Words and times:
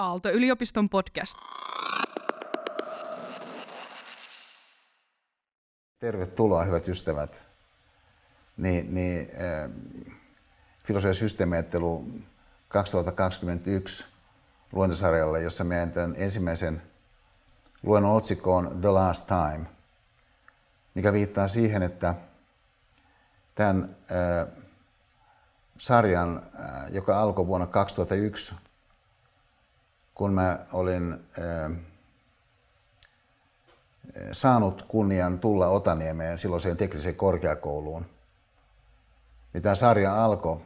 Aalto-yliopiston 0.00 0.88
podcast. 0.88 1.34
Tervetuloa, 5.98 6.64
hyvät 6.64 6.88
ystävät. 6.88 7.42
Niin, 8.56 8.94
niin, 8.94 9.30
äh, 9.30 9.70
filosofia 10.84 11.14
systeemiajattelu 11.14 12.06
2021 12.68 14.06
luentosarjalle, 14.72 15.42
jossa 15.42 15.64
meidän 15.64 15.92
tämän 15.92 16.14
ensimmäisen 16.16 16.82
luennon 17.82 18.16
otsikko 18.16 18.56
on 18.56 18.78
The 18.80 18.88
Last 18.88 19.26
Time, 19.26 19.66
mikä 20.94 21.12
viittaa 21.12 21.48
siihen, 21.48 21.82
että 21.82 22.14
tämän 23.54 23.96
äh, 24.10 24.48
sarjan, 25.78 26.42
äh, 26.60 26.92
joka 26.92 27.20
alkoi 27.20 27.46
vuonna 27.46 27.66
2001, 27.66 28.54
kun 30.20 30.32
mä 30.32 30.58
olin 30.72 31.12
äh, 31.12 31.78
saanut 34.32 34.82
kunnian 34.88 35.38
tulla 35.38 35.66
Otaniemeen 35.66 36.38
silloiseen 36.38 36.76
tekniseen 36.76 37.14
korkeakouluun, 37.14 38.06
niin 39.52 39.62
tämä 39.62 39.74
sarja 39.74 40.24
alkoi. 40.24 40.60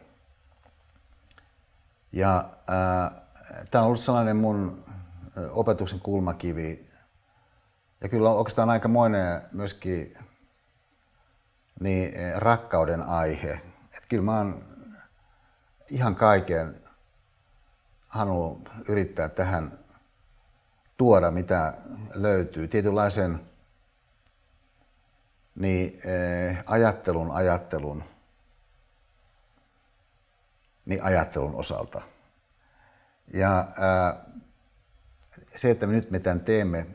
Ja 2.13 2.37
äh, 2.71 3.23
tämä 3.71 3.83
on 3.83 3.87
ollut 3.87 4.01
sellainen 4.01 4.37
mun 4.37 4.85
opetuksen 5.51 6.01
kulmakivi. 6.01 6.91
Ja 8.01 8.09
kyllä 8.09 8.31
on 8.31 8.37
oikeastaan 8.39 8.71
aikamoinen 8.71 9.43
myöskin 9.53 10.19
niin, 11.81 12.15
rakkauden 12.37 13.03
aihe. 13.03 13.53
Että 13.85 14.09
kyllä 14.09 14.23
mä 14.23 14.37
oon 14.37 14.65
ihan 15.91 16.17
kaiken 16.17 16.84
halunnut 18.15 18.71
yrittää 18.89 19.29
tähän 19.29 19.79
tuoda, 20.97 21.31
mitä 21.31 21.75
löytyy. 22.15 22.69
Tietynlaisen 22.69 23.41
niin, 25.55 26.01
eh, 26.05 26.59
ajattelun, 26.67 27.31
ajattelun, 27.31 28.05
niin 30.87 31.03
ajattelun 31.03 31.55
osalta. 31.55 32.03
Ja 33.33 33.69
ää, 33.79 34.25
se, 35.57 35.71
että 35.71 35.87
me 35.87 35.93
nyt 35.93 36.11
me 36.11 36.19
tämän 36.19 36.41
teemme, 36.41 36.87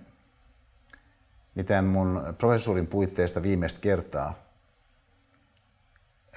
niin 1.56 1.66
tämän 1.66 1.86
mun 1.86 2.36
professuurin 2.38 2.88
puitteista 2.88 3.44
viimeistä 3.44 3.80
kertaa, 3.81 4.34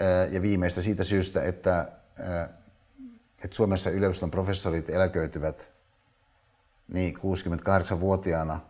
ää, 0.00 0.24
ja 0.24 0.42
viimeistä 0.42 0.82
siitä 0.82 1.04
syystä, 1.04 1.42
että 1.42 1.88
että 3.44 3.56
Suomessa 3.56 3.90
yliopiston 3.90 4.30
professorit 4.30 4.90
eläköityvät 4.90 5.70
niin 6.88 7.14
68-vuotiaana 7.16 8.60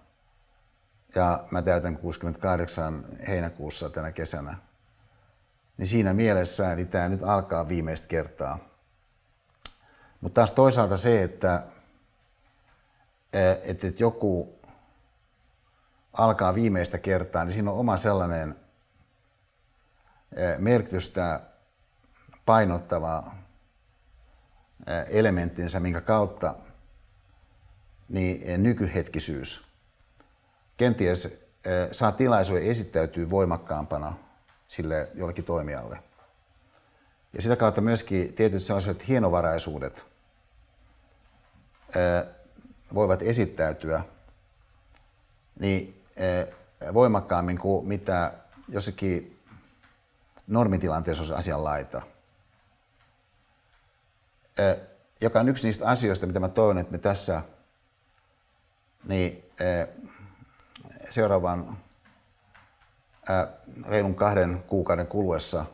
ja 1.15 1.45
mä 1.51 1.63
täytän 1.63 1.97
68 1.97 3.05
heinäkuussa 3.29 3.91
tänä 3.91 4.13
kesänä. 4.13 4.57
Niin 5.77 5.87
siinä 5.87 6.13
mielessä 6.13 6.75
niin 6.75 6.89
tämä 6.89 7.09
nyt 7.09 7.23
alkaa 7.23 7.69
viimeistä 7.69 8.09
kertaa. 8.09 8.59
Mutta 10.21 10.35
taas 10.35 10.53
toisaalta 10.53 10.97
se, 10.97 11.23
että, 11.23 11.63
että 13.63 13.87
joku 13.99 14.59
alkaa 16.13 16.55
viimeistä 16.55 16.99
kertaa, 16.99 17.45
niin 17.45 17.53
siinä 17.53 17.71
on 17.71 17.79
oma 17.79 17.97
sellainen 17.97 18.57
merkitystä 20.59 21.41
painottava 22.47 23.33
elementtinsä, 25.09 25.81
minkä 25.81 26.01
kautta 26.01 26.55
niin 28.09 28.63
nykyhetkisyys 28.63 29.67
kenties 30.77 31.39
saa 31.93 32.13
tilaisuuden 32.13 32.67
esittäytyy 32.67 33.31
voimakkaampana 33.31 34.15
sille 34.67 35.09
jollekin 35.15 35.45
toimijalle. 35.45 36.03
Ja 37.33 37.43
sitä 37.43 37.57
kautta 37.57 37.81
myöskin 37.81 38.33
tietyt 38.33 38.63
sellaiset 38.63 39.09
hienovaraisuudet 39.09 40.07
voivat 42.95 43.23
esittäytyä 43.23 44.05
niin 45.61 46.05
voimakkaammin 46.95 47.59
kuin 47.59 47.89
mitä 47.89 48.33
jossakin 48.69 49.39
normitilanteessa 50.47 51.23
olisi 51.23 51.35
asianlaita 51.35 52.03
joka 55.21 55.41
on 55.41 55.49
yksi 55.49 55.67
niistä 55.67 55.89
asioista, 55.89 56.27
mitä 56.27 56.41
mä 56.41 56.49
toivon, 56.49 56.79
että 56.79 56.93
me 56.93 56.99
tässä 56.99 57.43
niin, 59.09 59.45
seuraavan 61.11 61.79
reilun 63.89 64.15
kahden 64.15 64.65
kuukauden 64.67 65.07
kuluessa 65.07 65.65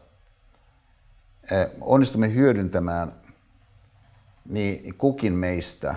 onnistumme 1.81 2.34
hyödyntämään 2.34 3.12
niin 4.49 4.94
kukin 4.94 5.33
meistä 5.33 5.94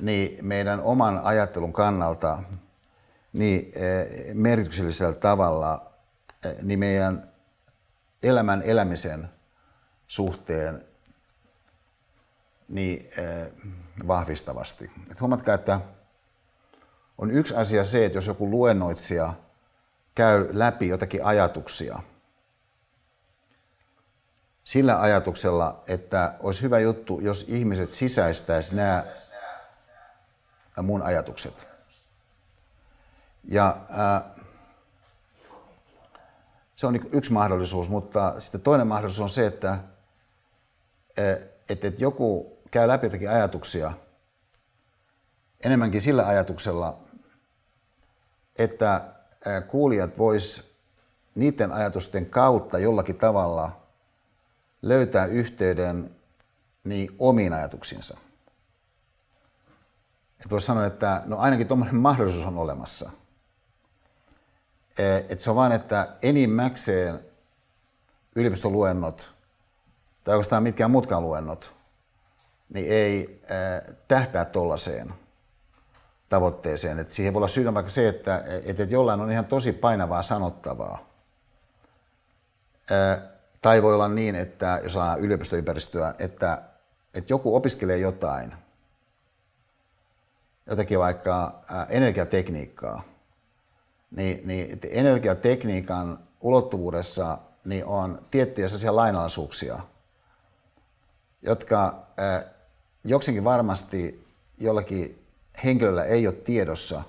niin 0.00 0.46
meidän 0.46 0.80
oman 0.80 1.20
ajattelun 1.24 1.72
kannalta 1.72 2.42
niin 3.32 3.72
merkityksellisellä 4.34 5.14
tavalla 5.14 5.92
niin 6.62 6.78
meidän 6.78 7.28
elämän 8.22 8.62
elämisen 8.62 9.33
suhteen 10.06 10.84
niin 12.68 13.10
äh, 13.18 13.48
vahvistavasti. 14.06 14.90
Et 15.10 15.20
huomatkaa, 15.20 15.54
että 15.54 15.80
on 17.18 17.30
yksi 17.30 17.54
asia 17.54 17.84
se, 17.84 18.04
että 18.04 18.18
jos 18.18 18.26
joku 18.26 18.50
luennoitsija 18.50 19.34
käy 20.14 20.48
läpi 20.52 20.88
jotakin 20.88 21.24
ajatuksia 21.24 21.98
sillä 24.64 25.00
ajatuksella, 25.00 25.82
että 25.86 26.34
olisi 26.40 26.62
hyvä 26.62 26.78
juttu, 26.78 27.20
jos 27.20 27.44
ihmiset 27.48 27.90
sisäistäisi 27.90 28.76
nämä 28.76 29.04
mun 30.82 31.02
ajatukset. 31.02 31.68
Ja 33.44 33.76
äh, 33.90 34.22
se 36.74 36.86
on 36.86 36.92
niin 36.92 37.08
yksi 37.12 37.32
mahdollisuus, 37.32 37.88
mutta 37.88 38.40
sitten 38.40 38.60
toinen 38.60 38.86
mahdollisuus 38.86 39.20
on 39.20 39.34
se, 39.34 39.46
että 39.46 39.78
että, 41.16 41.86
että 41.86 42.02
joku 42.02 42.58
käy 42.70 42.88
läpi 42.88 43.06
jotakin 43.06 43.30
ajatuksia 43.30 43.92
enemmänkin 45.64 46.02
sillä 46.02 46.26
ajatuksella, 46.26 46.98
että 48.56 49.04
kuulijat 49.66 50.18
vois 50.18 50.74
niiden 51.34 51.72
ajatusten 51.72 52.30
kautta 52.30 52.78
jollakin 52.78 53.18
tavalla 53.18 53.80
löytää 54.82 55.26
yhteyden 55.26 56.16
niin 56.84 57.16
omiin 57.18 57.52
ajatuksiinsa. 57.52 58.16
Että 60.32 60.50
voisi 60.50 60.66
sanoa, 60.66 60.86
että 60.86 61.22
no 61.26 61.38
ainakin 61.38 61.68
tuommoinen 61.68 61.96
mahdollisuus 61.96 62.46
on 62.46 62.58
olemassa. 62.58 63.10
Että 65.28 65.44
se 65.44 65.50
on 65.50 65.56
vain, 65.56 65.72
että 65.72 66.08
enimmäkseen 66.22 67.20
yliopistoluennot 68.36 69.33
tai 70.24 70.34
oikeastaan 70.34 70.62
mitkään 70.62 70.90
muutkaan 70.90 71.22
luennot, 71.22 71.74
niin 72.68 72.92
ei 72.92 73.42
äh, 73.50 73.94
tähtää 74.08 74.44
tuollaiseen 74.44 75.14
tavoitteeseen. 76.28 76.98
Et 76.98 77.10
siihen 77.10 77.34
voi 77.34 77.38
olla 77.38 77.48
syynä 77.48 77.74
vaikka 77.74 77.90
se, 77.90 78.08
että 78.08 78.44
et, 78.64 78.80
et 78.80 78.90
jollain 78.90 79.20
on 79.20 79.30
ihan 79.30 79.44
tosi 79.44 79.72
painavaa 79.72 80.22
sanottavaa. 80.22 81.10
Äh, 82.92 83.22
tai 83.62 83.82
voi 83.82 83.94
olla 83.94 84.08
niin, 84.08 84.34
että 84.34 84.80
jos 84.82 84.96
on 84.96 85.20
yliopistoympäristöä, 85.20 86.14
että, 86.18 86.62
että 87.14 87.32
joku 87.32 87.56
opiskelee 87.56 87.98
jotain, 87.98 88.54
jotakin 90.66 90.98
vaikka 90.98 91.60
äh, 91.72 91.86
energiatekniikkaa, 91.88 93.02
niin, 94.10 94.40
niin 94.44 94.80
energiatekniikan 94.90 96.18
ulottuvuudessa 96.40 97.38
niin 97.64 97.84
on 97.84 98.22
tiettyjä 98.30 98.68
sellaisia 98.68 98.96
lainalaisuuksia– 98.96 99.78
jotka 101.44 102.06
äh, 102.20 102.44
jokseenkin 103.04 103.44
varmasti 103.44 104.26
jollakin 104.58 105.26
henkilöllä 105.64 106.04
ei 106.04 106.26
ole 106.26 106.34
tiedossa 106.34 107.02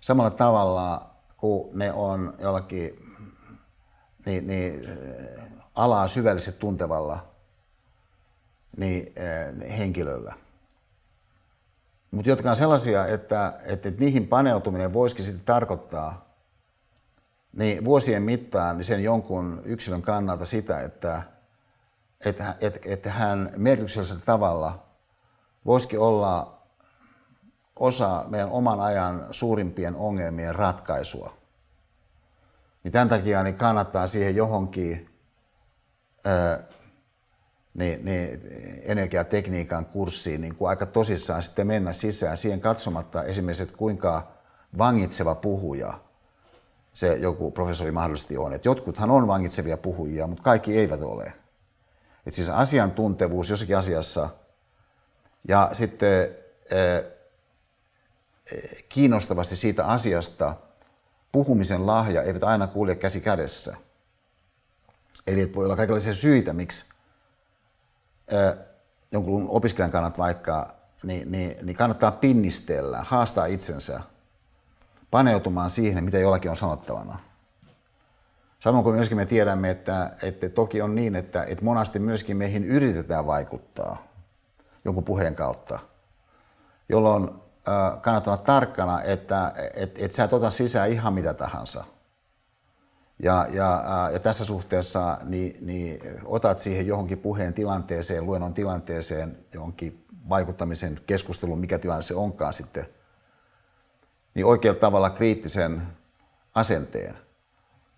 samalla 0.00 0.30
tavalla 0.30 1.10
kuin 1.36 1.78
ne 1.78 1.92
on 1.92 2.34
jollakin 2.38 3.14
niin, 4.26 4.46
niin, 4.46 4.88
alaa 5.74 6.08
syvällisesti 6.08 6.60
tuntevalla 6.60 7.26
niin, 8.76 9.12
äh, 9.18 9.78
henkilöllä. 9.78 10.34
Mutta 12.10 12.30
jotka 12.30 12.50
on 12.50 12.56
sellaisia, 12.56 13.06
että, 13.06 13.54
että, 13.64 13.88
että 13.88 14.00
niihin 14.00 14.28
paneutuminen 14.28 14.92
voisikin 14.92 15.24
sitten 15.24 15.44
tarkoittaa 15.44 16.28
niin 17.52 17.84
vuosien 17.84 18.22
mittaan 18.22 18.76
niin 18.76 18.84
sen 18.84 19.04
jonkun 19.04 19.62
yksilön 19.64 20.02
kannalta 20.02 20.44
sitä, 20.44 20.80
että– 20.80 21.22
että, 22.24 22.54
että, 22.60 22.80
että 22.84 23.10
hän 23.10 23.52
merkityksellisellä 23.56 24.22
tavalla 24.24 24.86
voisikin 25.66 25.98
olla 26.00 26.58
osa 27.76 28.24
meidän 28.28 28.50
oman 28.50 28.80
ajan 28.80 29.26
suurimpien 29.30 29.96
ongelmien 29.96 30.54
ratkaisua. 30.54 31.36
Niin 32.84 32.92
tämän 32.92 33.08
takia 33.08 33.42
niin 33.42 33.54
kannattaa 33.54 34.06
siihen 34.06 34.36
johonkin 34.36 35.10
ää, 36.24 36.62
niin, 37.74 38.04
niin 38.04 38.40
energiatekniikan 38.82 39.86
kurssiin 39.86 40.40
niin 40.40 40.54
kuin 40.54 40.68
aika 40.68 40.86
tosissaan 40.86 41.42
sitten 41.42 41.66
mennä 41.66 41.92
sisään 41.92 42.36
siihen 42.36 42.60
katsomatta 42.60 43.24
esimerkiksi, 43.24 43.62
että 43.62 43.76
kuinka 43.76 44.32
vangitseva 44.78 45.34
puhuja 45.34 46.00
se 46.92 47.14
joku 47.16 47.50
professori 47.50 47.90
mahdollisesti 47.90 48.36
on. 48.36 48.52
Et 48.52 48.64
jotkuthan 48.64 49.10
on 49.10 49.26
vangitsevia 49.26 49.76
puhujia, 49.76 50.26
mutta 50.26 50.42
kaikki 50.42 50.78
eivät 50.78 51.02
ole. 51.02 51.32
Et 52.28 52.34
siis 52.34 52.48
asiantuntevuus 52.48 53.50
jossakin 53.50 53.76
asiassa 53.78 54.28
ja 55.48 55.70
sitten 55.72 56.28
kiinnostavasti 58.88 59.56
siitä 59.56 59.86
asiasta 59.86 60.54
puhumisen 61.32 61.86
lahja 61.86 62.22
eivät 62.22 62.44
aina 62.44 62.66
kulje 62.66 62.94
käsi 62.94 63.20
kädessä. 63.20 63.76
Eli 65.26 65.54
voi 65.54 65.64
olla 65.64 65.76
kaikenlaisia 65.76 66.14
syitä, 66.14 66.52
miksi 66.52 66.84
jonkun 69.12 69.46
opiskelijan 69.48 69.90
kannat 69.90 70.18
vaikka, 70.18 70.74
niin, 71.02 71.32
niin, 71.32 71.56
niin 71.66 71.76
kannattaa 71.76 72.12
pinnistellä, 72.12 73.02
haastaa 73.02 73.46
itsensä 73.46 74.00
paneutumaan 75.10 75.70
siihen, 75.70 76.04
mitä 76.04 76.18
jollakin 76.18 76.50
on 76.50 76.56
sanottavana. 76.56 77.27
Samoin 78.58 78.84
kuin 78.84 78.96
myöskin 78.96 79.16
me 79.16 79.26
tiedämme, 79.26 79.70
että, 79.70 80.10
että 80.22 80.48
toki 80.48 80.82
on 80.82 80.94
niin, 80.94 81.16
että, 81.16 81.44
että 81.44 81.64
monasti 81.64 81.98
myöskin 81.98 82.36
meihin 82.36 82.64
yritetään 82.64 83.26
vaikuttaa 83.26 84.08
jonkun 84.84 85.04
puheen 85.04 85.34
kautta, 85.34 85.78
jolloin 86.88 87.30
kannattaa 88.00 88.34
olla 88.34 88.44
tarkkana, 88.44 89.02
että 89.02 89.52
et, 89.74 89.98
et 89.98 90.12
sä 90.12 90.24
et 90.24 90.32
ota 90.32 90.50
sisään 90.50 90.90
ihan 90.90 91.14
mitä 91.14 91.34
tahansa. 91.34 91.84
Ja, 93.22 93.46
ja, 93.50 94.10
ja 94.12 94.18
tässä 94.18 94.44
suhteessa 94.44 95.18
niin, 95.24 95.56
niin 95.60 96.00
otat 96.24 96.58
siihen 96.58 96.86
johonkin 96.86 97.18
puheen 97.18 97.54
tilanteeseen, 97.54 98.26
luennon 98.26 98.54
tilanteeseen, 98.54 99.38
johonkin 99.52 100.06
vaikuttamisen 100.28 101.00
keskusteluun, 101.06 101.60
mikä 101.60 101.78
tilanne 101.78 102.02
se 102.02 102.14
onkaan 102.14 102.52
sitten, 102.52 102.86
niin 104.34 104.46
oikealla 104.46 104.80
tavalla 104.80 105.10
kriittisen 105.10 105.82
asenteen. 106.54 107.14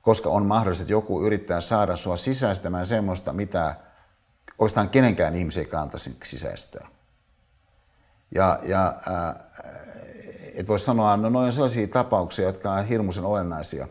Koska 0.02 0.30
on 0.30 0.46
mahdollista, 0.46 0.82
että 0.82 0.92
joku 0.92 1.22
yrittää 1.26 1.60
saada 1.60 1.96
sua 1.96 2.16
sisäistämään 2.16 2.86
semmoista, 2.86 3.32
mitä 3.32 3.76
oikeastaan 4.58 4.88
kenenkään 4.88 5.34
ihmisen 5.34 5.64
ei 5.64 5.70
kannattaisi 5.70 6.16
sisäistää. 6.24 6.88
Ja, 8.34 8.58
ja 8.62 8.94
äh, 9.08 9.34
et 10.54 10.68
voi 10.68 10.78
sanoa, 10.78 11.16
no 11.16 11.30
noin 11.30 11.46
on 11.46 11.52
sellaisia 11.52 11.88
tapauksia, 11.88 12.44
jotka 12.44 12.72
on 12.72 12.84
hirmuisen 12.84 13.24
olennaisia. 13.24 13.88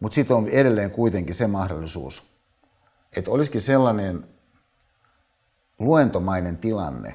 Mutta 0.00 0.14
sitten 0.14 0.36
on 0.36 0.48
edelleen 0.48 0.90
kuitenkin 0.90 1.34
se 1.34 1.46
mahdollisuus, 1.46 2.26
että 3.16 3.30
olisikin 3.30 3.60
sellainen 3.60 4.28
luentomainen 5.78 6.56
tilanne, 6.58 7.14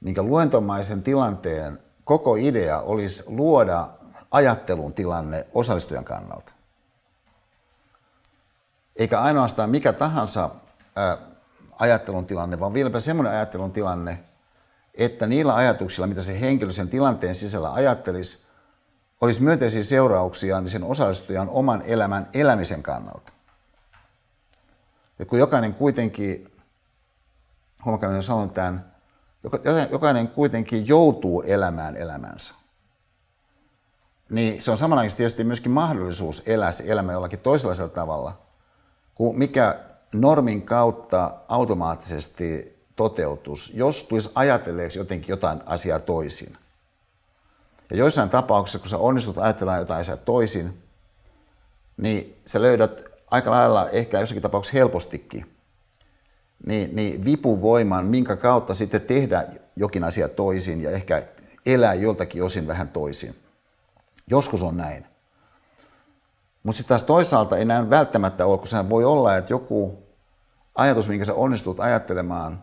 minkä 0.00 0.22
luentomaisen 0.22 1.02
tilanteen 1.02 1.78
koko 2.04 2.36
idea 2.36 2.80
olisi 2.80 3.22
luoda 3.26 3.88
ajattelun 4.30 4.94
tilanne 4.94 5.46
osallistujan 5.54 6.04
kannalta. 6.04 6.52
Eikä 8.96 9.20
ainoastaan 9.20 9.70
mikä 9.70 9.92
tahansa 9.92 10.50
ajattelun 11.78 12.26
tilanne, 12.26 12.60
vaan 12.60 12.74
vieläpä 12.74 13.00
semmoinen 13.00 13.32
ajattelun 13.32 13.72
tilanne, 13.72 14.24
että 14.94 15.26
niillä 15.26 15.54
ajatuksilla, 15.54 16.06
mitä 16.06 16.22
se 16.22 16.40
henkilö 16.40 16.72
sen 16.72 16.88
tilanteen 16.88 17.34
sisällä 17.34 17.72
ajattelisi, 17.72 18.38
olisi 19.20 19.42
myönteisiä 19.42 19.82
seurauksia 19.82 20.60
niin 20.60 20.70
sen 20.70 20.84
osallistujan 20.84 21.48
oman 21.48 21.82
elämän 21.82 22.28
elämisen 22.34 22.82
kannalta. 22.82 23.32
Ja 25.18 25.26
kun 25.26 25.38
jokainen 25.38 25.74
kuitenkin, 25.74 26.52
huomakkaan 27.84 28.22
sanon 28.22 28.50
tämän, 28.50 28.92
jokainen 29.90 30.28
kuitenkin 30.28 30.88
joutuu 30.88 31.42
elämään 31.42 31.96
elämänsä, 31.96 32.54
niin 34.30 34.62
se 34.62 34.70
on 34.70 34.78
samanaikaisesti 34.78 35.20
tietysti 35.20 35.44
myöskin 35.44 35.72
mahdollisuus 35.72 36.42
elää 36.46 36.72
se 36.72 36.84
elämä 36.86 37.12
jollakin 37.12 37.38
toisenlaisella 37.38 37.90
tavalla, 37.90 38.38
kuin 39.14 39.38
mikä 39.38 39.80
normin 40.12 40.62
kautta 40.62 41.34
automaattisesti 41.48 42.80
toteutus, 42.96 43.72
jos 43.74 44.02
tulisi 44.02 44.30
ajatelleeksi 44.34 44.98
jotenkin 44.98 45.28
jotain 45.28 45.60
asiaa 45.66 45.98
toisin. 45.98 46.56
Ja 47.90 47.96
joissain 47.96 48.30
tapauksissa, 48.30 48.78
kun 48.78 48.88
sä 48.88 48.98
onnistut 48.98 49.38
ajattelemaan 49.38 49.80
jotain 49.80 50.00
asiaa 50.00 50.16
toisin, 50.16 50.82
niin 51.96 52.36
sä 52.46 52.62
löydät 52.62 53.04
aika 53.30 53.50
lailla, 53.50 53.90
ehkä 53.90 54.20
jossakin 54.20 54.42
tapauksessa 54.42 54.78
helpostikin, 54.78 55.56
niin, 56.66 56.96
niin 56.96 57.24
vipuvoiman, 57.24 58.06
minkä 58.06 58.36
kautta 58.36 58.74
sitten 58.74 59.00
tehdä 59.00 59.46
jokin 59.76 60.04
asia 60.04 60.28
toisin 60.28 60.82
ja 60.82 60.90
ehkä 60.90 61.22
elää 61.66 61.94
joltakin 61.94 62.42
osin 62.42 62.66
vähän 62.66 62.88
toisin. 62.88 63.34
Joskus 64.30 64.62
on 64.62 64.76
näin. 64.76 65.06
Mutta 66.62 66.76
sitten 66.76 66.88
taas 66.88 67.04
toisaalta 67.04 67.56
ei 67.56 67.64
näin 67.64 67.90
välttämättä 67.90 68.46
ole, 68.46 68.58
kun 68.58 68.68
sehän 68.68 68.90
voi 68.90 69.04
olla, 69.04 69.36
että 69.36 69.52
joku 69.52 69.98
ajatus, 70.74 71.08
minkä 71.08 71.24
sä 71.24 71.34
onnistut 71.34 71.80
ajattelemaan, 71.80 72.62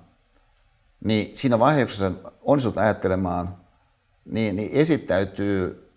niin 1.03 1.37
siinä 1.37 1.59
vaiheessa, 1.59 2.11
kun 2.11 2.21
sä 2.23 2.31
onnistut 2.41 2.77
ajattelemaan, 2.77 3.57
niin, 4.25 4.55
niin 4.55 4.69
esittäytyy 4.73 5.91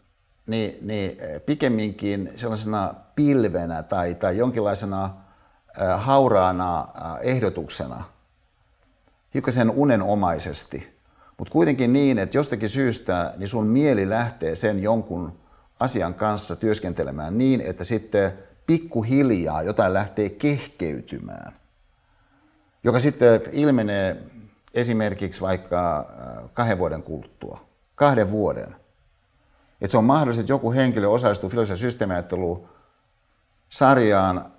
niin, 0.46 0.78
niin 0.80 1.16
pikemminkin 1.46 2.32
sellaisena 2.36 2.94
pilvenä 3.14 3.82
tai, 3.82 4.14
tai 4.14 4.36
jonkinlaisena 4.36 5.10
hauraana 5.96 6.88
ehdotuksena, 7.20 8.04
hiukkasen 9.34 9.70
unenomaisesti, 9.70 11.00
mutta 11.38 11.52
kuitenkin 11.52 11.92
niin, 11.92 12.18
että 12.18 12.36
jostakin 12.36 12.68
syystä 12.68 13.34
niin 13.36 13.48
sun 13.48 13.66
mieli 13.66 14.08
lähtee 14.08 14.56
sen 14.56 14.82
jonkun 14.82 15.39
asian 15.80 16.14
kanssa 16.14 16.56
työskentelemään 16.56 17.38
niin, 17.38 17.60
että 17.60 17.84
sitten 17.84 18.32
pikkuhiljaa 18.66 19.62
jotain 19.62 19.94
lähtee 19.94 20.28
kehkeytymään, 20.28 21.52
joka 22.84 23.00
sitten 23.00 23.40
ilmenee 23.52 24.16
esimerkiksi 24.74 25.40
vaikka 25.40 26.12
kahden 26.52 26.78
vuoden 26.78 27.02
kuluttua, 27.02 27.60
kahden 27.94 28.30
vuoden. 28.30 28.76
Että 29.80 29.92
se 29.92 29.98
on 29.98 30.04
mahdollista, 30.04 30.40
että 30.40 30.52
joku 30.52 30.72
henkilö 30.72 31.08
osallistuu 31.08 31.50
filosofian 31.50 31.76
systeemiajatteluun 31.76 32.68
sarjaan 33.68 34.52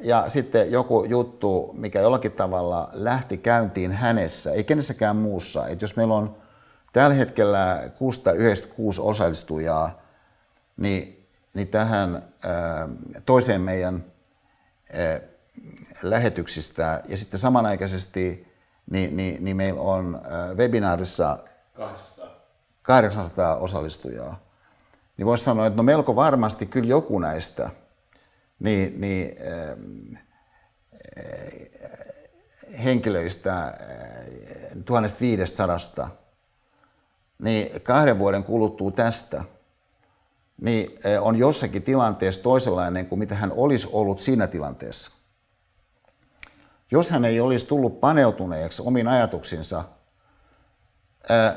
ja 0.00 0.24
sitten 0.28 0.72
joku 0.72 1.04
juttu, 1.04 1.70
mikä 1.78 2.00
jollakin 2.00 2.32
tavalla 2.32 2.90
lähti 2.92 3.36
käyntiin 3.36 3.92
hänessä, 3.92 4.52
ei 4.52 4.64
kenessäkään 4.64 5.16
muussa. 5.16 5.68
Että 5.68 5.84
jos 5.84 5.96
meillä 5.96 6.14
on 6.14 6.36
tällä 6.92 7.14
hetkellä 7.14 7.90
696 7.98 9.00
osallistujaa, 9.00 10.03
niin, 10.76 11.28
niin 11.54 11.68
tähän 11.68 12.22
toiseen 13.26 13.60
meidän 13.60 14.04
lähetyksistä 16.02 17.02
ja 17.08 17.16
sitten 17.16 17.40
samanaikaisesti 17.40 18.54
niin, 18.90 19.16
niin, 19.16 19.44
niin 19.44 19.56
meillä 19.56 19.80
on 19.80 20.22
webinaarissa 20.56 21.38
800. 21.74 22.26
800 22.82 23.56
osallistujaa. 23.56 24.44
Niin 25.16 25.26
voisi 25.26 25.44
sanoa, 25.44 25.66
että 25.66 25.76
no 25.76 25.82
melko 25.82 26.16
varmasti 26.16 26.66
kyllä 26.66 26.88
joku 26.88 27.18
näistä– 27.18 27.70
niin, 28.58 29.00
niin 29.00 29.36
äh, 29.40 29.76
henkilöistä 32.84 33.66
äh, 33.66 33.74
1500, 34.84 36.10
niin 37.38 37.80
kahden 37.82 38.18
vuoden 38.18 38.44
kuluttua 38.44 38.90
tästä, 38.90 39.44
niin 40.60 40.94
äh, 41.06 41.22
on 41.26 41.36
jossakin 41.36 41.82
tilanteessa 41.82 42.42
toisenlainen 42.42 43.06
kuin 43.06 43.18
mitä 43.18 43.34
hän 43.34 43.52
olisi 43.52 43.88
ollut 43.92 44.20
siinä 44.20 44.46
tilanteessa. 44.46 45.10
Jos 46.90 47.10
hän 47.10 47.24
ei 47.24 47.40
olisi 47.40 47.66
tullut 47.66 48.00
paneutuneeksi 48.00 48.82
omiin 48.82 49.08
ajatuksinsa, 49.08 49.84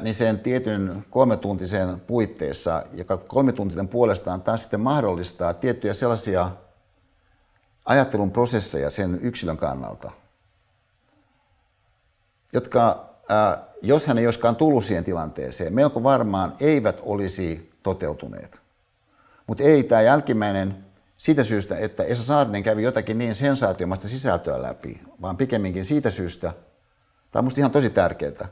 niin 0.02 0.16
sen 0.16 0.40
tietyn 0.40 1.06
kolmetuntisen 1.10 2.00
puitteissa, 2.00 2.84
joka 2.94 3.18
kolmetuntinen 3.18 3.88
puolestaan 3.88 4.42
taas 4.42 4.62
sitten 4.62 4.80
mahdollistaa 4.80 5.54
tiettyjä 5.54 5.94
sellaisia 5.94 6.52
ajattelun 7.86 8.32
prosesseja 8.32 8.90
sen 8.90 9.20
yksilön 9.22 9.58
kannalta, 9.58 10.12
jotka, 12.54 13.10
jos 13.82 14.08
hän 14.08 14.18
ei 14.18 14.28
olisikaan 14.28 14.56
tullut 14.56 14.86
siihen 14.86 15.04
tilanteeseen, 15.04 15.74
melko 15.74 16.04
varmaan 16.04 16.56
eivät 16.60 17.00
olisi 17.02 17.72
toteutuneet. 17.84 18.67
Mutta 19.48 19.64
ei 19.64 19.84
tämä 19.84 20.02
jälkimmäinen 20.02 20.86
siitä 21.18 21.44
syystä, 21.44 21.78
että 21.78 22.04
Esa 22.04 22.24
Saarinen 22.24 22.64
kävi 22.64 22.84
jotakin 22.84 23.18
niin 23.18 23.36
sensaatiomasta 23.36 24.08
sisältöä 24.08 24.62
läpi, 24.62 25.02
vaan 25.22 25.38
pikemminkin 25.38 25.86
siitä 25.86 26.10
syystä, 26.10 26.54
Tämä 27.32 27.40
on 27.40 27.46
musta 27.46 27.62
ihan 27.62 27.72
tosi 27.72 27.90
tärkeää. 27.90 28.50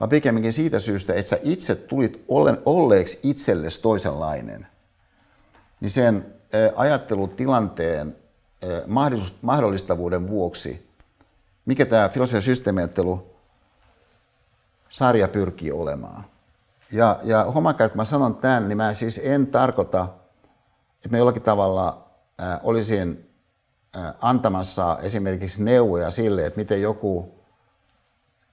Vaan 0.00 0.08
pikemminkin 0.08 0.52
siitä 0.52 0.78
syystä, 0.78 1.14
että 1.14 1.28
sä 1.28 1.38
itse 1.42 1.74
tulit 1.74 2.24
olleeksi 2.64 3.20
itsellesi 3.22 3.82
toisenlainen. 3.82 4.66
Niin 5.80 5.90
sen 5.90 6.34
ajattelutilanteen 6.76 8.16
mahdollistavuuden 9.42 10.28
vuoksi, 10.28 10.88
mikä 11.66 11.86
tämä 11.86 12.08
filosofian 12.08 12.42
systeemiajattelu 12.42 13.34
sarja 14.88 15.28
pyrkii 15.28 15.72
olemaan. 15.72 16.24
Ja, 16.92 17.20
ja 17.22 17.50
huomakaa, 17.50 17.84
että 17.84 17.98
mä 17.98 18.04
sanon 18.04 18.36
tämän, 18.36 18.68
niin 18.68 18.76
mä 18.76 18.94
siis 18.94 19.20
en 19.24 19.46
tarkoita, 19.46 20.08
että 20.98 21.08
mä 21.10 21.18
jollakin 21.18 21.42
tavalla 21.42 22.10
olisin 22.62 23.30
antamassa 24.20 24.98
esimerkiksi 25.02 25.62
neuvoja 25.62 26.10
sille, 26.10 26.46
että 26.46 26.60
miten 26.60 26.82
joku 26.82 27.34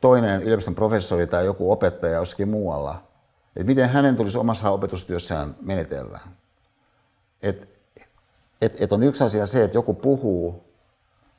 toinen 0.02 0.44
yliopiston 0.44 0.76
professori 0.76 1.28
tai 1.28 1.46
joku 1.46 1.72
opettaja 1.72 2.14
jossakin 2.14 2.50
muualla, 2.50 3.04
että 3.56 3.68
miten 3.68 3.90
hänen 3.90 4.16
tulisi 4.16 4.38
omassa 4.38 4.70
opetustyössään 4.70 5.56
menetellä. 5.62 6.20
Et, 7.42 7.70
et, 8.62 8.82
et 8.82 8.94
on 8.94 9.04
yksi 9.04 9.24
asia 9.24 9.46
se, 9.46 9.64
että 9.64 9.78
joku 9.78 9.94
puhuu 9.94 10.64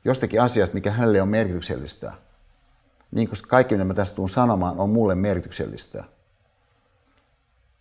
jostakin 0.05 0.41
asiasta, 0.41 0.73
mikä 0.73 0.91
hänelle 0.91 1.21
on 1.21 1.29
merkityksellistä– 1.29 2.13
niin 3.11 3.27
kuin 3.27 3.37
kaikki, 3.47 3.75
mitä 3.75 3.85
mä 3.85 3.93
tästä 3.93 4.15
tuun 4.15 4.29
sanomaan, 4.29 4.79
on 4.79 4.89
mulle 4.89 5.15
merkityksellistä. 5.15 6.03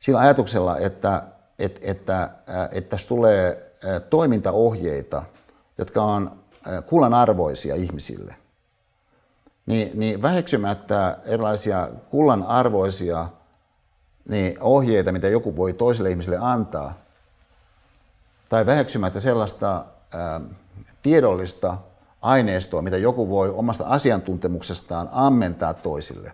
Sillä 0.01 0.19
ajatuksella, 0.19 0.79
että, 0.79 1.23
että, 1.59 1.81
että, 1.83 2.31
että 2.73 2.91
tässä 2.91 3.09
tulee 3.09 3.73
toimintaohjeita, 4.11 5.23
jotka 5.79 6.03
on 6.03 6.39
kullan 6.87 7.15
arvoisia 7.15 7.75
ihmisille, 7.75 8.37
niin, 9.67 9.91
niin 9.95 10.23
väheksymättä 10.23 11.19
erilaisia 11.25 11.89
kullan 12.11 12.43
arvoisia 12.43 13.29
niin 14.29 14.57
ohjeita, 14.61 15.13
mitä 15.13 15.29
joku 15.29 15.57
voi 15.57 15.73
toiselle 15.73 16.11
ihmiselle 16.11 16.39
antaa, 16.41 16.95
tai 18.49 18.67
väheksymättä 18.67 19.21
sellaista 19.21 19.85
ää, 20.15 20.41
tiedollista 21.03 21.79
aineistoa, 22.23 22.83
mitä 22.83 22.97
joku 22.97 23.29
voi 23.29 23.51
omasta 23.51 23.85
asiantuntemuksestaan 23.87 25.09
ammentaa 25.13 25.75
toisille, 25.75 26.33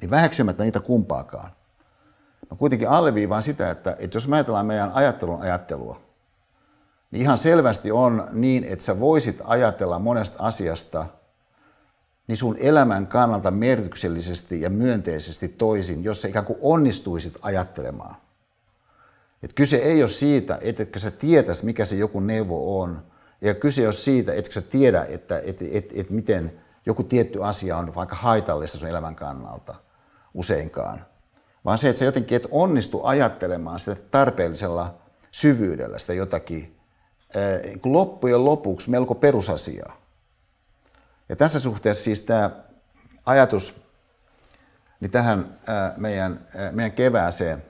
niin 0.00 0.10
väheksymättä 0.10 0.62
niitä 0.62 0.80
kumpaakaan. 0.80 1.50
Mä 2.50 2.56
kuitenkin 2.56 2.88
alleviivaan 2.88 3.42
sitä, 3.42 3.70
että, 3.70 3.96
että 3.98 4.16
jos 4.16 4.28
me 4.28 4.36
ajatellaan 4.36 4.66
meidän 4.66 4.92
ajattelun 4.92 5.40
ajattelua, 5.40 6.00
niin 7.10 7.22
ihan 7.22 7.38
selvästi 7.38 7.92
on 7.92 8.28
niin, 8.32 8.64
että 8.64 8.84
sä 8.84 9.00
voisit 9.00 9.40
ajatella 9.44 9.98
monesta 9.98 10.44
asiasta 10.44 11.06
niin 12.26 12.36
sun 12.36 12.56
elämän 12.58 13.06
kannalta 13.06 13.50
merkityksellisesti 13.50 14.60
ja 14.60 14.70
myönteisesti 14.70 15.48
toisin, 15.48 16.04
jos 16.04 16.22
sä 16.22 16.28
ikään 16.28 16.44
kuin 16.44 16.58
onnistuisit 16.62 17.38
ajattelemaan. 17.42 18.16
Et 19.42 19.52
kyse 19.52 19.76
ei 19.76 20.02
ole 20.02 20.10
siitä, 20.10 20.58
että 20.60 20.98
sä 20.98 21.10
tietäis, 21.10 21.62
mikä 21.62 21.84
se 21.84 21.96
joku 21.96 22.20
neuvo 22.20 22.82
on, 22.82 23.02
ja 23.40 23.54
kyse 23.54 23.86
on 23.86 23.92
siitä, 23.92 24.32
että 24.32 24.52
sä 24.52 24.60
tiedä, 24.60 25.04
että, 25.08 25.38
että, 25.38 25.64
että, 25.72 25.94
että 25.96 26.12
miten 26.12 26.60
joku 26.86 27.02
tietty 27.02 27.44
asia 27.44 27.76
on 27.76 27.94
vaikka 27.94 28.16
haitallista 28.16 28.78
sun 28.78 28.88
elämän 28.88 29.14
kannalta 29.14 29.74
useinkaan. 30.34 31.06
Vaan 31.64 31.78
se, 31.78 31.88
että 31.88 31.98
sä 31.98 32.04
jotenkin 32.04 32.36
et 32.36 32.46
onnistu 32.50 33.04
ajattelemaan 33.04 33.80
sitä 33.80 34.02
tarpeellisella 34.10 34.94
syvyydellä 35.30 35.98
sitä 35.98 36.14
jotakin 36.14 36.76
eh, 37.34 37.72
loppujen 37.84 38.44
lopuksi 38.44 38.90
melko 38.90 39.14
perusasiaa. 39.14 39.96
Ja 41.28 41.36
tässä 41.36 41.60
suhteessa 41.60 42.04
siis 42.04 42.22
tämä 42.22 42.50
ajatus 43.26 43.84
niin 45.00 45.10
tähän 45.10 45.58
meidän, 45.96 46.46
meidän 46.72 46.92
kevääseen 46.92 47.64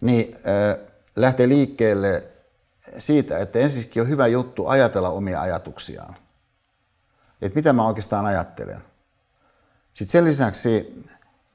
niin 0.00 0.36
lähtee 1.16 1.48
liikkeelle 1.48 2.24
siitä, 2.98 3.38
että 3.38 3.58
ensinnäkin 3.58 4.02
on 4.02 4.08
hyvä 4.08 4.26
juttu 4.26 4.66
ajatella 4.66 5.08
omia 5.08 5.40
ajatuksiaan. 5.40 6.16
Että 7.42 7.56
mitä 7.56 7.72
mä 7.72 7.86
oikeastaan 7.86 8.26
ajattelen. 8.26 8.82
Sitten 9.94 10.12
sen 10.12 10.24
lisäksi 10.24 11.04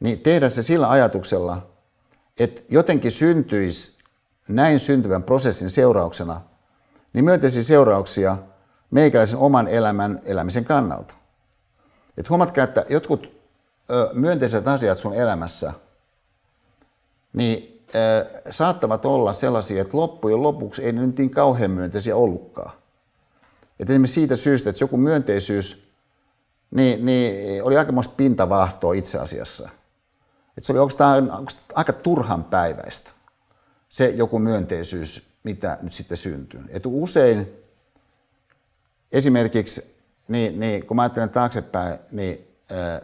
niin 0.02 0.20
tehdä 0.20 0.50
se 0.50 0.64
sillä 0.64 0.90
ajatuksella, 0.90 1.68
että 2.40 2.62
jotenkin 2.70 3.12
syntyisi 3.12 3.98
näin 4.48 4.80
syntyvän 4.80 5.24
prosessin 5.24 5.70
seurauksena 5.70 6.42
niin 7.14 7.26
myönteisiä 7.26 7.64
seurauksia 7.64 8.38
meikäläisen 8.92 9.40
oman 9.40 9.68
elämän 9.68 10.22
elämisen 10.26 10.66
kannalta. 10.66 11.14
Et 12.18 12.30
huomatkaa, 12.30 12.64
että 12.64 12.86
jotkut 12.90 13.32
ö, 13.92 14.10
myönteiset 14.14 14.68
asiat 14.68 14.98
sun 14.98 15.14
elämässä, 15.14 15.74
niin 17.34 17.72
saattavat 18.50 19.06
olla 19.06 19.34
sellaisia, 19.34 19.82
että 19.82 19.98
loppujen 19.98 20.44
lopuksi 20.44 20.86
ei 20.86 20.92
ne 20.92 21.06
nyt 21.06 21.18
niin 21.18 21.30
kauhean 21.30 21.72
myönteisiä 21.72 22.16
ollutkaan. 22.16 22.72
Et 23.80 23.90
esimerkiksi 23.90 24.14
siitä 24.14 24.36
syystä, 24.36 24.70
että 24.70 24.84
joku 24.84 24.98
myönteisyys 24.98 25.88
niin, 26.72 27.06
niin 27.06 27.64
oli 27.64 27.78
aikamoista 27.78 28.14
pintavahtoa 28.18 28.94
itse 28.94 29.20
asiassa. 29.20 29.70
Et 30.58 30.64
se 30.64 30.72
oli 30.72 30.80
oikeastaan, 30.80 31.32
aika 31.74 31.94
turhan 31.94 32.44
päiväistä, 32.44 33.12
se 33.90 34.10
joku 34.10 34.40
myönteisyys, 34.40 35.32
mitä 35.44 35.78
nyt 35.82 35.94
sitten 35.94 36.18
syntyy. 36.18 36.64
Et 36.70 36.84
usein 36.86 37.48
esimerkiksi, 39.12 39.96
niin, 40.28 40.60
niin, 40.60 40.86
kun 40.86 40.96
mä 40.96 41.02
ajattelen 41.02 41.30
taaksepäin, 41.30 42.00
niin 42.12 42.48
äh, 42.72 43.02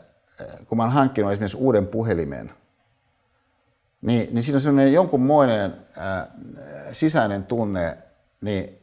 kun 0.65 0.77
mä 0.77 0.83
oon 0.83 0.91
hankkinut 0.91 1.31
esimerkiksi 1.31 1.57
uuden 1.57 1.87
puhelimen– 1.87 2.51
niin, 4.01 4.29
niin 4.31 4.43
siinä 4.43 4.57
on 4.57 4.61
semmoinen 4.61 4.93
jonkunmoinen 4.93 5.73
äh, 5.97 6.27
sisäinen 6.93 7.43
tunne 7.43 7.97
niin, 8.41 8.79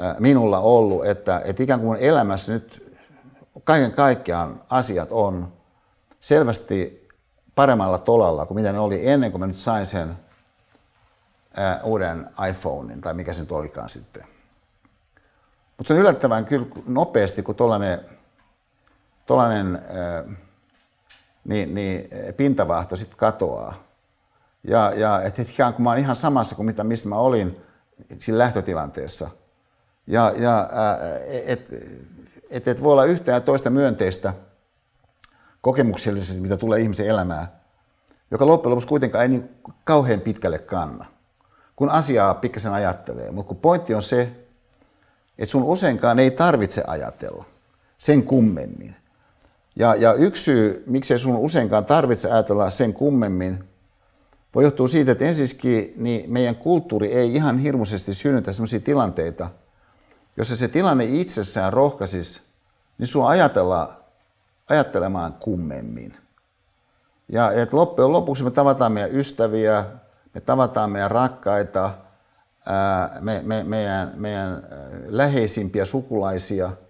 äh, 0.00 0.16
minulla 0.18 0.60
ollut, 0.60 1.06
että, 1.06 1.42
että 1.44 1.62
ikään 1.62 1.80
kuin 1.80 2.00
elämässä 2.00 2.52
nyt 2.52 2.96
kaiken 3.64 3.92
kaikkiaan 3.92 4.62
asiat 4.68 5.08
on 5.12 5.52
selvästi 6.20 7.01
paremmalla 7.54 7.98
tolalla 7.98 8.46
kuin 8.46 8.58
mitä 8.58 8.72
ne 8.72 8.78
oli 8.78 9.08
ennen 9.08 9.30
kuin 9.30 9.40
mä 9.40 9.46
nyt 9.46 9.58
sain 9.58 9.86
sen 9.86 10.16
äh, 11.58 11.80
uuden 11.84 12.30
iPhonein 12.50 13.00
tai 13.00 13.14
mikä 13.14 13.32
se 13.32 13.40
nyt 13.40 13.52
olikaan 13.52 13.88
sitten. 13.88 14.26
Mutta 15.76 15.88
se 15.88 15.94
on 15.94 16.00
yllättävän 16.00 16.44
kyllä 16.44 16.66
nopeasti, 16.86 17.42
kun 17.42 17.54
tuollainen 19.26 19.74
äh, 19.74 20.36
niin, 21.44 21.74
niin 21.74 22.08
pintavahto 22.36 22.96
sitten 22.96 23.18
katoaa. 23.18 23.74
Ja, 24.64 24.92
ja 24.96 25.22
että 25.22 25.42
ikään 25.42 25.74
kuin 25.74 25.82
mä 25.82 25.90
oon 25.90 25.98
ihan 25.98 26.16
samassa 26.16 26.54
kuin 26.54 26.66
mitä, 26.66 26.84
missä 26.84 27.08
mä 27.08 27.16
olin 27.16 27.62
siinä 28.18 28.38
lähtötilanteessa. 28.38 29.30
Ja, 30.06 30.32
ja 30.36 30.68
että 31.26 31.76
et, 32.50 32.68
et 32.68 32.82
voi 32.82 32.92
olla 32.92 33.04
yhtä 33.04 33.32
ja 33.32 33.40
toista 33.40 33.70
myönteistä 33.70 34.34
kokemuksellisesti, 35.62 36.40
mitä 36.40 36.56
tulee 36.56 36.80
ihmisen 36.80 37.06
elämään, 37.06 37.46
joka 38.30 38.46
loppujen 38.46 38.70
lopuksi 38.70 38.88
kuitenkaan 38.88 39.22
ei 39.22 39.28
niin 39.28 39.48
kauhean 39.84 40.20
pitkälle 40.20 40.58
kanna, 40.58 41.06
kun 41.76 41.88
asiaa 41.88 42.34
pikkasen 42.34 42.72
ajattelee. 42.72 43.30
Mutta 43.30 43.48
kun 43.48 43.56
pointti 43.56 43.94
on 43.94 44.02
se, 44.02 44.32
että 45.38 45.50
sun 45.50 45.62
useinkaan 45.62 46.18
ei 46.18 46.30
tarvitse 46.30 46.84
ajatella 46.86 47.44
sen 47.98 48.22
kummemmin. 48.22 48.96
Ja, 49.76 49.94
ja 49.94 50.14
yksi 50.14 50.42
syy, 50.42 50.84
miksei 50.86 51.18
sun 51.18 51.36
useinkaan 51.36 51.84
tarvitse 51.84 52.30
ajatella 52.30 52.70
sen 52.70 52.92
kummemmin, 52.92 53.64
voi 54.54 54.64
johtua 54.64 54.88
siitä, 54.88 55.12
että 55.12 55.24
ensinnäkin 55.24 55.94
niin 55.96 56.32
meidän 56.32 56.56
kulttuuri 56.56 57.12
ei 57.12 57.34
ihan 57.34 57.58
hirmuisesti 57.58 58.14
synnytä 58.14 58.52
sellaisia 58.52 58.80
tilanteita, 58.80 59.50
jossa 60.36 60.56
se 60.56 60.68
tilanne 60.68 61.04
itsessään 61.04 61.72
rohkaisisi, 61.72 62.40
niin 62.98 63.06
sua 63.06 63.28
ajatella, 63.28 64.01
ajattelemaan 64.68 65.32
kummemmin. 65.32 66.16
Ja 67.28 67.52
että 67.52 67.76
loppujen 67.76 68.12
lopuksi 68.12 68.44
me 68.44 68.50
tavataan 68.50 68.92
meidän 68.92 69.16
ystäviä, 69.16 69.84
me 70.34 70.40
tavataan 70.40 70.90
meidän 70.90 71.10
rakkaita, 71.10 71.90
me, 73.20 73.40
me, 73.44 73.64
meidän, 73.64 74.12
meidän 74.16 74.62
läheisimpiä 75.08 75.84
sukulaisia– 75.84 76.70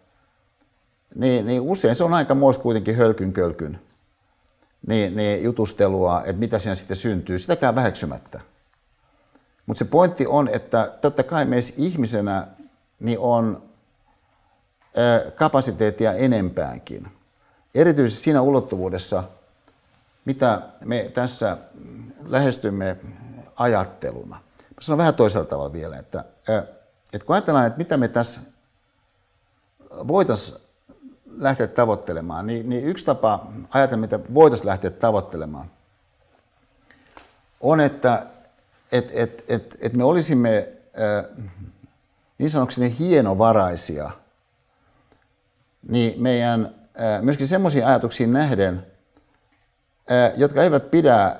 niin, 1.14 1.46
niin 1.46 1.60
usein 1.60 1.94
se 1.94 2.04
on 2.04 2.14
aika 2.14 2.34
muista 2.34 2.62
kuitenkin 2.62 2.96
hölkyn 2.96 3.32
kölkyn 3.32 3.80
niin, 4.86 5.16
niin 5.16 5.42
jutustelua, 5.42 6.22
että 6.24 6.40
mitä 6.40 6.58
siinä 6.58 6.74
sitten 6.74 6.96
syntyy, 6.96 7.38
sitäkään 7.38 7.74
väheksymättä. 7.74 8.40
Mutta 9.66 9.78
se 9.78 9.84
pointti 9.84 10.26
on, 10.26 10.48
että 10.48 10.92
totta 11.00 11.22
kai 11.22 11.44
meissä 11.44 11.74
ihmisenä 11.76 12.46
niin 13.00 13.18
on 13.18 13.62
kapasiteettia 15.34 16.12
enempäänkin. 16.12 17.06
Erityisesti 17.74 18.22
siinä 18.22 18.42
ulottuvuudessa, 18.42 19.24
mitä 20.24 20.62
me 20.84 21.10
tässä 21.14 21.56
lähestymme 22.24 22.96
ajatteluna. 23.56 24.36
Mä 24.60 24.80
sanon 24.80 24.98
vähän 24.98 25.14
toisella 25.14 25.46
tavalla 25.46 25.72
vielä, 25.72 25.98
että, 25.98 26.24
että 27.12 27.26
kun 27.26 27.34
ajatellaan, 27.34 27.66
että 27.66 27.78
mitä 27.78 27.96
me 27.96 28.08
tässä 28.08 28.40
voitaisiin 29.90 30.58
lähteä 31.36 31.66
tavoittelemaan, 31.66 32.46
niin, 32.46 32.68
niin 32.68 32.84
yksi 32.84 33.04
tapa 33.04 33.46
ajatella, 33.70 34.00
mitä 34.00 34.20
voitaisiin 34.34 34.68
lähteä 34.68 34.90
tavoittelemaan, 34.90 35.70
on, 37.60 37.80
että 37.80 38.26
et, 38.92 39.10
et, 39.12 39.44
et, 39.48 39.76
et 39.80 39.94
me 39.94 40.04
olisimme 40.04 40.68
niin 42.38 42.50
sanokseni 42.50 42.96
hienovaraisia, 42.98 44.10
niin 45.88 46.22
meidän 46.22 46.74
myöskin 47.22 47.48
semmoisiin 47.48 47.86
ajatuksiin 47.86 48.32
nähden, 48.32 48.86
äh, 50.12 50.32
jotka 50.36 50.62
eivät 50.62 50.90
pidä 50.90 51.36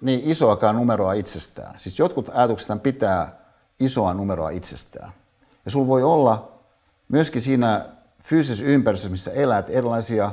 niin 0.00 0.20
isoakaan 0.24 0.76
numeroa 0.76 1.12
itsestään. 1.12 1.78
Siis 1.78 1.98
jotkut 1.98 2.30
ajatukset 2.34 2.82
pitää 2.82 3.40
isoa 3.80 4.14
numeroa 4.14 4.50
itsestään. 4.50 5.12
Ja 5.64 5.70
sulla 5.70 5.86
voi 5.86 6.02
olla 6.02 6.60
myöskin 7.08 7.42
siinä 7.42 7.84
fyysisessä 8.22 8.64
ympäristössä, 8.64 9.10
missä 9.10 9.30
elät, 9.30 9.70
erilaisia 9.70 10.32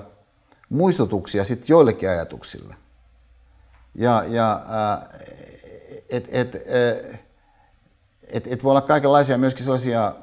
muistutuksia 0.70 1.44
sitten 1.44 1.68
joillekin 1.70 2.10
ajatuksille. 2.10 2.76
Ja, 3.96 4.24
ja 4.28 4.66
et, 6.10 6.28
et, 6.30 6.56
et, 6.56 7.22
et, 8.30 8.48
et 8.48 8.64
voi 8.64 8.70
olla 8.70 8.82
kaikenlaisia 8.82 9.38
myöskin 9.38 9.64
sellaisia 9.64 10.16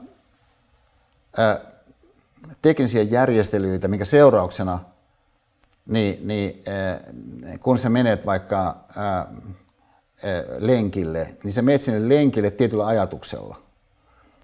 teknisiä 2.63 3.03
järjestelyitä, 3.03 3.89
minkä 3.89 4.05
seurauksena 4.05 4.79
niin, 5.87 6.29
niin 6.29 6.63
ää, 6.67 7.01
kun 7.61 7.79
sä 7.79 7.89
menet 7.89 8.27
vaikka 8.27 8.77
ää, 8.97 9.07
ää, 9.07 9.27
lenkille, 10.59 11.37
niin 11.45 11.53
sä 11.53 11.63
menet 11.63 11.81
sinne 11.81 12.09
lenkille 12.09 12.51
tietyllä 12.51 12.87
ajatuksella. 12.87 13.57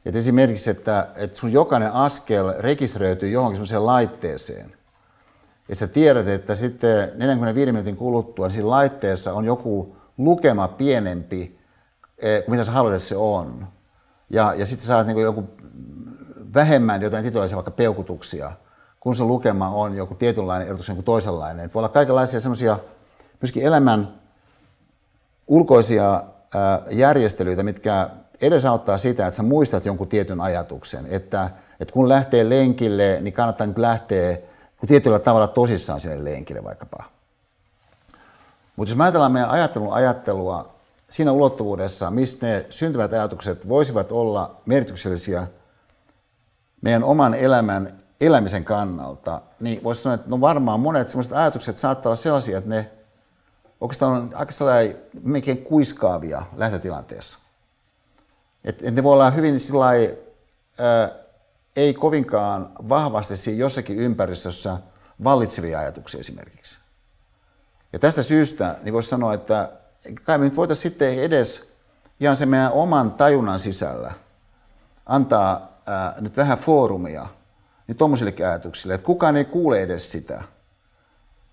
Et 0.05 0.17
esimerkiksi, 0.17 0.71
että, 0.71 1.09
että 1.17 1.39
sun 1.39 1.53
jokainen 1.53 1.93
askel 1.93 2.55
rekisteröityy 2.59 3.31
johonkin 3.31 3.57
sellaiseen 3.57 3.87
laitteeseen. 3.87 4.73
Että 5.69 5.75
sä 5.75 5.89
tiedät, 5.89 6.29
että 6.29 6.55
sitten 6.55 7.13
45 7.17 7.73
minuutin 7.73 7.97
kuluttua 7.97 8.47
niin 8.47 8.53
siinä 8.53 8.69
laitteessa 8.69 9.33
on 9.33 9.45
joku 9.45 9.97
lukema 10.19 10.69
pienempi 10.69 11.59
eh, 12.19 12.45
kuin 12.45 12.51
mitä 12.51 12.65
sä 12.65 12.73
haluat, 12.73 12.95
että 12.95 13.09
se 13.09 13.17
on. 13.17 13.69
Ja, 14.31 14.55
ja 14.55 14.67
sitten 14.67 14.83
sä 14.83 14.87
saat 14.87 15.07
niin 15.07 15.19
joku 15.19 15.49
vähemmän 16.55 17.03
jotain 17.03 17.23
tietynlaisia 17.23 17.57
vaikka 17.57 17.71
peukutuksia, 17.71 18.53
kun 19.01 19.15
se 19.15 19.25
lukema 19.25 19.69
on 19.69 19.95
joku 19.95 20.15
tietynlainen 20.15 20.69
erotus 20.69 20.89
joku 20.89 21.03
toisenlainen. 21.03 21.65
Et 21.65 21.75
voi 21.75 21.81
olla 21.81 21.89
kaikenlaisia 21.89 22.41
semmoisia 22.41 22.79
myöskin 23.41 23.63
elämän 23.63 24.21
ulkoisia 25.47 26.23
järjestelyitä, 26.91 27.63
mitkä 27.63 28.11
edesauttaa 28.41 28.99
sitä, 28.99 29.27
että 29.27 29.37
sä 29.37 29.43
muistat 29.43 29.87
jonkun 29.87 30.09
tietyn 30.09 30.41
ajatuksen. 30.41 31.07
Että, 31.11 31.51
että 31.81 31.93
kun 31.93 32.09
lähtee 32.09 32.49
lenkille, 32.49 33.19
niin 33.21 33.33
kannattaa 33.33 33.67
nyt 33.67 33.79
lähteä 33.79 34.39
kun 34.77 34.89
tietyllä 34.89 35.19
tavalla 35.19 35.49
tosissaan 35.49 36.01
sinne 36.01 36.25
lenkille 36.25 36.65
vaikkapa. 36.65 37.05
Mutta 38.77 38.91
jos 38.91 38.99
me 38.99 39.05
ajatellaan 39.05 39.33
meidän 39.33 39.51
ajattelun 39.51 39.93
ajattelua 39.93 40.69
siinä 41.11 41.33
ulottuvuudessa, 41.33 42.11
mistä 42.11 42.47
ne 42.47 42.67
syntyvät 42.71 43.13
ajatukset 43.13 43.69
voisivat 43.69 44.13
olla 44.13 44.61
merkityksellisiä 44.67 45.47
meidän 46.81 47.05
oman 47.05 47.35
elämän 47.35 47.99
elämisen 48.21 48.65
kannalta, 48.65 49.41
niin 49.61 49.83
voisi 49.83 50.03
sanoa, 50.03 50.15
että 50.15 50.31
no 50.31 50.41
varmaan 50.41 50.81
monet 50.81 51.09
sellaiset 51.09 51.33
ajatukset 51.33 51.79
saattaa 51.79 52.11
olla 52.11 52.17
sellaisia, 52.17 52.59
että 52.59 52.71
ne 52.71 52.91
oikeastaan 53.81 54.13
on 54.13 54.31
aika 54.35 54.53
sellainen 54.53 54.97
melkein 55.23 55.59
kuiskaavia 55.59 56.43
lähtötilanteessa. 56.57 57.39
Että 58.65 58.89
et 58.89 58.95
ne 58.95 59.03
voi 59.03 59.13
olla 59.13 59.31
hyvin 59.31 59.61
sillai, 59.61 60.19
ää, 60.79 61.11
ei 61.77 61.95
kovinkaan 61.95 62.73
vahvasti 62.89 63.37
siinä 63.37 63.61
jossakin 63.61 63.99
ympäristössä 63.99 64.77
vallitsevia 65.25 65.79
ajatuksia 65.79 66.21
esimerkiksi. 66.21 66.81
Ja 67.93 67.99
tästä 67.99 68.23
syystä 68.23 68.77
niin 68.83 68.93
voisi 68.93 69.09
sanoa, 69.09 69.35
että 69.35 69.71
kai 70.25 70.39
me 70.39 70.45
nyt 70.45 70.57
voitaisiin 70.57 70.83
sitten 70.93 71.19
edes 71.19 71.73
ihan 72.21 72.37
se 72.37 72.47
meidän 72.47 72.73
oman 72.73 73.11
tajunnan 73.11 73.59
sisällä 73.59 74.13
antaa 75.07 75.80
ää, 75.91 76.15
nyt 76.21 76.37
vähän 76.37 76.59
foorumia 76.59 77.27
niin 77.87 77.97
tuommoisillekin 77.97 78.47
ajatuksille, 78.47 78.95
että 78.95 79.05
kukaan 79.05 79.37
ei 79.37 79.45
kuule 79.45 79.83
edes 79.83 80.13
sitä. 80.13 80.43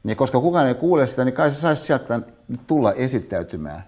Niin 0.03 0.17
koska 0.17 0.39
kukaan 0.39 0.67
ei 0.67 0.75
kuule 0.75 1.07
sitä, 1.07 1.25
niin 1.25 1.33
kai 1.33 1.51
se 1.51 1.59
saisi 1.59 1.85
sieltä 1.85 2.19
nyt 2.47 2.67
tulla 2.67 2.93
esittäytymään. 2.93 3.83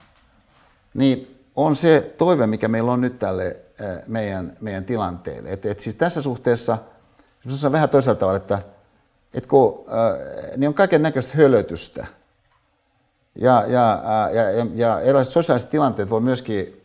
Niin 0.94 1.46
on 1.56 1.76
se 1.76 2.14
toive, 2.18 2.48
mikä 2.48 2.68
meillä 2.68 2.92
on 2.92 3.02
nyt 3.02 3.20
tälle 3.20 3.58
meidän, 4.08 4.58
meidän 4.62 4.86
tilanteelle. 4.86 5.52
Et, 5.52 5.66
et 5.66 5.80
siis 5.80 5.96
tässä 5.96 6.22
suhteessa, 6.22 6.78
se 7.50 7.66
on 7.66 7.72
vähän 7.72 7.90
toisella 7.90 8.20
tavalla, 8.20 8.38
että 8.38 8.60
et 9.34 9.46
kun, 9.46 9.86
äh, 9.88 10.58
niin 10.58 10.68
on 10.68 10.74
kaiken 10.74 11.02
näköistä 11.02 11.38
hölötystä. 11.38 12.08
Ja, 13.36 13.64
ja, 13.68 14.04
ja, 14.34 14.52
ja, 14.52 14.66
ja 14.76 15.00
erilaiset 15.00 15.34
sosiaaliset 15.34 15.70
tilanteet 15.70 16.10
voi 16.10 16.22
myöskin 16.22 16.79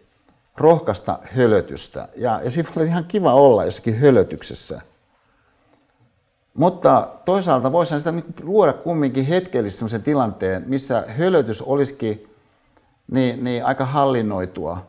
rohkaista 0.57 1.19
hölötystä. 1.23 2.09
Ja, 2.17 2.41
ja 2.45 2.51
siinä 2.51 2.69
voi 2.77 2.87
ihan 2.87 3.05
kiva 3.05 3.35
olla 3.35 3.65
jossakin 3.65 3.99
hölötyksessä. 3.99 4.81
Mutta 6.55 7.09
toisaalta 7.25 7.73
voisi 7.73 7.99
sitä 7.99 8.13
niin 8.13 8.35
luoda 8.43 8.73
kumminkin 8.73 9.27
hetkellisesti 9.27 9.99
tilanteen, 9.99 10.65
missä 10.67 11.05
hölötys 11.09 11.63
olisikin 11.63 12.35
niin, 13.11 13.45
niin 13.45 13.65
aika 13.65 13.85
hallinnoitua 13.85 14.87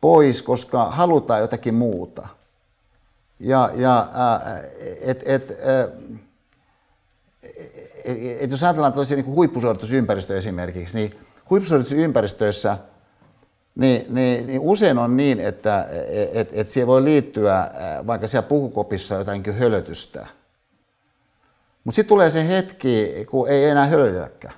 pois, 0.00 0.42
koska 0.42 0.90
halutaan 0.90 1.40
jotakin 1.40 1.74
muuta. 1.74 2.28
Ja, 3.40 3.70
ja 3.74 4.10
et, 5.00 5.22
et, 5.26 5.50
et, 8.04 8.38
et 8.40 8.50
jos 8.50 8.64
ajatellaan 8.64 8.92
tällaisia 8.92 9.16
niin 9.16 9.26
huippusuoritusympäristöjä 9.26 10.38
esimerkiksi, 10.38 10.98
niin 10.98 11.18
huippusuoritusympäristöissä 11.50 12.78
niin, 13.78 14.06
niin, 14.08 14.46
niin 14.46 14.60
usein 14.60 14.98
on 14.98 15.16
niin, 15.16 15.40
että 15.40 15.86
et, 16.32 16.48
et 16.52 16.68
siihen 16.68 16.86
voi 16.86 17.04
liittyä 17.04 17.70
vaikka 18.06 18.26
siellä 18.26 18.48
puhukopissa 18.48 19.14
jotain 19.14 19.54
hölötystä. 19.58 20.26
Mutta 21.84 21.96
sitten 21.96 22.08
tulee 22.08 22.30
se 22.30 22.48
hetki, 22.48 23.26
kun 23.30 23.48
ei 23.48 23.64
enää 23.64 23.86
hölötäkään. 23.86 24.54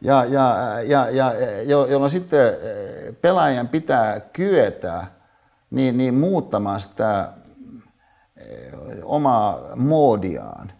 Ja, 0.00 0.24
ja, 0.24 0.76
ja, 0.82 1.10
ja 1.10 1.34
jolloin 1.64 2.10
sitten 2.10 2.46
eh, 2.46 3.14
pelaajan 3.20 3.68
pitää 3.68 4.20
kyetä 4.20 5.06
niin, 5.70 5.96
niin 5.96 6.14
muuttamaan 6.14 6.80
sitä 6.80 7.32
eh, 8.36 8.72
omaa 9.02 9.76
moodiaan. 9.76 10.72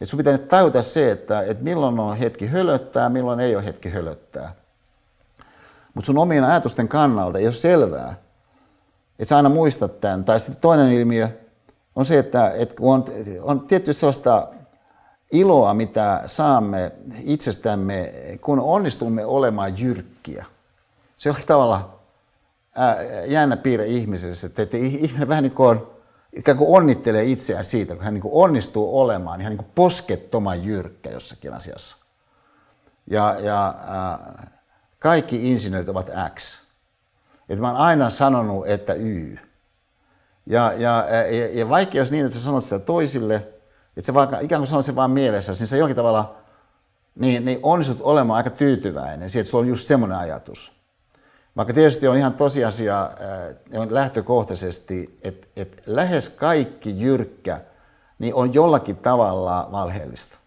Et 0.00 0.08
sun 0.08 0.16
pitää 0.16 0.32
nyt 0.32 0.48
tajuta 0.48 0.82
se, 0.82 1.10
että, 1.10 1.42
että 1.42 1.64
milloin 1.64 1.98
on 1.98 2.16
hetki 2.16 2.46
hölöttää, 2.46 3.08
milloin 3.08 3.40
ei 3.40 3.56
ole 3.56 3.64
hetki 3.64 3.90
hölöttää. 3.90 4.59
Mutta 5.94 6.06
sun 6.06 6.18
omien 6.18 6.44
ajatusten 6.44 6.88
kannalta 6.88 7.38
ei 7.38 7.46
ole 7.46 7.52
selvää, 7.52 8.14
että 9.18 9.24
sä 9.24 9.36
aina 9.36 9.48
muistat 9.48 10.00
tämän. 10.00 10.24
Tai 10.24 10.40
sitten 10.40 10.60
toinen 10.60 10.92
ilmiö 10.92 11.28
on 11.96 12.04
se, 12.04 12.18
että, 12.18 12.50
että 12.50 12.74
on, 12.80 13.04
on 13.42 13.60
tietty 13.60 13.92
sellaista 13.92 14.48
iloa, 15.32 15.74
mitä 15.74 16.22
saamme 16.26 16.92
itsestämme, 17.22 18.12
kun 18.40 18.60
onnistumme 18.60 19.24
olemaan 19.24 19.78
jyrkkiä. 19.78 20.46
Se 21.16 21.30
on 21.30 21.36
tavalla 21.46 22.00
jännä 23.26 23.56
piirre 23.56 23.86
ihmisessä, 23.86 24.46
että 24.46 24.76
ihminen 24.76 25.28
vähän 25.28 25.42
niin 25.42 25.54
kuin, 25.54 25.80
ikään 26.32 26.58
kuin 26.58 26.76
onnittelee 26.76 27.24
itseään 27.24 27.64
siitä, 27.64 27.94
kun 27.94 28.04
hän 28.04 28.14
niin 28.14 28.22
kuin 28.22 28.34
onnistuu 28.34 29.00
olemaan 29.00 29.40
ihan 29.40 29.50
niin 29.50 29.64
kuin 29.64 29.72
poskettoman 29.74 30.64
jyrkkä 30.64 31.10
jossakin 31.10 31.54
asiassa. 31.54 31.96
Ja, 33.06 33.36
ja 33.40 33.68
äh, 33.68 34.50
kaikki 35.00 35.50
insinöörit 35.50 35.88
ovat 35.88 36.10
X. 36.34 36.62
Että 37.48 37.60
mä 37.60 37.68
oon 37.68 37.76
aina 37.76 38.10
sanonut, 38.10 38.66
että 38.66 38.94
Y. 38.94 39.36
Ja, 40.46 40.72
ja, 40.72 41.06
ja, 41.10 41.48
ja 41.52 41.68
vaikka 41.68 41.98
jos 41.98 42.10
niin, 42.10 42.26
että 42.26 42.38
sä 42.38 42.44
sanot 42.44 42.64
sitä 42.64 42.78
toisille, 42.78 43.34
että 43.96 44.06
se 44.06 44.14
vaikka 44.14 44.38
ikään 44.40 44.60
kuin 44.60 44.68
sanoo 44.68 44.82
se 44.82 44.96
vaan 44.96 45.10
mielessä, 45.10 45.52
niin 45.52 45.66
se 45.66 45.76
jollakin 45.76 45.96
tavalla 45.96 46.36
niin, 47.14 47.44
niin 47.44 47.58
onnistut 47.62 48.00
olemaan 48.00 48.36
aika 48.36 48.50
tyytyväinen 48.50 49.30
siihen, 49.30 49.40
että 49.40 49.50
sulla 49.50 49.62
on 49.62 49.68
just 49.68 49.86
semmoinen 49.86 50.18
ajatus. 50.18 50.72
Vaikka 51.56 51.74
tietysti 51.74 52.08
on 52.08 52.16
ihan 52.16 52.34
tosiasia 52.34 53.10
on 53.76 53.94
lähtökohtaisesti, 53.94 55.18
että, 55.22 55.46
että 55.56 55.82
lähes 55.86 56.30
kaikki 56.30 57.00
jyrkkä 57.00 57.60
niin 58.18 58.34
on 58.34 58.54
jollakin 58.54 58.96
tavalla 58.96 59.68
valheellista. 59.72 60.39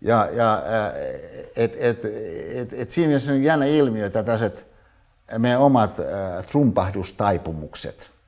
Ja, 0.00 0.28
ja 0.32 0.54
äh, 0.54 0.94
et, 1.56 1.74
et, 1.78 2.04
et, 2.54 2.72
et 2.72 2.90
siinä 2.90 3.06
mielessä 3.06 3.32
on 3.32 3.42
jännä 3.42 3.66
ilmiö, 3.66 4.06
että 4.06 4.22
tällaiset 4.22 4.66
meidän 5.38 5.60
omat 5.60 6.00
äh, 6.00 6.46
trumpahdustaipumukset– 6.46 8.10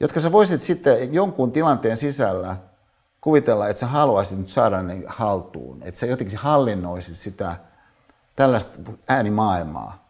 jotka 0.00 0.20
sä 0.20 0.32
voisit 0.32 0.62
sitten 0.62 1.14
jonkun 1.14 1.52
tilanteen 1.52 1.96
sisällä 1.96 2.56
kuvitella, 3.20 3.68
että 3.68 3.80
sä 3.80 3.86
haluaisit 3.86 4.38
nyt 4.38 4.48
saada 4.48 4.82
ne 4.82 5.02
haltuun, 5.06 5.82
että 5.82 6.00
sä 6.00 6.06
jotenkin 6.06 6.38
hallinnoisit 6.38 7.16
sitä 7.16 7.56
tällaista 8.36 8.92
äänimaailmaa. 9.08 10.08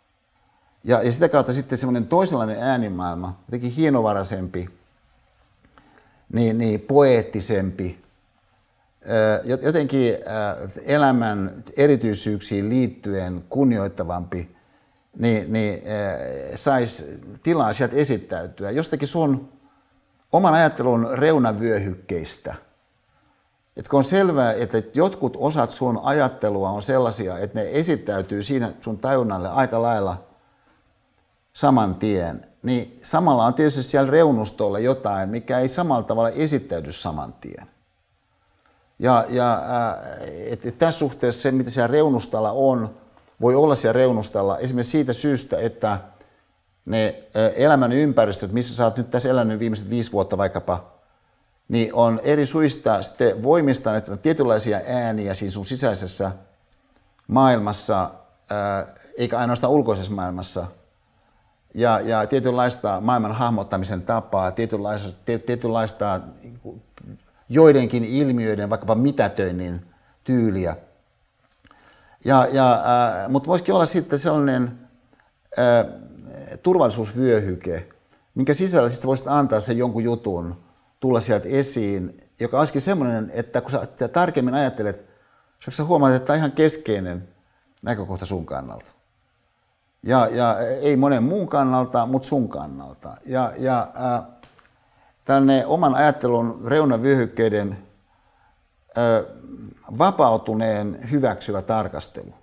Ja, 0.84 1.02
ja 1.02 1.12
sitä 1.12 1.28
kautta 1.28 1.52
sitten 1.52 1.78
semmoinen 1.78 2.06
toisenlainen 2.06 2.62
äänimaailma, 2.62 3.38
jotenkin 3.48 3.70
hienovaraisempi, 3.70 4.68
niin, 6.32 6.58
niin 6.58 6.80
poeettisempi, 6.80 8.03
jotenkin 9.62 10.16
elämän 10.84 11.64
erityisyyksiin 11.76 12.68
liittyen 12.68 13.44
kunnioittavampi, 13.48 14.56
niin, 15.18 15.52
niin 15.52 15.82
saisi 16.54 17.20
tilaa 17.42 17.72
sieltä 17.72 17.96
esittäytyä 17.96 18.70
jostakin 18.70 19.08
sun 19.08 19.52
oman 20.32 20.54
ajattelun 20.54 21.08
reunavyöhykkeistä. 21.12 22.54
Et 23.76 23.88
kun 23.88 23.96
on 23.96 24.04
selvää, 24.04 24.52
että 24.52 24.82
jotkut 24.94 25.36
osat 25.40 25.70
sun 25.70 26.00
ajattelua 26.02 26.70
on 26.70 26.82
sellaisia, 26.82 27.38
että 27.38 27.60
ne 27.60 27.68
esittäytyy 27.72 28.42
siinä 28.42 28.72
sun 28.80 28.98
tajunnalle 28.98 29.48
aika 29.48 29.82
lailla 29.82 30.24
saman 31.52 31.94
tien, 31.94 32.46
niin 32.62 32.98
samalla 33.02 33.44
on 33.44 33.54
tietysti 33.54 33.82
siellä 33.82 34.10
reunustolla 34.10 34.78
jotain, 34.78 35.28
mikä 35.28 35.58
ei 35.58 35.68
samalla 35.68 36.02
tavalla 36.02 36.30
esittäydy 36.30 36.92
saman 36.92 37.32
tien. 37.32 37.73
Ja, 38.98 39.24
ja 39.28 39.62
et, 40.46 40.66
et 40.66 40.78
tässä 40.78 40.98
suhteessa 40.98 41.42
se, 41.42 41.50
mitä 41.50 41.70
siellä 41.70 41.86
reunustalla 41.86 42.52
on, 42.52 42.94
voi 43.40 43.54
olla 43.54 43.74
siellä 43.74 43.98
reunustalla 43.98 44.58
esimerkiksi 44.58 44.90
siitä 44.90 45.12
syystä, 45.12 45.58
että 45.58 45.98
ne 46.86 47.24
elämän 47.56 47.92
ympäristöt, 47.92 48.52
missä 48.52 48.74
sä 48.74 48.84
oot 48.84 48.96
nyt 48.96 49.10
tässä 49.10 49.28
elänyt 49.28 49.58
viimeiset 49.58 49.90
viisi 49.90 50.12
vuotta 50.12 50.38
vaikkapa, 50.38 50.92
niin 51.68 51.94
on 51.94 52.20
eri 52.24 52.46
suista 52.46 53.02
sitten 53.02 53.42
voimistaneet 53.42 54.22
tietynlaisia 54.22 54.80
ääniä 54.86 55.34
siinä 55.34 55.52
sun 55.52 55.66
sisäisessä 55.66 56.32
maailmassa, 57.28 58.10
eikä 59.18 59.38
ainoastaan 59.38 59.72
ulkoisessa 59.72 60.12
maailmassa, 60.12 60.66
ja, 61.74 62.00
ja 62.00 62.26
tietynlaista 62.26 63.00
maailman 63.00 63.32
hahmottamisen 63.32 64.02
tapaa, 64.02 64.50
tietynlaista, 64.50 65.08
tietynlaista 65.46 66.20
joidenkin 67.48 68.04
ilmiöiden, 68.04 68.70
vaikkapa 68.70 68.94
mitätöinnin 68.94 69.86
tyyliä. 70.24 70.76
Ja, 72.24 72.46
ja, 72.52 72.72
äh, 72.72 73.28
mutta 73.28 73.46
voisikin 73.46 73.74
olla 73.74 73.86
sitten 73.86 74.18
sellainen 74.18 74.78
äh, 75.58 75.86
turvallisuusvyöhyke, 76.62 77.88
minkä 78.34 78.54
sisällä 78.54 78.88
sitten 78.88 79.08
voisit 79.08 79.28
antaa 79.28 79.60
sen 79.60 79.78
jonkun 79.78 80.04
jutun, 80.04 80.64
tulla 81.00 81.20
sieltä 81.20 81.48
esiin, 81.48 82.16
joka 82.40 82.58
olisikin 82.58 82.82
semmoinen, 82.82 83.30
että 83.34 83.60
kun 83.60 83.70
sä 83.70 84.08
tarkemmin 84.12 84.54
ajattelet, 84.54 85.04
sä 85.70 85.84
huomaat, 85.84 86.14
että 86.14 86.26
tämä 86.26 86.34
on 86.34 86.38
ihan 86.38 86.52
keskeinen 86.52 87.28
näkökohta 87.82 88.26
sun 88.26 88.46
kannalta. 88.46 88.92
Ja, 90.02 90.28
ja 90.32 90.58
ei 90.58 90.96
monen 90.96 91.22
muun 91.22 91.48
kannalta, 91.48 92.06
mutta 92.06 92.28
sun 92.28 92.48
kannalta. 92.48 93.16
Ja, 93.26 93.52
ja 93.58 93.92
äh, 93.96 94.33
tänne 95.24 95.66
oman 95.66 95.94
ajattelun 95.94 96.60
reunavyöhykkeiden 96.66 97.76
ö, 98.98 99.26
vapautuneen 99.98 101.10
hyväksyvä 101.10 101.62
tarkastelu. 101.62 102.34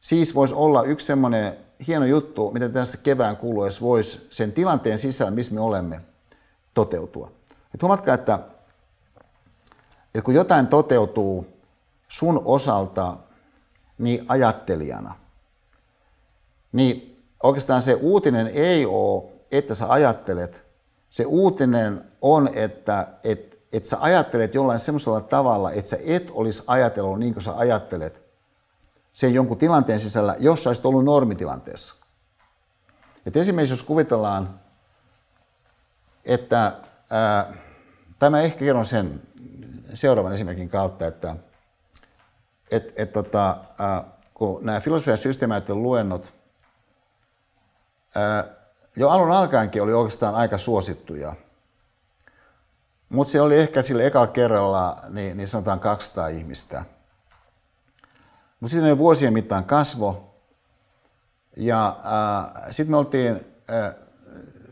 Siis 0.00 0.34
voisi 0.34 0.54
olla 0.54 0.82
yksi 0.82 1.06
semmoinen 1.06 1.56
hieno 1.86 2.06
juttu, 2.06 2.50
miten 2.50 2.72
tässä 2.72 2.98
kevään 3.02 3.36
kuluessa 3.36 3.80
voisi 3.80 4.26
sen 4.30 4.52
tilanteen 4.52 4.98
sisällä, 4.98 5.30
missä 5.30 5.54
me 5.54 5.60
olemme, 5.60 6.00
toteutua. 6.74 7.32
Et 7.74 7.82
huomatkaa, 7.82 8.14
että, 8.14 8.38
että 10.06 10.22
kun 10.22 10.34
jotain 10.34 10.66
toteutuu 10.66 11.46
sun 12.08 12.42
osalta 12.44 13.16
niin 13.98 14.24
ajattelijana, 14.28 15.14
niin 16.72 17.22
oikeastaan 17.42 17.82
se 17.82 17.94
uutinen 17.94 18.46
ei 18.46 18.86
ole, 18.86 19.22
että 19.52 19.74
sä 19.74 19.92
ajattelet, 19.92 20.71
se 21.12 21.24
uutinen 21.26 22.04
on, 22.20 22.48
että 22.54 23.06
et, 23.24 23.58
et 23.72 23.84
sä 23.84 23.96
ajattelet 24.00 24.54
jollain 24.54 24.80
semmoisella 24.80 25.20
tavalla, 25.20 25.72
että 25.72 25.90
sä 25.90 25.96
et 26.06 26.30
olisi 26.30 26.62
ajatellut 26.66 27.18
niin 27.18 27.32
kuin 27.32 27.42
sä 27.42 27.56
ajattelet 27.56 28.22
sen 29.12 29.34
jonkun 29.34 29.58
tilanteen 29.58 30.00
sisällä, 30.00 30.36
jos 30.38 30.62
sä 30.62 30.68
olisit 30.68 30.86
ollut 30.86 31.04
normitilanteessa. 31.04 31.94
Et 33.26 33.36
esimerkiksi 33.36 33.72
jos 33.72 33.82
kuvitellaan, 33.82 34.60
että, 36.24 36.72
ää, 37.10 37.52
tai 38.18 38.30
mä 38.30 38.40
ehkä 38.40 38.58
kerron 38.58 38.84
sen 38.84 39.22
seuraavan 39.94 40.32
esimerkin 40.32 40.68
kautta, 40.68 41.06
että 41.06 41.36
et, 42.70 42.92
et, 42.96 43.12
tota, 43.12 43.56
ää, 43.78 44.04
kun 44.34 44.66
nämä 44.66 44.80
filosofian 44.80 45.18
systeemäätten 45.18 45.82
luennot, 45.82 46.32
ää, 48.14 48.61
jo 48.96 49.10
alun 49.10 49.30
alkaenkin 49.30 49.82
oli 49.82 49.92
oikeastaan 49.92 50.34
aika 50.34 50.58
suosittuja. 50.58 51.34
Mutta 53.08 53.30
siellä 53.30 53.46
oli 53.46 53.58
ehkä 53.58 53.82
sille 53.82 54.06
ekalla 54.06 54.26
kerralla, 54.26 55.02
niin, 55.08 55.36
niin 55.36 55.48
sanotaan 55.48 55.80
200 55.80 56.28
ihmistä. 56.28 56.84
Mutta 58.60 58.72
sitten 58.72 58.88
ne 58.88 58.98
vuosien 58.98 59.32
mittaan 59.32 59.64
kasvo. 59.64 60.34
Ja 61.56 61.88
äh, 61.88 62.62
sitten 62.70 62.90
me 62.90 62.96
oltiin, 62.96 63.46
äh, 63.70 63.94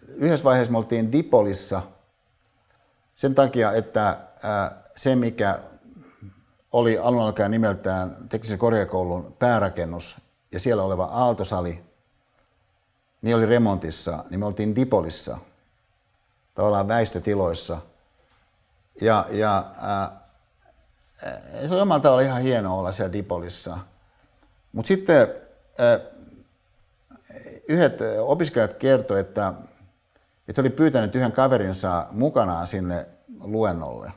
yhdessä 0.08 0.44
vaiheessa 0.44 0.72
me 0.72 0.78
oltiin 0.78 1.12
Dipolissa 1.12 1.82
sen 3.14 3.34
takia, 3.34 3.72
että 3.72 4.08
äh, 4.08 4.70
se 4.96 5.16
mikä 5.16 5.60
oli 6.72 6.98
alun 6.98 7.22
alkaen 7.22 7.50
nimeltään 7.50 8.16
teknisen 8.28 8.58
korkeakoulun 8.58 9.36
päärakennus 9.38 10.20
ja 10.52 10.60
siellä 10.60 10.82
oleva 10.82 11.04
aaltosali– 11.04 11.84
niin 13.22 13.36
oli 13.36 13.46
remontissa, 13.46 14.24
niin 14.30 14.40
me 14.40 14.46
oltiin 14.46 14.76
Dipolissa, 14.76 15.38
tavallaan 16.54 16.88
väistötiloissa. 16.88 17.78
Ja, 19.00 19.26
ja 19.30 19.64
ää, 19.80 20.20
se 21.66 21.74
oli 21.74 21.80
omalla 21.80 22.02
tavalla 22.02 22.22
ihan 22.22 22.42
hienoa 22.42 22.78
olla 22.78 22.92
siellä 22.92 23.12
Dipolissa. 23.12 23.78
Mutta 24.72 24.88
sitten 24.88 25.34
ää, 25.78 26.00
yhdet 27.68 27.98
opiskelijat 28.20 28.76
kertoivat, 28.76 29.26
että, 29.28 29.54
että 30.48 30.60
oli 30.60 30.70
pyytänyt 30.70 31.14
yhden 31.14 31.32
kaverinsa 31.32 32.06
mukanaan 32.10 32.66
sinne 32.66 33.06
luennolle. 33.40 34.12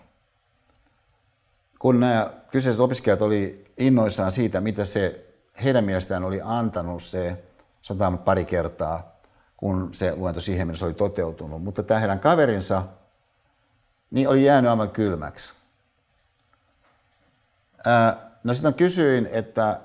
Kun 1.79 1.99
nämä 1.99 2.33
kyseiset 2.51 2.79
opiskelijat 2.79 3.21
oli 3.21 3.65
innoissaan 3.77 4.31
siitä, 4.31 4.61
mitä 4.61 4.85
se 4.85 5.25
heidän 5.63 5.83
mielestään 5.83 6.23
oli 6.23 6.41
antanut 6.43 7.03
se 7.03 7.43
sanotaan 7.83 8.17
pari 8.17 8.45
kertaa, 8.45 9.15
kun 9.57 9.93
se 9.93 10.15
luento 10.15 10.39
siihen 10.39 10.67
mennessä 10.67 10.85
oli 10.85 10.93
toteutunut. 10.93 11.63
Mutta 11.63 11.83
tämä 11.83 11.99
heidän 11.99 12.19
kaverinsa 12.19 12.83
niin 14.11 14.29
oli 14.29 14.45
jäänyt 14.45 14.71
aivan 14.71 14.89
kylmäksi. 14.89 15.53
Ää, 17.85 18.31
no 18.43 18.53
sitten 18.53 18.71
mä 18.71 18.77
kysyin, 18.77 19.29
että, 19.31 19.79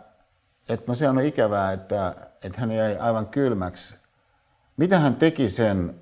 että 0.68 0.84
no 0.88 0.94
se 0.94 1.08
on 1.08 1.20
ikävää, 1.20 1.72
että, 1.72 2.14
että 2.42 2.60
hän 2.60 2.70
jäi 2.70 2.96
aivan 2.96 3.26
kylmäksi. 3.26 3.96
Mitä 4.76 4.98
hän 4.98 5.14
teki 5.14 5.48
sen 5.48 6.00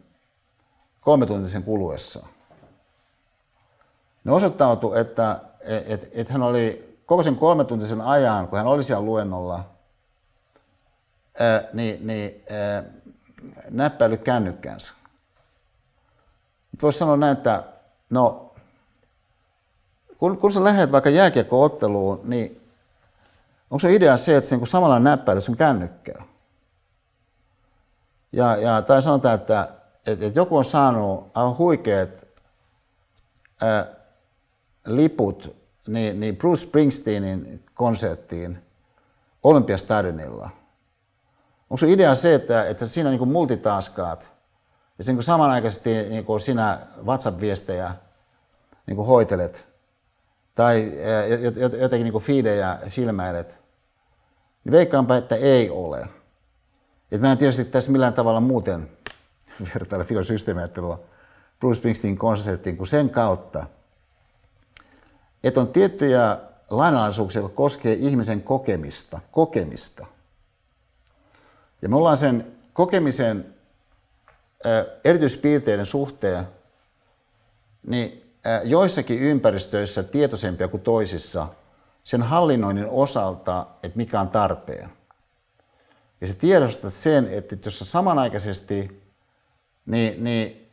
kolmetuntisen 1.00 1.62
kuluessa? 1.62 2.26
Ne 4.24 4.32
osoittautui, 4.32 5.00
että, 5.00 5.40
että, 5.86 6.06
että 6.12 6.32
hän 6.32 6.42
oli 6.42 6.98
koko 7.06 7.22
sen 7.22 7.36
kolmetuntisen 7.36 8.00
ajan, 8.00 8.48
kun 8.48 8.58
hän 8.58 8.66
oli 8.66 8.82
siellä 8.82 9.04
luennolla– 9.04 9.64
niin, 11.72 12.06
niin 12.06 12.44
näppäily 13.70 14.16
kännykkäänsä. 14.16 14.94
Voisi 16.82 16.98
sanoa 16.98 17.16
näin, 17.16 17.36
että 17.36 17.62
no, 18.10 18.54
kun, 20.18 20.38
kun 20.38 20.52
sä 20.52 20.64
lähdet 20.64 20.92
vaikka 20.92 21.10
jääkiekko-otteluun, 21.10 22.20
niin 22.24 22.60
onko 23.70 23.78
se 23.78 23.94
idea 23.94 24.16
se, 24.16 24.36
että 24.36 24.48
sen 24.48 24.66
samalla 24.66 24.98
näppäilyt 24.98 25.44
sun 25.44 25.56
kännykkää? 25.56 26.24
Ja, 28.32 28.56
ja, 28.56 28.82
tai 28.82 29.02
sanotaan, 29.02 29.34
että, 29.34 29.68
että, 30.06 30.26
että 30.26 30.38
joku 30.38 30.56
on 30.56 30.64
saanut 30.64 31.30
aivan 31.34 31.58
huikeat 31.58 32.26
ää, 33.60 33.86
liput 34.86 35.56
niin, 35.86 36.20
niin 36.20 36.36
Bruce 36.36 36.66
Springsteenin 36.66 37.64
konserttiin 37.74 38.62
Olympiastadionilla– 39.42 40.50
Onko 41.70 41.76
se 41.76 41.92
idea 41.92 42.14
se, 42.14 42.34
että, 42.34 42.64
että 42.64 42.86
siinä 42.86 43.10
niin 43.10 43.28
multitaskaat 43.28 44.32
ja 44.98 45.04
sen 45.04 45.14
kun 45.14 45.22
samanaikaisesti 45.22 45.90
niin 46.08 46.24
kuin 46.24 46.40
sinä 46.40 46.78
WhatsApp-viestejä 47.04 47.94
niin 48.86 48.96
kuin 48.96 49.06
hoitelet 49.06 49.66
tai 50.54 50.92
jotenkin 51.80 52.12
niin 52.12 52.22
fiidejä 52.22 52.78
silmäilet, 52.88 53.58
niin 54.64 54.72
veikkaanpa, 54.72 55.16
että 55.16 55.36
ei 55.36 55.70
ole. 55.70 56.08
Et 57.12 57.20
mä 57.20 57.32
en 57.32 57.38
tietysti 57.38 57.64
tässä 57.64 57.92
millään 57.92 58.14
tavalla 58.14 58.40
muuten 58.40 58.90
vertailla 59.74 60.04
filosysteemiajattelua 60.04 61.00
Bruce 61.60 61.78
Springsteen 61.78 62.16
konserttiin 62.16 62.76
kuin 62.76 62.86
sen 62.86 63.10
kautta, 63.10 63.66
että 65.44 65.60
on 65.60 65.68
tiettyjä 65.68 66.38
lainalaisuuksia, 66.70 67.42
jotka 67.42 67.56
koskee 67.56 67.92
ihmisen 67.92 68.42
kokemista, 68.42 69.20
kokemista– 69.30 70.06
ja 71.82 71.88
me 71.88 71.96
ollaan 71.96 72.18
sen 72.18 72.52
kokemisen 72.72 73.54
erityispiirteiden 75.04 75.86
suhteen 75.86 76.48
niin 77.86 78.34
joissakin 78.64 79.18
ympäristöissä 79.18 80.02
tietoisempia 80.02 80.68
kuin 80.68 80.82
toisissa 80.82 81.48
sen 82.04 82.22
hallinnoinnin 82.22 82.88
osalta, 82.88 83.66
että 83.82 83.96
mikä 83.96 84.20
on 84.20 84.28
tarpeen. 84.28 84.90
Ja 86.20 86.26
se 86.26 86.34
tiedostat 86.34 86.92
sen, 86.92 87.28
että 87.30 87.56
jos 87.64 87.78
sä 87.78 87.84
samanaikaisesti 87.84 89.02
niin, 89.86 90.24
niin, 90.24 90.70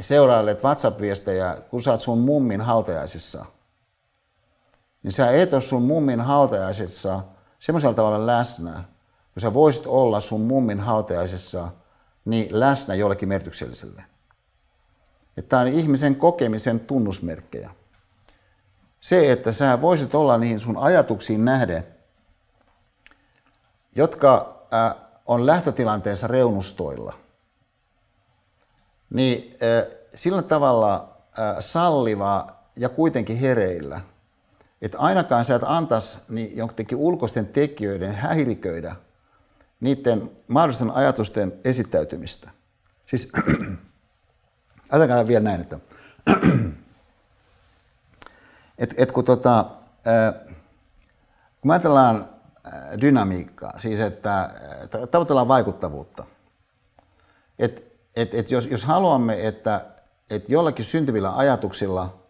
seurailet 0.00 0.62
WhatsApp-viestejä, 0.62 1.56
kun 1.70 1.82
sä 1.82 1.90
oot 1.90 2.00
sun 2.00 2.18
mummin 2.18 2.60
hautajaisissa, 2.60 3.44
niin 5.02 5.12
sä 5.12 5.30
et 5.30 5.52
ole 5.52 5.60
sun 5.60 5.82
mummin 5.82 6.20
hautajaisissa 6.20 7.22
semmoisella 7.58 7.94
tavalla 7.94 8.26
läsnä, 8.26 8.72
kun 9.34 9.40
sä 9.40 9.54
voisit 9.54 9.86
olla 9.86 10.20
sun 10.20 10.40
mummin 10.40 10.80
hautajaisissa 10.80 11.68
niin 12.24 12.48
läsnä 12.50 12.94
jollekin 12.94 13.28
merkitykselliselle. 13.28 14.04
Tämä 15.48 15.62
on 15.62 15.68
ihmisen 15.68 16.16
kokemisen 16.16 16.80
tunnusmerkkejä. 16.80 17.70
Se, 19.00 19.32
että 19.32 19.52
sä 19.52 19.80
voisit 19.80 20.14
olla 20.14 20.38
niihin 20.38 20.60
sun 20.60 20.76
ajatuksiin 20.76 21.44
nähden, 21.44 21.86
jotka 23.96 24.58
on 25.26 25.46
lähtötilanteensa 25.46 26.26
reunustoilla, 26.26 27.14
niin 29.10 29.56
sillä 30.14 30.42
tavalla 30.42 31.16
salliva 31.60 32.46
ja 32.76 32.88
kuitenkin 32.88 33.36
hereillä, 33.36 34.00
että 34.82 34.98
ainakaan 34.98 35.44
sä 35.44 35.54
et 35.54 35.62
antaisi 35.64 36.18
niin 36.28 36.56
jonkin 36.56 36.86
ulkoisten 36.96 37.46
tekijöiden 37.46 38.14
häiriköidä 38.14 38.96
niiden 39.80 40.30
mahdollisten 40.48 40.90
ajatusten 40.90 41.52
esittäytymistä. 41.64 42.50
Siis 43.06 43.32
ajatellaan 44.90 45.28
vielä 45.28 45.44
näin, 45.44 45.60
että 45.60 45.78
et, 48.78 48.94
et 48.96 49.12
kun, 49.12 49.24
tota, 49.24 49.66
kun 51.60 51.68
me 51.68 51.72
ajatellaan 51.72 52.28
dynamiikkaa, 53.00 53.78
siis 53.78 54.00
että 54.00 54.50
tavoitellaan 55.10 55.48
vaikuttavuutta, 55.48 56.24
että 57.58 57.82
et, 58.16 58.34
et 58.34 58.50
jos, 58.50 58.66
jos 58.66 58.84
haluamme, 58.84 59.46
että 59.46 59.86
et 60.30 60.48
jollakin 60.48 60.84
syntyvillä 60.84 61.36
ajatuksilla, 61.36 62.21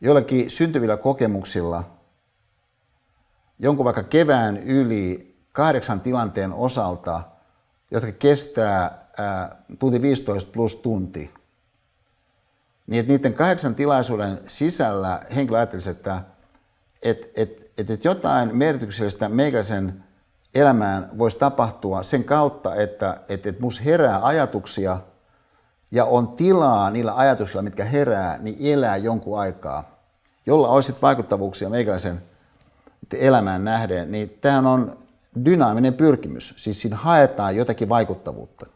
jollakin 0.00 0.50
syntyvillä 0.50 0.96
kokemuksilla, 0.96 1.84
jonkun 3.58 3.84
vaikka 3.84 4.02
kevään 4.02 4.56
yli 4.56 5.36
kahdeksan 5.52 6.00
tilanteen 6.00 6.52
osalta, 6.52 7.22
jotka 7.90 8.12
kestää 8.12 8.98
ää, 9.18 9.56
tunti 9.78 10.02
15 10.02 10.50
plus 10.52 10.76
tunti, 10.76 11.34
niin 12.86 13.00
että 13.00 13.12
niiden 13.12 13.34
kahdeksan 13.34 13.74
tilaisuuden 13.74 14.40
sisällä 14.46 15.20
henkilö 15.34 15.58
ajattelisi, 15.58 15.90
että 15.90 16.22
et, 17.02 17.30
et, 17.36 17.72
et, 17.78 17.90
et 17.90 18.04
jotain 18.04 18.56
merkityksellistä 18.56 19.28
meikäisen 19.28 20.04
elämään 20.54 21.10
voisi 21.18 21.38
tapahtua 21.38 22.02
sen 22.02 22.24
kautta, 22.24 22.74
että 22.74 23.20
et, 23.28 23.46
et 23.46 23.60
mus 23.60 23.84
herää 23.84 24.26
ajatuksia 24.26 25.00
ja 25.90 26.04
on 26.04 26.28
tilaa 26.28 26.90
niillä 26.90 27.16
ajatuksilla, 27.16 27.62
mitkä 27.62 27.84
herää, 27.84 28.38
niin 28.38 28.56
elää 28.60 28.96
jonkun 28.96 29.40
aikaa, 29.40 29.98
jolla 30.46 30.68
olisi 30.68 30.94
vaikuttavuuksia 31.02 31.68
meikäläisen 31.68 32.22
elämään 33.14 33.64
nähden, 33.64 34.12
niin 34.12 34.38
tämähän 34.40 34.66
on 34.66 34.98
dynaaminen 35.44 35.94
pyrkimys. 35.94 36.54
Siis 36.56 36.80
siinä 36.80 36.96
haetaan 36.96 37.56
jotakin 37.56 37.88
vaikuttavuutta. 37.88 38.66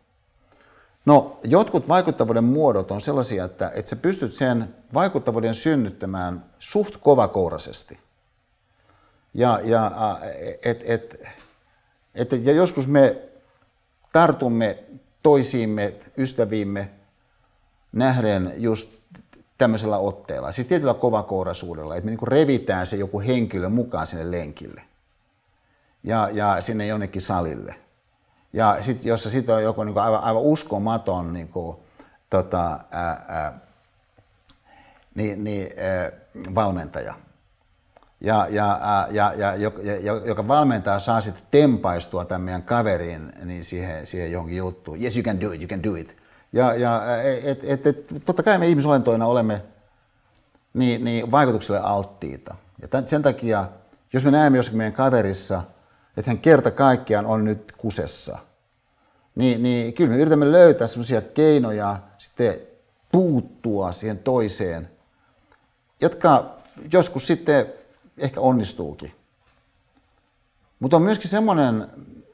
No, 1.07 1.41
jotkut 1.45 1.89
vaikuttavuuden 1.89 2.45
muodot 2.45 2.91
on 2.91 3.01
sellaisia, 3.01 3.45
että, 3.45 3.71
että 3.75 3.89
sä 3.89 3.97
pystyt 3.97 4.35
sen 4.35 4.75
vaikuttavuuden 4.95 5.55
synnyttämään 5.55 6.45
suht 6.59 6.97
kovakouraisesti. 6.97 7.99
Ja, 9.35 9.61
ja, 9.65 9.91
et, 10.63 10.81
et, 10.85 11.21
et, 12.15 12.47
ja 12.47 12.53
joskus 12.53 12.89
me 12.89 13.17
tartumme 14.13 14.79
toisiimme, 15.23 15.95
ystäviimme 16.19 16.91
nähden 17.93 18.55
just 18.57 18.89
tämmöisellä 19.59 19.99
otteella, 19.99 20.53
siis 20.53 20.67
tietyllä 20.67 20.95
kovakouraisuudella, 20.95 21.97
että 21.97 22.05
me 22.05 22.11
niin 22.11 22.29
revitään 22.29 22.87
se 22.87 22.97
joku 22.97 23.21
henkilö 23.21 23.69
mukaan 23.69 24.07
sinne 24.07 24.31
lenkille 24.31 24.83
ja, 26.05 26.29
ja 26.33 26.63
sinne 26.63 26.87
jonnekin 26.87 27.23
salille. 27.23 27.75
Ja 28.53 28.79
sitten 28.81 29.09
jossa 29.09 29.31
sitten 29.31 29.55
on 29.55 29.63
joku 29.63 29.85
niin 29.85 29.99
aivan, 29.99 30.21
aivan 30.21 30.43
uskomaton 30.43 31.33
niin 31.33 31.49
kuin, 31.49 31.77
tota, 32.31 32.81
ää, 32.91 33.25
ää, 33.29 33.59
niin, 35.15 35.45
niin, 35.45 35.69
ää, 35.77 36.13
valmentaja. 36.55 37.15
Ja, 38.21 38.47
ja, 38.51 38.81
ja, 39.11 39.33
ja, 39.37 39.55
ja, 40.01 40.13
joka 40.25 40.49
valmentaja 40.49 40.99
saa 40.99 41.21
sitten 41.21 41.43
tempaistua 41.51 42.25
tämän 42.25 42.41
meidän 42.41 42.63
kaverin 42.63 43.33
niin 43.45 43.65
siihen, 43.65 44.07
siihen 44.07 44.33
johonkin 44.33 44.57
juttuun. 44.57 45.03
Yes, 45.03 45.17
you 45.17 45.25
can 45.25 45.41
do 45.41 45.53
it, 45.53 45.61
you 45.61 45.69
can 45.69 45.83
do 45.83 45.95
it. 45.95 46.22
Ja, 46.53 46.75
ja 46.75 47.03
et, 47.23 47.61
et, 47.65 47.87
et, 47.87 48.07
totta 48.25 48.43
kai 48.43 48.59
me 48.59 48.69
ihmisolentoina 48.69 49.27
olemme 49.27 49.63
niin, 50.75 51.05
niin 51.05 51.31
vaikutukselle 51.31 51.81
alttiita. 51.81 52.55
Ja 52.83 52.89
tämän, 52.89 53.09
sen 53.09 53.23
takia, 53.23 53.69
jos 54.13 54.25
me 54.25 54.31
näemme 54.31 54.59
jossakin 54.59 54.79
meidän 54.79 54.93
kaverissa– 54.93 55.63
että 56.17 56.31
hän 56.31 56.39
kerta 56.39 56.71
kaikkiaan 56.71 57.27
on 57.27 57.45
nyt 57.45 57.73
kusessa. 57.79 58.39
Niin, 59.35 59.63
niin 59.63 59.95
kyllä 59.95 60.11
me 60.11 60.17
yritämme 60.17 60.53
löytää 60.53 60.87
sellaisia 60.87 61.23
keinoja 61.23 61.99
sitten 62.19 62.55
puuttua 63.13 63.93
siihen 63.93 64.19
toiseen, 64.19 64.91
jotka 66.01 66.57
joskus 66.93 67.27
sitten 67.27 67.67
ehkä 68.19 68.41
onnistuukin. 68.41 69.13
Mutta 70.81 70.97
on 70.97 71.03
myöskin 71.03 71.31
semmoinen 71.31 71.87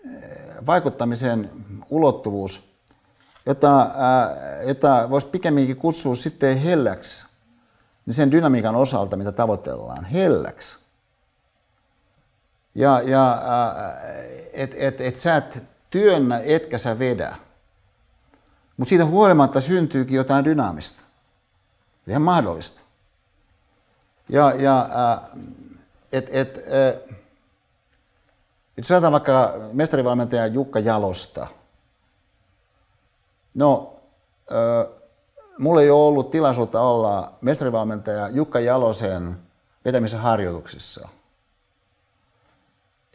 eh, 0.04 0.66
vaikuttamisen 0.66 1.50
ulottuvuus, 1.90 2.67
jota, 3.48 3.90
eh, 4.60 4.68
jota 4.68 5.10
voisi 5.10 5.26
pikemminkin 5.26 5.76
kutsua 5.76 6.14
sitten 6.14 6.58
helläksi, 6.58 7.26
niin 8.06 8.14
sen 8.14 8.30
dynamiikan 8.30 8.76
osalta, 8.76 9.16
mitä 9.16 9.32
tavoitellaan, 9.32 10.04
helläksi. 10.04 10.78
Ja, 12.74 13.00
ja 13.00 13.42
että 14.52 14.76
et, 14.78 15.00
et 15.00 15.16
sä 15.16 15.36
et 15.36 15.64
työnnä, 15.90 16.40
etkä 16.44 16.78
sä 16.78 16.98
vedä. 16.98 17.36
Mutta 18.76 18.88
siitä 18.88 19.04
huolimatta 19.04 19.60
syntyykin 19.60 20.16
jotain 20.16 20.44
dynaamista. 20.44 21.02
Ihan 22.06 22.22
mahdollista. 22.22 22.80
Ja, 24.28 24.52
ja 24.58 24.88
et, 26.12 26.28
et, 26.32 26.58
et, 26.58 27.10
jos 28.76 28.90
ajatellaan 28.90 29.12
vaikka 29.12 29.54
mestarivalmentaja 29.72 30.46
Jukka 30.46 30.78
Jalosta. 30.78 31.46
No, 33.58 33.96
mulla 35.58 35.82
ei 35.82 35.90
ole 35.90 36.08
ollut 36.08 36.30
tilaisuutta 36.30 36.80
olla 36.80 37.32
mestarivalmentaja 37.40 38.28
Jukka 38.28 38.60
Jalosen 38.60 39.36
vetämisen 39.84 40.20
harjoituksissa– 40.20 41.08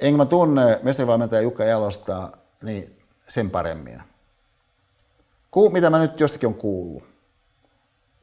enkä 0.03 0.17
mä 0.17 0.25
tunne 0.25 0.79
mestarivalmentaja 0.83 1.41
Jukka 1.41 1.63
Jalosta 1.63 2.31
niin 2.63 2.99
sen 3.27 3.49
paremmin. 3.49 4.03
Ku, 5.51 5.69
mitä 5.69 5.89
mä 5.89 5.99
nyt 5.99 6.19
jostakin 6.19 6.47
on 6.47 6.55
kuullut. 6.55 7.03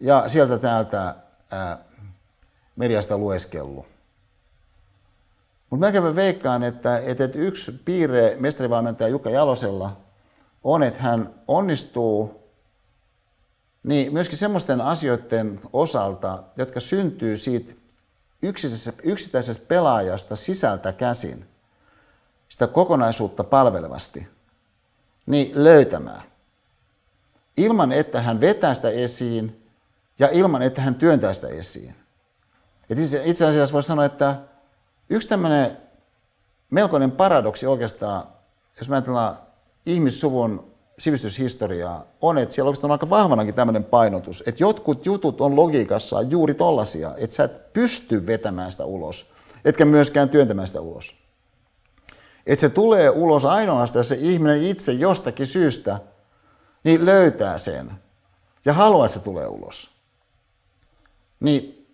Ja 0.00 0.28
sieltä 0.28 0.58
täältä 0.58 1.14
ää, 1.50 1.78
mediasta 2.76 3.18
lueskellut. 3.18 3.86
Mutta 5.70 6.00
mä 6.00 6.14
veikkaan, 6.14 6.62
että, 6.62 6.98
että 6.98 7.24
yksi 7.34 7.72
piirre 7.84 8.36
mestarivalmentaja 8.38 9.08
Jukka 9.08 9.30
Jalosella 9.30 9.96
on, 10.64 10.82
että 10.82 11.02
hän 11.02 11.34
onnistuu 11.48 12.40
niin 13.82 14.12
myöskin 14.12 14.38
semmoisten 14.38 14.80
asioiden 14.80 15.60
osalta, 15.72 16.42
jotka 16.56 16.80
syntyy 16.80 17.36
siitä 17.36 17.72
yksittäisestä 19.02 19.64
pelaajasta 19.68 20.36
sisältä 20.36 20.92
käsin 20.92 21.48
sitä 22.48 22.66
kokonaisuutta 22.66 23.44
palvelevasti, 23.44 24.28
niin 25.26 25.50
löytämään. 25.54 26.22
Ilman, 27.56 27.92
että 27.92 28.22
hän 28.22 28.40
vetää 28.40 28.74
sitä 28.74 28.90
esiin 28.90 29.70
ja 30.18 30.28
ilman, 30.32 30.62
että 30.62 30.80
hän 30.80 30.94
työntää 30.94 31.32
sitä 31.32 31.48
esiin. 31.48 31.94
Et 32.90 32.98
itse 33.24 33.46
asiassa 33.46 33.72
voisi 33.72 33.88
sanoa, 33.88 34.04
että 34.04 34.36
yksi 35.10 35.28
tämmöinen 35.28 35.76
melkoinen 36.70 37.12
paradoksi 37.12 37.66
oikeastaan, 37.66 38.24
jos 38.78 38.88
me 38.88 38.96
ajatellaan 38.96 39.36
ihmissuvun 39.86 40.70
sivistyshistoriaa, 40.98 42.06
on, 42.20 42.38
että 42.38 42.54
siellä 42.54 42.68
oikeastaan 42.68 42.90
on 42.90 42.94
aika 42.94 43.10
vahvanakin 43.10 43.54
tämmöinen 43.54 43.84
painotus, 43.84 44.42
että 44.46 44.62
jotkut 44.62 45.06
jutut 45.06 45.40
on 45.40 45.56
logiikassaan 45.56 46.30
juuri 46.30 46.54
tollasia, 46.54 47.14
että 47.16 47.36
sä 47.36 47.44
et 47.44 47.72
pysty 47.72 48.26
vetämään 48.26 48.72
sitä 48.72 48.84
ulos, 48.84 49.26
etkä 49.64 49.84
myöskään 49.84 50.28
työntämään 50.28 50.66
sitä 50.66 50.80
ulos. 50.80 51.14
Että 52.46 52.60
se 52.60 52.68
tulee 52.68 53.10
ulos 53.10 53.44
ainoastaan, 53.44 54.00
jos 54.00 54.08
se 54.08 54.18
ihminen 54.20 54.62
itse 54.62 54.92
jostakin 54.92 55.46
syystä 55.46 56.00
niin 56.84 57.06
löytää 57.06 57.58
sen 57.58 57.90
ja 58.64 58.72
haluaa, 58.72 59.06
että 59.06 59.18
se 59.18 59.24
tulee 59.24 59.46
ulos. 59.46 59.90
Niin 61.40 61.86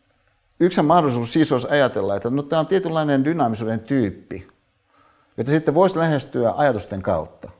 yksi 0.60 0.82
mahdollisuus 0.82 1.32
siis 1.32 1.52
olisi 1.52 1.68
ajatella, 1.70 2.16
että 2.16 2.30
no, 2.30 2.42
tämä 2.42 2.60
on 2.60 2.66
tietynlainen 2.66 3.24
dynaamisuuden 3.24 3.80
tyyppi, 3.80 4.48
jota 5.36 5.50
sitten 5.50 5.74
voisi 5.74 5.98
lähestyä 5.98 6.54
ajatusten 6.56 7.02
kautta. 7.02 7.55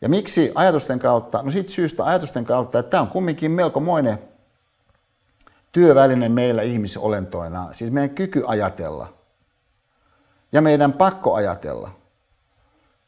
Ja 0.00 0.08
miksi 0.08 0.52
ajatusten 0.54 0.98
kautta? 0.98 1.42
No 1.42 1.50
siitä 1.50 1.72
syystä 1.72 2.04
ajatusten 2.04 2.44
kautta, 2.44 2.78
että 2.78 2.90
tämä 2.90 3.00
on 3.00 3.08
kumminkin 3.08 3.50
melkomoinen 3.50 4.18
työväline 5.72 6.28
meillä 6.28 6.62
ihmisolentoina, 6.62 7.68
siis 7.72 7.90
meidän 7.90 8.10
kyky 8.10 8.44
ajatella 8.46 9.14
ja 10.52 10.62
meidän 10.62 10.92
pakko 10.92 11.34
ajatella. 11.34 11.90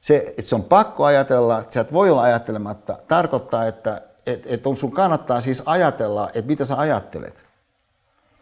Se, 0.00 0.16
että 0.16 0.42
se 0.42 0.54
on 0.54 0.64
pakko 0.64 1.04
ajatella, 1.04 1.58
että 1.58 1.72
sä 1.72 1.80
et 1.80 1.92
voi 1.92 2.10
olla 2.10 2.22
ajattelematta, 2.22 2.98
tarkoittaa, 3.08 3.66
että 3.66 4.02
et, 4.26 4.42
et 4.46 4.66
on 4.66 4.76
sun 4.76 4.92
kannattaa 4.92 5.40
siis 5.40 5.62
ajatella, 5.66 6.28
että 6.28 6.48
mitä 6.48 6.64
sä 6.64 6.78
ajattelet. 6.78 7.44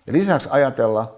Ja 0.06 0.12
lisäksi 0.12 0.48
ajatella 0.52 1.14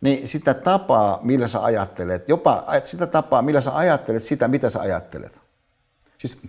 niin 0.00 0.28
sitä 0.28 0.54
tapaa, 0.54 1.18
millä 1.22 1.48
sä 1.48 1.64
ajattelet, 1.64 2.28
jopa 2.28 2.64
sitä 2.84 3.06
tapaa, 3.06 3.42
millä 3.42 3.60
sä 3.60 3.76
ajattelet 3.76 4.22
sitä, 4.22 4.48
mitä 4.48 4.70
sä 4.70 4.80
ajattelet. 4.80 5.40
Siis, 6.18 6.42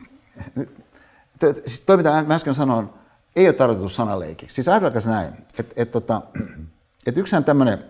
siis 1.66 1.82
toi, 1.82 1.98
mitä 1.98 2.24
mä 2.24 2.36
äsken 2.36 2.56
sanoin, 2.56 2.90
ei 3.36 3.48
ole 3.48 3.54
tarkoitettu 3.54 3.90
sanaleikiksi. 3.90 4.56
Siis 4.56 4.68
ajatelkaa 4.68 5.02
näin, 5.06 5.34
että 5.60 5.74
et, 5.76 5.92
tota, 5.92 6.22
et 7.08 7.18
yksihän 7.18 7.44
tämmöinen 7.44 7.84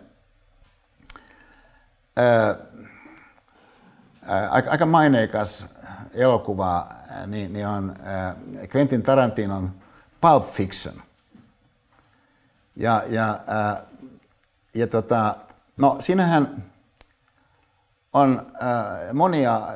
aika, 4.50 4.72
aika 4.72 4.86
maineikas 4.86 5.68
elokuva 6.14 6.90
niin, 7.28 7.54
niin 7.54 7.68
on 7.68 7.96
ää, 8.04 8.36
Quentin 8.76 9.04
Tarantinon 9.04 9.72
Pulp 10.22 10.52
Fiction. 10.52 11.02
Ja, 12.76 13.04
ja, 13.08 13.40
ää, 13.48 13.84
ja 14.76 14.88
tota, 14.88 15.36
no 15.78 15.98
siinähän 16.00 16.64
on 18.14 18.48
äh, 18.64 19.14
monia 19.14 19.68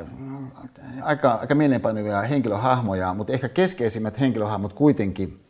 aika, 1.01 1.31
aika 1.33 1.55
mielenpainuvia 1.55 2.21
henkilöhahmoja, 2.21 3.13
mutta 3.13 3.33
ehkä 3.33 3.49
keskeisimmät 3.49 4.19
henkilöhahmot 4.19 4.73
kuitenkin 4.73 5.45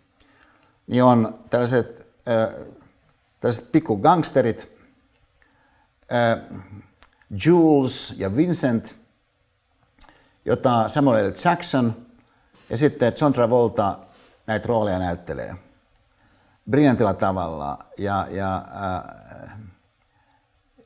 niin 0.88 1.04
on 1.04 1.34
tällaiset, 1.50 2.08
äh, 2.28 2.66
tällaiset 3.40 3.72
pikku 3.72 3.98
gangsterit, 3.98 4.72
äh, 6.14 6.60
Jules 7.46 8.14
ja 8.18 8.36
Vincent, 8.36 8.96
jota 10.46 10.90
Samuel 10.90 11.30
L. 11.30 11.34
Jackson 11.46 12.06
ja 12.70 12.78
sitten 12.78 13.14
John 13.22 13.34
Travolta 13.34 14.00
näitä 14.48 14.68
rooleja 14.68 15.00
näyttelee 15.00 15.56
briljantilla 16.70 17.14
tavalla. 17.14 17.80
Ja, 17.98 18.28
ja 18.30 18.56
äh, 18.56 18.96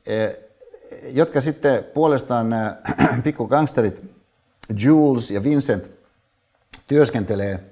äh, 0.08 0.47
jotka 1.02 1.40
sitten 1.40 1.84
puolestaan 1.84 2.50
nämä 2.50 2.76
pikku 3.24 3.48
gangsterit 3.48 4.02
Jules 4.80 5.30
ja 5.30 5.42
Vincent 5.42 5.90
työskentelee 6.86 7.64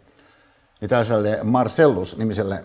niin 0.81 0.89
tällaiselle 0.89 1.39
Marcellus-nimiselle 1.43 2.65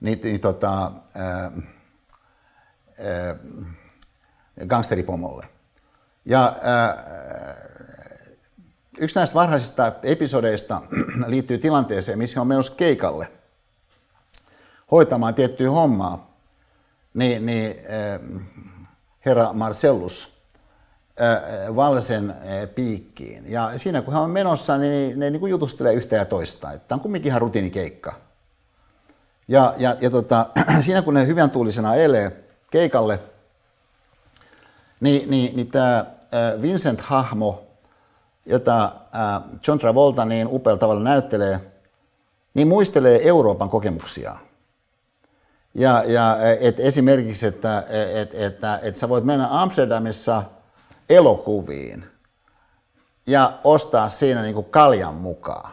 niin, 0.00 0.20
niin, 0.22 0.40
tota, 0.40 0.92
ää, 1.14 1.52
ää, 2.98 3.36
gangsteripomolle. 4.66 5.46
Ja 6.24 6.56
ää, 6.62 7.04
yksi 8.98 9.18
näistä 9.18 9.34
varhaisista 9.34 9.92
episodeista 10.02 10.82
liittyy 11.26 11.58
tilanteeseen, 11.58 12.18
missä 12.18 12.40
on 12.40 12.46
menossa 12.46 12.74
keikalle 12.74 13.32
hoitamaan 14.90 15.34
tiettyä 15.34 15.70
hommaa 15.70 16.35
niin, 17.16 17.46
niin 17.46 17.76
äh, 17.90 18.40
herra 19.26 19.52
Marcellus 19.52 20.36
äh, 21.20 21.76
Valsen 21.76 22.30
äh, 22.30 22.36
piikkiin. 22.74 23.52
Ja 23.52 23.78
siinä 23.78 24.02
kun 24.02 24.14
hän 24.14 24.22
on 24.22 24.30
menossa, 24.30 24.78
niin 24.78 25.20
ne 25.20 25.30
niin 25.30 25.40
kuin 25.40 25.50
jutustelee 25.50 25.94
yhtä 25.94 26.16
ja 26.16 26.24
toista. 26.24 26.68
Tämä 26.68 26.96
on 26.96 27.00
kumminkin 27.00 27.30
ihan 27.30 27.40
rutiinikeikka. 27.40 28.12
Ja, 29.48 29.74
ja, 29.78 29.96
ja 30.00 30.10
tota, 30.10 30.46
siinä 30.84 31.02
kun 31.02 31.14
ne 31.14 31.26
hyvän 31.26 31.50
tuulisena 31.50 31.94
elee 31.94 32.44
keikalle, 32.70 33.20
niin, 35.00 35.30
niin, 35.30 35.56
niin 35.56 35.70
tämä 35.70 36.06
Vincent-hahmo, 36.62 37.62
jota 38.46 38.92
John 39.68 39.78
Travolta 39.78 40.24
niin 40.24 40.48
upealla 40.50 40.78
tavalla 40.78 41.02
näyttelee, 41.02 41.60
niin 42.54 42.68
muistelee 42.68 43.28
Euroopan 43.28 43.68
kokemuksia. 43.68 44.36
Ja, 45.78 46.02
ja 46.06 46.36
et 46.60 46.80
esimerkiksi, 46.80 47.46
että 47.46 47.84
et, 48.14 48.34
et, 48.34 48.58
et 48.82 48.96
sä 48.96 49.08
voit 49.08 49.24
mennä 49.24 49.48
Amsterdamissa 49.50 50.42
elokuviin 51.08 52.06
ja 53.26 53.52
ostaa 53.64 54.08
siinä 54.08 54.42
niin 54.42 54.54
kuin 54.54 54.66
kaljan 54.70 55.14
mukaan. 55.14 55.72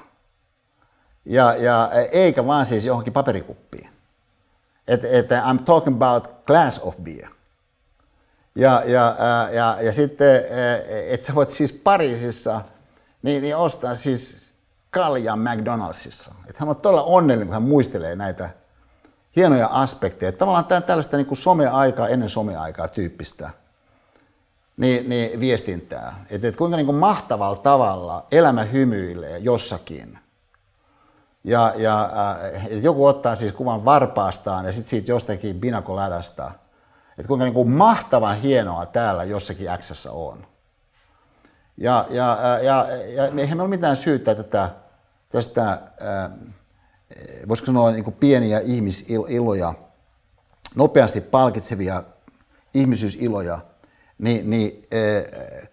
Ja, 1.26 1.56
ja 1.56 1.92
eikä 2.12 2.46
vaan 2.46 2.66
siis 2.66 2.86
johonkin 2.86 3.14
paperikuppiin. 3.14 3.90
Että 4.88 5.08
et, 5.12 5.30
I'm 5.32 5.64
talking 5.64 5.96
about 5.96 6.46
glass 6.46 6.80
of 6.80 6.96
beer. 6.98 7.30
Ja, 8.56 8.84
ja, 8.86 9.16
ja, 9.52 9.78
ja 9.82 9.94
sitten, 9.94 10.46
että 11.08 11.26
sä 11.26 11.36
voit 11.36 11.50
siis 11.50 11.74
Pariisissa 11.74 12.62
niin, 13.22 13.42
niin 13.42 13.58
ostaa 13.58 13.96
siis 13.96 14.50
kaljan 14.92 15.40
McDonaldsissa. 15.40 16.34
Että 16.50 16.60
hän 16.60 16.70
on 16.70 16.76
todella 16.76 17.04
onnellinen, 17.04 17.48
kun 17.48 17.54
hän 17.54 17.64
muistelee 17.64 18.16
näitä 18.16 18.50
hienoja 19.36 19.68
aspekteja. 19.68 20.32
Tavallaan 20.32 20.66
tämä, 20.66 20.82
tällaista 20.82 21.18
niin 21.18 21.28
kuin 21.28 21.38
someaikaa 21.38 22.08
ennen 22.08 22.30
someaikaa 22.30 22.88
tyyppistä 22.88 23.50
niin, 24.78 25.10
niin 25.10 25.40
viestintää. 25.40 26.26
Että 26.30 26.48
et 26.48 26.56
kuinka 26.56 26.78
niin 26.78 26.86
kuin 26.86 26.96
mahtavalla 26.96 27.56
tavalla 27.56 28.26
elämä 28.32 28.64
hymyilee 28.64 29.38
jossakin. 29.38 30.20
Ja, 31.44 31.74
ja 31.78 32.04
äh, 32.04 32.68
joku 32.72 33.06
ottaa 33.06 33.36
siis 33.36 33.54
kuvan 33.54 33.86
varpaastaan 33.86 34.66
ja 34.66 34.72
sitten 34.72 34.90
siitä 34.90 35.12
jostakin 35.12 35.60
binakolädästä. 35.60 36.52
Että 37.18 37.28
kuinka 37.28 37.46
niin 37.46 37.54
kuin 37.54 37.70
mahtavan 37.70 38.38
hienoa 38.38 38.86
täällä 38.86 39.24
jossakin 39.24 39.68
X 39.78 40.06
on. 40.12 40.48
Ja, 41.78 42.06
ja, 42.10 42.38
ja, 42.42 42.60
ja, 42.60 42.88
ja 43.16 43.24
eihän 43.24 43.36
meillä 43.36 43.62
ole 43.62 43.70
mitään 43.70 43.96
syytä 43.96 44.36
tätä, 44.36 44.70
tästä 45.30 45.72
äh, 45.72 46.32
voisiko 47.48 47.66
sanoa 47.66 47.92
niin 47.92 48.04
kuin 48.04 48.16
pieniä 48.20 48.60
ihmisiloja, 48.60 49.74
nopeasti 50.76 51.22
palkitsevia 51.22 52.04
ihmisyysiloja, 52.74 53.60
niin, 54.18 54.50
niin 54.50 54.82
äh, 54.94 55.70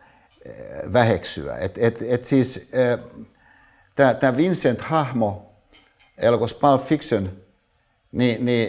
väheksyä. 0.93 1.57
Et, 1.57 1.79
et, 1.79 2.03
et 2.03 2.25
siis 2.25 2.71
äh, 2.75 4.19
tämä 4.21 4.37
Vincent-hahmo 4.37 5.53
elokuvassa 6.19 6.57
Pulp 6.61 6.87
Fiction, 6.87 7.33
niin, 8.13 8.45
niin 8.45 8.69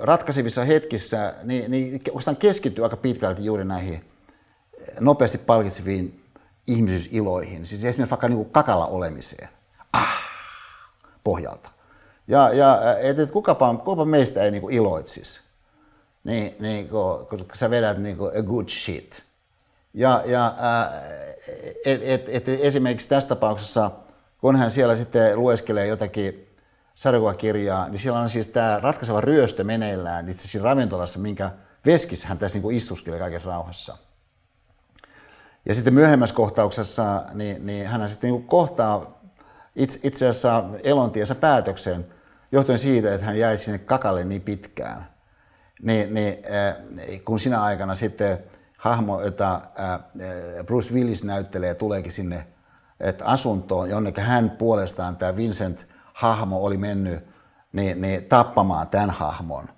ratkaisevissa 0.00 0.64
hetkissä 0.64 1.34
niin, 1.42 1.70
niin 1.70 1.92
oikeastaan 1.92 2.36
keskittyy 2.36 2.84
aika 2.84 2.96
pitkälti 2.96 3.44
juuri 3.44 3.64
näihin 3.64 4.04
nopeasti 5.00 5.38
palkitseviin 5.38 6.24
ihmisyysiloihin. 6.66 7.66
Siis 7.66 7.84
esimerkiksi 7.84 8.10
vaikka 8.10 8.28
niin 8.28 8.36
kuin 8.36 8.50
kakalla 8.50 8.86
olemiseen. 8.86 9.48
Ah, 9.92 10.22
pohjalta. 11.24 11.70
Ja, 12.28 12.54
ja 12.54 12.98
et, 13.00 13.18
et 13.18 13.30
kukapa, 13.30 13.74
kukapa 13.74 14.04
meistä 14.04 14.42
ei 14.42 14.50
niinku 14.50 14.68
iloitsisi, 14.68 15.40
niin, 16.24 16.56
niin 16.60 16.88
kun, 16.88 17.46
sä 17.54 17.70
vedät 17.70 17.98
niinku 17.98 18.24
a 18.24 18.42
good 18.42 18.68
shit. 18.68 19.22
Ja, 19.94 20.22
ja 20.26 20.54
et, 21.84 22.00
et, 22.04 22.28
et 22.28 22.48
esimerkiksi 22.48 23.08
tässä 23.08 23.28
tapauksessa, 23.28 23.90
kun 24.40 24.56
hän 24.56 24.70
siellä 24.70 24.96
sitten 24.96 25.38
lueskelee 25.38 25.86
jotakin 25.86 26.56
sarjakuvakirjaa, 26.94 27.88
niin 27.88 27.98
siellä 27.98 28.20
on 28.20 28.28
siis 28.28 28.48
tämä 28.48 28.80
ratkaiseva 28.82 29.20
ryöstö 29.20 29.64
meneillään 29.64 30.28
itse 30.28 30.48
asiassa 30.48 30.68
ravintolassa, 30.68 31.18
minkä 31.18 31.50
veskissä 31.86 32.28
hän 32.28 32.38
tässä 32.38 32.56
niinku 32.56 32.70
istuskelee 32.70 33.18
kaikessa 33.18 33.48
rauhassa. 33.48 33.96
Ja 35.64 35.74
sitten 35.74 35.94
myöhemmässä 35.94 36.36
kohtauksessa 36.36 37.22
niin, 37.34 37.66
niin 37.66 37.86
hän 37.86 38.08
sitten 38.08 38.30
niinku 38.30 38.46
kohtaa 38.46 39.20
itse, 39.76 40.00
itse 40.02 40.28
asiassa 40.28 40.64
elontiensä 40.82 41.34
päätöksen– 41.34 42.06
johtuen 42.52 42.78
siitä, 42.78 43.14
että 43.14 43.26
hän 43.26 43.38
jäi 43.38 43.58
sinne 43.58 43.78
kakalle 43.78 44.24
niin 44.24 44.42
pitkään, 44.42 45.08
niin, 45.82 46.14
niin 46.14 46.38
äh, 46.46 47.24
kun 47.24 47.38
sinä 47.38 47.62
aikana 47.62 47.94
sitten 47.94 48.38
hahmo, 48.78 49.22
jota 49.22 49.54
äh, 49.54 50.00
Bruce 50.66 50.94
Willis 50.94 51.24
näyttelee, 51.24 51.74
tuleekin 51.74 52.12
sinne 52.12 52.46
että 53.00 53.24
asuntoon, 53.24 53.90
jonne 53.90 54.12
hän 54.16 54.50
puolestaan, 54.50 55.16
tämä 55.16 55.36
Vincent 55.36 55.86
hahmo 56.14 56.64
oli 56.64 56.76
mennyt 56.76 57.26
niin, 57.72 58.00
niin 58.00 58.24
tappamaan 58.24 58.88
tämän 58.88 59.10
hahmon, 59.10 59.68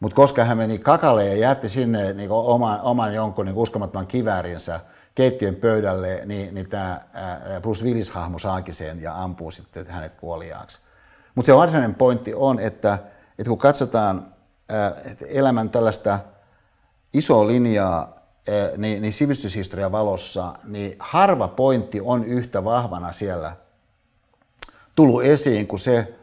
Mutta 0.00 0.16
koska 0.16 0.44
hän 0.44 0.58
meni 0.58 0.78
kakalle 0.78 1.24
ja 1.24 1.34
jätti 1.34 1.68
sinne 1.68 2.12
niin 2.12 2.30
oman, 2.30 2.80
oman 2.80 3.14
jonkun 3.14 3.46
niin 3.46 3.56
uskomattoman 3.56 4.06
kiväärinsä 4.06 4.80
keittiön 5.14 5.54
pöydälle, 5.54 6.22
niin, 6.24 6.54
niin 6.54 6.68
tämä 6.68 7.00
Bruce 7.62 7.84
Willis-hahmo 7.84 8.38
saakin 8.38 8.74
sen 8.74 9.02
ja 9.02 9.22
ampuu 9.22 9.50
sitten 9.50 9.86
hänet 9.86 10.14
kuoliaaksi. 10.14 10.80
Mutta 11.38 11.46
se 11.46 11.56
varsinainen 11.56 11.94
pointti 11.94 12.34
on, 12.34 12.58
että, 12.60 12.98
että 13.38 13.48
kun 13.48 13.58
katsotaan 13.58 14.26
että 15.04 15.24
elämän 15.28 15.70
tällaista 15.70 16.18
isoa 17.12 17.46
linjaa 17.46 18.14
niin, 18.76 19.02
niin 19.02 19.12
sivistyshistorian 19.12 19.92
valossa, 19.92 20.54
niin 20.64 20.96
harva 20.98 21.48
pointti 21.48 22.00
on 22.00 22.24
yhtä 22.24 22.64
vahvana 22.64 23.12
siellä 23.12 23.56
tullut 24.94 25.22
esiin 25.22 25.66
kuin 25.66 25.80
se, 25.80 26.14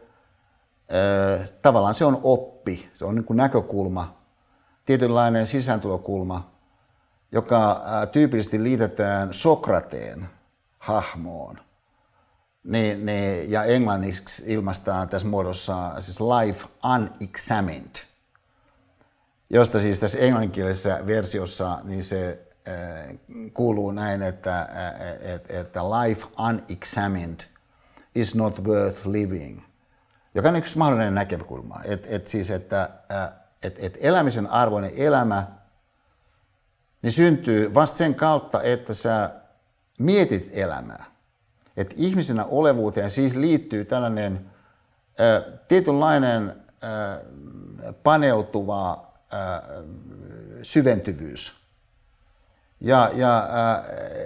tavallaan 1.62 1.94
se 1.94 2.04
on 2.04 2.20
oppi, 2.22 2.90
se 2.94 3.04
on 3.04 3.14
niin 3.14 3.24
kuin 3.24 3.36
näkökulma, 3.36 4.16
tietynlainen 4.84 5.46
sisääntulokulma, 5.46 6.50
joka 7.32 7.82
tyypillisesti 8.12 8.62
liitetään 8.62 9.34
Sokrateen 9.34 10.28
hahmoon. 10.78 11.65
Niin, 12.66 13.06
niin, 13.06 13.50
ja 13.50 13.64
englanniksi 13.64 14.42
ilmaistaan 14.46 15.08
tässä 15.08 15.28
muodossa 15.28 16.00
siis 16.00 16.20
life 16.20 16.66
unexamined, 16.94 17.96
josta 19.50 19.80
siis 19.80 20.00
tässä 20.00 20.18
englanninkielisessä 20.18 21.00
versiossa 21.06 21.78
niin 21.84 22.02
se 22.02 22.46
äh, 22.68 23.16
kuuluu 23.54 23.90
näin, 23.90 24.22
että, 24.22 24.60
äh, 24.60 25.34
et, 25.34 25.50
että 25.50 25.80
life 25.82 26.26
unexamined 26.48 27.40
is 28.14 28.34
not 28.34 28.64
worth 28.64 29.06
living, 29.06 29.62
joka 30.34 30.48
on 30.48 30.56
yksi 30.56 30.78
mahdollinen 30.78 31.14
näkökulma. 31.14 31.80
Et, 31.84 32.06
et 32.10 32.28
siis, 32.28 32.50
että 32.50 32.90
äh, 33.12 33.32
et, 33.62 33.78
et 33.78 33.98
elämisen 34.00 34.50
arvoinen 34.50 34.92
elämä 34.96 35.46
niin 37.02 37.12
syntyy 37.12 37.74
vasta 37.74 37.96
sen 37.96 38.14
kautta, 38.14 38.62
että 38.62 38.94
sä 38.94 39.30
mietit 39.98 40.50
elämää. 40.52 41.15
Että 41.76 41.94
ihmisenä 41.98 42.44
olevuuteen 42.44 43.10
siis 43.10 43.36
liittyy 43.36 43.84
tällainen 43.84 44.50
äh, 45.20 45.52
tietynlainen 45.68 46.66
paneutuva 48.02 49.06
syventyvyys. 50.62 51.56
Ja, 52.80 53.10
ja, 53.14 53.48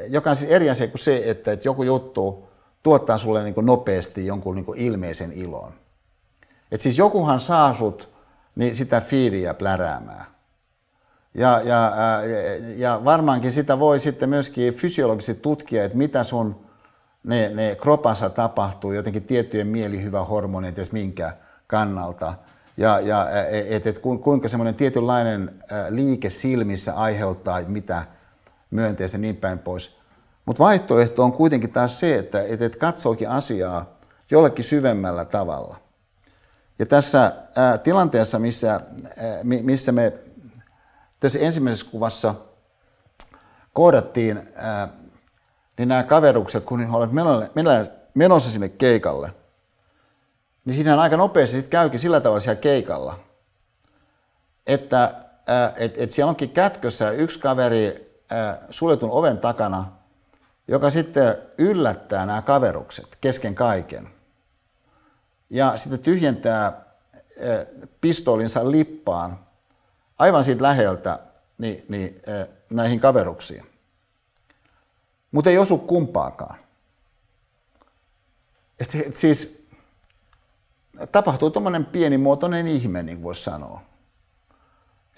joka 0.09 0.31
on 0.31 0.37
siis 0.37 0.51
eri 0.51 0.71
asia 0.71 0.89
kuin 0.89 0.99
se, 0.99 1.23
että, 1.25 1.53
että 1.53 1.69
joku 1.69 1.83
juttu 1.83 2.49
tuottaa 2.83 3.19
sulle 3.19 3.45
niin 3.45 3.55
nopeasti 3.63 4.27
jonkun 4.27 4.55
niin 4.55 4.67
ilmeisen 4.77 5.33
ilon. 5.33 5.73
Et 6.73 6.81
siis 6.81 6.99
jokuhan 6.99 7.41
saa 7.41 7.75
sut 7.75 8.09
niin 8.55 8.75
sitä 8.75 9.01
fiiliä 9.01 9.55
pläräämään. 9.55 10.27
Ja, 11.35 11.61
ja, 11.65 11.93
ja 12.77 13.01
varmaankin 13.05 13.53
sitä 13.53 13.79
voi 13.79 13.99
sitten 13.99 14.29
myöskin 14.29 14.75
fysiologisesti 14.75 15.43
tutkia, 15.43 15.85
että 15.85 15.99
mitä 15.99 16.23
sun 16.23 16.67
ne, 17.25 17.49
ne 17.49 17.77
kropassa 17.81 18.31
tapahtuu, 18.31 18.93
jotenkin 18.93 19.25
tiettyjen 19.25 19.69
mielihyvähormonien, 19.69 20.75
edes 20.75 20.93
minkä 20.93 21.37
kannalta. 21.67 22.35
Ja, 22.77 23.01
ja 23.01 23.27
et, 23.51 23.87
et, 23.87 23.99
kuinka 23.99 24.49
semmoinen 24.49 24.75
tietynlainen 24.75 25.63
liike 25.89 26.31
silmissä 26.31 26.95
aiheuttaa 26.95 27.61
mitä 27.67 28.05
myönteistä 28.71 29.19
niin 29.19 29.37
päin 29.37 29.59
pois. 29.59 30.01
Mutta 30.47 30.65
vaihtoehto 30.65 31.25
on 31.25 31.33
kuitenkin 31.33 31.73
taas 31.73 32.01
se, 32.01 32.19
että 32.19 32.43
et, 32.43 32.63
et 32.63 32.77
katsookin 32.77 33.29
asiaa 33.29 33.99
jollekin 34.31 34.65
syvemmällä 34.65 35.25
tavalla. 35.25 35.77
Ja 36.79 36.87
tässä 36.87 37.33
ää, 37.57 37.79
tilanteessa, 37.79 38.39
missä, 38.39 38.73
ää, 38.73 39.39
missä 39.43 39.93
me 39.93 40.13
tässä 41.21 41.39
ensimmäisessä 41.39 41.91
kuvassa 41.91 42.35
kohdattiin, 43.73 44.49
ää, 44.55 44.89
niin 45.81 45.89
nämä 45.89 46.03
kaverukset, 46.03 46.65
kun 46.65 46.81
he 46.81 46.97
olivat 46.97 47.55
menossa 48.15 48.51
sinne 48.51 48.69
keikalle, 48.69 49.35
niin 50.65 50.75
siinä 50.75 51.01
aika 51.01 51.17
nopeasti 51.17 51.57
sitten 51.57 51.71
käykin 51.71 52.01
sillä 52.01 52.21
tavalla 52.21 52.41
siellä 52.41 52.61
keikalla, 52.61 53.19
että 54.67 55.15
et, 55.77 55.95
et 55.97 56.11
siellä 56.11 56.29
onkin 56.29 56.51
kätkössä 56.51 57.11
yksi 57.11 57.41
kaveri 57.41 58.13
ää, 58.31 58.59
suljetun 58.71 59.11
oven 59.11 59.39
takana, 59.39 59.93
joka 60.69 60.91
sitten 60.91 61.37
yllättää 61.59 62.27
nämä 62.27 62.43
kaverukset 62.43 63.19
kesken 63.21 63.55
kaiken. 63.55 64.09
Ja 65.51 65.77
sitten 65.77 66.01
tyhjentää 66.01 66.63
ää, 66.63 66.83
pistoolinsa 68.01 68.71
lippaan 68.71 69.39
aivan 70.19 70.45
siitä 70.45 70.63
läheltä 70.63 71.19
niin, 71.59 71.85
niin, 71.89 72.15
näihin 72.71 73.01
kaveruksiin. 73.01 73.70
Mutta 75.33 75.51
ei 75.51 75.59
osu 75.59 75.79
kumpaakaan. 75.79 76.57
Et, 78.81 78.95
et 79.07 79.15
siis 79.15 79.67
tapahtuu 81.13 81.51
tuommoinen 81.51 81.85
pienimuotoinen 81.85 82.69
ihme, 82.69 83.03
niin 83.03 83.23
voisi 83.23 83.43
sanoa. 83.43 83.81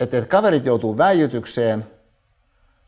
Että 0.01 0.19
et 0.19 0.27
kaverit 0.27 0.67
joutuu 0.67 0.99
väijytykseen, 0.99 1.91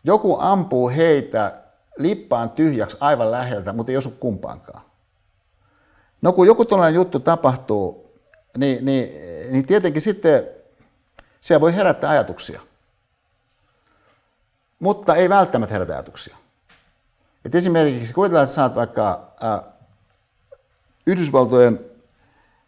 joku 0.05 0.37
ampuu 0.41 0.89
heitä 0.89 1.62
lippaan 1.99 2.51
tyhjäksi 2.51 2.97
aivan 3.01 3.31
läheltä, 3.31 3.72
mutta 3.72 3.93
ei 3.93 3.97
osu 3.97 4.11
kumpaankaan. 4.11 4.83
No 6.22 6.33
kun 6.33 6.47
joku 6.47 6.64
tällainen 6.64 6.95
juttu 6.95 7.20
tapahtuu, 7.20 8.12
niin, 8.57 8.85
niin, 8.85 9.09
niin 9.53 9.66
tietenkin 9.66 10.03
sitten 10.03 10.49
se 11.41 11.61
voi 11.61 11.75
herättää 11.75 12.11
ajatuksia. 12.11 12.61
Mutta 14.79 15.14
ei 15.14 15.29
välttämättä 15.29 15.72
herätä 15.72 15.93
ajatuksia. 15.93 16.37
Et 17.45 17.55
esimerkiksi 17.55 18.14
kuvitellaan, 18.14 18.45
että 18.45 18.55
saat 18.55 18.74
vaikka 18.74 19.32
äh, 19.45 19.72
Yhdysvaltojen 21.07 21.80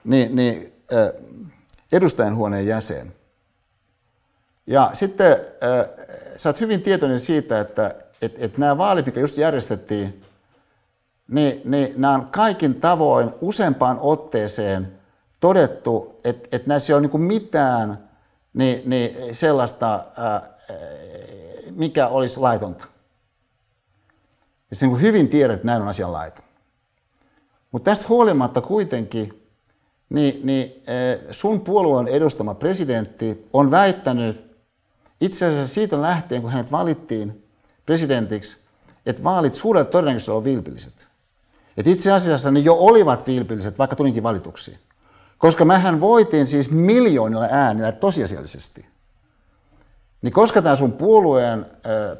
niin, 0.04 0.36
niin, 0.36 0.72
äh, 0.92 1.22
edustajanhuoneen 1.92 2.66
jäsen. 2.66 3.12
Ja 4.66 4.90
sitten 4.92 5.32
äh, 5.32 6.06
sä 6.36 6.48
oot 6.48 6.60
hyvin 6.60 6.82
tietoinen 6.82 7.18
siitä, 7.18 7.60
että 7.60 7.94
et, 8.22 8.34
et 8.38 8.58
nämä 8.58 8.78
vaalit, 8.78 9.06
mikä 9.06 9.20
just 9.20 9.38
järjestettiin, 9.38 10.22
niin, 11.28 11.62
niin 11.64 11.94
nämä 11.96 12.14
on 12.14 12.26
kaikin 12.26 12.74
tavoin 12.74 13.30
useampaan 13.40 13.98
otteeseen 14.00 14.92
todettu, 15.40 16.18
että 16.24 16.48
et 16.52 16.66
näissä 16.66 16.92
ei 16.92 16.98
ole 16.98 17.06
niin 17.06 17.20
mitään 17.20 18.08
niin, 18.54 18.82
niin 18.84 19.34
sellaista, 19.34 20.04
ää, 20.16 20.42
mikä 21.70 22.08
olisi 22.08 22.40
laitonta. 22.40 22.86
Ja 24.70 24.76
sen 24.76 24.90
kun 24.90 25.00
hyvin 25.00 25.28
tiedät, 25.28 25.54
että 25.54 25.66
näin 25.66 25.82
on 25.82 25.88
asian 25.88 26.12
laita. 26.12 26.42
Mutta 27.72 27.90
tästä 27.90 28.08
huolimatta 28.08 28.60
kuitenkin, 28.60 29.42
niin, 30.08 30.40
niin 30.46 30.82
sun 31.30 31.60
puolueen 31.60 32.08
edustama 32.08 32.54
presidentti 32.54 33.46
on 33.52 33.70
väittänyt 33.70 34.56
itse 35.20 35.46
asiassa 35.46 35.74
siitä 35.74 36.02
lähtien, 36.02 36.42
kun 36.42 36.50
hänet 36.50 36.72
valittiin 36.72 37.44
presidentiksi, 37.86 38.56
että 39.06 39.24
vaalit 39.24 39.54
suurella 39.54 39.90
todennäköisyydellä 39.90 40.38
on 40.38 40.44
vilpilliset. 40.44 41.06
Että 41.76 41.90
itse 41.90 42.12
asiassa 42.12 42.50
ne 42.50 42.60
jo 42.60 42.74
olivat 42.74 43.26
vilpilliset, 43.26 43.78
vaikka 43.78 43.96
tulinkin 43.96 44.22
valituksi. 44.22 44.78
Koska 45.38 45.64
mähän 45.64 46.00
voitiin 46.00 46.46
siis 46.46 46.70
miljoonilla 46.70 47.48
äänillä 47.50 47.92
tosiasiallisesti. 47.92 48.86
Niin 50.22 50.32
koska 50.32 50.62
tämä 50.62 50.76
sun 50.76 50.92
puolueen 50.92 51.66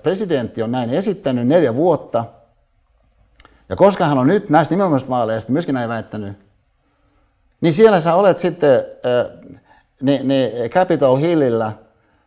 presidentti 0.03 0.63
on 0.63 0.73
näin 0.73 0.91
esittänyt 0.91 1.47
neljä 1.47 1.75
vuotta, 1.75 2.25
ja 3.69 3.77
koska 3.77 4.05
hän 4.05 4.19
on 4.19 4.27
nyt 4.27 4.51
näistä 4.51 4.73
nimenomaisista 4.75 5.11
vaaleista 5.11 5.53
myöskin 5.53 5.75
näin 5.75 5.89
väittänyt, 5.89 6.39
niin 7.61 7.73
siellä 7.73 8.01
sä 8.01 8.15
olet 8.15 8.37
sitten 8.37 8.85
ne, 10.03 10.21
ne 10.23 10.53
Capitol 10.69 11.17
Hillillä 11.17 11.73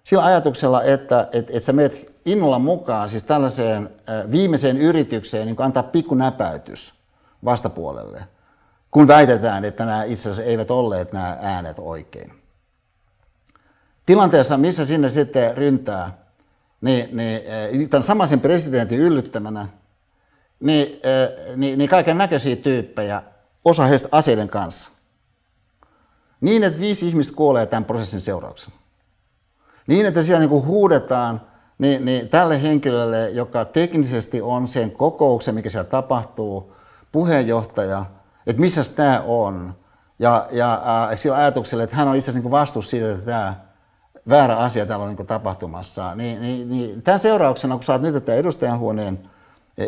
sillä 0.04 0.26
ajatuksella, 0.26 0.84
että 0.84 1.28
et, 1.34 1.50
et 1.56 1.64
sä 1.64 1.74
meet 1.74 2.22
innolla 2.26 2.60
mukaan 2.60 3.10
siis 3.10 3.24
tällaiseen 3.24 3.90
viimeiseen 4.32 4.78
yritykseen 4.78 5.48
niin 5.48 5.56
antaa 5.60 5.84
pikku 5.84 6.16
näpäytys 6.16 6.94
vastapuolelle 7.46 8.24
kun 8.92 9.08
väitetään, 9.08 9.66
että 9.66 9.86
nämä 9.86 10.04
itse 10.04 10.30
asiassa 10.30 10.52
eivät 10.52 10.72
olleet 10.72 11.14
nämä 11.14 11.38
äänet 11.42 11.78
oikein. 11.80 12.39
Tilanteessa, 14.10 14.58
missä 14.58 14.86
sinne 14.86 15.10
sitten 15.10 15.58
ryntää, 15.58 16.18
niin, 16.82 17.18
niin, 17.18 17.42
eh, 17.46 17.90
tämän 17.90 18.04
samaisen 18.04 18.40
presidentin 18.40 19.00
yllyttämänä, 19.00 19.68
niin, 20.60 20.88
eh, 20.88 21.56
niin, 21.56 21.78
niin 21.78 21.90
kaiken 21.90 22.18
näköisiä 22.18 22.56
tyyppejä, 22.56 23.24
osa 23.66 23.84
heistä 23.84 24.10
aseiden 24.12 24.50
kanssa. 24.50 24.92
Niin, 26.42 26.64
että 26.64 26.80
viisi 26.80 27.08
ihmistä 27.08 27.34
kuolee 27.36 27.66
tämän 27.66 27.86
prosessin 27.86 28.20
seurauksena. 28.20 28.78
Niin, 29.88 30.06
että 30.06 30.24
siellä 30.24 30.40
niin 30.40 30.50
kuin 30.50 30.66
huudetaan 30.66 31.42
niin, 31.78 32.06
niin 32.06 32.30
tälle 32.30 32.62
henkilölle, 32.62 33.30
joka 33.30 33.66
teknisesti 33.66 34.42
on 34.42 34.68
sen 34.68 34.92
kokouksen, 34.92 35.56
mikä 35.56 35.70
siellä 35.70 35.90
tapahtuu, 35.90 36.76
puheenjohtaja– 37.12 38.06
että 38.48 38.60
missä 38.60 38.96
tämä 38.96 39.24
on. 39.28 39.76
Ja, 40.20 40.48
ja 40.52 40.74
äh, 40.74 41.18
sillä 41.18 41.38
ajatuksella, 41.38 41.84
että 41.84 41.96
hän 41.96 42.08
on 42.08 42.16
itse 42.16 42.32
asiassa 42.32 42.44
niin 42.44 42.52
vastuussa 42.52 42.90
siitä, 42.90 43.12
että 43.12 43.26
tämä 43.26 43.69
väärä 44.30 44.58
asia 44.58 44.86
täällä 44.86 45.06
on 45.06 45.16
niin 45.16 45.28
tapahtumassa. 45.28 46.16
Niin, 46.16 46.42
niin, 46.42 46.70
niin, 46.70 47.02
tämän 47.02 47.20
seurauksena, 47.20 47.76
kun 47.76 47.84
sä 47.84 47.94
oot 47.94 48.02
nyt 48.02 48.26
tämän 48.26 48.40
edustajanhuoneen 48.40 49.20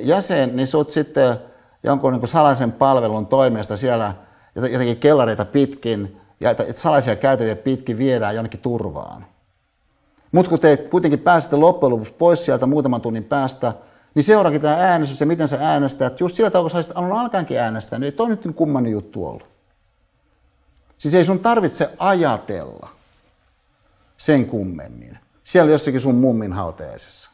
jäsen, 0.01 0.55
niin 0.55 0.67
sut 0.67 0.91
sitten 0.91 1.37
jonkun 1.83 2.13
niin 2.13 2.27
salaisen 2.27 2.71
palvelun 2.71 3.27
toimesta 3.27 3.77
siellä 3.77 4.13
jotenkin 4.55 4.97
kellareita 4.97 5.45
pitkin 5.45 6.21
ja 6.39 6.55
salaisia 6.73 7.15
käytäviä 7.15 7.55
pitkin 7.55 7.97
viedään 7.97 8.35
jonnekin 8.35 8.59
turvaan. 8.59 9.25
Mutta 10.31 10.49
kun 10.49 10.59
te 10.59 10.77
kuitenkin 10.77 11.19
pääsette 11.19 11.55
loppujen 11.55 11.91
lopuksi 11.91 12.13
pois 12.13 12.45
sieltä 12.45 12.65
muutaman 12.65 13.01
tunnin 13.01 13.23
päästä, 13.23 13.73
niin 14.15 14.23
seuraakin 14.23 14.61
tämä 14.61 14.75
äänestys 14.75 15.19
ja 15.19 15.25
miten 15.25 15.47
sä 15.47 15.57
äänestät. 15.61 16.19
Just 16.19 16.35
sillä 16.35 16.49
tavalla, 16.49 16.69
kun 16.69 16.83
sä 16.83 16.91
alun 16.95 17.19
alkaenkin 17.19 17.59
äänestää, 17.59 17.99
niin 17.99 18.05
ei 18.05 18.11
toi 18.11 18.29
nyt 18.29 18.47
kumman 18.55 18.87
juttu 18.87 19.27
ollut. 19.27 19.45
Siis 20.97 21.15
ei 21.15 21.25
sun 21.25 21.39
tarvitse 21.39 21.89
ajatella 21.99 22.89
sen 24.22 24.45
kummemmin. 24.45 25.17
Siellä 25.43 25.72
jossakin 25.72 26.01
sun 26.01 26.15
mummin 26.15 26.53
hautajaisessa. 26.53 27.32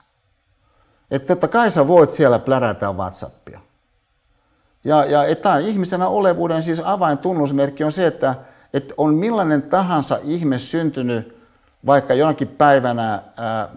Että 1.11 1.27
totta 1.27 1.47
kai 1.47 1.71
sä 1.71 1.87
voit 1.87 2.09
siellä 2.09 2.39
plärätä 2.39 2.91
Whatsappia. 2.91 3.59
Ja, 4.83 5.05
ja 5.05 5.23
että 5.23 5.57
ihmisenä 5.57 6.07
olevuuden 6.07 6.63
siis 6.63 6.81
avaintunnusmerkki 6.85 7.83
on 7.83 7.91
se, 7.91 8.07
että, 8.07 8.35
että 8.73 8.93
on 8.97 9.13
millainen 9.13 9.61
tahansa 9.61 10.19
ihme 10.23 10.57
syntynyt 10.57 11.37
vaikka 11.85 12.13
jonakin 12.13 12.47
päivänä 12.47 13.23
ää, 13.37 13.69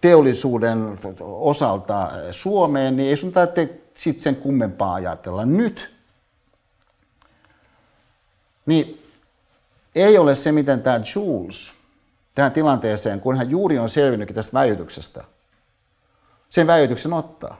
teollisuuden 0.00 0.98
osalta 1.20 2.10
Suomeen, 2.30 2.96
niin 2.96 3.08
ei 3.08 3.16
sun 3.16 3.32
tarvitse 3.32 3.80
sitten 3.94 4.22
sen 4.22 4.36
kummempaa 4.36 4.94
ajatella. 4.94 5.44
Nyt 5.44 5.94
niin 8.66 9.08
ei 9.94 10.18
ole 10.18 10.34
se, 10.34 10.52
miten 10.52 10.82
tämä 10.82 11.00
Jules 11.14 11.81
tähän 12.34 12.52
tilanteeseen, 12.52 13.20
kun 13.20 13.36
hän 13.36 13.50
juuri 13.50 13.78
on 13.78 13.88
selvinnytkin 13.88 14.34
tästä 14.34 14.52
väijytyksestä, 14.52 15.24
sen 16.48 16.66
väijytyksen 16.66 17.12
ottaa. 17.12 17.56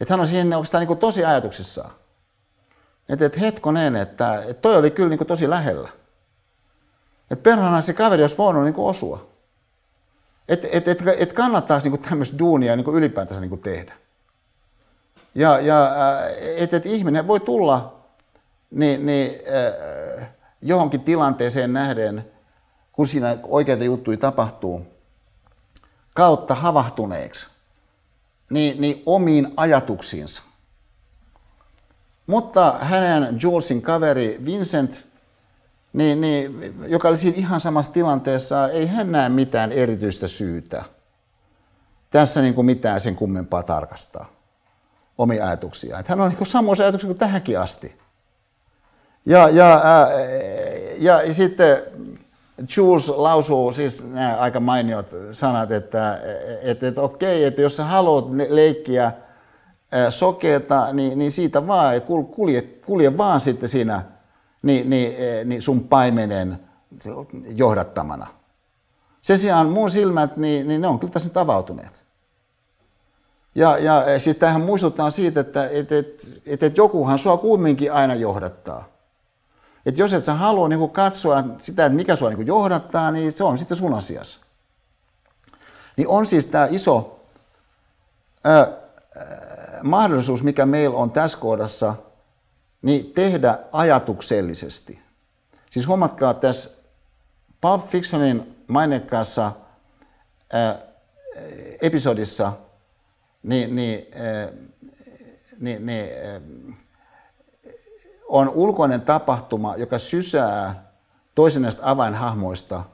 Että 0.00 0.14
hän 0.14 0.20
on 0.20 0.26
siihen 0.26 0.52
oikeastaan 0.52 0.86
niin 0.86 0.98
tosi 0.98 1.24
ajatuksissaan. 1.24 1.90
Että 3.08 3.26
et 3.26 3.40
hetkonen, 3.40 3.96
että 3.96 4.42
et 4.48 4.62
toi 4.62 4.76
oli 4.76 4.90
kyllä 4.90 5.08
niin 5.08 5.26
tosi 5.26 5.50
lähellä. 5.50 5.88
Että 7.30 7.42
perhana 7.42 7.82
se 7.82 7.92
kaveri 7.92 8.22
olisi 8.22 8.38
voinut 8.38 8.64
niin 8.64 8.74
osua. 8.76 9.30
Että 10.48 10.68
et, 10.72 10.88
et, 10.88 10.98
et 11.18 11.32
kannattaisi 11.32 11.90
niin 11.90 12.02
tämmöistä 12.02 12.38
duunia 12.38 12.76
niin 12.76 12.94
ylipäätänsä 12.94 13.40
niin 13.40 13.60
tehdä. 13.60 13.94
Ja, 15.34 15.60
ja 15.60 15.90
että 16.56 16.76
et 16.76 16.86
ihminen 16.86 17.28
voi 17.28 17.40
tulla 17.40 18.04
niin, 18.70 19.06
niin, 19.06 19.32
äh, 20.20 20.28
johonkin 20.62 21.00
tilanteeseen 21.00 21.72
nähden, 21.72 22.30
kun 22.98 23.06
siinä 23.06 23.38
oikeita 23.42 23.84
juttuja 23.84 24.16
tapahtuu, 24.16 24.86
kautta 26.14 26.54
havahtuneeksi 26.54 27.48
niin, 28.50 28.80
niin 28.80 29.02
omiin 29.06 29.52
ajatuksiinsa. 29.56 30.42
Mutta 32.26 32.78
hänen 32.80 33.38
Julesin 33.42 33.82
kaveri 33.82 34.40
Vincent, 34.44 35.06
niin, 35.92 36.20
niin, 36.20 36.74
joka 36.88 37.08
oli 37.08 37.16
siinä 37.16 37.38
ihan 37.38 37.60
samassa 37.60 37.92
tilanteessa, 37.92 38.68
ei 38.68 38.86
hän 38.86 39.12
näe 39.12 39.28
mitään 39.28 39.72
erityistä 39.72 40.28
syytä 40.28 40.84
tässä 42.10 42.40
niin 42.40 42.54
kuin 42.54 42.66
mitään 42.66 43.00
sen 43.00 43.16
kummempaa 43.16 43.62
tarkastaa 43.62 44.30
omia 45.18 45.46
ajatuksia. 45.46 45.98
Että 45.98 46.12
hän 46.12 46.20
on 46.20 46.28
niin 46.28 46.46
samoissa 46.46 46.84
ajatuksia 46.84 47.08
kuin 47.08 47.18
tähänkin 47.18 47.60
asti. 47.60 47.98
Ja, 49.26 49.48
ja, 49.48 49.80
ää, 49.84 50.08
ja, 50.98 51.22
ja 51.22 51.34
sitten 51.34 51.82
Jules 52.76 53.08
lausuu 53.08 53.72
siis 53.72 54.04
nämä 54.04 54.36
aika 54.36 54.60
mainiot 54.60 55.16
sanat, 55.32 55.70
että, 55.70 56.20
että, 56.62 56.88
että 56.88 57.02
okei, 57.02 57.44
että 57.44 57.62
jos 57.62 57.76
sä 57.76 57.84
haluat 57.84 58.24
leikkiä 58.48 59.12
sokeeta, 60.08 60.92
niin, 60.92 61.18
niin 61.18 61.32
siitä 61.32 61.66
vaan, 61.66 62.02
kulje, 62.30 62.62
kulje 62.62 63.16
vaan 63.16 63.40
sitten 63.40 63.68
siinä 63.68 64.02
niin, 64.62 64.90
niin, 64.90 65.14
niin 65.48 65.62
sun 65.62 65.88
paimenen 65.88 66.60
johdattamana. 67.56 68.26
Sen 69.22 69.38
sijaan 69.38 69.68
mun 69.68 69.90
silmät, 69.90 70.36
niin, 70.36 70.68
niin 70.68 70.80
ne 70.80 70.88
on 70.88 70.98
kyllä 70.98 71.12
tässä 71.12 71.28
nyt 71.28 71.36
avautuneet. 71.36 72.02
Ja, 73.54 73.78
ja 73.78 74.20
siis 74.20 74.36
tähän 74.36 74.60
muistuttaa 74.60 75.10
siitä, 75.10 75.40
että, 75.40 75.68
että, 75.68 75.98
että, 75.98 76.26
että, 76.46 76.66
että 76.66 76.80
jokuhan 76.80 77.18
sua 77.18 77.36
kumminkin 77.36 77.92
aina 77.92 78.14
johdattaa. 78.14 78.88
Että 79.88 80.00
jos 80.00 80.12
et 80.12 80.24
sä 80.24 80.34
halua 80.34 80.68
niin 80.68 80.90
katsoa 80.90 81.44
sitä, 81.58 81.86
että 81.86 81.96
mikä 81.96 82.16
sua 82.16 82.30
niin 82.30 82.46
johdattaa, 82.46 83.10
niin 83.10 83.32
se 83.32 83.44
on 83.44 83.58
sitten 83.58 83.76
sun 83.76 83.94
asias. 83.94 84.40
Niin 85.96 86.08
on 86.08 86.26
siis 86.26 86.46
tämä 86.46 86.68
iso 86.70 87.24
ö, 88.46 88.72
mahdollisuus, 89.82 90.42
mikä 90.42 90.66
meillä 90.66 90.96
on 90.96 91.10
tässä 91.10 91.38
kohdassa, 91.38 91.94
niin 92.82 93.12
tehdä 93.12 93.58
ajatuksellisesti. 93.72 94.98
Siis 95.70 95.86
huomatkaa 95.86 96.34
tässä 96.34 96.70
Pulp 97.60 97.84
Fictionin 97.86 98.64
mainekkaassa 98.66 99.52
ö, 100.54 100.86
episodissa, 101.82 102.52
niin, 103.42 103.76
niin, 103.76 104.06
ö, 104.20 104.52
niin, 105.60 105.86
niin 105.86 106.08
on 108.28 108.48
ulkoinen 108.48 109.00
tapahtuma, 109.00 109.76
joka 109.76 109.98
sysää 109.98 110.92
toisen 111.34 111.62
näistä 111.62 111.90
avainhahmoista 111.90 112.84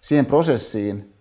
siihen 0.00 0.26
prosessiin, 0.26 1.14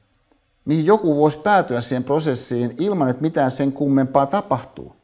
mihin 0.66 0.86
joku 0.86 1.16
voisi 1.16 1.38
päätyä 1.38 1.82
siihen 1.82 2.04
prosessiin 2.04 2.76
ilman, 2.80 3.10
että 3.10 3.22
mitään 3.22 3.52
sen 3.52 3.72
kummempaa 3.72 4.26
tapahtuu. 4.26 4.96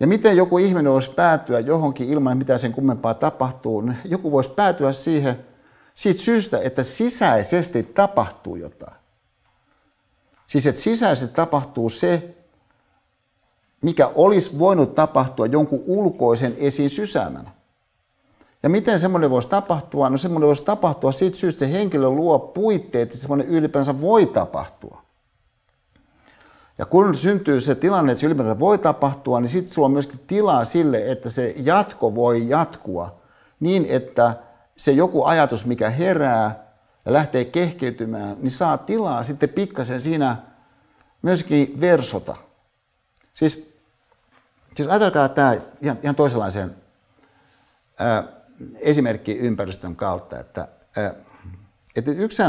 Ja 0.00 0.06
miten 0.06 0.36
joku 0.36 0.58
ihminen 0.58 0.92
voisi 0.92 1.10
päätyä 1.10 1.60
johonkin 1.60 2.08
ilman, 2.08 2.32
että 2.32 2.38
mitään 2.38 2.58
sen 2.58 2.72
kummempaa 2.72 3.14
tapahtuu? 3.14 3.84
Joku 4.04 4.32
voisi 4.32 4.50
päätyä 4.50 4.92
siihen 4.92 5.46
siitä 5.94 6.20
syystä, 6.20 6.58
että 6.58 6.82
sisäisesti 6.82 7.82
tapahtuu 7.82 8.56
jotain. 8.56 8.96
Siis 10.46 10.66
että 10.66 10.80
sisäisesti 10.80 11.34
tapahtuu 11.34 11.90
se, 11.90 12.34
mikä 13.82 14.10
olisi 14.14 14.58
voinut 14.58 14.94
tapahtua 14.94 15.46
jonkun 15.46 15.82
ulkoisen 15.86 16.54
esiin 16.58 16.90
sysäämänä. 16.90 17.50
Ja 18.62 18.68
miten 18.68 19.00
semmoinen 19.00 19.30
voisi 19.30 19.48
tapahtua? 19.48 20.10
No 20.10 20.16
semmoinen 20.16 20.46
voisi 20.46 20.64
tapahtua 20.64 21.12
siitä 21.12 21.36
syystä, 21.36 21.64
että 21.64 21.72
se 21.72 21.78
henkilö 21.78 22.08
luo 22.08 22.38
puitteet, 22.38 23.02
että 23.02 23.16
semmoinen 23.16 23.46
ylipäänsä 23.46 24.00
voi 24.00 24.26
tapahtua. 24.26 25.02
Ja 26.78 26.86
kun 26.86 27.14
syntyy 27.14 27.60
se 27.60 27.74
tilanne, 27.74 28.12
että 28.12 28.20
se 28.20 28.26
ylipäänsä 28.26 28.58
voi 28.58 28.78
tapahtua, 28.78 29.40
niin 29.40 29.48
sitten 29.48 29.72
sulla 29.72 29.86
on 29.86 29.92
myöskin 29.92 30.20
tilaa 30.26 30.64
sille, 30.64 31.10
että 31.10 31.28
se 31.28 31.54
jatko 31.56 32.14
voi 32.14 32.48
jatkua 32.48 33.22
niin, 33.60 33.86
että 33.88 34.36
se 34.76 34.92
joku 34.92 35.24
ajatus, 35.24 35.66
mikä 35.66 35.90
herää 35.90 36.72
ja 37.04 37.12
lähtee 37.12 37.44
kehkeytymään, 37.44 38.36
niin 38.40 38.50
saa 38.50 38.78
tilaa 38.78 39.24
sitten 39.24 39.48
pikkasen 39.48 40.00
siinä 40.00 40.36
myöskin 41.22 41.80
versota. 41.80 42.36
Siis 43.34 43.71
Siis 44.74 44.88
ajatelkaa 44.88 45.28
tämä 45.28 45.56
ihan, 45.80 45.98
ihan 46.02 46.14
toisenlaisen 46.14 46.76
ää, 47.98 48.24
esimerkki 48.78 49.38
ympäristön 49.38 49.96
kautta, 49.96 50.40
että, 50.40 50.68
ää, 50.96 51.14
että 51.96 52.10
yksi, 52.10 52.42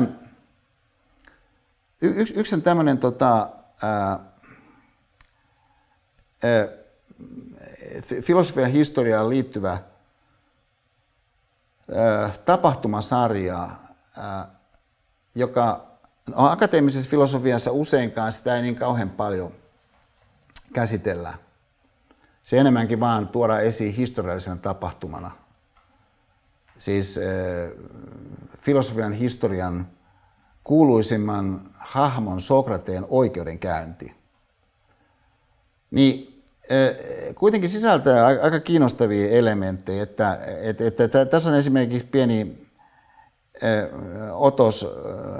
yksi, 2.01 2.33
yksi 2.39 2.61
tämmöinen 2.61 2.97
tota, 2.97 3.49
filosofian 8.21 8.71
historiaan 8.71 9.29
liittyvä 9.29 9.77
ää, 11.95 12.29
tapahtumasarja, 12.45 13.69
joka 15.35 15.87
no, 16.29 16.35
akateemisessa 16.37 17.09
filosofiassa 17.09 17.71
useinkaan 17.71 18.31
sitä 18.31 18.55
ei 18.55 18.61
niin 18.61 18.75
kauhean 18.75 19.09
paljon 19.09 19.51
käsitellä– 20.73 21.33
se 22.43 22.59
enemmänkin 22.59 22.99
vaan 22.99 23.27
tuoda 23.27 23.59
esiin 23.59 23.93
historiallisena 23.93 24.57
tapahtumana. 24.57 25.31
Siis 26.77 27.17
äh, 27.17 27.23
filosofian 28.61 29.13
historian 29.13 29.87
kuuluisimman 30.63 31.71
hahmon 31.73 32.41
Sokrateen 32.41 33.05
oikeudenkäynti. 33.09 34.15
Niin 35.91 36.43
äh, 36.71 37.35
kuitenkin 37.35 37.69
sisältää 37.69 38.25
aika 38.25 38.59
kiinnostavia 38.59 39.29
elementtejä, 39.29 40.03
että, 40.03 40.39
että, 40.61 40.87
että, 40.87 41.03
että 41.03 41.25
tässä 41.25 41.49
on 41.49 41.55
esimerkiksi 41.55 42.07
pieni 42.07 42.67
äh, 43.63 43.89
otos 44.31 44.87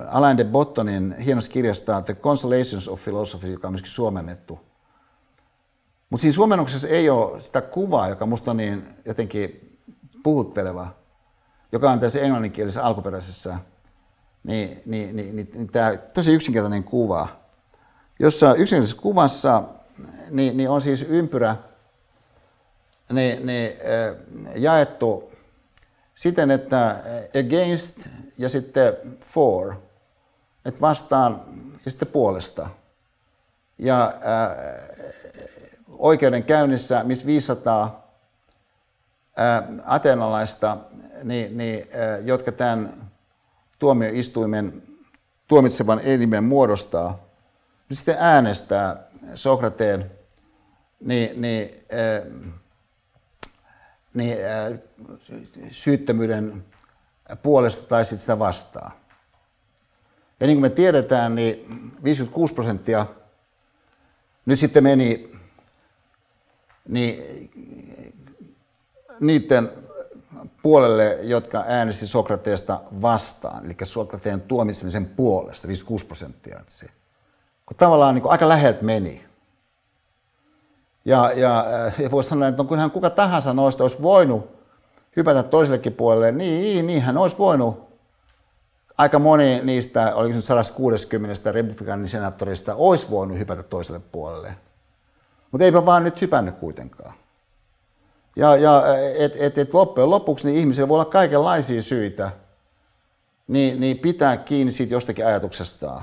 Alain 0.07 0.37
de 0.37 0.43
Bottonin 0.43 1.15
hienosta 1.17 1.51
kirjasta 1.51 2.01
The 2.01 2.13
Consolations 2.13 2.87
of 2.87 3.03
Philosophy, 3.03 3.51
joka 3.51 3.67
on 3.67 3.73
myöskin 3.73 3.91
suomennettu– 3.91 4.59
mutta 6.13 6.21
siinä 6.21 6.35
suomennoksessa 6.35 6.87
ei 6.87 7.09
ole 7.09 7.41
sitä 7.41 7.61
kuvaa, 7.61 8.09
joka 8.09 8.25
musta 8.25 8.51
on 8.51 8.57
niin 8.57 8.87
jotenkin 9.05 9.79
puhutteleva, 10.23 10.87
joka 11.71 11.91
on 11.91 11.99
tässä 11.99 12.21
englanninkielisessä 12.21 12.83
alkuperäisessä. 12.83 13.57
Niin, 14.43 14.81
niin, 14.85 15.15
niin, 15.15 15.35
niin, 15.35 15.49
niin 15.53 15.67
tämä 15.71 15.97
tosi 15.97 16.33
yksinkertainen 16.33 16.83
kuva, 16.83 17.27
jossa 18.19 18.53
yksinkertaisessa 18.53 19.01
kuvassa 19.01 19.63
niin, 20.29 20.57
niin 20.57 20.69
on 20.69 20.81
siis 20.81 21.05
ympyrä 21.09 21.55
niin, 23.11 23.45
niin, 23.45 23.71
jaettu 24.55 25.31
siten, 26.15 26.51
että 26.51 27.03
against 27.45 28.07
ja 28.37 28.49
sitten 28.49 28.93
for, 29.25 29.75
että 30.65 30.81
vastaan 30.81 31.41
ja 31.85 31.91
sitten 31.91 32.07
puolesta. 32.07 32.69
Ja 33.77 34.13
ää, 34.21 34.55
oikeudenkäynnissä, 35.97 37.03
missä 37.03 37.25
500 37.25 38.07
ää, 39.37 39.63
atenalaista, 39.85 40.77
niin, 41.23 41.57
niin, 41.57 41.87
jotka 42.23 42.51
tämän 42.51 43.11
tuomioistuimen 43.79 44.83
tuomitsevan 45.47 45.99
elimen 45.99 46.43
muodostaa, 46.43 47.19
niin 47.89 47.97
sitten 47.97 48.15
äänestää 48.19 49.03
Sokrateen 49.35 50.11
niin, 50.99 51.41
niin, 51.41 51.69
ää, 51.91 52.21
niin, 54.13 54.37
ää, 54.45 54.71
syyttömyyden 55.71 56.65
puolesta 57.41 57.87
tai 57.87 58.05
sitten 58.05 58.19
sitä 58.19 58.39
vastaan. 58.39 58.91
Ja 60.39 60.47
niin 60.47 60.57
kuin 60.57 60.71
me 60.71 60.75
tiedetään, 60.75 61.35
niin 61.35 61.65
56 62.03 62.53
prosenttia 62.53 63.05
nyt 64.45 64.59
sitten 64.59 64.83
meni 64.83 65.32
niin, 66.87 67.49
niiden 69.19 69.71
puolelle, 70.63 71.17
jotka 71.21 71.63
äänesti 71.67 72.07
Sokrateesta 72.07 72.79
vastaan, 73.01 73.65
eli 73.65 73.75
Sokrateen 73.83 74.41
tuomitsemisen 74.41 75.05
puolesta, 75.05 75.67
56 75.67 76.05
prosenttia. 76.05 76.59
Se, 76.67 76.87
kun 77.65 77.77
tavallaan 77.77 78.15
niin 78.15 78.21
kuin 78.21 78.31
aika 78.31 78.49
läheltä 78.49 78.83
meni. 78.83 79.25
Ja, 81.05 81.31
ja, 81.35 81.65
ja 81.99 82.11
voisi 82.11 82.29
sanoa, 82.29 82.47
että 82.47 82.63
no, 82.63 82.77
hän 82.77 82.91
kuka 82.91 83.09
tahansa 83.09 83.53
noista 83.53 83.83
olisi 83.83 84.01
voinut 84.01 84.49
hypätä 85.15 85.43
toisellekin 85.43 85.93
puolelle, 85.93 86.31
niin, 86.31 86.87
niin 86.87 87.01
hän 87.01 87.17
olisi 87.17 87.37
voinut. 87.37 87.93
Aika 88.97 89.19
moni 89.19 89.61
niistä, 89.63 90.15
oliko 90.15 90.35
nyt 90.35 90.45
160 90.45 91.51
republikaanin 91.51 92.07
senaattorista, 92.07 92.75
olisi 92.75 93.09
voinut 93.09 93.37
hypätä 93.37 93.63
toiselle 93.63 94.01
puolelle. 94.11 94.55
Mutta 95.53 95.65
eipä 95.65 95.85
vaan 95.85 96.03
nyt 96.03 96.21
hypännyt 96.21 96.55
kuitenkaan. 96.55 97.13
Ja, 98.35 98.55
ja 98.55 98.83
et, 99.17 99.33
et, 99.37 99.57
et 99.57 99.73
loppujen 99.73 100.09
lopuksi 100.09 100.47
niin 100.47 100.59
ihmisillä 100.59 100.87
voi 100.87 100.95
olla 100.95 101.05
kaikenlaisia 101.05 101.81
syitä 101.81 102.31
niin, 103.47 103.79
niin 103.79 103.99
pitää 103.99 104.37
kiinni 104.37 104.71
siitä 104.71 104.93
jostakin 104.93 105.27
ajatuksestaan. 105.27 106.01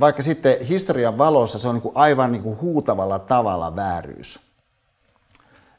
Vaikka 0.00 0.22
sitten 0.22 0.60
historian 0.60 1.18
valossa 1.18 1.58
se 1.58 1.68
on 1.68 1.74
niin 1.74 1.82
kuin 1.82 1.96
aivan 1.96 2.32
niin 2.32 2.42
kuin 2.42 2.60
huutavalla 2.60 3.18
tavalla 3.18 3.76
vääryys. 3.76 4.40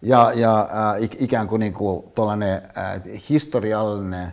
Ja, 0.01 0.31
ja 0.35 0.67
ikään 1.19 1.47
kuin, 1.47 1.59
niin 1.59 1.73
kuin 1.73 2.05
äh, 2.17 3.01
historiallinen 3.29 4.31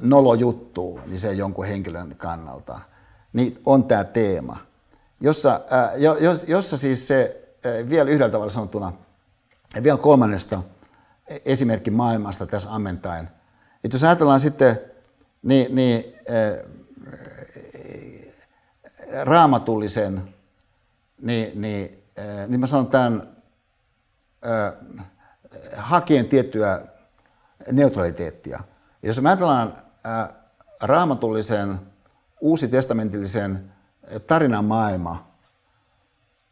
nolojuttu, 0.00 1.00
niin 1.06 1.20
se 1.20 1.32
jonkun 1.32 1.66
henkilön 1.66 2.14
kannalta, 2.16 2.80
niin 3.32 3.60
on 3.66 3.84
tämä 3.84 4.04
teema, 4.04 4.65
jossa, 5.20 5.60
äh, 5.72 6.00
jo, 6.00 6.16
jossa 6.46 6.76
siis 6.76 7.08
se 7.08 7.46
Eh, 7.66 7.88
vielä 7.88 8.10
yhdellä 8.10 8.32
tavalla 8.32 8.50
sanottuna, 8.50 8.92
vielä 9.82 9.98
kolmannesta 9.98 10.62
esimerkki 11.44 11.90
maailmasta 11.90 12.46
tässä 12.46 12.74
ammentaen. 12.74 13.30
Että 13.84 13.94
jos 13.94 14.04
ajatellaan 14.04 14.40
sitten 14.40 14.80
niin, 15.42 15.74
niin, 15.74 16.14
äh, 16.30 16.66
raamatullisen, 19.22 20.34
niin, 21.20 21.60
niin, 21.60 22.04
äh, 22.18 22.48
niin 22.48 22.60
mä 22.60 22.66
sanon 22.66 22.86
tämän 22.86 23.36
äh, 24.46 24.72
hakien 25.76 26.28
tiettyä 26.28 26.86
neutraliteettia. 27.72 28.60
Jos 29.02 29.20
me 29.20 29.28
ajatellaan 29.28 29.76
äh, 30.06 30.28
raamatullisen, 30.80 31.80
uusitestamentillisen 32.40 33.72
tarinan 34.26 34.64
maailma, 34.64 35.26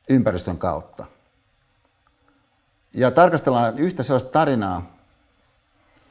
ympäristön 0.09 0.59
kautta. 0.59 1.07
Ja 2.95 3.11
tarkastellaan 3.11 3.79
yhtä 3.79 4.03
sellaista 4.03 4.31
tarinaa, 4.31 4.95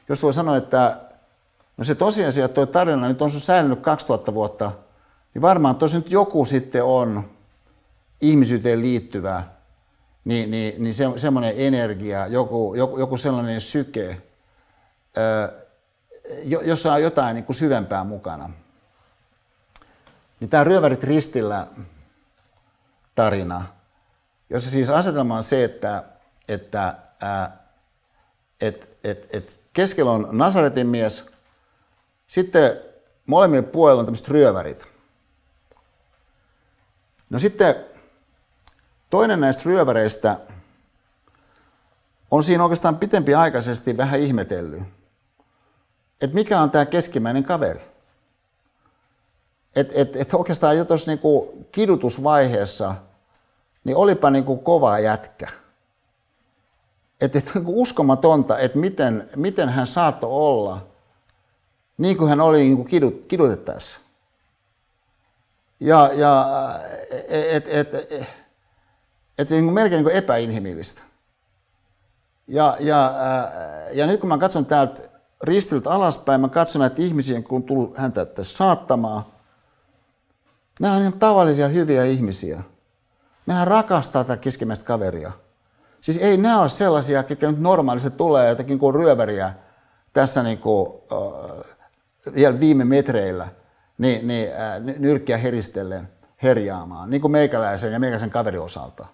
jos 0.08 0.22
voi 0.22 0.32
sanoa, 0.32 0.56
että 0.56 1.00
no 1.76 1.84
se 1.84 1.94
tosiasia, 1.94 2.44
että 2.44 2.54
tuo 2.54 2.66
tarina 2.66 3.08
nyt 3.08 3.22
on 3.22 3.30
sun 3.30 3.40
säilynyt 3.40 3.80
2000 3.80 4.34
vuotta, 4.34 4.72
niin 5.34 5.42
varmaan 5.42 5.76
tosi 5.76 5.96
nyt 5.96 6.10
joku 6.10 6.44
sitten 6.44 6.84
on 6.84 7.30
ihmisyyteen 8.20 8.80
liittyvä, 8.80 9.42
niin, 10.24 10.50
niin, 10.50 10.82
niin 10.82 10.94
se, 10.94 11.04
semmoinen 11.16 11.54
energia, 11.56 12.26
joku, 12.26 12.74
joku, 12.74 12.98
joku 12.98 13.16
sellainen 13.16 13.60
syke, 13.60 14.22
jossa 16.64 16.92
on 16.92 17.02
jotain 17.02 17.34
niin 17.34 17.44
kuin 17.44 17.56
syvempää 17.56 18.04
mukana. 18.04 18.50
Niin 20.40 20.50
tämä 20.50 20.64
Ryövärit 20.64 21.04
ristillä 21.04 21.66
tarina, 23.14 23.64
jossa 24.50 24.70
siis 24.70 24.90
asetelma 24.90 25.36
on 25.36 25.42
se, 25.42 25.64
että, 25.64 26.04
että 26.48 26.98
ää, 27.20 27.64
et, 28.60 28.98
et, 29.04 29.28
et 29.36 29.60
keskellä 29.72 30.10
on 30.10 30.28
Nasaretin 30.32 30.86
mies, 30.86 31.30
sitten 32.26 32.80
molemmilla 33.26 33.68
puolilla 33.68 34.00
on 34.00 34.06
tämmöiset 34.06 34.28
ryövärit. 34.28 34.92
No 37.30 37.38
sitten 37.38 37.74
toinen 39.10 39.40
näistä 39.40 39.62
ryöväreistä 39.66 40.40
on 42.30 42.42
siinä 42.42 42.62
oikeastaan 42.62 42.96
pitempi 42.96 43.34
aikaisesti 43.34 43.96
vähän 43.96 44.20
ihmetellyt, 44.20 44.82
että 46.20 46.34
mikä 46.34 46.60
on 46.60 46.70
tämä 46.70 46.86
keskimmäinen 46.86 47.44
kaveri. 47.44 47.93
Että 49.76 49.92
et, 49.96 50.16
et 50.16 50.34
oikeastaan 50.34 50.78
jo 50.78 50.84
tuossa 50.84 51.10
niinku 51.10 51.66
kidutusvaiheessa– 51.72 52.94
niin 53.84 53.96
olipa 53.96 54.30
niin 54.30 54.44
kuin 54.44 54.58
kova 54.58 54.98
jätkä. 54.98 55.46
Että 57.20 57.38
et, 57.38 57.52
niin 57.54 57.64
uskomatonta, 57.66 58.58
että 58.58 58.78
miten, 58.78 59.28
miten 59.36 59.68
hän 59.68 59.86
saattoi 59.86 60.30
olla 60.30 60.86
niin 61.98 62.16
kuin 62.16 62.28
hän 62.28 62.40
oli 62.40 62.58
niin 62.58 62.76
kuin 62.76 62.88
kidut, 62.88 63.26
kidutettaessa. 63.26 64.00
Ja, 65.80 66.10
ja 66.14 66.48
et, 67.28 67.68
et, 67.68 67.94
et, 67.94 68.12
et 69.38 69.48
se 69.48 69.54
niin 69.54 69.64
kuin 69.64 69.74
melkein 69.74 69.98
niin 69.98 70.04
kuin 70.04 70.16
epäinhimillistä. 70.16 71.02
Ja, 72.48 72.76
ja, 72.80 73.14
ja 73.92 74.06
nyt 74.06 74.20
kun 74.20 74.28
mä 74.28 74.38
katson 74.38 74.66
täältä 74.66 75.02
ristiltä 75.42 75.90
alaspäin, 75.90 76.40
mä 76.40 76.48
katson 76.48 76.80
näitä 76.80 77.02
ihmisiä, 77.02 77.42
kun 77.42 77.62
tullut 77.62 77.96
häntä 77.96 78.24
tässä 78.24 78.56
saattamaan. 78.56 79.24
Nämä 80.80 80.94
on 80.94 81.00
ihan 81.00 81.12
tavallisia 81.12 81.68
hyviä 81.68 82.04
ihmisiä– 82.04 82.62
Mehän 83.46 83.66
rakastaa 83.66 84.24
tätä 84.24 84.40
keskimmäistä 84.40 84.84
kaveria. 84.84 85.32
Siis 86.00 86.18
ei 86.18 86.36
nämä 86.36 86.60
ole 86.60 86.68
sellaisia, 86.68 87.22
ketkä 87.22 87.50
nyt 87.50 87.60
normaalisti 87.60 88.10
tulee 88.10 88.48
jotakin 88.48 88.78
kuin 88.78 88.94
ryöväriä 88.94 89.52
tässä 90.12 90.42
niin 90.42 90.58
kuin, 90.58 90.92
äh, 91.12 92.34
vielä 92.34 92.60
viime 92.60 92.84
metreillä 92.84 93.48
niin, 93.98 94.26
niin, 94.26 94.48
äh, 94.52 94.80
nyrkkiä 94.98 95.36
heristellen 95.36 96.08
herjaamaan, 96.42 97.10
niin 97.10 97.20
kuin 97.20 97.32
meikäläisen 97.32 97.92
ja 97.92 98.00
meikäläisen 98.00 98.30
kaverin 98.30 98.60
osalta. 98.60 99.06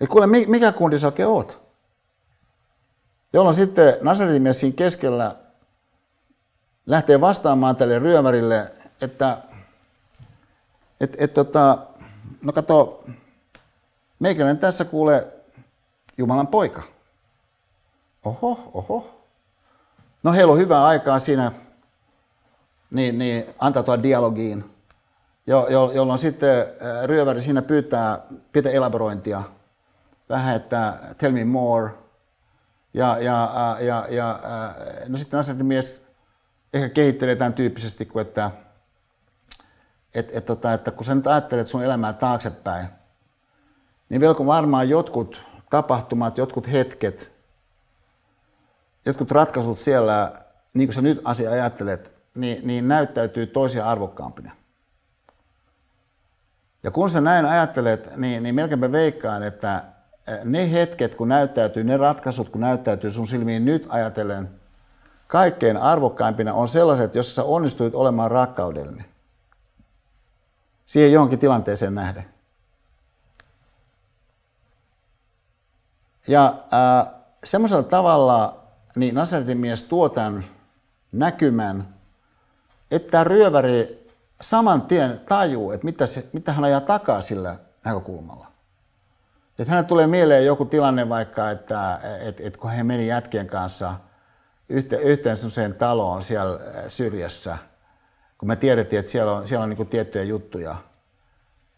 Et 0.00 0.08
kuule, 0.08 0.26
mikä 0.26 0.72
kundi 0.72 0.98
sä 0.98 1.06
oikein 1.06 1.28
oot? 1.28 1.60
Jolloin 3.32 3.54
sitten 3.54 3.94
Nasaretin 4.00 4.42
mies 4.42 4.60
siinä 4.60 4.76
keskellä 4.76 5.32
lähtee 6.86 7.20
vastaamaan 7.20 7.76
tälle 7.76 7.98
ryövärille, 7.98 8.72
että 9.00 9.38
et, 11.00 11.16
et, 11.18 11.34
tota, 11.34 11.78
no 12.42 12.52
kato, 12.52 13.04
meikäläinen 14.18 14.58
tässä 14.58 14.84
kuule 14.84 15.26
Jumalan 16.18 16.46
poika. 16.46 16.82
Oho, 18.24 18.70
oho. 18.74 19.24
No 20.22 20.32
heillä 20.32 20.52
on 20.52 20.58
hyvää 20.58 20.84
aikaa 20.84 21.18
siinä 21.18 21.52
niin, 22.90 23.18
niin 23.18 23.44
antautua 23.58 24.02
dialogiin, 24.02 24.70
jo, 25.46 25.66
jo, 25.70 25.90
jolloin 25.94 26.18
sitten 26.18 26.58
äh, 26.60 27.04
ryöväri 27.04 27.40
siinä 27.40 27.62
pyytää 27.62 28.20
pitää 28.52 28.72
elaborointia. 28.72 29.42
Vähän, 30.28 30.56
että 30.56 30.98
tell 31.18 31.32
me 31.32 31.44
more. 31.44 31.90
Ja, 32.94 33.18
ja, 33.18 33.44
äh, 33.44 33.84
ja, 33.84 34.06
ja 34.10 34.30
äh, 34.30 35.08
no 35.08 35.18
sitten 35.18 35.66
mies 35.66 36.04
ehkä 36.72 36.88
kehittelee 36.88 37.36
tämän 37.36 37.54
tyyppisesti 37.54 38.06
kuin, 38.06 38.26
että 38.26 38.50
et, 40.14 40.28
et 40.32 40.44
tota, 40.44 40.72
että 40.72 40.90
kun 40.90 41.04
sä 41.04 41.14
nyt 41.14 41.26
ajattelet 41.26 41.66
sun 41.66 41.84
elämää 41.84 42.12
taaksepäin, 42.12 42.88
niin 44.08 44.20
vielä 44.20 44.34
kun 44.34 44.46
varmaan 44.46 44.88
jotkut 44.88 45.42
tapahtumat, 45.70 46.38
jotkut 46.38 46.72
hetket 46.72 47.40
jotkut 49.06 49.30
ratkaisut 49.30 49.78
siellä, 49.78 50.32
niin 50.74 50.88
kuin 50.88 50.94
sä 50.94 51.02
nyt 51.02 51.20
asia 51.24 51.50
ajattelet, 51.50 52.14
niin, 52.34 52.66
niin 52.66 52.88
näyttäytyy 52.88 53.46
toisia 53.46 53.86
arvokkaampina. 53.86 54.52
Ja 56.82 56.90
kun 56.90 57.10
sä 57.10 57.20
näin 57.20 57.46
ajattelet, 57.46 58.16
niin, 58.16 58.42
niin 58.42 58.54
melkeinpä 58.54 58.92
veikkaan, 58.92 59.42
että 59.42 59.82
ne 60.44 60.72
hetket, 60.72 61.14
kun 61.14 61.28
näyttäytyy, 61.28 61.84
ne 61.84 61.96
ratkaisut, 61.96 62.48
kun 62.48 62.60
näyttäytyy 62.60 63.10
sun 63.10 63.26
silmiin 63.26 63.64
nyt 63.64 63.86
ajatellen, 63.88 64.48
kaikkein 65.26 65.76
arvokkaimpina 65.76 66.54
on 66.54 66.68
sellaiset, 66.68 67.14
jossa 67.14 67.34
sä 67.34 67.44
onnistuit 67.44 67.94
olemaan 67.94 68.30
rakkaudellinen. 68.30 69.04
Siihen 70.90 71.12
johonkin 71.12 71.38
tilanteeseen 71.38 71.94
nähden. 71.94 72.24
Ja 76.28 76.46
äh, 76.46 77.14
semmoisella 77.44 77.82
tavalla 77.82 78.64
niin 78.96 79.14
mies 79.54 79.82
tuo 79.82 80.08
tämän 80.08 80.44
näkymän, 81.12 81.94
että 82.90 83.24
ryöväri 83.24 84.10
saman 84.40 84.82
tien 84.82 85.20
tajuu, 85.28 85.70
että 85.72 85.84
mitä, 85.84 86.06
se, 86.06 86.26
mitä 86.32 86.52
hän 86.52 86.64
ajaa 86.64 86.80
takaa 86.80 87.20
sillä 87.20 87.56
näkökulmalla. 87.84 88.46
Että 89.58 89.70
hänelle 89.70 89.88
tulee 89.88 90.06
mieleen 90.06 90.46
joku 90.46 90.64
tilanne 90.64 91.08
vaikka, 91.08 91.50
että, 91.50 92.00
että, 92.20 92.42
että 92.46 92.58
kun 92.58 92.70
he 92.70 92.82
meni 92.82 93.06
jätkien 93.06 93.46
kanssa 93.46 93.94
yhteen, 94.68 95.02
yhteen 95.02 95.36
sellaiseen 95.36 95.74
taloon 95.74 96.22
siellä 96.22 96.60
syrjässä, 96.88 97.58
kun 98.40 98.48
me 98.48 98.56
tiedettiin, 98.56 99.00
että 99.00 99.10
siellä 99.10 99.32
on, 99.32 99.46
siellä 99.46 99.64
on 99.64 99.70
niin 99.70 99.86
tiettyjä 99.86 100.24
juttuja, 100.24 100.76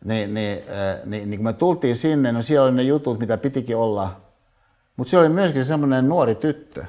niin, 0.04 0.34
niin, 0.34 0.58
niin, 1.04 1.30
niin 1.30 1.38
kun 1.38 1.44
me 1.44 1.52
tultiin 1.52 1.96
sinne, 1.96 2.32
no 2.32 2.42
siellä 2.42 2.66
oli 2.66 2.74
ne 2.74 2.82
jutut, 2.82 3.18
mitä 3.18 3.36
pitikin 3.36 3.76
olla, 3.76 4.20
mutta 4.96 5.10
siellä 5.10 5.26
oli 5.26 5.34
myöskin 5.34 5.64
semmoinen 5.64 6.08
nuori 6.08 6.34
tyttö, 6.34 6.84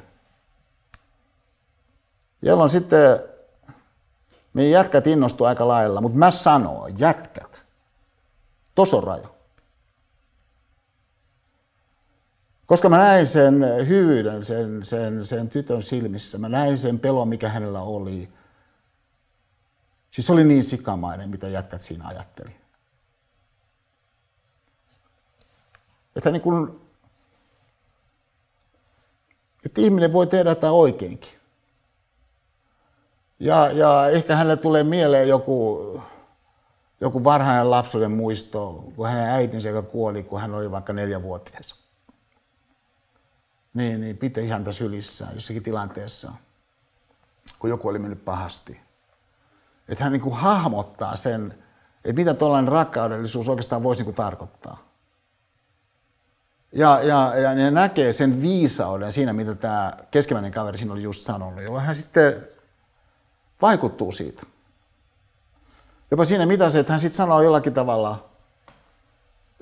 jolloin 2.41 2.69
sitten 2.69 3.19
meidän 4.53 4.71
jätkät 4.71 5.07
innostuivat 5.07 5.49
aika 5.49 5.67
lailla, 5.67 6.01
mutta 6.01 6.17
mä 6.17 6.31
sanoin, 6.31 6.99
jätkät, 6.99 7.65
tos. 8.75 8.95
Koska 12.65 12.89
mä 12.89 12.97
näin 12.97 13.27
sen 13.27 13.65
hyvyyden 13.87 14.45
sen, 14.45 14.85
sen, 14.85 15.25
sen 15.25 15.49
tytön 15.49 15.81
silmissä, 15.81 16.37
mä 16.37 16.49
näin 16.49 16.77
sen 16.77 16.99
pelon, 16.99 17.27
mikä 17.27 17.49
hänellä 17.49 17.81
oli. 17.81 18.29
Siis 20.13 20.29
oli 20.29 20.43
niin 20.43 20.63
sikamainen, 20.63 21.29
mitä 21.29 21.47
jätkät 21.47 21.81
siinä 21.81 22.07
ajatteli. 22.07 22.55
Että 26.15 26.31
niin 26.31 26.41
kun, 26.41 26.81
että 29.65 29.81
ihminen 29.81 30.13
voi 30.13 30.27
tehdä 30.27 30.49
jotain 30.49 30.73
oikeinkin. 30.73 31.31
Ja, 33.39 33.69
ja 33.71 34.07
ehkä 34.09 34.35
hänelle 34.35 34.57
tulee 34.57 34.83
mieleen 34.83 35.27
joku, 35.27 36.01
joku 37.01 37.23
varhainen 37.23 37.71
lapsuuden 37.71 38.11
muisto, 38.11 38.73
kun 38.95 39.07
hänen 39.07 39.29
äitinsä, 39.29 39.69
joka 39.69 39.89
kuoli, 39.89 40.23
kun 40.23 40.41
hän 40.41 40.53
oli 40.53 40.71
vaikka 40.71 40.93
neljävuotias. 40.93 41.75
Niin, 43.73 44.01
niin 44.01 44.17
piti 44.17 44.45
ihan 44.45 44.63
tässä 44.63 44.83
ylissään 44.83 45.33
jossakin 45.33 45.63
tilanteessa, 45.63 46.33
kun 47.59 47.69
joku 47.69 47.87
oli 47.87 47.99
mennyt 47.99 48.25
pahasti. 48.25 48.92
Että 49.89 50.03
hän 50.03 50.13
niin 50.13 50.21
kuin 50.21 50.35
hahmottaa 50.35 51.15
sen, 51.15 51.63
että 52.05 52.21
mitä 52.21 52.33
tuollainen 52.33 52.71
rakkaudellisuus 52.71 53.49
oikeastaan 53.49 53.83
voisi 53.83 53.99
niin 53.99 54.05
kuin 54.05 54.15
tarkoittaa. 54.15 54.93
Ja, 56.71 56.99
ja, 57.03 57.35
ja 57.35 57.53
ne 57.53 57.71
näkee 57.71 58.13
sen 58.13 58.41
viisauden 58.41 59.11
siinä, 59.11 59.33
mitä 59.33 59.55
tämä 59.55 59.93
keskimmäinen 60.11 60.51
kaveri 60.51 60.77
siinä 60.77 60.93
oli 60.93 61.03
just 61.03 61.23
sanonut, 61.23 61.63
jolloin 61.63 61.85
hän 61.85 61.95
sitten 61.95 62.47
vaikuttuu 63.61 64.11
siitä. 64.11 64.41
Jopa 66.11 66.25
siinä 66.25 66.45
mitä 66.45 66.69
se, 66.69 66.79
että 66.79 66.93
hän 66.93 66.99
sitten 66.99 67.17
sanoo 67.17 67.41
jollakin 67.41 67.73
tavalla, 67.73 68.29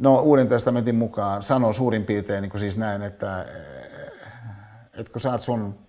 no 0.02 0.20
Uuden 0.22 0.48
testamentin 0.48 0.96
mukaan 0.96 1.44
sanoo 1.44 1.74
suurin 1.74 2.06
piirtein 2.06 2.42
niin 2.42 2.50
kuin 2.50 2.62
siis 2.62 2.78
näin, 2.78 3.02
että, 3.02 3.46
että 4.94 5.12
kun 5.12 5.22
sä 5.22 5.32
oot 5.32 5.42
sun 5.42 5.80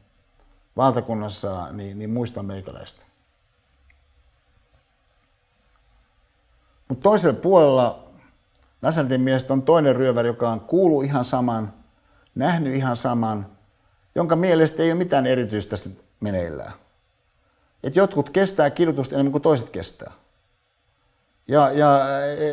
valtakunnassa, 0.76 1.72
niin, 1.72 1.98
niin 1.98 2.10
muista 2.10 2.42
meikäläistä. 2.42 3.06
Mutta 6.92 7.02
toisella 7.02 7.40
puolella 7.40 8.04
Nasaretin 8.82 9.20
miestä 9.20 9.52
on 9.52 9.62
toinen 9.62 9.96
ryöväri, 9.96 10.28
joka 10.28 10.50
on 10.50 10.60
kuullut 10.60 11.04
ihan 11.04 11.24
saman, 11.24 11.72
nähnyt 12.34 12.74
ihan 12.74 12.96
saman, 12.96 13.46
jonka 14.14 14.36
mielestä 14.36 14.82
ei 14.82 14.90
ole 14.92 14.98
mitään 14.98 15.26
erityistä 15.26 15.76
meneillään. 16.20 16.72
Että 17.82 17.98
jotkut 17.98 18.30
kestää 18.30 18.70
kidutusta 18.70 19.14
enemmän 19.14 19.32
kuin 19.32 19.42
toiset 19.42 19.70
kestää. 19.70 20.12
Ja, 21.48 21.70
ja 21.72 22.00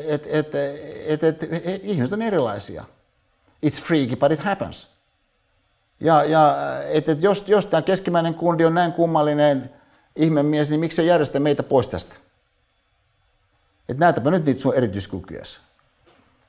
et, 0.08 0.28
et, 0.28 0.56
et, 1.06 1.24
et, 1.24 1.44
et, 1.44 1.82
ihmiset 1.84 2.14
on 2.14 2.22
erilaisia. 2.22 2.86
It's 3.66 3.82
freaky, 3.82 4.16
but 4.16 4.32
it 4.32 4.40
happens. 4.40 4.88
Ja, 6.00 6.24
ja 6.24 6.56
et, 6.90 7.10
et 7.10 7.24
jos, 7.24 7.44
jos 7.48 7.66
tämä 7.66 7.82
keskimmäinen 7.82 8.34
kundi 8.34 8.66
on 8.66 8.74
näin 8.74 8.94
kummallinen 8.94 9.74
ihmemies, 10.16 10.70
niin 10.70 10.80
miksi 10.80 10.96
se 10.96 11.04
järjestä 11.04 11.40
meitä 11.40 11.64
pois 11.64 11.88
tästä? 11.88 12.29
Että 13.90 14.00
näytäpä 14.00 14.32
nyt 14.32 14.46
niitä 14.46 14.62
sun 14.62 14.76
erityiskykyjä. 14.76 15.44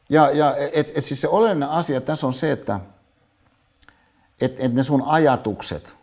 Ja, 0.09 0.31
ja 0.31 0.57
et, 0.57 0.93
et 0.95 1.05
siis 1.05 1.21
se 1.21 1.29
oleellinen 1.29 1.69
asia 1.69 2.01
tässä 2.01 2.27
on 2.27 2.35
se, 2.35 2.53
että 2.53 2.81
et, 4.41 4.55
et 4.59 4.75
ne 4.75 4.83
sun 4.83 5.03
ajatukset, 5.07 5.97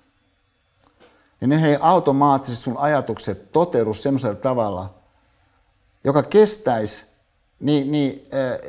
niin 1.41 1.49
ne 1.49 1.69
ei 1.69 1.77
automaattisesti 1.79 2.63
sun 2.63 2.77
ajatukset 2.77 3.51
toteudu 3.51 3.93
semmoisella 3.93 4.35
tavalla, 4.35 4.93
joka 6.03 6.23
kestäisi 6.23 7.05
niin, 7.59 7.91
niin, 7.91 8.23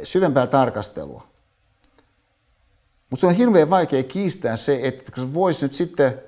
syvempää 0.05 0.47
tarkastelua. 0.47 1.29
Mutta 3.11 3.21
se 3.21 3.27
on 3.27 3.35
hirveän 3.35 3.71
vaikea 3.71 4.03
kiistää 4.03 4.57
se, 4.57 4.81
että 4.83 5.13
kun 5.13 5.35
voisi 5.35 5.65
nyt 5.65 5.75
sitten, 5.75 6.23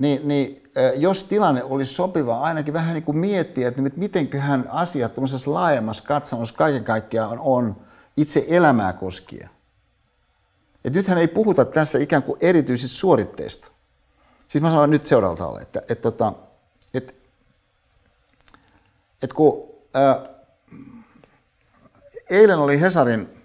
niin, 0.00 0.28
niin 0.28 0.62
jos 0.96 1.24
tilanne 1.24 1.64
olisi 1.64 1.94
sopiva, 1.94 2.40
ainakin 2.40 2.74
vähän 2.74 2.94
niin 2.94 3.04
kuin 3.04 3.18
miettiä, 3.18 3.68
että 3.68 3.82
mitenköhän 3.96 4.68
asiat 4.70 5.14
tämmöisessä 5.14 5.52
laajemmassa 5.52 6.04
katsomussa 6.04 6.54
kaiken 6.54 6.84
kaikkiaan 6.84 7.38
on 7.38 7.76
itse 8.16 8.44
elämää 8.48 8.92
koskien. 8.92 9.50
Et 10.84 10.92
nythän 10.92 11.18
ei 11.18 11.28
puhuta 11.28 11.64
tässä 11.64 11.98
ikään 11.98 12.22
kuin 12.22 12.38
erityisistä 12.40 12.98
suoritteista. 12.98 13.68
Siis 14.48 14.62
mä 14.62 14.70
sanon 14.70 14.90
nyt 14.90 15.06
seuraavalla 15.06 15.38
tavalla, 15.38 15.60
että, 15.60 15.82
että, 15.88 16.08
että, 16.08 16.32
että, 16.94 17.12
että 19.22 19.36
kun 19.36 19.68
ää, 19.94 20.20
eilen 22.30 22.58
oli 22.58 22.80
Hesarin 22.80 23.44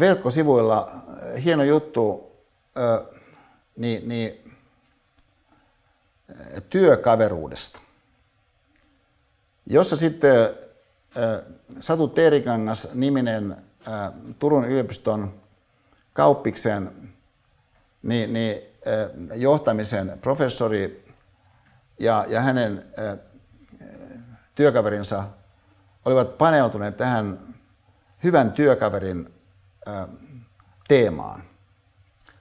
verkkosivuilla 0.00 0.92
hieno 1.44 1.62
juttu 1.62 2.32
niin, 3.80 4.08
niin, 4.08 4.54
työkaveruudesta, 6.70 7.80
jossa 9.66 9.96
sitten 9.96 10.34
Satu 11.80 12.08
Teerikangas 12.08 12.88
niminen 12.94 13.56
Turun 14.38 14.64
yliopiston 14.64 15.40
kauppiksen 16.12 16.92
niin, 18.02 18.32
niin, 18.32 18.62
johtamisen 19.34 20.18
professori 20.22 21.04
ja, 21.98 22.26
ja 22.28 22.40
hänen 22.40 22.84
työkaverinsa 24.54 25.24
olivat 26.04 26.38
paneutuneet 26.38 26.96
tähän 26.96 27.54
hyvän 28.24 28.52
työkaverin 28.52 29.34
teemaan 30.88 31.44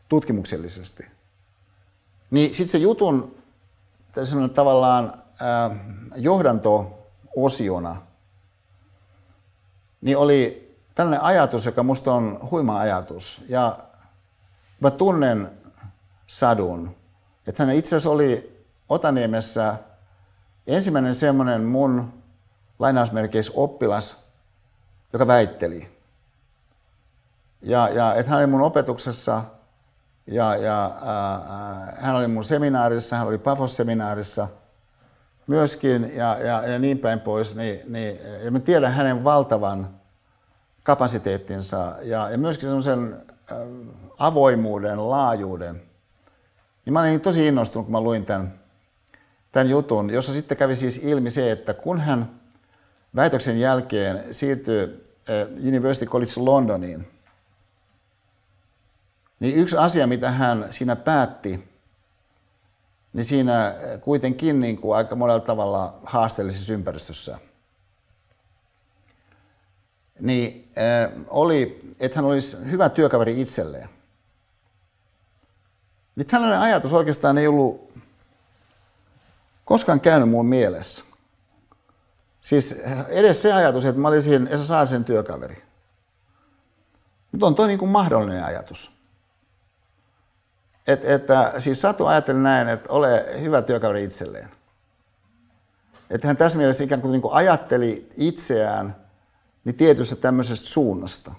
tutkimuksellisesti. 0.09 1.18
Niin 2.31 2.53
sitten 2.53 2.71
se 2.71 2.77
jutun 2.77 3.37
tavallaan 4.53 5.13
johdanto-osiona 6.15 8.01
niin 10.01 10.17
oli 10.17 10.69
tällainen 10.95 11.21
ajatus, 11.21 11.65
joka 11.65 11.83
musta 11.83 12.13
on 12.13 12.39
huima 12.51 12.79
ajatus. 12.79 13.41
Ja 13.49 13.77
mä 14.79 14.91
tunnen 14.91 15.51
Sadun, 16.27 16.95
että 17.47 17.65
hän 17.65 17.75
itse 17.75 17.95
asiassa 17.95 18.09
oli 18.09 18.63
Otaniemessä 18.89 19.75
ensimmäinen 20.67 21.15
semmoinen 21.15 21.63
mun 21.63 22.13
lainausmerkeissä 22.79 23.51
oppilas, 23.55 24.17
joka 25.13 25.27
väitteli. 25.27 25.91
Ja, 27.61 27.89
ja 27.89 28.15
että 28.15 28.29
hän 28.29 28.39
oli 28.39 28.47
mun 28.47 28.61
opetuksessa 28.61 29.43
ja, 30.31 30.55
ja 30.55 30.97
ää, 31.05 31.97
hän 31.99 32.15
oli 32.15 32.27
mun 32.27 32.43
seminaarissa, 32.43 33.15
hän 33.15 33.27
oli 33.27 33.37
Pafos-seminaarissa 33.37 34.47
myöskin 35.47 36.11
ja, 36.15 36.37
ja, 36.39 36.67
ja 36.67 36.79
niin 36.79 36.97
päin 36.97 37.19
pois. 37.19 37.55
Niin, 37.55 37.79
niin, 37.87 38.19
ja 38.43 38.51
mä 38.51 38.59
tiedän 38.59 38.93
hänen 38.93 39.23
valtavan 39.23 39.89
kapasiteettinsa 40.83 41.95
ja, 42.01 42.29
ja 42.29 42.37
myöskin 42.37 42.67
semmoisen 42.67 43.17
avoimuuden, 44.19 45.09
laajuuden, 45.09 45.81
niin 46.85 46.93
mä 46.93 46.99
olin 46.99 47.21
tosi 47.21 47.47
innostunut, 47.47 47.85
kun 47.85 47.91
mä 47.91 48.01
luin 48.01 48.25
tämän, 48.25 48.53
tämän 49.51 49.69
jutun, 49.69 50.09
jossa 50.09 50.33
sitten 50.33 50.57
kävi 50.57 50.75
siis 50.75 50.97
ilmi 50.97 51.29
se, 51.29 51.51
että 51.51 51.73
kun 51.73 51.99
hän 51.99 52.39
väitöksen 53.15 53.59
jälkeen 53.59 54.23
siirtyi 54.31 55.03
University 55.67 56.05
College 56.05 56.31
Londoniin, 56.37 57.07
niin 59.39 59.55
yksi 59.55 59.77
asia, 59.77 60.07
mitä 60.07 60.31
hän 60.31 60.67
siinä 60.69 60.95
päätti, 60.95 61.69
niin 63.13 63.25
siinä 63.25 63.73
kuitenkin 64.01 64.59
niin 64.59 64.77
kuin 64.77 64.97
aika 64.97 65.15
monella 65.15 65.39
tavalla 65.39 65.99
haasteellisessa 66.03 66.73
ympäristössä, 66.73 67.39
niin 70.19 70.69
oli, 71.27 71.79
että 71.99 72.17
hän 72.17 72.25
olisi 72.25 72.57
hyvä 72.71 72.89
työkaveri 72.89 73.41
itselleen. 73.41 73.89
Niin 76.15 76.27
tällainen 76.27 76.59
ajatus 76.59 76.93
oikeastaan 76.93 77.37
ei 77.37 77.47
ollut 77.47 77.91
koskaan 79.65 79.99
käynyt 79.99 80.29
mun 80.29 80.45
mielessä. 80.45 81.05
Siis 82.41 82.75
edes 83.07 83.41
se 83.41 83.53
ajatus, 83.53 83.85
että 83.85 84.01
mä 84.01 84.07
olisin 84.07 84.47
Esa 84.47 84.65
Saarisen 84.65 85.05
työkaveri. 85.05 85.63
Mutta 87.31 87.45
on 87.47 87.55
toi 87.55 87.67
niin 87.67 87.79
kuin 87.79 87.91
mahdollinen 87.91 88.43
ajatus. 88.43 88.98
Et, 90.89 91.05
että, 91.05 91.53
siis 91.57 91.81
Satu 91.81 92.05
ajatteli 92.05 92.39
näin, 92.39 92.67
että 92.67 92.89
ole 92.93 93.25
hyvä 93.41 93.61
työkaveri 93.61 94.03
itselleen. 94.03 94.49
Että 96.09 96.27
hän 96.27 96.37
tässä 96.37 96.57
mielessä 96.57 96.83
ikään 96.83 97.01
kuin, 97.01 97.11
niin 97.11 97.21
kuin 97.21 97.33
ajatteli 97.33 98.09
itseään 98.17 98.95
niin 99.65 99.75
tietystä 99.75 100.15
tämmöisestä 100.15 100.67
suunnasta. 100.67 101.31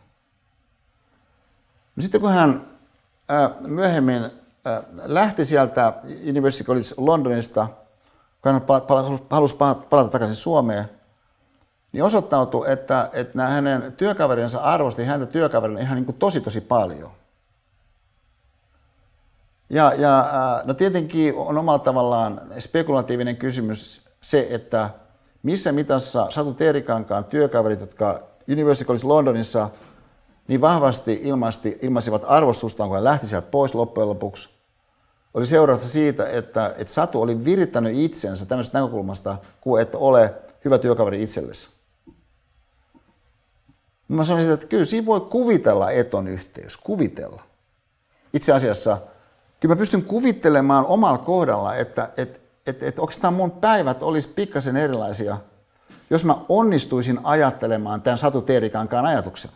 No 1.96 2.02
sitten 2.02 2.20
kun 2.20 2.32
hän 2.32 2.66
ää, 3.28 3.50
myöhemmin 3.60 4.22
ää, 4.64 4.82
lähti 5.02 5.44
sieltä 5.44 5.92
University 6.28 6.64
College 6.64 6.88
Londonista, 6.96 7.68
kun 8.42 8.52
hän 8.52 8.62
halusi 9.30 9.56
palata 9.90 10.08
takaisin 10.10 10.36
Suomeen, 10.36 10.84
niin 11.92 12.04
osoittautui, 12.04 12.72
että, 12.72 13.10
että 13.12 13.36
nämä 13.36 13.48
hänen 13.48 13.92
työkaverinsa 13.92 14.58
arvosti 14.60 15.04
häntä 15.04 15.26
työkaverina 15.26 15.80
ihan 15.80 15.96
niin 15.96 16.04
kuin 16.06 16.18
tosi 16.18 16.40
tosi 16.40 16.60
paljon. 16.60 17.19
Ja, 19.70 19.94
ja 19.94 20.30
no 20.64 20.74
tietenkin 20.74 21.34
on 21.34 21.58
omalla 21.58 21.78
tavallaan 21.78 22.40
spekulatiivinen 22.58 23.36
kysymys 23.36 24.04
se, 24.22 24.46
että 24.50 24.90
missä 25.42 25.72
mitassa 25.72 26.26
Satu 26.30 26.54
Teerikankaan 26.54 27.24
työkaverit, 27.24 27.80
jotka 27.80 28.22
University 28.52 28.84
College 28.84 29.06
Londonissa 29.06 29.70
niin 30.48 30.60
vahvasti 30.60 31.20
ilmasti, 31.22 31.78
ilmaisivat 31.82 32.22
arvostustaan, 32.26 32.88
kun 32.88 32.96
hän 32.96 33.04
lähti 33.04 33.26
sieltä 33.26 33.48
pois 33.50 33.74
loppujen 33.74 34.08
lopuksi, 34.08 34.48
oli 35.34 35.46
seurausta 35.46 35.88
siitä, 35.88 36.28
että, 36.28 36.74
että 36.78 36.92
Satu 36.92 37.22
oli 37.22 37.44
virittänyt 37.44 37.98
itsensä 37.98 38.46
tämmöisestä 38.46 38.78
näkökulmasta, 38.78 39.36
kuin 39.60 39.82
että 39.82 39.98
ole 39.98 40.34
hyvä 40.64 40.78
työkaveri 40.78 41.22
itsellesi. 41.22 41.70
Mä 44.08 44.24
sanoisin, 44.24 44.52
että 44.52 44.66
kyllä 44.66 44.84
siinä 44.84 45.06
voi 45.06 45.20
kuvitella 45.20 45.90
eton 45.90 46.28
yhteys, 46.28 46.76
kuvitella. 46.76 47.42
Itse 48.32 48.52
asiassa 48.52 48.98
kyllä 49.60 49.74
mä 49.74 49.78
pystyn 49.78 50.04
kuvittelemaan 50.04 50.86
omalla 50.86 51.18
kohdalla, 51.18 51.74
että, 51.76 52.10
että, 52.16 52.40
että, 52.66 52.86
että 52.86 53.00
oikeastaan 53.00 53.34
mun 53.34 53.50
päivät 53.50 54.02
olisi 54.02 54.28
pikkasen 54.28 54.76
erilaisia, 54.76 55.38
jos 56.10 56.24
mä 56.24 56.36
onnistuisin 56.48 57.20
ajattelemaan 57.22 58.02
tämän 58.02 58.18
Satu 58.18 58.42
Teerikankaan 58.42 59.06
ajatuksen. 59.06 59.50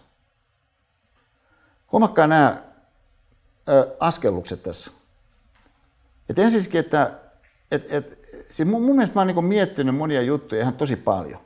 Huomakkaa 1.92 2.26
nämä 2.26 2.62
ö, 3.68 3.96
askellukset 4.00 4.62
tässä. 4.62 4.90
Et 6.28 6.38
ensinnäkin, 6.38 6.80
että 6.80 7.10
et, 7.70 7.92
et, 7.92 8.18
siis 8.50 8.68
mun, 8.68 8.82
mun 8.82 8.96
mielestä 8.96 9.14
mä 9.14 9.20
oon 9.20 9.26
niin 9.26 9.44
miettinyt 9.44 9.96
monia 9.96 10.22
juttuja 10.22 10.60
ihan 10.60 10.74
tosi 10.74 10.96
paljon. 10.96 11.40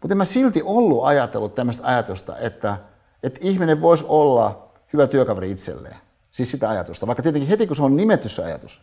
Mutta 0.00 0.14
en 0.14 0.18
mä 0.18 0.24
silti 0.24 0.62
ollut 0.64 1.04
ajatellut 1.04 1.54
tämmöistä 1.54 1.86
ajatusta, 1.86 2.38
että, 2.38 2.78
että 3.22 3.40
ihminen 3.42 3.80
voisi 3.80 4.04
olla 4.08 4.72
hyvä 4.92 5.06
työkaveri 5.06 5.50
itselleen. 5.50 5.96
Siis 6.34 6.50
sitä 6.50 6.70
ajatusta, 6.70 7.06
vaikka 7.06 7.22
tietenkin 7.22 7.48
heti 7.48 7.66
kun 7.66 7.76
se 7.76 7.82
on 7.82 7.96
nimetty 7.96 8.28
se 8.28 8.44
ajatus. 8.44 8.82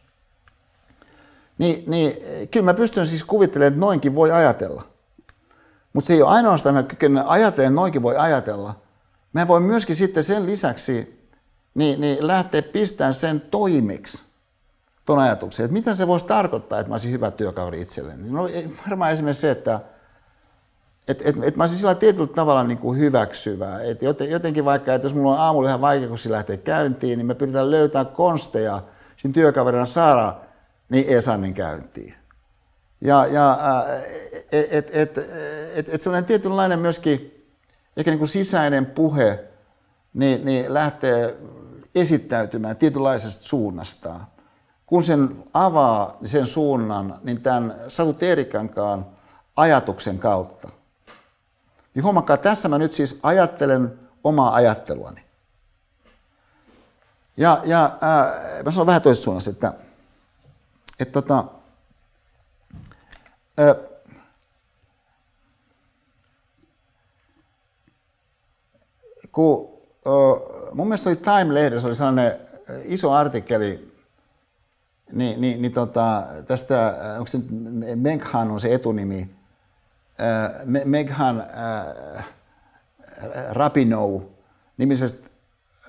Niin, 1.57 1.83
niin 1.87 2.13
kyllä 2.51 2.65
mä 2.65 2.73
pystyn 2.73 3.07
siis 3.07 3.23
kuvittelemaan, 3.23 3.73
että 3.73 3.79
noinkin 3.79 4.15
voi 4.15 4.31
ajatella. 4.31 4.83
Mutta 5.93 6.07
se 6.07 6.13
ei 6.13 6.21
ole 6.21 6.31
ainoastaan, 6.31 6.77
että 6.77 6.87
mä 6.87 6.89
kykenen 6.89 7.25
ajatellen, 7.27 7.75
noinkin 7.75 8.01
voi 8.01 8.17
ajatella. 8.17 8.81
Mä 9.33 9.47
voin 9.47 9.63
myöskin 9.63 9.95
sitten 9.95 10.23
sen 10.23 10.45
lisäksi 10.45 11.27
niin, 11.73 12.01
niin 12.01 12.27
lähteä 12.27 12.61
pistämään 12.61 13.13
sen 13.13 13.41
toimiksi 13.41 14.23
tuon 15.05 15.19
ajatuksen, 15.19 15.63
että 15.63 15.73
mitä 15.73 15.93
se 15.93 16.07
voisi 16.07 16.25
tarkoittaa, 16.25 16.79
että 16.79 16.89
mä 16.89 16.93
olisin 16.93 17.11
hyvä 17.11 17.31
työkaveri 17.31 17.81
itselleni. 17.81 18.29
No 18.29 18.49
varmaan 18.87 19.11
esimerkiksi 19.11 19.41
se, 19.41 19.51
että 19.51 19.79
et, 21.11 21.21
et, 21.25 21.35
et 21.43 21.55
mä 21.55 21.63
olisin 21.63 21.79
sillä 21.79 21.95
tietyllä 21.95 22.27
tavalla 22.27 22.63
niin 22.63 22.77
kuin 22.77 22.99
hyväksyvä. 22.99 23.79
Et 23.79 24.01
jotenkin 24.29 24.65
vaikka, 24.65 24.93
että 24.93 25.05
jos 25.05 25.13
mulla 25.13 25.31
on 25.31 25.39
aamulla 25.39 25.67
ihan 25.67 25.81
vaikea, 25.81 26.07
kun 26.07 26.17
se 26.17 26.31
lähtee 26.31 26.57
käyntiin, 26.57 27.17
niin 27.17 27.25
me 27.25 27.35
pyritään 27.35 27.71
löytämään 27.71 28.15
konsteja 28.15 28.83
siinä 29.17 29.33
työkaverina 29.33 29.85
saada 29.85 30.35
niin 30.89 31.05
Esanin 31.07 31.53
käyntiin. 31.53 32.15
Ja, 33.01 33.25
ja 33.25 33.59
että 34.51 34.67
et, 34.71 34.95
et, 34.95 35.17
et, 35.75 35.89
et 35.93 36.01
sellainen 36.01 36.25
tietynlainen 36.25 36.79
myöskin 36.79 37.45
ehkä 37.97 38.11
niin 38.11 38.19
kuin 38.19 38.29
sisäinen 38.29 38.85
puhe 38.85 39.43
niin, 40.13 40.45
niin 40.45 40.73
lähtee 40.73 41.37
esittäytymään 41.95 42.75
tietynlaisesta 42.75 43.43
suunnasta. 43.43 44.19
Kun 44.85 45.03
sen 45.03 45.43
avaa 45.53 46.17
sen 46.25 46.45
suunnan, 46.45 47.19
niin 47.23 47.41
tämän 47.41 47.75
Satu 47.87 48.13
Teerikankaan 48.13 49.05
ajatuksen 49.55 50.19
kautta– 50.19 50.69
niin 51.93 52.03
huomakkaa, 52.03 52.37
tässä 52.37 52.69
mä 52.69 52.77
nyt 52.77 52.93
siis 52.93 53.19
ajattelen 53.23 53.99
omaa 54.23 54.53
ajatteluani. 54.53 55.25
Ja, 57.37 57.61
ja 57.65 57.97
ää, 58.01 58.41
mä 58.65 58.71
sanon 58.71 58.87
vähän 58.87 59.01
toisesta 59.01 59.23
suunnasta, 59.23 59.51
että, 59.51 59.73
että 60.99 61.21
tota, 61.21 61.45
ää, 63.57 63.75
kun 69.31 69.71
ää, 70.05 70.71
mun 70.73 70.87
mielestä 70.87 71.09
oli 71.09 71.15
Time-lehdessä 71.15 71.87
oli 71.87 71.95
sellainen 71.95 72.39
iso 72.83 73.11
artikkeli, 73.11 73.91
niin, 75.11 75.41
niin, 75.41 75.61
niin 75.61 75.71
tota, 75.71 76.23
tästä, 76.47 76.95
onko 77.13 77.27
se 77.27 77.39
Menkhan 77.95 78.51
on 78.51 78.59
se 78.59 78.73
etunimi, 78.73 79.35
Meghan 80.85 81.39
äh, 81.39 82.25
Rapinoe 83.51 84.21
nimisestä 84.77 85.29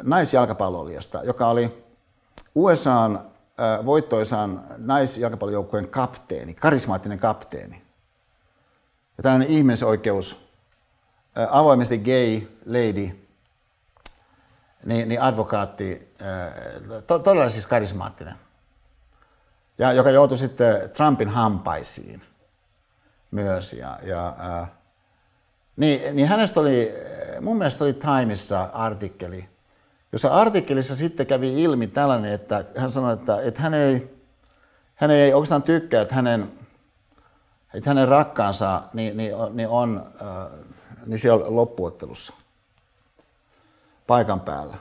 naisjalkapalloilijasta, 0.03 1.21
joka 1.25 1.49
oli 1.49 1.85
USAn 2.55 3.17
äh, 3.17 3.85
voittoisan 3.87 4.65
naisjalkapallojoukkueen 4.77 5.89
kapteeni, 5.89 6.55
karismaattinen 6.55 7.19
kapteeni. 7.19 7.83
Ja 9.17 9.23
tällainen 9.23 9.49
ihmisoikeus, 9.49 10.47
äh, 11.39 11.49
avoimesti 11.51 11.99
gay 11.99 12.49
lady, 12.67 13.19
niin, 14.85 15.09
niin 15.09 15.23
advokaatti, 15.23 16.15
to, 17.07 17.19
todella 17.19 17.49
siis 17.49 17.67
karismaattinen, 17.67 18.35
ja 19.79 19.93
joka 19.93 20.11
joutui 20.11 20.39
sitten 20.39 20.91
Trumpin 20.91 21.29
hampaisiin 21.29 22.23
myös. 23.33 23.73
Ja, 23.73 23.99
ja, 24.03 24.35
ää, 24.39 24.77
niin, 25.77 26.17
niin 26.17 26.29
hänestä 26.29 26.61
oli, 26.61 26.95
mun 27.41 27.59
mielestä 27.59 27.85
oli 27.85 27.93
Timeissa 27.93 28.63
artikkeli, 28.73 29.49
jossa 30.13 30.29
artikkelissa 30.29 30.97
sitten 30.97 31.27
kävi 31.27 31.63
ilmi 31.63 31.87
tällainen, 31.87 32.33
että 32.33 32.65
hän 32.77 32.91
sanoi, 32.91 33.13
että, 33.13 33.43
että 33.43 33.63
hän, 33.63 33.75
ei, 33.75 34.19
hän 34.95 35.11
ei 35.11 35.33
oikeastaan 35.33 35.63
tykkää, 35.63 36.03
että 36.03 36.15
hänen, 36.15 36.53
että 37.75 37.91
hänen 37.91 38.09
rakkaansa 38.09 38.83
niin, 38.93 39.17
niin, 39.17 39.35
niin 39.53 39.69
on 39.69 40.13
äh, 40.23 40.59
niin 41.07 41.19
siellä 41.19 41.45
loppuottelussa 41.49 42.33
paikan 44.07 44.41
päällä. 44.41 44.77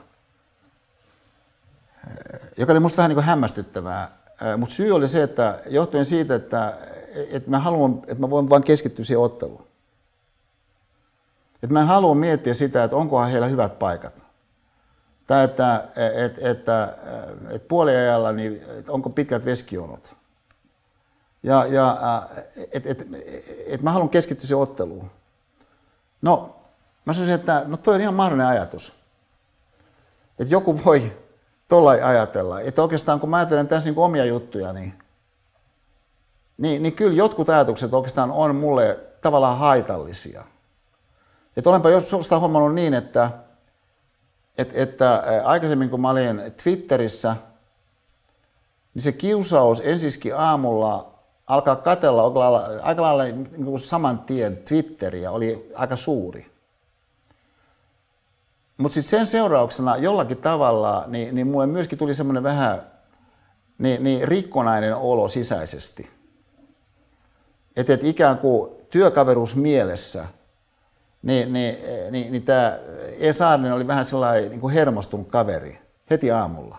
Joka 2.56 2.72
oli 2.72 2.80
musta 2.80 2.96
vähän 2.96 3.08
niin 3.08 3.16
kuin 3.16 3.24
hämmästyttävää. 3.24 4.10
Mutta 4.56 4.74
syy 4.74 4.92
oli 4.92 5.08
se, 5.08 5.22
että 5.22 5.58
johtuen 5.66 6.04
siitä, 6.04 6.34
että 6.34 6.76
että 7.30 7.50
mä 7.50 7.58
haluan, 7.58 7.98
että 7.98 8.20
mä 8.20 8.30
voin 8.30 8.50
vain 8.50 8.64
keskittyä 8.64 9.04
siihen 9.04 9.20
otteluun. 9.20 9.66
Että 11.54 11.72
mä 11.72 11.80
en 11.80 11.86
halua 11.86 12.14
miettiä 12.14 12.54
sitä, 12.54 12.84
että 12.84 12.96
onkohan 12.96 13.30
heillä 13.30 13.46
hyvät 13.46 13.78
paikat. 13.78 14.24
Tai 15.26 15.44
että, 15.44 15.88
että, 16.24 16.50
että, 16.50 16.96
että 17.48 17.68
puoliajalla, 17.68 18.32
niin 18.32 18.62
että 18.78 18.92
onko 18.92 19.10
pitkät 19.10 19.44
veskionot. 19.44 20.14
Ja, 21.42 21.66
ja 21.66 21.98
että 22.72 22.90
et, 22.90 23.06
et, 23.66 23.82
mä 23.82 23.92
haluan 23.92 24.08
keskittyä 24.08 24.46
siihen 24.46 24.62
otteluun. 24.62 25.10
No, 26.22 26.56
mä 27.04 27.12
sanoisin, 27.12 27.34
että 27.34 27.62
no 27.66 27.76
toi 27.76 27.94
on 27.94 28.00
ihan 28.00 28.14
mahdollinen 28.14 28.46
ajatus. 28.46 28.92
että 30.38 30.54
joku 30.54 30.84
voi 30.84 31.12
tuolla 31.68 31.90
ajatella. 31.90 32.60
Että 32.60 32.82
oikeastaan 32.82 33.20
kun 33.20 33.30
mä 33.30 33.36
ajattelen 33.36 33.68
tässä 33.68 33.90
niin 33.90 33.98
omia 33.98 34.24
juttuja, 34.24 34.72
niin, 34.72 34.94
niin, 36.62 36.82
niin 36.82 36.92
kyllä 36.92 37.16
jotkut 37.16 37.48
ajatukset 37.48 37.94
oikeastaan 37.94 38.30
on 38.30 38.56
mulle 38.56 39.00
tavallaan 39.20 39.58
haitallisia. 39.58 40.44
Että 41.56 41.70
olenpa 41.70 41.90
jostain 41.90 42.40
huomannut 42.40 42.74
niin, 42.74 42.94
että, 42.94 43.30
että, 44.58 44.82
että 44.82 45.22
aikaisemmin 45.44 45.90
kun 45.90 46.00
mä 46.00 46.10
olin 46.10 46.42
Twitterissä, 46.62 47.36
niin 48.94 49.02
se 49.02 49.12
kiusaus 49.12 49.82
ensiskin 49.84 50.36
aamulla 50.36 51.14
alkaa 51.46 51.76
katella 51.76 52.22
aika 52.82 53.02
lailla 53.02 53.24
niin 53.24 53.80
saman 53.80 54.18
tien 54.18 54.56
Twitteriä 54.56 55.30
oli 55.30 55.72
aika 55.74 55.96
suuri. 55.96 56.52
Mutta 58.76 58.94
sitten 58.94 59.18
sen 59.18 59.26
seurauksena 59.26 59.96
jollakin 59.96 60.36
tavalla, 60.36 61.04
niin, 61.06 61.34
niin 61.34 61.46
mulle 61.46 61.66
myöskin 61.66 61.98
tuli 61.98 62.14
semmoinen 62.14 62.42
vähän 62.42 62.82
niin, 63.78 64.04
niin 64.04 64.28
rikkonainen 64.28 64.96
olo 64.96 65.28
sisäisesti. 65.28 66.21
Että 67.76 67.92
et 67.92 68.04
ikään 68.04 68.38
kuin 68.38 68.74
työkaveruus 68.90 69.56
mielessä, 69.56 70.24
niin, 71.22 71.52
niin, 71.52 71.76
niin, 72.10 72.32
niin 72.32 72.42
tämä 72.42 72.78
E. 73.18 73.32
Saarinen 73.32 73.72
oli 73.72 73.86
vähän 73.86 74.04
sellainen 74.04 74.50
niin 74.50 74.60
kuin 74.60 74.74
hermostunut 74.74 75.28
kaveri 75.28 75.78
heti 76.10 76.30
aamulla. 76.30 76.78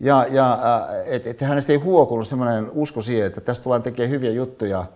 Ja, 0.00 0.26
ja 0.30 0.58
että 1.06 1.30
et 1.30 1.40
hänestä 1.40 1.72
ei 1.72 1.78
huokunut 1.78 2.28
semmoinen 2.28 2.70
usko 2.70 3.00
siihen, 3.00 3.26
että 3.26 3.40
tästä 3.40 3.62
tullaan 3.62 3.82
tekemään 3.82 4.10
hyviä 4.10 4.30
juttuja 4.30 4.86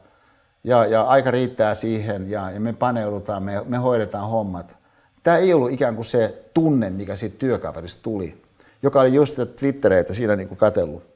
ja, 0.64 0.86
ja 0.86 1.02
aika 1.02 1.30
riittää 1.30 1.74
siihen 1.74 2.30
ja, 2.30 2.50
ja 2.50 2.60
me 2.60 2.72
paneudutaan, 2.72 3.42
me, 3.42 3.62
me 3.64 3.76
hoidetaan 3.76 4.28
hommat. 4.28 4.76
Tämä 5.22 5.36
ei 5.36 5.54
ollut 5.54 5.72
ikään 5.72 5.94
kuin 5.94 6.04
se 6.04 6.44
tunne, 6.54 6.90
mikä 6.90 7.16
siitä 7.16 7.36
työkaverista 7.38 8.02
tuli, 8.02 8.42
joka 8.82 9.00
oli 9.00 9.14
just 9.14 9.30
sitä 9.30 9.46
Twittereitä 9.46 10.12
siinä 10.12 10.36
niin 10.36 10.48
kuin 10.48 10.58
katsellut. 10.58 11.13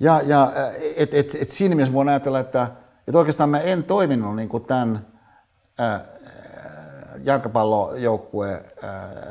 Ja, 0.00 0.20
ja 0.24 0.52
et, 0.96 1.14
et, 1.14 1.34
et 1.40 1.50
siinä 1.50 1.74
mielessä 1.74 1.94
voin 1.94 2.08
ajatella, 2.08 2.40
että, 2.40 2.70
että 3.08 3.18
oikeastaan 3.18 3.50
mä 3.50 3.60
en 3.60 3.84
toiminut 3.84 4.36
niin 4.36 4.48
kuin 4.48 4.64
tämän 4.64 5.06
ää, 5.78 6.04
jalkapallojoukkueen 7.24 8.64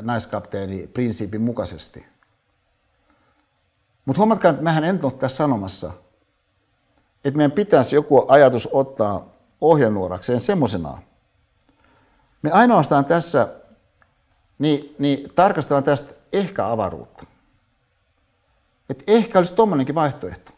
naiskapteeni 0.01 0.87
prinsiipin 0.87 1.41
mukaisesti. 1.41 2.05
Mutta 4.05 4.17
huomatkaa, 4.19 4.51
että 4.51 4.63
mehän 4.63 4.83
en 4.83 4.99
ole 5.03 5.11
tässä 5.11 5.37
sanomassa, 5.37 5.91
että 7.25 7.37
meidän 7.37 7.51
pitäisi 7.51 7.95
joku 7.95 8.25
ajatus 8.27 8.69
ottaa 8.71 9.25
ohjenuorakseen 9.61 10.39
semmoisenaan, 10.39 10.99
me 12.41 12.51
ainoastaan 12.51 13.05
tässä 13.05 13.47
niin, 14.59 14.95
niin 14.99 15.31
tarkastellaan 15.35 15.83
tästä 15.83 16.13
ehkä 16.33 16.67
avaruutta. 16.67 17.25
Että 18.89 19.03
ehkä 19.07 19.39
olisi 19.39 19.53
tuommoinenkin 19.53 19.95
vaihtoehto. 19.95 20.51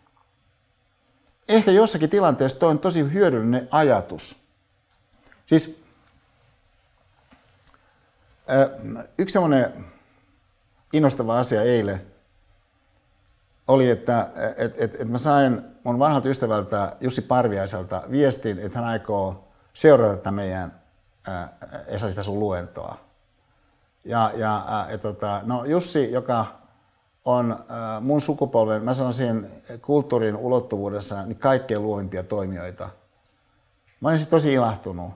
Ehkä 1.50 1.72
jossakin 1.72 2.10
tilanteessa 2.10 2.60
toi 2.60 2.70
on 2.70 2.80
tosi 2.80 3.14
hyödyllinen 3.14 3.68
ajatus. 3.72 4.36
Siis 5.46 5.82
yksi 9.18 9.34
semmoinen 9.34 9.86
innostava 10.94 11.40
asia 11.40 11.64
eilen 11.64 12.02
oli, 13.68 13.90
että 13.90 14.32
et, 14.58 14.82
et, 14.82 15.02
et 15.02 15.10
mä 15.10 15.18
sain 15.18 15.62
mun 15.84 16.00
vanhalta 16.00 16.30
ystävältä 16.30 16.96
Jussi 17.00 17.22
Parviaiselta 17.22 18.04
viestin, 18.12 18.60
että 18.60 18.80
hän 18.80 18.88
aikoo 18.88 19.48
seurata 19.74 20.16
tätä 20.16 20.32
meidän 20.32 20.80
Esa 21.88 22.10
sitä 22.10 22.24
sun 22.24 22.40
luentoa. 22.40 22.98
Ja, 24.06 24.32
ja, 24.36 24.88
ja 24.90 24.98
tota, 24.98 25.42
no 25.46 25.66
Jussi, 25.66 26.12
joka 26.12 26.62
on 27.28 27.52
äh, 27.52 28.02
mun 28.02 28.22
sukupolven, 28.22 28.84
mä 28.84 28.94
sanoisin 28.94 29.48
kulttuurin 29.82 30.36
ulottuvuudessa, 30.36 31.24
niin 31.24 31.38
kaikkein 31.38 31.84
luovimpia 31.84 32.24
toimijoita. 32.24 32.90
Mä 34.02 34.10
olin 34.10 34.28
tosi 34.28 34.54
ilahtunut. 34.54 35.12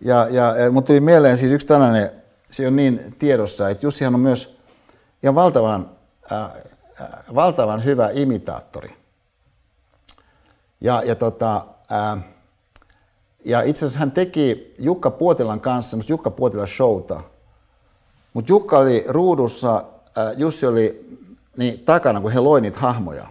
Ja, 0.00 0.28
ja, 0.30 0.56
ja 0.56 0.70
mut 0.70 0.84
tuli 0.84 1.00
mieleen 1.00 1.36
siis 1.36 1.52
yksi 1.52 1.66
tällainen, 1.66 2.10
se 2.50 2.66
on 2.66 2.76
niin 2.76 3.14
tiedossa, 3.18 3.68
että 3.68 3.86
Jussihan 3.86 4.14
on 4.14 4.20
myös 4.20 4.58
ihan 5.22 5.34
valtavan, 5.34 5.90
äh, 6.32 6.42
äh, 6.44 7.08
valtavan 7.34 7.84
hyvä 7.84 8.10
imitaattori. 8.12 8.96
Ja, 10.80 11.02
ja 11.04 11.14
tota, 11.14 11.64
äh, 11.92 12.24
ja 13.44 13.62
itse 13.62 13.86
asiassa 13.86 13.98
hän 14.00 14.12
teki 14.12 14.74
Jukka 14.78 15.10
Puotilan 15.10 15.60
kanssa 15.60 15.90
semmoista 15.90 16.12
Jukka 16.12 16.30
Puotila 16.30 16.66
showta. 16.66 17.20
Mutta 18.32 18.52
Jukka 18.52 18.78
oli 18.78 19.04
ruudussa, 19.08 19.84
äh, 20.18 20.32
Jussi 20.36 20.66
oli 20.66 21.12
niin, 21.56 21.80
takana, 21.84 22.20
kun 22.20 22.32
he 22.32 22.40
loi 22.40 22.60
niitä 22.60 22.78
hahmoja. 22.80 23.26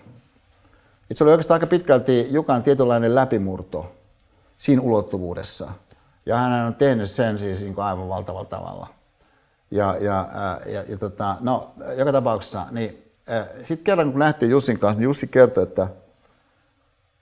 Et 1.10 1.18
se 1.18 1.24
oli 1.24 1.32
oikeastaan 1.32 1.56
aika 1.56 1.68
pitkälti 1.68 2.28
Jukan 2.30 2.64
tietynlainen 2.64 3.16
läpimurto 3.16 3.92
siinä 4.58 4.82
ulottuvuudessa. 4.82 5.72
Ja 6.26 6.38
hän 6.38 6.68
on 6.68 6.76
tehnyt 6.76 7.10
sen 7.10 7.38
siis 7.38 7.62
niin 7.62 7.76
kuin 7.76 7.86
aivan 7.86 8.10
valtavalla 8.10 8.46
tavalla. 8.46 8.88
Ja, 9.72 9.98
ja, 10.00 10.20
äh, 10.20 10.74
ja, 10.74 10.84
ja 10.88 10.98
tota, 10.98 11.36
no, 11.40 11.72
joka 11.98 12.12
tapauksessa, 12.12 12.66
niin 12.72 13.14
sitten 13.64 13.84
kerran 13.84 14.12
kun 14.12 14.20
nähtiin 14.20 14.52
Jussin 14.52 14.80
kanssa, 14.80 15.00
niin 15.00 15.04
Jussi 15.04 15.28
kertoi, 15.28 15.64
että, 15.64 15.88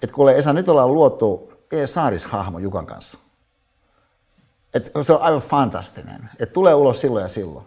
että 0.03 0.15
kuule 0.15 0.35
Esa, 0.35 0.53
nyt 0.53 0.69
ollaan 0.69 0.93
luotu. 0.93 1.53
Saaris-hahmo 1.85 2.59
Jukan 2.59 2.85
kanssa. 2.85 3.19
Et 4.73 4.91
se 5.01 5.13
on 5.13 5.21
aivan 5.21 5.41
fantastinen. 5.41 6.29
Et 6.39 6.53
tulee 6.53 6.73
ulos 6.73 7.01
silloin 7.01 7.23
ja 7.23 7.27
silloin. 7.27 7.65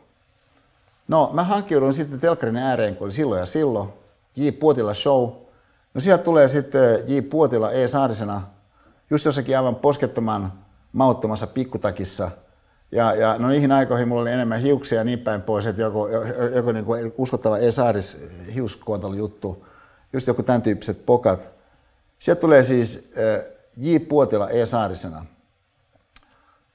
No, 1.12 1.30
mä 1.32 1.44
hankkiudun 1.44 1.94
sitten 1.94 2.20
telkkarin 2.20 2.56
ääreen, 2.56 2.96
kun 2.96 3.04
oli 3.04 3.12
silloin 3.12 3.38
ja 3.38 3.46
silloin. 3.46 3.88
J. 4.36 4.48
Puotila 4.60 4.94
show. 4.94 5.30
No 5.94 6.00
sieltä 6.00 6.24
tulee 6.24 6.48
sitten 6.48 7.04
J. 7.06 7.20
Puotila 7.30 7.72
E. 7.72 7.88
Saarisena 7.88 8.42
just 9.10 9.24
jossakin 9.24 9.56
aivan 9.56 9.74
poskettoman 9.74 10.52
mauttomassa 10.92 11.46
pikkutakissa. 11.46 12.30
Ja, 12.92 13.14
ja 13.14 13.36
no 13.38 13.48
niihin 13.48 13.72
aikoihin 13.72 14.08
mulla 14.08 14.22
oli 14.22 14.30
enemmän 14.30 14.60
hiuksia 14.60 14.98
ja 14.98 15.04
niin 15.04 15.18
päin 15.18 15.42
pois, 15.42 15.66
että 15.66 15.82
joku, 15.82 16.08
joku, 16.54 16.72
niin 16.72 16.84
kuin 16.84 17.14
uskottava 17.18 17.58
E. 17.58 17.70
Saaris 17.70 18.24
juttu, 19.16 19.66
just 20.12 20.26
joku 20.26 20.42
tämän 20.42 20.62
tyyppiset 20.62 21.06
pokat. 21.06 21.50
Sieltä 22.18 22.40
tulee 22.40 22.62
siis 22.62 23.12
äh, 23.18 23.44
J. 23.76 23.96
Puotila 24.08 24.50
E. 24.50 24.66
Saarisena. 24.66 25.26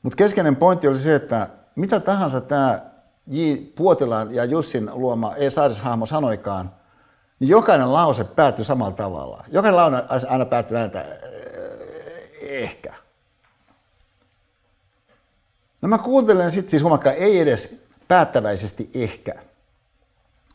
Mutta 0.02 0.18
keskeinen 0.18 0.56
pointti 0.56 0.88
oli 0.88 1.00
se, 1.00 1.16
että 1.16 1.50
mitä 1.76 2.00
tahansa 2.00 2.42
tämä 2.42 2.97
J. 3.28 3.54
Puotilan 3.76 4.36
ja 4.36 4.46
Jussin 4.46 4.90
luoma 4.94 5.36
E. 5.36 5.50
Saarishahmo 5.50 6.06
sanoikaan, 6.06 6.76
niin 7.40 7.50
jokainen 7.50 7.94
lause 7.94 8.24
päättyi 8.24 8.66
samalla 8.66 8.96
tavalla. 8.96 9.44
Jokainen 9.48 9.78
lause 9.78 10.28
aina 10.28 10.46
päättyi 10.46 10.76
näin, 10.76 10.86
että 10.86 11.06
ehkä. 12.42 12.94
No 15.82 15.88
mä 15.90 15.98
kuuntelen 15.98 16.52
sitten 16.52 16.70
siis 16.70 16.84
huomakkaan, 16.84 17.16
ei 17.16 17.40
edes 17.40 17.86
päättäväisesti 18.08 18.90
ehkä, 18.94 19.34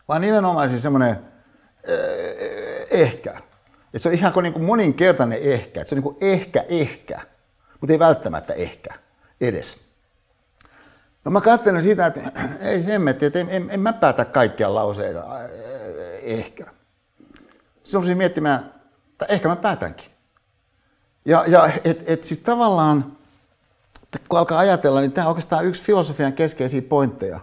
vaan 0.08 0.20
nimenomaan 0.20 0.70
siis 0.70 0.82
semmoinen 0.82 1.18
ehkä. 2.90 3.40
Et 3.94 4.02
se 4.02 4.08
on 4.08 4.14
ihan 4.14 4.32
kuin, 4.32 4.44
niin 4.44 4.52
kuin 4.52 4.64
moninkertainen 4.64 5.38
ehkä. 5.42 5.80
Et 5.80 5.88
se 5.88 5.94
on 5.94 5.96
niin 5.96 6.14
kuin 6.14 6.16
ehkä, 6.20 6.64
ehkä, 6.68 7.20
mutta 7.80 7.92
ei 7.92 7.98
välttämättä 7.98 8.54
ehkä 8.54 8.94
edes. 9.40 9.91
No 11.24 11.30
mä 11.30 11.40
katselen 11.40 11.82
sitä, 11.82 12.06
että 12.06 12.20
ei 12.70 12.86
hemmetti, 12.86 13.26
että 13.26 13.38
en, 13.38 13.48
en, 13.50 13.70
en 13.70 13.80
mä 13.80 13.92
päätä 13.92 14.24
kaikkia 14.24 14.74
lauseita 14.74 15.24
ehkä. 16.22 16.66
Sitten 17.84 18.08
mä 18.08 18.14
miettimään, 18.14 18.74
että 19.12 19.26
ehkä 19.28 19.48
mä 19.48 19.56
päätänkin. 19.56 20.12
Ja, 21.24 21.44
ja 21.46 21.70
et, 21.84 22.02
et 22.06 22.24
siis 22.24 22.40
tavallaan, 22.40 23.16
kun 24.28 24.38
alkaa 24.38 24.58
ajatella, 24.58 25.00
niin 25.00 25.12
tämä 25.12 25.26
on 25.26 25.30
oikeastaan 25.30 25.66
yksi 25.66 25.82
filosofian 25.82 26.32
keskeisiä 26.32 26.82
pointteja. 26.82 27.40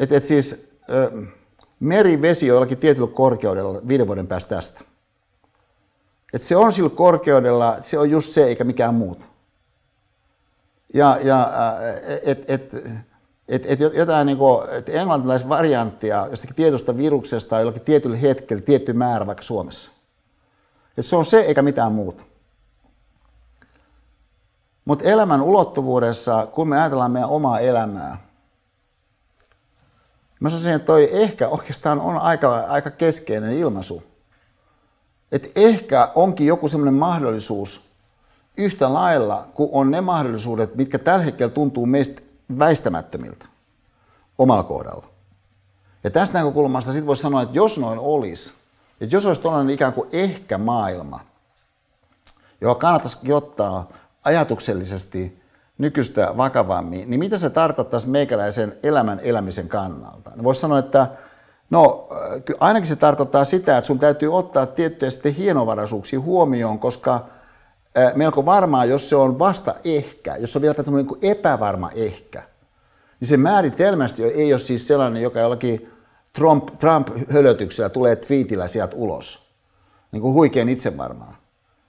Että 0.00 0.16
et 0.16 0.24
siis, 0.24 0.68
merivesi 1.80 2.50
on 2.50 2.54
jollakin 2.54 2.78
tietyllä 2.78 3.08
korkeudella 3.12 3.80
viiden 3.88 4.06
vuoden 4.06 4.26
päästä 4.26 4.54
tästä. 4.54 4.80
Et 6.32 6.42
se 6.42 6.56
on 6.56 6.72
sillä 6.72 6.90
korkeudella, 6.90 7.76
se 7.80 7.98
on 7.98 8.10
just 8.10 8.30
se 8.30 8.44
eikä 8.44 8.64
mikään 8.64 8.94
muuta. 8.94 9.26
Ja, 10.96 11.18
ja 11.22 11.50
et, 12.22 12.50
et, 12.50 12.74
et, 13.48 13.62
et 13.66 13.80
jotain 13.80 14.26
niin 14.26 14.38
kuin, 14.38 14.68
et 14.70 14.86
varianttia 15.48 16.26
jostakin 16.30 16.56
tietystä 16.56 16.96
viruksesta 16.96 17.58
jollakin 17.58 17.82
tietyllä 17.82 18.16
hetkellä, 18.16 18.62
tietty 18.62 18.92
määrä 18.92 19.26
vaikka 19.26 19.42
Suomessa. 19.42 19.92
Et 20.98 21.06
se 21.06 21.16
on 21.16 21.24
se 21.24 21.40
eikä 21.40 21.62
mitään 21.62 21.92
muuta. 21.92 22.24
Mutta 24.84 25.04
elämän 25.04 25.42
ulottuvuudessa, 25.42 26.46
kun 26.46 26.68
me 26.68 26.80
ajatellaan 26.80 27.10
meidän 27.10 27.30
omaa 27.30 27.60
elämää, 27.60 28.26
Mä 30.40 30.50
sanoisin, 30.50 30.72
että 30.72 30.86
toi 30.86 31.08
ehkä 31.12 31.48
oikeastaan 31.48 32.00
on 32.00 32.18
aika, 32.18 32.54
aika 32.54 32.90
keskeinen 32.90 33.52
ilmaisu. 33.52 34.02
Että 35.32 35.48
ehkä 35.56 36.10
onkin 36.14 36.46
joku 36.46 36.68
semmoinen 36.68 36.94
mahdollisuus 36.94 37.85
yhtä 38.56 38.94
lailla 38.94 39.48
kuin 39.54 39.68
on 39.72 39.90
ne 39.90 40.00
mahdollisuudet, 40.00 40.74
mitkä 40.74 40.98
tällä 40.98 41.24
hetkellä 41.24 41.52
tuntuu 41.52 41.86
meistä 41.86 42.22
väistämättömiltä. 42.58 43.46
omalla 44.38 44.62
kohdalla. 44.62 45.06
Ja 46.04 46.10
tästä 46.10 46.38
näkökulmasta 46.38 46.92
sitten 46.92 47.06
voisi 47.06 47.22
sanoa, 47.22 47.42
että 47.42 47.56
jos 47.56 47.78
noin 47.78 47.98
olisi, 47.98 48.52
että 49.00 49.16
jos 49.16 49.26
olisi 49.26 49.42
tällainen 49.42 49.74
ikään 49.74 49.92
kuin 49.92 50.08
ehkä 50.12 50.58
maailma, 50.58 51.20
joka 52.60 52.74
kannattaisi 52.74 53.32
ottaa 53.32 53.88
ajatuksellisesti 54.24 55.42
nykyistä 55.78 56.34
vakavammin, 56.36 57.10
niin 57.10 57.20
mitä 57.20 57.38
se 57.38 57.50
tarkoittaisi 57.50 58.08
meikäläisen 58.08 58.76
elämän 58.82 59.20
elämisen 59.20 59.68
kannalta? 59.68 60.32
No 60.34 60.44
voisi 60.44 60.60
sanoa, 60.60 60.78
että 60.78 61.06
no 61.70 62.08
ainakin 62.60 62.86
se 62.86 62.96
tarkoittaa 62.96 63.44
sitä, 63.44 63.78
että 63.78 63.86
sun 63.86 63.98
täytyy 63.98 64.34
ottaa 64.34 64.66
tiettyjä 64.66 65.10
sitten 65.10 65.34
hienovaraisuuksia 65.34 66.20
huomioon, 66.20 66.78
koska 66.78 67.26
melko 68.14 68.46
varmaa, 68.46 68.84
jos 68.84 69.08
se 69.08 69.16
on 69.16 69.38
vasta 69.38 69.74
ehkä, 69.84 70.36
jos 70.36 70.52
se 70.52 70.58
on 70.58 70.62
vielä 70.62 70.74
tämmöinen 70.74 71.06
niin 71.06 71.32
epävarma 71.32 71.90
ehkä, 71.94 72.42
niin 73.20 73.28
se 73.28 73.36
määritelmästi 73.36 74.24
ei 74.24 74.52
ole 74.52 74.58
siis 74.58 74.88
sellainen, 74.88 75.22
joka 75.22 75.40
jollakin 75.40 75.92
Trump, 76.32 76.78
Trump-hölötyksellä 76.78 77.88
tulee 77.88 78.16
twiitillä 78.16 78.68
sieltä 78.68 78.96
ulos. 78.96 79.46
Niin 80.12 80.20
kuin 80.20 80.34
huikein 80.34 80.68
itsevarmaa. 80.68 81.36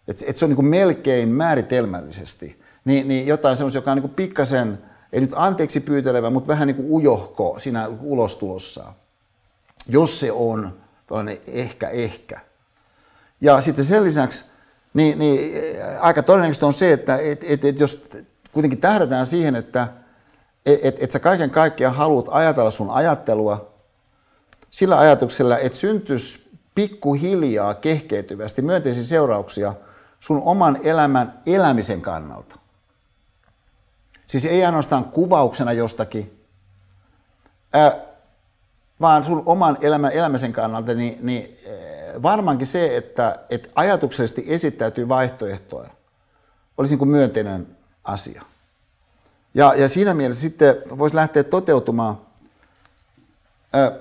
Että 0.07 0.25
et 0.27 0.37
se 0.37 0.45
on 0.45 0.49
niin 0.49 0.55
kuin 0.55 0.65
melkein 0.65 1.29
määritelmällisesti 1.29 2.61
niin, 2.85 3.07
niin 3.07 3.27
jotain 3.27 3.57
semmoista, 3.57 3.77
joka 3.77 3.91
on 3.91 3.97
niin 3.97 4.09
pikkasen, 4.09 4.79
ei 5.13 5.21
nyt 5.21 5.31
anteeksi 5.35 5.79
pyytelevä, 5.79 6.29
mutta 6.29 6.47
vähän 6.47 6.67
niin 6.67 6.75
kuin 6.75 6.91
ujohko 6.91 7.55
siinä 7.59 7.87
ulostulossa. 8.01 8.93
Jos 9.87 10.19
se 10.19 10.31
on 10.31 10.77
tällainen 11.07 11.37
ehkä 11.47 11.89
ehkä. 11.89 12.39
Ja 13.41 13.61
sitten 13.61 13.85
sen 13.85 14.03
lisäksi, 14.03 14.45
niin, 14.97 15.19
niin 15.19 15.51
aika 15.99 16.23
todennäköistä 16.23 16.65
on 16.65 16.73
se, 16.73 16.93
että 16.93 17.17
et, 17.17 17.43
et, 17.43 17.65
et 17.65 17.79
jos 17.79 18.07
kuitenkin 18.53 18.81
tähdätään 18.81 19.25
siihen, 19.25 19.55
että 19.55 19.87
et, 20.65 20.79
et, 20.83 21.03
et 21.03 21.11
sä 21.11 21.19
kaiken 21.19 21.49
kaikkiaan 21.49 21.95
haluat 21.95 22.25
ajatella 22.29 22.71
sun 22.71 22.89
ajattelua 22.89 23.73
sillä 24.69 24.99
ajatuksella, 24.99 25.57
että 25.57 25.77
syntyisi 25.77 26.49
pikkuhiljaa 26.75 27.73
kehkeytyvästi 27.73 28.61
myönteisiä 28.61 29.03
seurauksia 29.03 29.73
sun 30.19 30.41
oman 30.45 30.79
elämän 30.83 31.41
elämisen 31.45 32.01
kannalta. 32.01 32.55
Siis 34.27 34.45
ei 34.45 34.65
ainoastaan 34.65 35.05
kuvauksena 35.05 35.73
jostakin, 35.73 36.45
ää, 37.73 37.95
vaan 39.01 39.23
sun 39.23 39.43
oman 39.45 39.77
elämän 39.81 40.11
elämisen 40.11 40.53
kannalta, 40.53 40.93
niin, 40.93 41.17
niin 41.21 41.57
varmaankin 42.23 42.67
se, 42.67 42.97
että, 42.97 43.39
että 43.49 43.69
ajatuksellisesti 43.75 44.43
esittäytyy 44.47 45.09
vaihtoehtoja, 45.09 45.89
olisi 46.77 46.91
niin 46.91 46.99
kuin 46.99 47.09
myönteinen 47.09 47.67
asia. 48.03 48.41
Ja, 49.53 49.73
ja 49.75 49.87
siinä 49.89 50.13
mielessä 50.13 50.41
sitten 50.41 50.75
voisi 50.97 51.15
lähteä 51.15 51.43
toteutumaan 51.43 52.21
ää, 53.73 53.91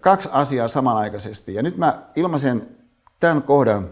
kaksi 0.00 0.28
asiaa 0.32 0.68
samanaikaisesti. 0.68 1.54
Ja 1.54 1.62
nyt 1.62 1.76
mä 1.76 2.02
ilmaisen 2.16 2.68
tämän 3.20 3.42
kohdan 3.42 3.90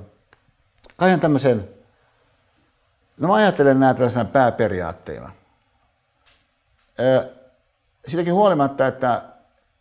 kaiken 0.96 1.20
tämmöisen, 1.20 1.68
no 3.16 3.28
mä 3.28 3.34
ajattelen 3.34 3.80
nämä 3.80 3.94
tällaisena 3.94 4.24
pääperiaatteena. 4.24 5.32
Sitäkin 8.06 8.34
huolimatta, 8.34 8.86
että 8.86 9.22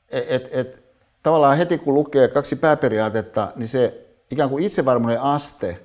et, 0.09 0.25
et, 0.29 0.49
et, 0.51 0.83
tavallaan 1.23 1.57
heti 1.57 1.77
kun 1.77 1.93
lukee 1.93 2.27
kaksi 2.27 2.55
pääperiaatetta, 2.55 3.51
niin 3.55 3.67
se 3.67 4.07
ikään 4.31 4.49
kuin 4.49 4.63
itsevarmuuden 4.63 5.21
aste, 5.21 5.79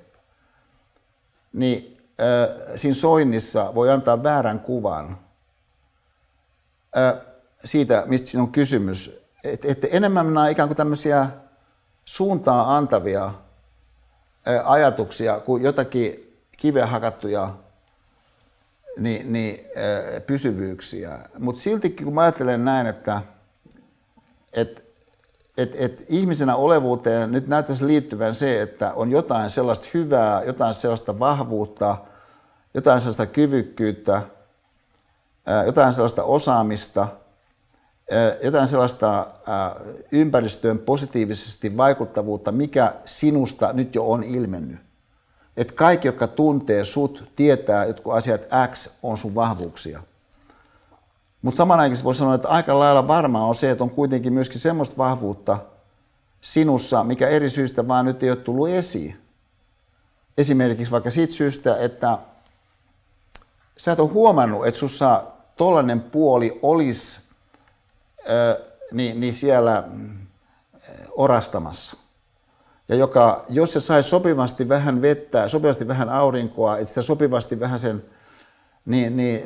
niin 1.53 1.97
äh, 2.21 2.55
siinä 2.75 2.95
soinnissa 2.95 3.75
voi 3.75 3.91
antaa 3.91 4.23
väärän 4.23 4.59
kuvan 4.59 5.17
äh, 6.97 7.13
siitä, 7.65 8.03
mistä 8.05 8.27
siinä 8.27 8.43
on 8.43 8.51
kysymys. 8.51 9.21
Et, 9.43 9.65
et 9.65 9.85
enemmän 9.91 10.33
nämä 10.33 10.49
ikään 10.49 10.69
kuin 10.69 10.77
tämmöisiä 10.77 11.29
suuntaa 12.05 12.77
antavia 12.77 13.25
äh, 13.25 13.33
ajatuksia 14.71 15.39
kuin 15.39 15.63
jotakin 15.63 16.37
kiveä 16.57 16.85
hakattuja 16.85 17.53
niin, 18.99 19.33
niin, 19.33 19.59
äh, 19.59 20.25
pysyvyyksiä. 20.27 21.19
Mutta 21.39 21.61
siltikin 21.61 22.05
kun 22.05 22.15
mä 22.15 22.21
ajattelen 22.21 22.65
näin, 22.65 22.87
että 22.87 23.21
et, 24.53 24.86
et, 25.57 25.75
et 25.79 26.05
ihmisenä 26.09 26.55
olevuuteen 26.55 27.31
nyt 27.31 27.47
näyttäisi 27.47 27.87
liittyvän 27.87 28.35
se, 28.35 28.61
että 28.61 28.93
on 28.93 29.11
jotain 29.11 29.49
sellaista 29.49 29.87
hyvää, 29.93 30.43
jotain 30.43 30.73
sellaista 30.73 31.19
vahvuutta, 31.19 31.97
jotain 32.73 33.01
sellaista 33.01 33.25
kyvykkyyttä, 33.25 34.21
jotain 35.65 35.93
sellaista 35.93 36.23
osaamista, 36.23 37.07
jotain 38.43 38.67
sellaista 38.67 39.25
ympäristöön 40.11 40.79
positiivisesti 40.79 41.77
vaikuttavuutta, 41.77 42.51
mikä 42.51 42.93
sinusta 43.05 43.73
nyt 43.73 43.95
jo 43.95 44.09
on 44.11 44.23
ilmennyt 44.23 44.87
että 45.57 45.73
kaikki, 45.73 46.07
jotka 46.07 46.27
tuntee 46.27 46.83
sut, 46.83 47.31
tietää, 47.35 47.93
kun 47.93 48.15
asiat 48.15 48.41
X 48.71 48.89
on 49.03 49.17
sun 49.17 49.35
vahvuuksia. 49.35 50.03
Mutta 51.41 51.57
samanaikaisesti 51.57 52.05
voi 52.05 52.15
sanoa, 52.15 52.35
että 52.35 52.47
aika 52.47 52.79
lailla 52.79 53.07
varmaa 53.07 53.45
on 53.45 53.55
se, 53.55 53.71
että 53.71 53.83
on 53.83 53.89
kuitenkin 53.89 54.33
myöskin 54.33 54.59
semmoista 54.59 54.97
vahvuutta 54.97 55.57
sinussa, 56.41 57.03
mikä 57.03 57.27
eri 57.27 57.49
syistä 57.49 57.87
vaan 57.87 58.05
nyt 58.05 58.23
ei 58.23 58.29
ole 58.29 58.37
tullut 58.37 58.69
esiin. 58.69 59.21
Esimerkiksi 60.37 60.91
vaikka 60.91 61.11
siitä 61.11 61.33
syystä, 61.33 61.77
että 61.77 62.17
sä 63.77 63.91
et 63.91 63.99
ole 63.99 64.09
huomannut, 64.09 64.67
että 64.67 64.79
sussa 64.79 65.23
tollainen 65.55 66.01
puoli 66.01 66.59
olisi 66.61 67.21
äh, 68.19 68.73
niin, 68.91 69.19
niin 69.19 69.33
siellä 69.33 69.83
orastamassa 71.11 71.97
ja 72.89 72.95
joka, 72.95 73.45
jos 73.49 73.73
se 73.73 73.79
sai 73.79 74.03
sopivasti 74.03 74.69
vähän 74.69 75.01
vettä, 75.01 75.47
sopivasti 75.47 75.87
vähän 75.87 76.09
aurinkoa, 76.09 76.77
että 76.77 76.89
sitä 76.89 77.01
sopivasti 77.01 77.59
vähän 77.59 77.79
sen 77.79 78.05
niin, 78.85 79.17
niin, 79.17 79.41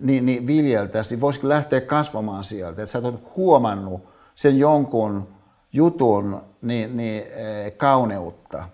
niin, 0.00 0.26
niin 0.26 0.46
viljeltäisiin, 0.46 1.16
niin 1.16 1.20
voisiko 1.20 1.48
lähteä 1.48 1.80
kasvamaan 1.80 2.44
sieltä, 2.44 2.82
että 2.82 2.86
sä 2.86 2.98
et 2.98 3.36
huomannut 3.36 4.00
sen 4.34 4.58
jonkun 4.58 5.28
jutun 5.72 6.42
niin, 6.62 6.96
niin, 6.96 7.22
eh, 7.22 7.76
kauneutta. 7.76 8.68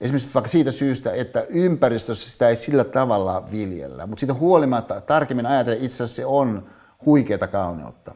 Esimerkiksi 0.00 0.34
vaikka 0.34 0.48
siitä 0.48 0.70
syystä, 0.70 1.12
että 1.12 1.46
ympäristössä 1.48 2.30
sitä 2.30 2.48
ei 2.48 2.56
sillä 2.56 2.84
tavalla 2.84 3.50
viljellä, 3.50 4.06
mutta 4.06 4.20
siitä 4.20 4.34
huolimatta 4.34 5.00
tarkemmin 5.00 5.46
ajatellen 5.46 5.82
itse 5.82 5.94
asiassa 5.94 6.16
se 6.16 6.26
on 6.26 6.70
huikeata 7.06 7.46
kauneutta. 7.46 8.14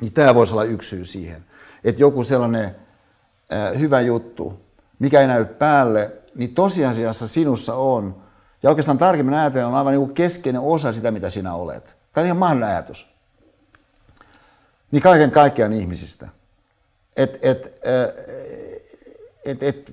Niin 0.00 0.12
tämä 0.12 0.34
voisi 0.34 0.52
olla 0.52 0.64
yksi 0.64 0.88
syy 0.88 1.04
siihen, 1.04 1.44
että 1.84 2.02
joku 2.02 2.22
sellainen 2.22 2.76
hyvä 3.78 4.00
juttu, 4.00 4.60
mikä 4.98 5.20
ei 5.20 5.26
näy 5.26 5.44
päälle, 5.44 6.12
niin 6.34 6.54
tosiasiassa 6.54 7.28
sinussa 7.28 7.74
on. 7.74 8.23
Ja 8.64 8.70
oikeastaan 8.70 8.98
tarkemmin 8.98 9.34
ajatellen 9.34 9.66
on 9.66 9.74
aivan 9.74 9.92
niin 9.92 10.14
keskeinen 10.14 10.60
osa 10.60 10.92
sitä, 10.92 11.10
mitä 11.10 11.30
sinä 11.30 11.54
olet. 11.54 11.84
Tämä 11.84 12.22
on 12.22 12.26
ihan 12.26 12.36
mahdollinen 12.36 12.70
ajatus. 12.70 13.14
Niin 14.90 15.02
kaiken 15.02 15.30
kaikkiaan 15.30 15.72
ihmisistä. 15.72 16.28
Et, 17.16 17.38
et, 17.42 17.80
et, 19.44 19.62
et, 19.62 19.92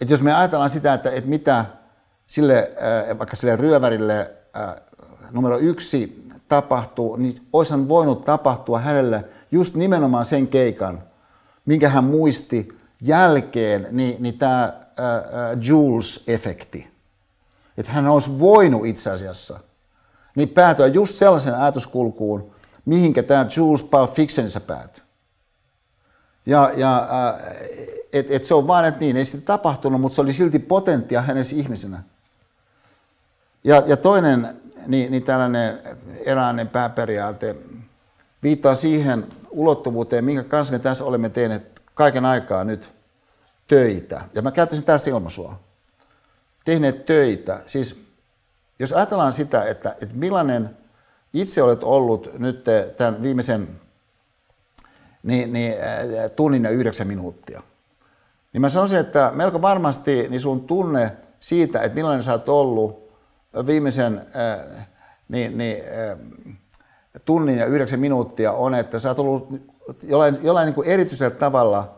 et 0.00 0.10
jos 0.10 0.22
me 0.22 0.34
ajatellaan 0.34 0.70
sitä, 0.70 0.94
että 0.94 1.10
et 1.10 1.26
mitä 1.26 1.64
sille, 2.26 2.70
vaikka 3.18 3.36
sille 3.36 3.56
ryövärille 3.56 4.30
numero 5.30 5.58
yksi 5.58 6.28
tapahtuu, 6.48 7.16
niin 7.16 7.34
olisihan 7.52 7.88
voinut 7.88 8.24
tapahtua 8.24 8.80
hänelle 8.80 9.24
just 9.50 9.74
nimenomaan 9.74 10.24
sen 10.24 10.48
keikan, 10.48 11.02
minkä 11.66 11.88
hän 11.88 12.04
muisti 12.04 12.68
jälkeen, 13.00 13.86
niin, 13.90 14.16
niin 14.22 14.38
tämä 14.38 14.62
äh, 14.64 14.72
Jules-efekti. 15.60 16.91
Että 17.78 17.92
hän 17.92 18.08
olisi 18.08 18.38
voinut 18.38 18.86
itse 18.86 19.10
asiassa 19.10 19.60
niin 20.36 20.48
päätyä 20.48 20.86
just 20.86 21.14
sellaisen 21.14 21.54
ajatuskulkuun, 21.54 22.50
mihinkä 22.84 23.22
tämä 23.22 23.46
Jules 23.56 23.82
Pulp 23.82 24.12
Fictionissa 24.14 24.60
päätyi. 24.60 25.02
Ja, 26.46 26.70
ja 26.76 27.08
äh, 27.28 27.56
et, 28.12 28.26
et 28.30 28.44
se 28.44 28.54
on 28.54 28.66
vaan, 28.66 28.84
että 28.84 29.00
niin, 29.00 29.16
ei 29.16 29.24
sitä 29.24 29.44
tapahtunut, 29.44 30.00
mutta 30.00 30.14
se 30.14 30.20
oli 30.20 30.32
silti 30.32 30.58
potenttia 30.58 31.22
hänessä 31.22 31.56
ihmisenä. 31.56 32.02
Ja, 33.64 33.82
ja 33.86 33.96
toinen 33.96 34.60
niin, 34.86 35.10
niin 35.10 35.22
tällainen 35.22 35.80
eräinen 36.24 36.68
pääperiaate 36.68 37.56
viittaa 38.42 38.74
siihen 38.74 39.26
ulottuvuuteen, 39.50 40.24
minkä 40.24 40.42
kanssa 40.42 40.72
me 40.72 40.78
tässä 40.78 41.04
olemme 41.04 41.28
tehneet 41.28 41.82
kaiken 41.94 42.24
aikaa 42.24 42.64
nyt 42.64 42.92
töitä. 43.68 44.20
Ja 44.34 44.42
mä 44.42 44.50
käyttäisin 44.50 44.84
tässä 44.84 45.10
ilmaisua. 45.10 45.60
Tehneet 46.64 47.06
töitä. 47.06 47.60
Siis 47.66 48.02
jos 48.78 48.92
ajatellaan 48.92 49.32
sitä, 49.32 49.64
että, 49.64 49.90
että 49.90 50.14
millainen 50.14 50.76
itse 51.32 51.62
olet 51.62 51.82
ollut 51.82 52.38
nyt 52.38 52.64
tämän 52.96 53.22
viimeisen 53.22 53.68
niin, 55.22 55.52
niin, 55.52 55.72
äh, 55.72 56.30
tunnin 56.36 56.64
ja 56.64 56.70
yhdeksän 56.70 57.06
minuuttia, 57.06 57.62
niin 58.52 58.60
mä 58.60 58.68
sanoisin, 58.68 58.98
että 58.98 59.32
melko 59.34 59.62
varmasti 59.62 60.28
niin 60.28 60.40
sun 60.40 60.66
tunne 60.66 61.12
siitä, 61.40 61.80
että 61.80 61.94
millainen 61.94 62.22
sä 62.22 62.32
oot 62.32 62.48
ollut 62.48 63.12
viimeisen 63.66 64.26
äh, 64.36 64.86
niin, 65.28 65.58
niin, 65.58 65.82
tunnin 67.24 67.58
ja 67.58 67.66
yhdeksän 67.66 68.00
minuuttia 68.00 68.52
on, 68.52 68.74
että 68.74 68.98
sä 68.98 69.08
oot 69.08 69.18
ollut 69.18 69.48
jollain, 70.02 70.38
jollain 70.42 70.66
niin 70.66 70.74
kuin 70.74 70.88
erityisellä 70.88 71.36
tavalla 71.36 71.94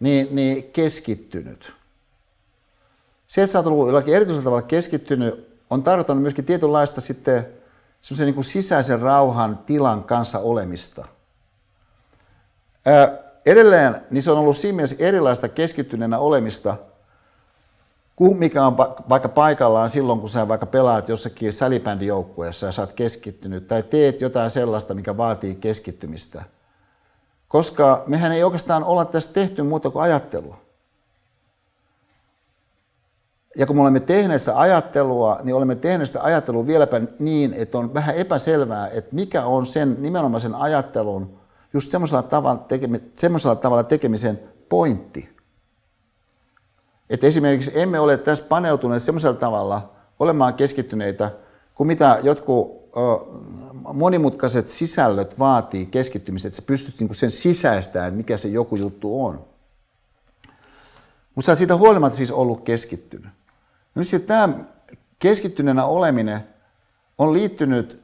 niin, 0.00 0.28
niin 0.30 0.62
keskittynyt. 0.72 1.74
Ollut 3.66 3.86
jollakin 3.86 4.14
erityisellä 4.14 4.44
tavalla 4.44 4.62
keskittynyt, 4.62 5.58
on 5.70 5.82
tarkoittanut 5.82 6.22
myöskin 6.22 6.44
tietynlaista 6.44 7.00
sitten 7.00 7.46
semmoisen 8.02 8.26
niin 8.26 8.34
kuin 8.34 8.44
sisäisen 8.44 9.00
rauhan 9.00 9.58
tilan 9.66 10.04
kanssa 10.04 10.38
olemista. 10.38 11.06
Ää, 12.86 13.18
edelleen 13.46 14.02
niin 14.10 14.22
se 14.22 14.30
on 14.30 14.38
ollut 14.38 14.56
siinä 14.56 14.76
mielessä 14.76 14.96
erilaista 14.98 15.48
keskittyneenä 15.48 16.18
olemista– 16.18 16.76
mikä 18.20 18.66
on 18.66 18.78
vaikka 19.08 19.28
paikallaan 19.28 19.90
silloin, 19.90 20.20
kun 20.20 20.28
sä 20.28 20.48
vaikka 20.48 20.66
pelaat 20.66 21.08
jossakin 21.08 21.52
salibändijoukkueessa 21.52 22.66
ja 22.66 22.72
sä 22.72 22.82
oot 22.82 22.92
keskittynyt, 22.92 23.68
tai 23.68 23.82
teet 23.82 24.20
jotain 24.20 24.50
sellaista, 24.50 24.94
mikä 24.94 25.16
vaatii 25.16 25.54
keskittymistä. 25.54 26.42
Koska 27.48 28.04
mehän 28.06 28.32
ei 28.32 28.42
oikeastaan 28.42 28.84
olla 28.84 29.04
tässä 29.04 29.32
tehty 29.32 29.62
muuta 29.62 29.90
kuin 29.90 30.02
ajattelua. 30.02 30.58
Ja 33.56 33.66
kun 33.66 33.76
me 33.76 33.82
olemme 33.82 34.00
tehneet 34.00 34.42
sitä 34.42 34.58
ajattelua, 34.58 35.40
niin 35.42 35.54
olemme 35.54 35.74
tehneet 35.74 36.08
sitä 36.08 36.22
ajattelua 36.22 36.66
vieläpä 36.66 37.00
niin, 37.18 37.54
että 37.54 37.78
on 37.78 37.94
vähän 37.94 38.16
epäselvää, 38.16 38.88
että 38.88 39.14
mikä 39.14 39.44
on 39.44 39.66
sen 39.66 39.96
nimenomaisen 39.98 40.54
ajattelun, 40.54 41.38
just 41.72 41.90
semmoisella 41.90 42.22
tavalla, 42.22 42.64
tekemi, 42.68 43.02
semmoisella 43.16 43.56
tavalla 43.56 43.84
tekemisen 43.84 44.40
pointti. 44.68 45.36
Että 47.10 47.26
esimerkiksi 47.26 47.72
emme 47.74 48.00
ole 48.00 48.16
tässä 48.16 48.44
paneutuneet 48.44 49.02
semmoisella 49.02 49.36
tavalla 49.36 49.92
olemaan 50.18 50.54
keskittyneitä, 50.54 51.30
kuin 51.74 51.86
mitä 51.86 52.18
jotkut 52.22 52.82
monimutkaiset 53.92 54.68
sisällöt 54.68 55.38
vaatii 55.38 55.86
keskittymistä, 55.86 56.48
että 56.48 56.56
sä 56.56 56.62
pystyt 56.66 57.00
niinku 57.00 57.14
sen 57.14 57.30
sisäistämään, 57.30 58.14
mikä 58.14 58.36
se 58.36 58.48
joku 58.48 58.76
juttu 58.76 59.24
on. 59.24 59.44
Mutta 61.34 61.46
sä 61.46 61.54
siitä 61.54 61.76
huolimatta 61.76 62.16
siis 62.16 62.30
ollut 62.30 62.64
keskittynyt. 62.64 63.41
Nyt 63.94 64.08
sitten 64.08 64.26
tämä 64.28 64.48
keskittyneenä 65.18 65.84
oleminen 65.84 66.40
on 67.18 67.32
liittynyt 67.32 68.02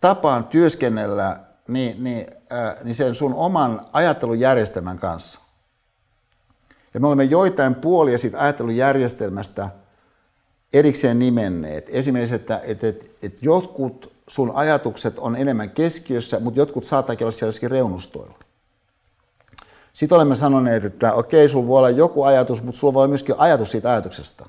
tapaan 0.00 0.44
työskennellä 0.44 1.36
niin, 1.68 2.04
niin, 2.04 2.26
äh, 2.52 2.84
niin 2.84 2.94
sen 2.94 3.14
sun 3.14 3.34
oman 3.34 3.86
ajattelujärjestelmän 3.92 4.98
kanssa. 4.98 5.40
Ja 6.94 7.00
me 7.00 7.06
olemme 7.06 7.24
joitain 7.24 7.74
puolia 7.74 8.18
siitä 8.18 8.40
ajattelujärjestelmästä 8.40 9.68
erikseen 10.72 11.18
nimenneet. 11.18 11.86
Esimerkiksi, 11.88 12.34
että, 12.34 12.60
että, 12.64 12.88
että, 12.88 13.06
että 13.22 13.38
jotkut 13.42 14.12
sun 14.26 14.52
ajatukset 14.54 15.18
on 15.18 15.36
enemmän 15.36 15.70
keskiössä, 15.70 16.40
mutta 16.40 16.60
jotkut 16.60 16.84
saattaakin 16.84 17.24
olla 17.24 17.32
siellä 17.32 17.48
jossakin 17.48 17.70
reunustoilla. 17.70 18.38
Sitten 19.92 20.16
olemme 20.16 20.34
sanoneet, 20.34 20.84
että 20.84 21.12
okei, 21.12 21.48
sulla 21.48 21.66
voi 21.66 21.78
olla 21.78 21.90
joku 21.90 22.22
ajatus, 22.22 22.62
mutta 22.62 22.78
sulla 22.80 22.94
voi 22.94 23.00
olla 23.00 23.08
myöskin 23.08 23.34
ajatus 23.38 23.70
siitä 23.70 23.90
ajatuksesta. 23.90 24.46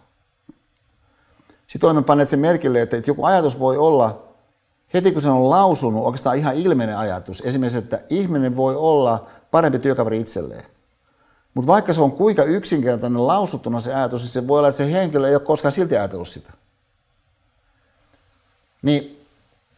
Sitten 1.72 1.88
olemme 1.88 2.02
panneet 2.02 2.30
sen 2.30 2.40
merkille, 2.40 2.82
että 2.82 3.02
joku 3.08 3.26
ajatus 3.26 3.60
voi 3.60 3.78
olla, 3.78 4.24
heti 4.94 5.12
kun 5.12 5.22
se 5.22 5.30
on 5.30 5.50
lausunut, 5.50 6.06
oikeastaan 6.06 6.38
ihan 6.38 6.56
ilmeinen 6.56 6.98
ajatus. 6.98 7.42
Esimerkiksi, 7.46 7.78
että 7.78 8.00
ihminen 8.10 8.56
voi 8.56 8.76
olla 8.76 9.28
parempi 9.52 9.80
työkaveri 9.80 10.20
itselleen. 10.20 10.66
Mutta 11.54 11.68
vaikka 11.68 11.94
se 11.94 12.02
on 12.02 12.12
kuinka 12.12 12.44
yksinkertainen 12.44 13.28
lausuttuna 13.28 13.80
se 13.80 13.94
ajatus, 13.94 14.22
niin 14.22 14.30
se 14.30 14.48
voi 14.48 14.58
olla, 14.58 14.68
että 14.68 14.78
se 14.78 14.92
henkilö 14.92 15.28
ei 15.28 15.36
ole 15.36 15.44
koskaan 15.44 15.72
silti 15.72 15.98
ajatellut 15.98 16.28
sitä. 16.28 16.54
Niin 18.82 19.26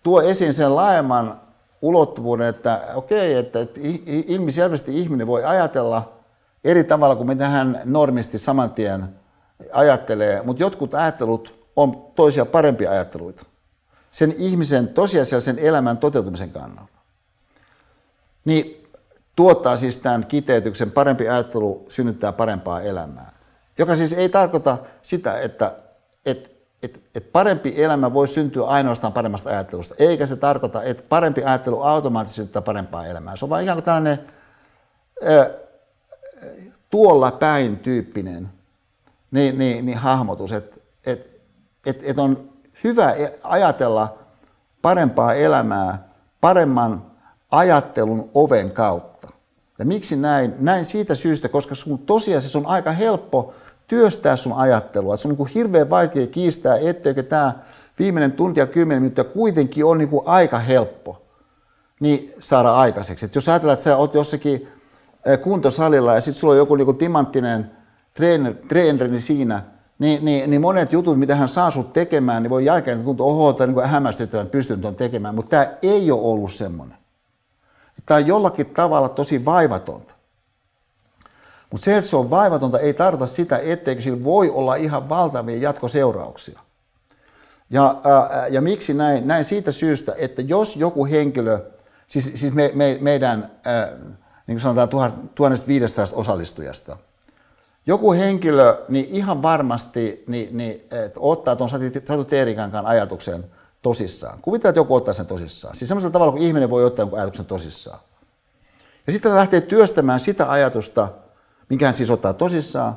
tuo 0.03 0.21
esiin 0.21 0.53
sen 0.53 0.75
laajemman 0.75 1.41
ulottuvuuden, 1.81 2.47
että 2.47 2.81
okei, 2.95 3.33
että 3.33 3.59
ilmiselvästi 4.05 4.99
ihminen 4.99 5.27
voi 5.27 5.43
ajatella 5.43 6.13
eri 6.63 6.83
tavalla 6.83 7.15
kuin 7.15 7.27
mitä 7.27 7.49
hän 7.49 7.81
normisti 7.85 8.37
saman 8.37 8.71
tien 8.71 9.09
ajattelee, 9.73 10.41
mutta 10.43 10.63
jotkut 10.63 10.93
ajattelut 10.93 11.62
on 11.75 12.11
toisia 12.15 12.45
parempia 12.45 12.91
ajatteluita 12.91 13.45
sen 14.13 14.35
ihmisen 14.37 14.87
tosiasiallisen 14.87 15.59
elämän 15.59 15.97
toteutumisen 15.97 16.49
kannalta. 16.49 16.93
Niin 18.45 18.87
tuottaa 19.35 19.75
siis 19.75 19.97
tämän 19.97 20.25
kiteytyksen, 20.25 20.91
parempi 20.91 21.29
ajattelu 21.29 21.85
synnyttää 21.89 22.31
parempaa 22.31 22.81
elämää. 22.81 23.31
Joka 23.77 23.95
siis 23.95 24.13
ei 24.13 24.29
tarkoita 24.29 24.77
sitä, 25.01 25.39
että, 25.39 25.75
että, 26.25 26.49
että, 26.83 26.99
että 27.15 27.29
parempi 27.31 27.83
elämä 27.83 28.13
voi 28.13 28.27
syntyä 28.27 28.63
ainoastaan 28.63 29.13
paremmasta 29.13 29.49
ajattelusta, 29.49 29.95
eikä 29.97 30.25
se 30.25 30.35
tarkoita, 30.35 30.83
että 30.83 31.03
parempi 31.09 31.43
ajattelu 31.43 31.81
automaattisesti 31.81 32.35
synnyttää 32.35 32.61
parempaa 32.61 33.05
elämää. 33.05 33.35
Se 33.35 33.45
on 33.45 33.49
vain 33.49 33.63
ikään 33.63 33.77
kuin 33.77 33.85
tällainen 33.85 34.19
ää, 35.23 35.49
tuolla 36.89 37.31
päin 37.31 37.79
tyyppinen 37.79 38.49
niin, 39.31 39.57
niin, 39.57 39.85
niin 39.85 39.97
hahmotus, 39.97 40.51
että 40.51 40.82
että 41.85 42.03
että 42.07 42.22
on 42.22 42.49
hyvä 42.84 43.11
e-, 43.11 43.39
ajatella 43.43 44.18
parempaa 44.81 45.34
elämää 45.34 46.07
paremman 46.41 47.05
ajattelun 47.51 48.30
oven 48.34 48.72
kautta. 48.72 49.27
Ja 49.80 49.85
miksi 49.85 50.15
näin? 50.15 50.53
Näin 50.60 50.85
siitä 50.85 51.15
syystä, 51.15 51.49
koska 51.49 51.76
sun 51.76 51.99
tosiasiassa 51.99 52.60
on 52.60 52.65
aika 52.65 52.91
helppo 52.91 53.53
työstää 53.88 54.35
sun 54.35 54.53
ajattelua. 54.53 55.18
Se 55.18 55.27
on 55.27 55.35
niin 55.35 55.47
hirveän 55.47 55.89
vaikea 55.89 56.27
kiistää, 56.27 56.77
etteikö 56.77 57.23
tämä 57.23 57.53
viimeinen 57.99 58.31
tunti 58.31 58.60
ja 58.60 58.68
kymmenen 58.68 59.01
minuuttia 59.01 59.23
kuitenkin 59.23 59.85
on 59.85 59.97
niin 59.97 60.10
kuin 60.10 60.23
aika 60.26 60.60
helppo 60.60 61.22
niin 61.99 62.34
saada 62.39 62.72
aikaiseksi. 62.72 63.26
Et 63.26 63.35
jos 63.35 63.49
ajatellaan, 63.49 63.73
että 63.73 63.84
sä 63.84 63.97
oot 63.97 64.14
jossakin 64.14 64.68
kuntosalilla 65.41 66.15
ja 66.15 66.22
sitten 66.22 66.39
sulla 66.39 66.51
on 66.51 66.57
joku 66.57 66.76
niin 66.76 66.85
kuin 66.85 66.97
timanttinen 66.97 67.72
trainer, 68.14 68.53
treeneri 68.53 69.22
siinä, 69.22 69.61
niin, 70.03 70.25
niin, 70.25 70.49
niin, 70.49 70.61
monet 70.61 70.93
jutut, 70.93 71.19
mitä 71.19 71.35
hän 71.35 71.47
saa 71.47 71.71
sut 71.71 71.93
tekemään, 71.93 72.43
niin 72.43 72.49
voi 72.49 72.65
jälkeen 72.65 73.03
tuntua, 73.03 73.25
oho, 73.25 73.53
tai 73.53 73.67
niin 73.67 73.85
hämmästyttävän 73.85 74.49
pystyn 74.49 74.81
tuon 74.81 74.95
tekemään, 74.95 75.35
mutta 75.35 75.49
tämä 75.49 75.73
ei 75.81 76.11
ole 76.11 76.21
ollut 76.21 76.53
semmoinen. 76.53 76.97
Tämä 78.05 78.17
on 78.17 78.27
jollakin 78.27 78.65
tavalla 78.65 79.09
tosi 79.09 79.45
vaivatonta. 79.45 80.13
Mutta 81.71 81.85
se, 81.85 81.97
että 81.97 82.09
se 82.09 82.15
on 82.15 82.30
vaivatonta, 82.30 82.80
ei 82.80 82.93
tarkoita 82.93 83.34
sitä, 83.34 83.57
etteikö 83.57 84.01
sillä 84.01 84.23
voi 84.23 84.49
olla 84.49 84.75
ihan 84.75 85.09
valtavia 85.09 85.57
jatkoseurauksia. 85.57 86.59
Ja, 87.69 88.01
ää, 88.03 88.47
ja 88.47 88.61
miksi 88.61 88.93
näin? 88.93 89.27
Näin 89.27 89.43
siitä 89.43 89.71
syystä, 89.71 90.13
että 90.17 90.41
jos 90.41 90.75
joku 90.75 91.05
henkilö, 91.05 91.59
siis, 92.07 92.31
siis 92.35 92.53
me, 92.53 92.71
me, 92.73 92.97
meidän, 93.01 93.51
ää, 93.63 93.91
niin 94.47 94.55
kuin 94.55 94.59
sanotaan 94.59 95.30
1500 95.35 96.05
osallistujasta, 96.13 96.97
joku 97.85 98.14
henkilö, 98.14 98.77
niin 98.89 99.05
ihan 99.10 99.41
varmasti 99.41 100.23
niin, 100.27 100.57
niin, 100.57 100.72
että 101.05 101.19
ottaa 101.19 101.55
tuon 101.55 101.69
Satu 102.05 102.23
Teerikankaan 102.26 102.85
ajatuksen– 102.85 103.45
tosissaan. 103.84 104.39
Kuvitellaan, 104.41 104.72
että 104.72 104.80
joku 104.80 104.95
ottaa 104.95 105.14
sen 105.14 105.26
tosissaan. 105.26 105.76
Siis 105.76 105.88
semmoisella 105.88 106.14
tavalla, 106.14 106.31
kun 106.31 106.41
ihminen 106.41 106.69
voi 106.69 106.85
ottaa 106.85 107.03
jonkun 107.03 107.19
ajatuksen 107.19 107.45
tosissaan. 107.45 107.99
Ja 109.07 109.14
sitten 109.14 109.35
lähtee 109.35 109.61
työstämään 109.61 110.19
sitä 110.19 110.51
ajatusta, 110.51 111.07
minkä 111.69 111.85
hän 111.85 111.95
siis 111.95 112.11
ottaa 112.11 112.34
tosissaan, 112.34 112.95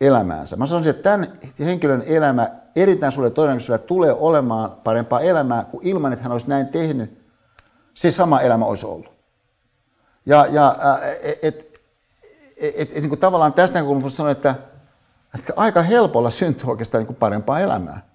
elämäänsä. 0.00 0.56
Mä 0.56 0.66
sanoisin, 0.66 0.90
että 0.90 1.02
tämän 1.02 1.32
henkilön 1.60 2.02
elämä 2.06 2.50
erittäin 2.76 3.12
suurella 3.12 3.34
todennäköisyydellä 3.34 3.86
tulee 3.86 4.12
olemaan 4.12 4.70
parempaa 4.70 5.20
elämää 5.20 5.64
kuin 5.64 5.86
ilman, 5.86 6.12
että 6.12 6.22
hän 6.22 6.32
olisi 6.32 6.48
näin 6.48 6.68
tehnyt. 6.68 7.26
Se 7.94 8.10
sama 8.10 8.40
elämä 8.40 8.64
olisi 8.64 8.86
ollut. 8.86 9.12
Ja, 10.26 10.46
ja 10.50 10.76
et, 11.42 11.65
et, 12.56 12.90
et, 12.94 13.02
niin 13.02 13.18
tavallaan 13.18 13.52
tästä 13.52 13.78
näkökulmasta 13.78 14.16
sanoa, 14.16 14.32
että, 14.32 14.54
että 15.38 15.52
aika 15.56 15.82
helpolla 15.82 16.30
syntyy 16.30 16.70
oikeastaan 16.70 17.04
niin 17.04 17.14
parempaa 17.14 17.60
elämää. 17.60 18.06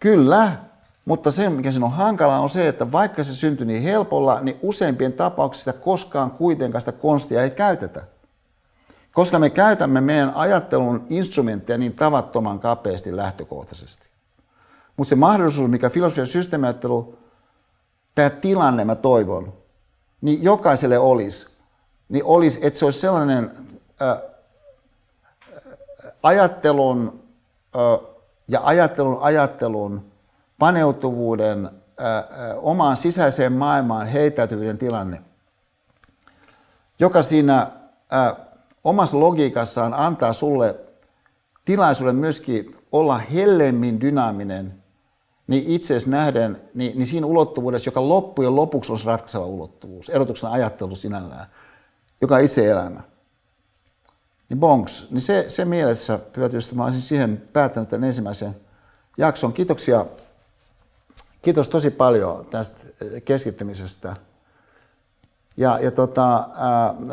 Kyllä, 0.00 0.52
mutta 1.04 1.30
se, 1.30 1.50
mikä 1.50 1.72
siinä 1.72 1.86
on 1.86 1.92
hankalaa, 1.92 2.40
on 2.40 2.48
se, 2.48 2.68
että 2.68 2.92
vaikka 2.92 3.24
se 3.24 3.34
syntyi 3.34 3.66
niin 3.66 3.82
helpolla, 3.82 4.40
niin 4.40 4.58
useimpien 4.62 5.12
tapauksissa 5.12 5.72
koskaan 5.72 6.30
kuitenkaan 6.30 6.82
sitä 6.82 6.92
konstia 6.92 7.42
ei 7.42 7.50
käytetä. 7.50 8.02
Koska 9.12 9.38
me 9.38 9.50
käytämme 9.50 10.00
meidän 10.00 10.32
ajattelun 10.34 11.06
instrumentteja 11.10 11.78
niin 11.78 11.94
tavattoman 11.94 12.60
kapeasti 12.60 13.16
lähtökohtaisesti. 13.16 14.08
Mutta 14.96 15.08
se 15.08 15.14
mahdollisuus, 15.14 15.70
mikä 15.70 15.90
filosofian 15.90 16.26
systeemiajattelu, 16.26 17.18
tämä 18.14 18.30
tilanne 18.30 18.84
mä 18.84 18.94
toivon, 18.94 19.52
niin 20.20 20.42
jokaiselle 20.42 20.98
olisi, 20.98 21.57
niin 22.08 22.24
olisi, 22.24 22.58
että 22.62 22.78
se 22.78 22.84
olisi 22.84 23.00
sellainen 23.00 23.50
äh, 24.02 24.18
ajattelun 26.22 27.20
äh, 27.76 28.08
ja 28.48 28.60
ajattelun 28.64 29.18
ajattelun 29.20 30.04
paneutuvuuden, 30.58 31.70
ää, 31.98 32.24
omaan 32.56 32.96
sisäiseen 32.96 33.52
maailmaan 33.52 34.06
heitäytyvyyden 34.06 34.78
tilanne, 34.78 35.22
joka 36.98 37.22
siinä 37.22 37.66
ää, 38.10 38.36
omassa 38.84 39.20
logiikassaan 39.20 39.94
antaa 39.94 40.32
sulle 40.32 40.76
tilaisuuden 41.64 42.16
myöskin 42.16 42.76
olla 42.92 43.18
hellemmin 43.18 44.00
dynaaminen 44.00 44.74
niin 45.46 45.64
itse 45.66 45.94
asiassa 45.96 46.10
nähden, 46.10 46.60
niin, 46.74 46.98
niin 46.98 47.06
siinä 47.06 47.26
ulottuvuudessa, 47.26 47.88
joka 47.88 48.08
loppujen 48.08 48.56
lopuksi 48.56 48.98
se 48.98 49.06
ratkaiseva 49.06 49.46
ulottuvuus, 49.46 50.08
erotuksena 50.08 50.52
ajattelu 50.52 50.96
sinällään, 50.96 51.46
joka 52.20 52.34
on 52.34 52.40
itse 52.40 52.70
elämä, 52.70 53.00
niin 54.48 54.60
bonks, 54.60 55.06
niin 55.10 55.20
se, 55.20 55.44
se 55.48 55.64
mielessä 55.64 56.18
pyötystä 56.32 56.74
mä 56.74 56.84
olisin 56.84 57.02
siihen 57.02 57.42
päättänyt 57.52 57.88
tämän 57.88 58.08
ensimmäisen 58.08 58.56
jakson. 59.18 59.52
Kiitoksia, 59.52 60.06
kiitos 61.42 61.68
tosi 61.68 61.90
paljon 61.90 62.46
tästä 62.46 62.80
keskittymisestä. 63.24 64.14
Ja, 65.56 65.78
ja 65.82 65.90
tota, 65.90 66.48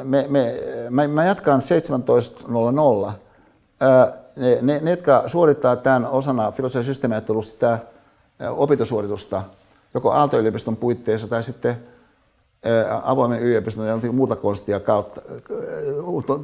me, 0.03 0.25
me, 0.29 0.55
mä, 0.89 1.07
mä 1.07 1.25
jatkan 1.25 1.61
17.00. 3.07 3.11
Ne, 4.35 4.57
ne, 4.61 4.79
ne, 4.79 4.89
jotka 4.89 5.23
suorittaa 5.27 5.75
tämän 5.75 6.05
osana 6.05 6.51
filosofian 6.51 6.85
systeemiajattelusta 6.85 7.51
sitä 7.51 7.79
opintosuoritusta, 8.49 9.43
joko 9.93 10.11
Aalto-yliopiston 10.11 10.77
puitteissa 10.77 11.27
tai 11.27 11.43
sitten 11.43 11.94
avoimen 13.03 13.39
yliopiston 13.39 13.87
ja 13.87 14.11
muuta 14.11 14.35
konstia 14.35 14.79
kautta, 14.79 15.21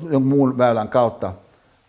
jonkun 0.01 0.21
muun 0.21 0.57
väylän 0.57 0.89
kautta, 0.89 1.33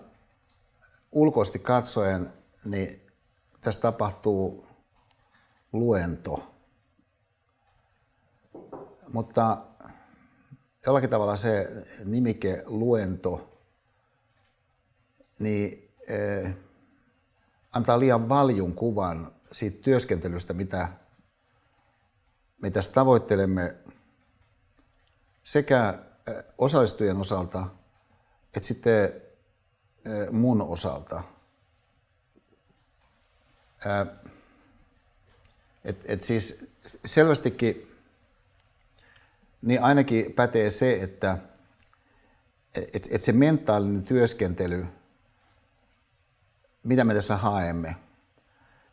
ulkoisesti 1.12 1.58
katsoen, 1.58 2.32
niin 2.64 3.06
tässä 3.60 3.80
tapahtuu 3.80 4.71
luento. 5.72 6.54
Mutta 9.12 9.58
jollakin 10.86 11.10
tavalla 11.10 11.36
se 11.36 11.86
nimike 12.04 12.62
luento 12.66 13.58
niin, 15.38 15.94
eh, 16.08 16.54
antaa 17.72 18.00
liian 18.00 18.28
valjun 18.28 18.74
kuvan 18.74 19.32
siitä 19.52 19.82
työskentelystä, 19.82 20.52
mitä 20.52 20.88
tässä 22.72 22.92
tavoittelemme 22.92 23.76
sekä 25.42 25.98
eh, 26.26 26.44
osallistujien 26.58 27.16
osalta 27.16 27.66
että 28.56 28.66
sitten 28.66 29.04
eh, 30.04 30.30
mun 30.30 30.62
osalta. 30.62 31.22
Et, 35.84 36.04
et 36.06 36.22
siis 36.22 36.64
selvästikin 37.04 37.92
niin 39.62 39.82
ainakin 39.82 40.32
pätee 40.32 40.70
se, 40.70 41.02
että 41.02 41.38
et, 42.74 43.08
et 43.10 43.20
se 43.20 43.32
mentaalinen 43.32 44.02
työskentely, 44.02 44.86
mitä 46.82 47.04
me 47.04 47.14
tässä 47.14 47.36
haemme, 47.36 47.96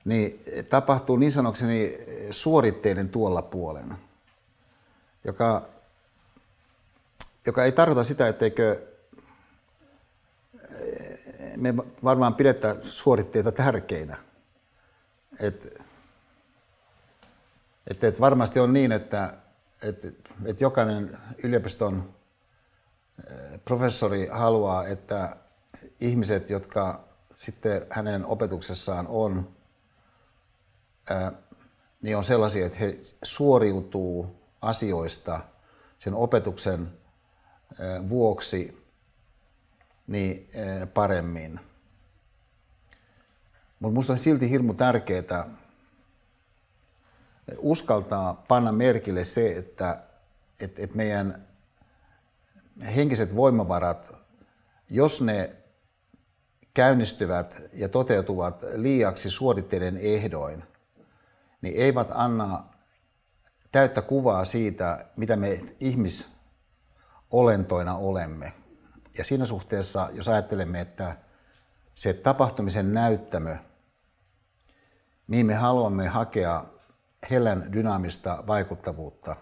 niin 0.05 0.43
tapahtuu 0.69 1.17
niin 1.17 1.31
sanokseni 1.31 1.97
suoritteiden 2.31 3.09
tuolla 3.09 3.41
puolena, 3.41 3.97
joka, 5.23 5.69
joka 7.45 7.65
ei 7.65 7.71
tarkoita 7.71 8.03
sitä, 8.03 8.27
etteikö 8.27 8.81
me 11.57 11.73
varmaan 12.03 12.35
pidetä 12.35 12.75
suoritteita 12.81 13.51
tärkeinä. 13.51 14.17
Et, 15.39 15.88
et, 17.89 18.03
et 18.03 18.19
varmasti 18.19 18.59
on 18.59 18.73
niin, 18.73 18.91
että 18.91 19.33
et, 19.81 20.05
et 20.45 20.61
jokainen 20.61 21.17
yliopiston 21.43 22.13
professori 23.65 24.27
haluaa, 24.31 24.87
että 24.87 25.35
ihmiset, 25.99 26.49
jotka 26.49 27.07
sitten 27.37 27.85
hänen 27.89 28.25
opetuksessaan 28.25 29.07
on, 29.07 29.55
ää, 31.09 31.31
niin 32.01 32.17
on 32.17 32.23
sellaisia, 32.23 32.65
että 32.65 32.77
he 32.79 32.97
suoriutuu 33.23 34.35
asioista 34.61 35.39
sen 35.99 36.13
opetuksen 36.13 36.91
ää, 37.79 38.09
vuoksi 38.09 38.85
niin, 40.07 40.49
paremmin. 40.93 41.59
Mutta 43.79 43.91
minusta 43.91 44.13
on 44.13 44.19
silti 44.19 44.49
hirmu 44.49 44.73
tärkeää 44.73 45.58
uskaltaa 47.57 48.43
panna 48.47 48.71
merkille 48.71 49.23
se, 49.23 49.57
että, 49.57 50.03
että, 50.59 50.81
että 50.81 50.97
meidän 50.97 51.47
henkiset 52.95 53.35
voimavarat, 53.35 54.15
jos 54.89 55.21
ne 55.21 55.55
käynnistyvät 56.73 57.61
ja 57.73 57.89
toteutuvat 57.89 58.65
liiaksi 58.73 59.29
suoritteiden 59.29 59.97
ehdoin, 59.97 60.63
niin 61.61 61.75
eivät 61.77 62.07
anna 62.11 62.63
täyttä 63.71 64.01
kuvaa 64.01 64.45
siitä, 64.45 65.05
mitä 65.15 65.35
me 65.35 65.61
ihmisolentoina 65.79 67.95
olemme. 67.95 68.53
Ja 69.17 69.23
siinä 69.23 69.45
suhteessa, 69.45 70.09
jos 70.13 70.27
ajattelemme, 70.27 70.81
että 70.81 71.15
se 71.95 72.13
tapahtumisen 72.13 72.93
näyttämö, 72.93 73.57
mihin 75.27 75.45
me 75.45 75.55
haluamme 75.55 76.07
hakea 76.07 76.65
hellän 77.31 77.73
dynaamista 77.73 78.43
vaikuttavuutta, 78.47 79.35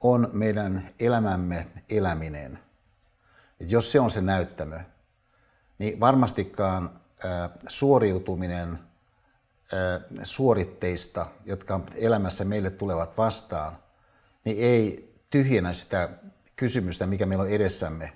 on 0.00 0.30
meidän 0.32 0.88
elämämme 1.00 1.66
eläminen. 1.90 2.58
Et 3.60 3.70
jos 3.70 3.92
se 3.92 4.00
on 4.00 4.10
se 4.10 4.20
näyttämö, 4.20 4.80
niin 5.78 6.00
varmastikaan 6.00 6.90
suoriutuminen 7.68 8.78
suoritteista, 10.22 11.26
jotka 11.44 11.80
elämässä 11.94 12.44
meille 12.44 12.70
tulevat 12.70 13.18
vastaan, 13.18 13.78
niin 14.44 14.56
ei 14.60 15.14
tyhjennä 15.30 15.72
sitä 15.72 16.08
kysymystä, 16.56 17.06
mikä 17.06 17.26
meillä 17.26 17.42
on 17.42 17.50
edessämme 17.50 18.12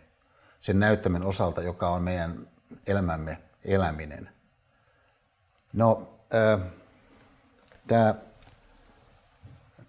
sen 0.60 0.80
näyttämän 0.80 1.22
osalta, 1.22 1.62
joka 1.62 1.88
on 1.88 2.02
meidän 2.02 2.48
elämämme 2.86 3.42
eläminen. 3.64 4.28
No, 5.72 6.18
tämä 7.86 8.14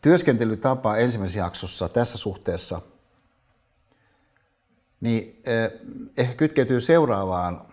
työskentelytapa 0.01 0.97
ensimmäisessä 0.97 1.39
jaksossa 1.39 1.89
tässä 1.89 2.17
suhteessa, 2.17 2.81
niin 5.01 5.43
ehkä 6.17 6.35
kytkeytyy 6.35 6.79
seuraavaan 6.79 7.65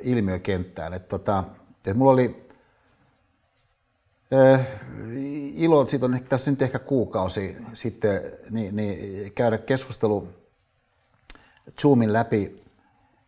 ilmiökenttään. 0.00 0.94
Että, 0.94 1.08
tota, 1.08 1.44
että 1.70 1.94
mulla 1.94 2.12
oli 2.12 2.48
ilo, 5.54 5.86
siitä 5.86 6.06
on 6.06 6.18
tässä 6.28 6.50
nyt 6.50 6.62
ehkä 6.62 6.78
kuukausi 6.78 7.56
sitten, 7.74 8.22
niin, 8.50 8.76
niin 8.76 9.32
käydä 9.32 9.58
keskustelu 9.58 10.28
Zoomin 11.80 12.12
läpi 12.12 12.64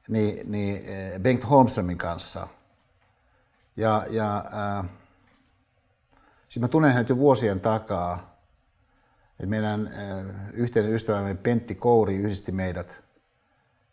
niin, 0.09 0.53
niin 0.53 0.85
Bengt 1.23 1.51
Holmströmin 1.51 1.99
kanssa. 1.99 2.49
Ja, 3.77 4.07
ja 4.11 4.45
äh, 4.79 4.91
siis 6.51 6.61
mä 6.61 6.69
tunnen 6.69 6.93
hänet 6.93 7.09
jo 7.09 7.17
vuosien 7.17 7.61
takaa. 7.61 8.41
Et 9.41 9.49
meidän 9.49 9.87
äh, 9.87 10.53
yhteinen 10.53 10.93
ystävämme 10.93 11.35
Pentti 11.35 11.75
Kouri 11.75 12.17
yhdisti 12.17 12.53
meidät. 12.53 13.03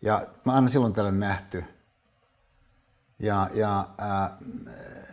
Ja 0.01 0.27
mä 0.45 0.53
aina 0.53 0.67
silloin 0.67 0.93
tällä 0.93 1.11
nähty. 1.11 1.63
Ja, 3.19 3.49
ja 3.53 3.89
äh, 4.01 4.31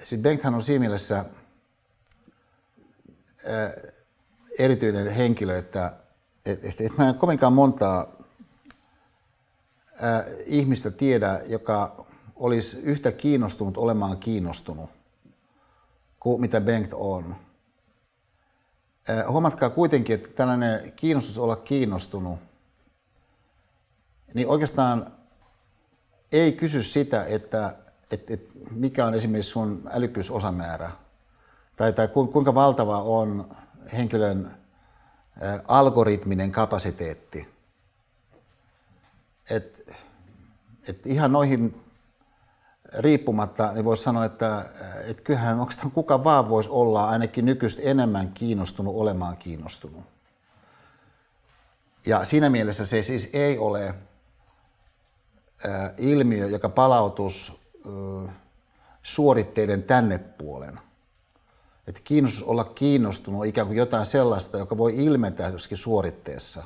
siis 0.05 0.21
Bengthan 0.21 0.55
on 0.55 0.63
siinä 0.63 0.81
mielessä 0.81 1.19
äh, 1.19 1.25
erityinen 4.59 5.11
henkilö, 5.11 5.59
että 5.59 5.93
et, 6.47 6.65
et, 6.65 6.81
et 6.81 6.99
mä 6.99 7.09
en 7.09 7.15
kovinkaan 7.15 7.53
montaa 7.53 8.07
äh, 10.05 10.25
ihmistä 10.47 10.91
tiedä, 10.91 11.41
joka 11.47 12.07
olisi 12.37 12.81
yhtä 12.81 13.13
kiinnostunut 13.13 13.77
olemaan 13.77 14.19
kiinnostunut 14.19 15.04
kuin 16.25 16.41
mitä 16.41 16.61
Bengt 16.61 16.93
on. 16.93 17.37
Äh, 19.11 19.27
huomatkaa 19.29 19.71
kuitenkin, 19.71 20.15
että 20.15 20.29
tällainen 20.29 20.93
kiinnostus 20.97 21.39
olla 21.39 21.57
kiinnostunut, 21.57 22.39
niin 24.35 24.49
oikeastaan 24.49 25.13
ei 26.33 26.53
kysy 26.53 26.83
sitä, 26.83 27.25
että 27.25 27.77
et, 28.11 28.31
et 28.31 28.49
mikä 28.71 29.07
on 29.07 29.15
esimerkiksi 29.15 29.51
sun 29.51 29.91
älykkyysosamäärä 29.93 30.91
tai, 31.77 31.93
tai 31.93 32.09
kuinka 32.09 32.55
valtava 32.55 33.03
on 33.03 33.57
henkilön 33.93 34.51
ä, 35.43 35.61
algoritminen 35.69 36.53
kapasiteetti. 36.53 37.49
Et, 39.51 39.95
et 40.89 41.07
ihan 41.07 41.33
noihin 41.33 41.84
riippumatta, 42.99 43.73
niin 43.73 43.85
voisi 43.85 44.03
sanoa, 44.03 44.25
että 44.25 44.65
et 45.05 45.21
kyllähän 45.21 45.61
oikeastaan 45.61 45.91
kuka 45.91 46.25
vaan 46.25 46.49
voisi 46.49 46.71
olla 46.71 47.09
ainakin 47.09 47.45
nykyistä 47.45 47.83
enemmän 47.83 48.33
kiinnostunut 48.33 48.97
olemaan 48.97 49.37
kiinnostunut. 49.37 50.05
Ja 52.07 52.25
siinä 52.25 52.51
mielessä 52.51 52.87
se 52.87 53.03
siis 53.03 53.31
ei 53.33 53.59
ole 53.59 53.95
ilmiö, 55.99 56.47
joka 56.47 56.69
palautus 56.69 57.61
suoritteiden 59.03 59.83
tänne 59.83 60.19
puolen. 60.19 60.81
Että 61.87 62.01
kiinnostus 62.05 62.43
olla 62.43 62.65
kiinnostunut 62.65 63.47
ikään 63.47 63.67
kuin 63.67 63.79
jotain 63.79 64.07
sellaista, 64.07 64.59
joka 64.59 64.77
voi 64.79 65.05
ilmentää 65.05 65.49
jossakin 65.49 65.79
suoritteessa. 65.79 66.65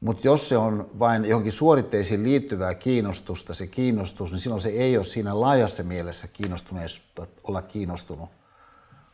Mutta 0.00 0.26
jos 0.26 0.48
se 0.48 0.56
on 0.56 0.90
vain 0.98 1.24
johonkin 1.24 1.52
suoritteisiin 1.52 2.22
liittyvää 2.22 2.74
kiinnostusta, 2.74 3.54
se 3.54 3.66
kiinnostus, 3.66 4.30
niin 4.30 4.40
silloin 4.40 4.60
se 4.60 4.68
ei 4.68 4.96
ole 4.96 5.04
siinä 5.04 5.40
laajassa 5.40 5.82
mielessä 5.82 6.28
kiinnostuneesta 6.28 7.26
olla 7.44 7.62
kiinnostunut, 7.62 8.30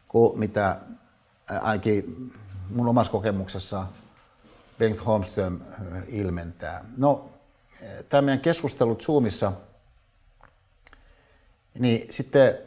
kuin 0.09 0.39
mitä 0.39 0.81
ainakin 1.61 2.33
mun 2.71 2.89
omassa 2.89 3.13
kokemuksessa 3.13 3.87
Bengt 4.79 5.07
Holmström 5.07 5.61
ilmentää. 6.09 6.85
No, 6.97 7.31
tämä 8.09 8.23
meidän 8.23 8.41
keskustelut 8.41 9.03
Zoomissa, 9.03 9.53
niin 11.79 12.13
sitten 12.13 12.59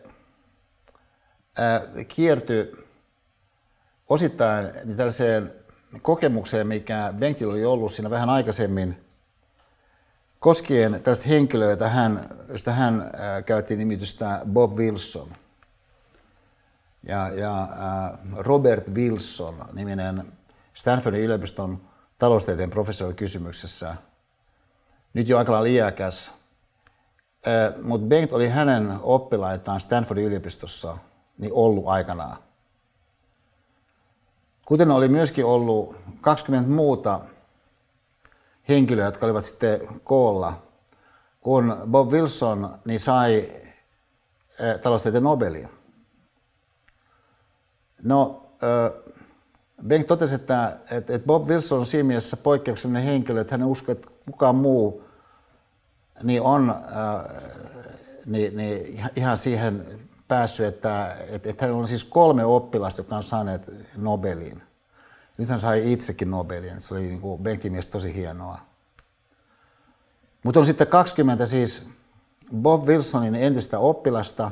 kiertyi 2.08 2.86
osittain 4.10 4.72
niin 4.86 4.98
tällaiseen 4.98 5.54
kokemukseen, 6.02 6.68
mikä 6.68 7.14
Bengtillä 7.20 7.54
oli 7.54 7.66
ollut 7.66 7.92
siinä 7.94 8.10
vähän 8.10 8.30
aikaisemmin, 8.30 9.04
koskien 10.40 10.92
tällaista 10.92 11.28
henkilöä, 11.28 11.70
jota 11.70 11.90
hän, 11.90 12.30
josta 12.50 12.72
hän 12.72 13.12
käytti 13.46 13.76
nimitystä 13.76 14.42
Bob 14.54 14.78
Wilson. 14.78 15.30
Ja, 17.08 17.30
ja 17.30 17.68
Robert 18.36 18.94
Wilson, 18.94 19.66
niminen 19.74 20.26
Stanfordin 20.74 21.22
yliopiston 21.22 21.82
taloustieteen 22.18 22.70
professori 22.70 23.14
kysymyksessä, 23.14 23.96
nyt 25.14 25.30
jo 25.30 25.38
aika 25.38 25.52
lailla 25.52 25.68
iäkäs, 25.70 26.32
mutta 27.82 28.08
Bengt 28.08 28.34
oli 28.34 28.48
hänen 28.48 28.94
oppilaitaan 29.02 29.80
Stanfordin 29.80 30.26
yliopistossa 30.26 30.98
niin 31.38 31.52
ollut 31.54 31.88
aikanaan. 31.88 32.38
Kuten 34.66 34.92
oli 34.92 35.08
myöskin 35.08 35.46
ollut 35.46 35.96
20 36.22 36.70
muuta 36.70 37.20
henkilöä, 38.70 39.06
jotka 39.06 39.26
olivat 39.26 39.46
sitten 39.46 40.02
koolla, 40.04 40.62
kun 41.42 41.78
Bob 41.88 42.12
Wilson 42.12 42.80
niin 42.86 43.00
sai 43.00 43.52
taloustieteen 44.82 45.24
Nobelin. 45.24 45.70
No, 48.04 48.50
Bengt 49.88 50.08
totesi, 50.08 50.36
että, 50.36 50.78
että 50.92 51.20
Bob 51.20 51.48
Wilson 51.48 51.80
on 51.80 51.86
siinä 51.86 52.04
mielessä 52.08 52.38
poikkeuksellinen 52.38 53.04
henkilö, 53.04 53.42
että 53.42 53.58
hän 53.58 53.68
uskoi, 53.68 53.94
että 53.94 54.08
kukaan 54.26 54.56
muu 54.56 55.04
niin 56.24 56.42
on 56.42 56.76
niin, 58.26 58.58
niin 58.58 59.02
ihan 59.16 59.38
siihen 59.38 60.05
päässyt, 60.28 60.66
että, 60.66 61.16
että, 61.30 61.50
että 61.50 61.66
hänellä 61.66 61.82
on 61.82 61.88
siis 61.88 62.04
kolme 62.04 62.46
oppilasta, 62.46 63.00
jotka 63.00 63.16
on 63.16 63.24
saaneet 63.24 63.72
Nobelin. 63.98 64.64
Nyt 65.38 65.50
hän 65.50 65.60
sai 65.60 65.92
itsekin 65.92 66.32
Nobelin, 66.32 66.82
se 66.82 66.94
oli 66.94 67.02
niin 67.02 67.22
kuin 67.22 67.44
Benkin 67.44 67.72
mielestä 67.72 67.92
tosi 67.92 68.16
hienoa. 68.16 68.60
Mutta 70.44 70.60
on 70.60 70.66
sitten 70.66 70.88
20 70.88 71.46
siis 71.46 71.90
Bob 72.56 72.88
Wilsonin 72.88 73.36
entistä 73.36 73.80
oppilasta 73.80 74.52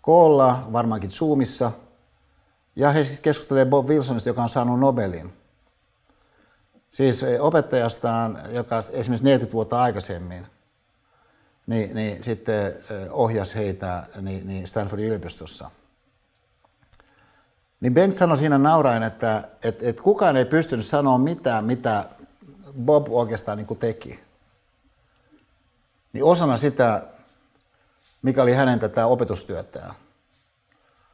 koolla, 0.00 0.68
varmaankin 0.72 1.10
Zoomissa, 1.10 1.72
ja 2.76 2.92
he 2.92 3.04
siis 3.04 3.20
keskustelee 3.20 3.64
Bob 3.64 3.88
Wilsonista, 3.88 4.28
joka 4.28 4.42
on 4.42 4.48
saanut 4.48 4.80
Nobelin. 4.80 5.32
Siis 6.90 7.22
eh, 7.22 7.44
opettajastaan, 7.44 8.38
joka 8.50 8.78
esimerkiksi 8.78 9.24
40 9.24 9.52
vuotta 9.52 9.82
aikaisemmin, 9.82 10.46
niin, 11.68 11.94
niin 11.94 12.22
sitten 12.22 12.74
ohjasi 13.10 13.54
heitä 13.54 14.02
niin, 14.20 14.46
niin 14.46 14.66
Stanfordin 14.68 15.06
yliopistossa. 15.06 15.70
Niin 17.80 17.94
Bengt 17.94 18.16
sanoi 18.16 18.38
siinä 18.38 18.58
nauraen, 18.58 19.02
että, 19.02 19.48
että, 19.62 19.88
että 19.88 20.02
kukaan 20.02 20.36
ei 20.36 20.44
pystynyt 20.44 20.86
sanoa 20.86 21.18
mitään, 21.18 21.64
mitä 21.64 22.04
Bob 22.84 23.06
oikeastaan 23.10 23.58
niin 23.58 23.66
kuin 23.66 23.78
teki. 23.78 24.20
Niin 26.12 26.24
osana 26.24 26.56
sitä, 26.56 27.02
mikä 28.22 28.42
oli 28.42 28.52
hänen 28.52 28.78
tätä 28.78 29.06
opetustyötään. 29.06 29.94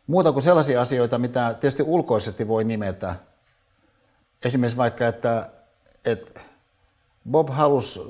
Muuta 0.07 0.33
kuin 0.33 0.43
sellaisia 0.43 0.81
asioita, 0.81 1.19
mitä 1.19 1.55
tietysti 1.61 1.83
ulkoisesti 1.83 2.49
voi 2.49 2.65
nimetä. 2.65 3.15
Esimerkiksi 4.45 4.77
vaikka, 4.77 5.07
että 5.07 5.51
että 6.05 6.41
Bob 7.31 7.49
halusi, 7.49 8.01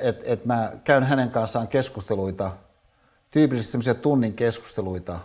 että 0.00 0.24
et 0.24 0.44
mä 0.44 0.72
käyn 0.84 1.02
hänen 1.02 1.30
kanssaan 1.30 1.68
keskusteluita, 1.68 2.50
tyypillisesti 3.30 3.72
semmoisia 3.72 3.94
tunnin 3.94 4.34
keskusteluita. 4.34 5.18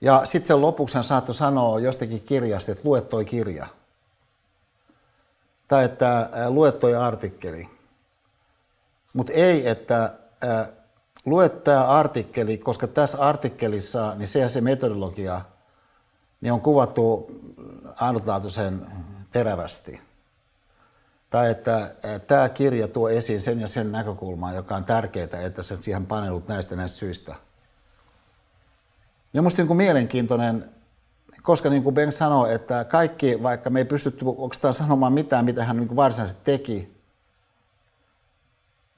Ja 0.00 0.20
sitten 0.24 0.46
sen 0.46 0.60
lopuksi 0.60 0.94
hän 0.94 1.04
saattoi 1.04 1.34
sanoa 1.34 1.80
jostakin 1.80 2.20
kirjasta, 2.20 2.72
että 2.72 2.88
lue 2.88 3.00
toi 3.00 3.24
kirja. 3.24 3.66
Tai 5.68 5.84
että 5.84 6.30
lue 6.48 6.72
toi 6.72 6.94
artikkeli. 6.94 7.68
Mutta 9.12 9.32
ei, 9.32 9.68
että 9.68 10.14
lue 11.24 11.48
tämä 11.48 11.86
artikkeli, 11.86 12.58
koska 12.58 12.86
tässä 12.86 13.18
artikkelissa 13.18 14.14
niin 14.14 14.28
se 14.28 14.48
se 14.48 14.60
metodologia 14.60 15.40
niin 16.40 16.52
on 16.52 16.60
kuvattu 16.60 17.30
ainutlaatuisen 17.96 18.86
terävästi. 19.30 20.00
Tai 21.32 21.50
että 21.50 21.94
tämä 22.26 22.48
kirja 22.48 22.88
tuo 22.88 23.08
esiin 23.08 23.40
sen 23.40 23.60
ja 23.60 23.68
sen 23.68 23.92
näkökulmaa, 23.92 24.52
joka 24.52 24.76
on 24.76 24.84
tärkeää, 24.84 25.40
että 25.44 25.62
sä 25.62 25.76
siihen 25.80 26.06
paneudut 26.06 26.48
näistä 26.48 26.76
näistä 26.76 26.98
syistä. 26.98 27.34
Ja 29.32 29.42
musta 29.42 29.62
niin 29.62 29.66
kuin 29.66 29.76
mielenkiintoinen, 29.76 30.70
koska 31.42 31.70
niin 31.70 31.82
kuin 31.82 31.94
Ben 31.94 32.12
sanoi, 32.12 32.54
että 32.54 32.84
kaikki, 32.84 33.42
vaikka 33.42 33.70
me 33.70 33.80
ei 33.80 33.84
pystytty 33.84 34.24
oikeastaan 34.24 34.74
sanomaan 34.74 35.12
mitään, 35.12 35.44
mitä 35.44 35.64
hän 35.64 35.76
niin 35.76 35.88
kuin 35.88 35.96
varsinaisesti 35.96 36.40
teki, 36.44 36.96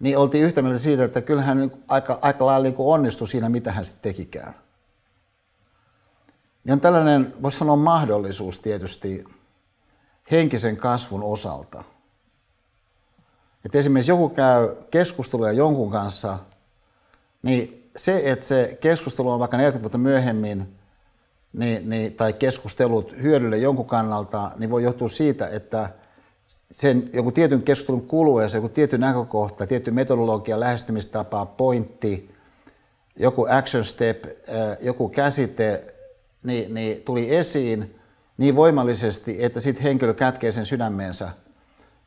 niin 0.01 0.19
oltiin 0.19 0.45
yhtä 0.45 0.63
mieltä 0.63 0.79
siitä, 0.79 1.05
että 1.05 1.21
kyllähän 1.21 1.57
niin 1.57 1.85
aika, 1.89 2.19
aika 2.23 2.47
lailla 2.47 2.69
niin 2.69 2.75
onnistui 2.79 3.29
siinä, 3.29 3.49
mitä 3.49 3.73
hän 3.73 3.85
sitten 3.85 4.03
tekikään. 4.03 4.55
Ja 6.65 6.73
on 6.73 6.81
tällainen, 6.81 7.35
voisi 7.43 7.59
sanoa 7.59 7.77
mahdollisuus 7.77 8.59
tietysti 8.59 9.25
henkisen 10.31 10.77
kasvun 10.77 11.23
osalta. 11.23 11.85
Että 13.65 13.79
esimerkiksi 13.79 14.11
joku 14.11 14.29
käy 14.29 14.69
keskustelua 14.91 15.53
jonkun 15.53 15.91
kanssa, 15.91 16.39
niin 17.43 17.91
se, 17.97 18.23
että 18.25 18.45
se 18.45 18.79
keskustelu 18.81 19.31
on 19.31 19.39
vaikka 19.39 19.57
40 19.57 19.83
vuotta 19.83 19.99
myöhemmin, 19.99 20.75
niin, 21.53 21.91
niin, 21.91 22.15
tai 22.15 22.33
keskustelut 22.33 23.15
hyödylle 23.23 23.59
jonkun 23.59 23.87
kannalta, 23.87 24.51
niin 24.57 24.71
voi 24.71 24.83
johtua 24.83 25.09
siitä, 25.09 25.49
että 25.49 25.91
sen 26.71 27.11
joku 27.13 27.33
tietyn 27.33 27.63
keskustelun 27.63 28.07
kuluessa 28.07 28.59
joku 28.59 28.69
tietty 28.69 28.99
näkökohta, 28.99 29.67
tietty 29.67 29.91
metodologia, 29.91 30.61
lähestymistapa, 30.61 31.47
pointti, 31.47 32.35
joku 33.17 33.47
action 33.51 33.85
step, 33.85 34.25
joku 34.81 35.09
käsite, 35.09 35.95
niin, 36.43 36.75
niin 36.75 37.03
tuli 37.03 37.37
esiin 37.37 37.95
niin 38.39 38.57
voimallisesti, 38.57 39.45
että 39.45 39.61
sitten 39.61 39.83
henkilö 39.83 40.15
kätkee 40.15 40.53
sen 40.53 40.67
sydämeensä. 40.67 41.31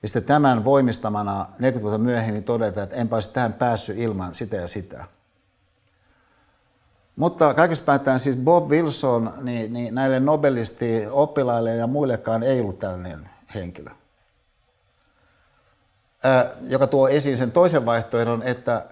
Ja 0.02 0.08
sitten 0.08 0.24
tämän 0.24 0.64
voimistamana 0.64 1.46
40 1.60 1.82
vuotta 1.82 1.98
myöhemmin 1.98 2.44
todetaan, 2.44 2.84
että 2.84 2.96
enpä 2.96 3.16
olisi 3.16 3.34
tähän 3.34 3.54
päässyt 3.54 3.98
ilman 3.98 4.36
sitä 4.36 4.56
ja 4.56 4.68
sitä. 4.68 5.06
Mutta 7.16 7.54
kaikesta 7.54 7.86
päätään 7.86 8.20
siis 8.20 8.38
Bob 8.38 8.70
Wilson, 8.70 9.34
niin, 9.42 9.74
niin 9.74 9.96
näille 9.96 10.20
nobelisti 10.20 11.08
oppilaille 11.12 11.76
ja 11.76 11.88
muillekaan 11.88 12.44
ei 12.44 12.62
ollut 12.62 12.80
tällainen 12.80 13.30
henkilö. 13.56 13.90
Ää, 16.24 16.52
joka 16.70 16.88
tuo 16.88 17.08
esiin 17.08 17.38
sen 17.38 17.52
toisen 17.52 17.86
vaihtoehdon, 17.86 18.44
että, 18.44 18.86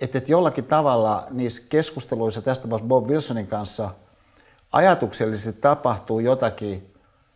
että, 0.00 0.18
että 0.18 0.32
jollakin 0.32 0.64
tavalla 0.64 1.26
niissä 1.30 1.62
keskusteluissa 1.68 2.42
tästä 2.42 2.68
Bob 2.68 3.06
Wilsonin 3.06 3.46
kanssa 3.46 3.90
ajatuksellisesti 4.72 5.60
tapahtuu 5.60 6.20
jotakin, 6.20 6.93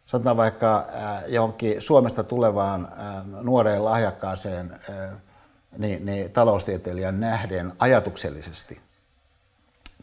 sanotaan 0.09 0.37
vaikka 0.37 0.87
ää, 0.93 1.23
johonkin 1.27 1.83
Suomesta 1.83 2.25
tulevaan 2.25 2.89
ää, 2.97 3.25
nuoreen 3.43 3.85
lahjakkaaseen 3.85 4.81
ää, 4.91 5.21
niin, 5.79 6.07
niin, 6.07 6.31
taloustieteilijän 6.31 7.21
nähden 7.21 7.73
ajatuksellisesti– 7.79 8.81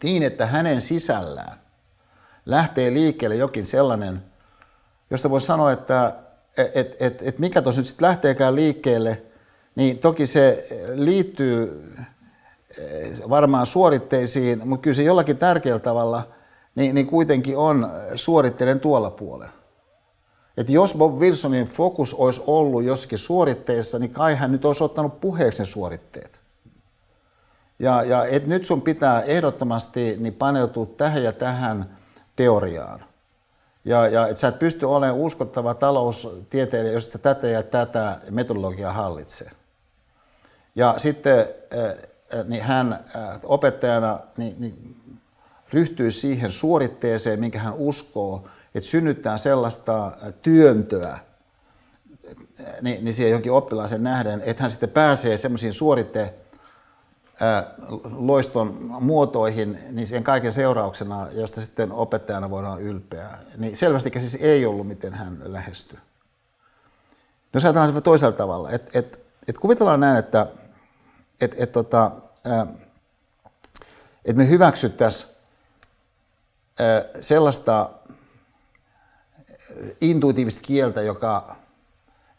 niin, 0.03 0.23
että 0.23 0.45
hänen 0.45 0.82
sisällään 0.82 1.57
lähtee 2.45 2.94
liikkeelle 2.94 3.36
jokin 3.36 3.65
sellainen, 3.65 4.23
josta 5.10 5.30
voi 5.30 5.41
sanoa, 5.41 5.72
että 5.72 6.14
et, 6.57 6.95
et, 6.99 7.22
et 7.22 7.40
mikä 7.40 7.61
tuossa 7.61 7.82
nyt 7.82 7.88
sitten 7.88 8.07
lähteekään 8.07 8.56
liikkeelle, 8.56 9.23
niin 9.76 9.98
toki 9.98 10.26
se 10.26 10.68
liittyy 10.94 11.91
varmaan 13.30 13.65
suoritteisiin, 13.65 14.68
mutta 14.68 14.84
kyllä 14.84 14.95
se 14.95 15.03
jollakin 15.03 15.38
tärkeällä 15.38 15.80
tavalla 15.80 16.27
niin, 16.76 16.95
niin 16.95 17.07
kuitenkin 17.07 17.57
on 17.57 17.91
suoritteiden 18.15 18.80
tuolla 18.80 19.10
puolella. 19.10 19.53
Että 20.57 20.72
jos 20.72 20.94
Bob 20.94 21.19
Wilsonin 21.19 21.68
fokus 21.68 22.14
olisi 22.14 22.41
ollut 22.48 22.84
jossakin 22.84 23.18
suoritteessa, 23.18 23.99
niin 23.99 24.11
kai 24.11 24.36
hän 24.36 24.52
nyt 24.52 24.65
olisi 24.65 24.84
ottanut 24.84 25.22
puheeksi 25.22 25.61
ne 25.61 25.65
suoritteet. 25.65 26.40
Ja, 27.80 28.03
ja 28.03 28.26
et 28.26 28.48
nyt 28.48 28.65
sun 28.65 28.82
pitää 28.82 29.22
ehdottomasti 29.22 30.18
niin 30.19 30.34
paneutua 30.34 30.86
tähän 30.86 31.23
ja 31.23 31.32
tähän 31.32 31.98
teoriaan. 32.36 33.06
Ja, 33.86 34.07
ja 34.07 34.27
et 34.27 34.38
sä 34.38 34.48
et 34.48 34.60
pysty 34.60 34.86
olemaan 34.86 35.19
uskottava 35.19 35.73
taloustieteilijä, 35.73 36.94
jos 36.94 37.11
sä 37.11 37.18
tätä 37.18 37.48
ja 37.48 37.64
tätä 37.64 38.19
metodologiaa 38.30 38.94
hallitsee. 38.94 39.52
Ja 40.76 40.95
sitten 40.98 41.48
niin 42.48 42.64
hän 42.64 43.06
opettajana 43.44 44.19
niin, 44.38 44.56
niin 44.60 44.95
ryhtyy 45.73 46.11
siihen 46.11 46.52
suoritteeseen, 46.52 47.40
minkä 47.40 47.60
hän 47.60 47.73
uskoo, 47.73 48.48
että 48.76 48.89
synnyttää 48.89 49.38
sellaista 49.38 50.11
työntöä, 50.41 51.19
niin, 52.81 53.06
niin 53.06 53.14
siihen 53.14 53.31
johonkin 53.31 53.52
oppilaaseen 53.52 54.03
nähden, 54.03 54.41
että 54.41 54.64
hän 54.64 54.72
sitten 54.72 54.89
pääsee 54.89 55.38
semmoisiin 55.38 55.73
suoritteisiin, 55.73 56.45
loiston 58.18 58.77
muotoihin, 58.99 59.80
niin 59.91 60.07
sen 60.07 60.23
kaiken 60.23 60.53
seurauksena, 60.53 61.27
josta 61.31 61.61
sitten 61.61 61.91
opettajana 61.91 62.49
voidaan 62.49 62.81
ylpeä, 62.81 63.30
niin 63.57 63.77
selvästi 63.77 64.11
siis 64.18 64.38
ei 64.41 64.65
ollut, 64.65 64.88
miten 64.88 65.14
hän 65.14 65.41
lähestyi. 65.43 65.99
No 67.53 67.60
se 67.60 67.68
ajatellaan 67.68 68.03
toisella 68.03 68.31
tavalla, 68.31 68.72
että 68.72 68.99
et, 68.99 69.19
et 69.47 69.57
kuvitellaan 69.57 69.99
näin, 69.99 70.18
että 70.18 70.47
et, 71.41 71.56
et, 71.57 71.72
tota, 71.72 72.11
et 74.26 74.35
me 74.35 74.49
hyväksyttäisiin 74.49 75.35
sellaista 77.19 77.89
intuitiivista 80.02 80.61
kieltä, 80.61 81.02
joka 81.02 81.56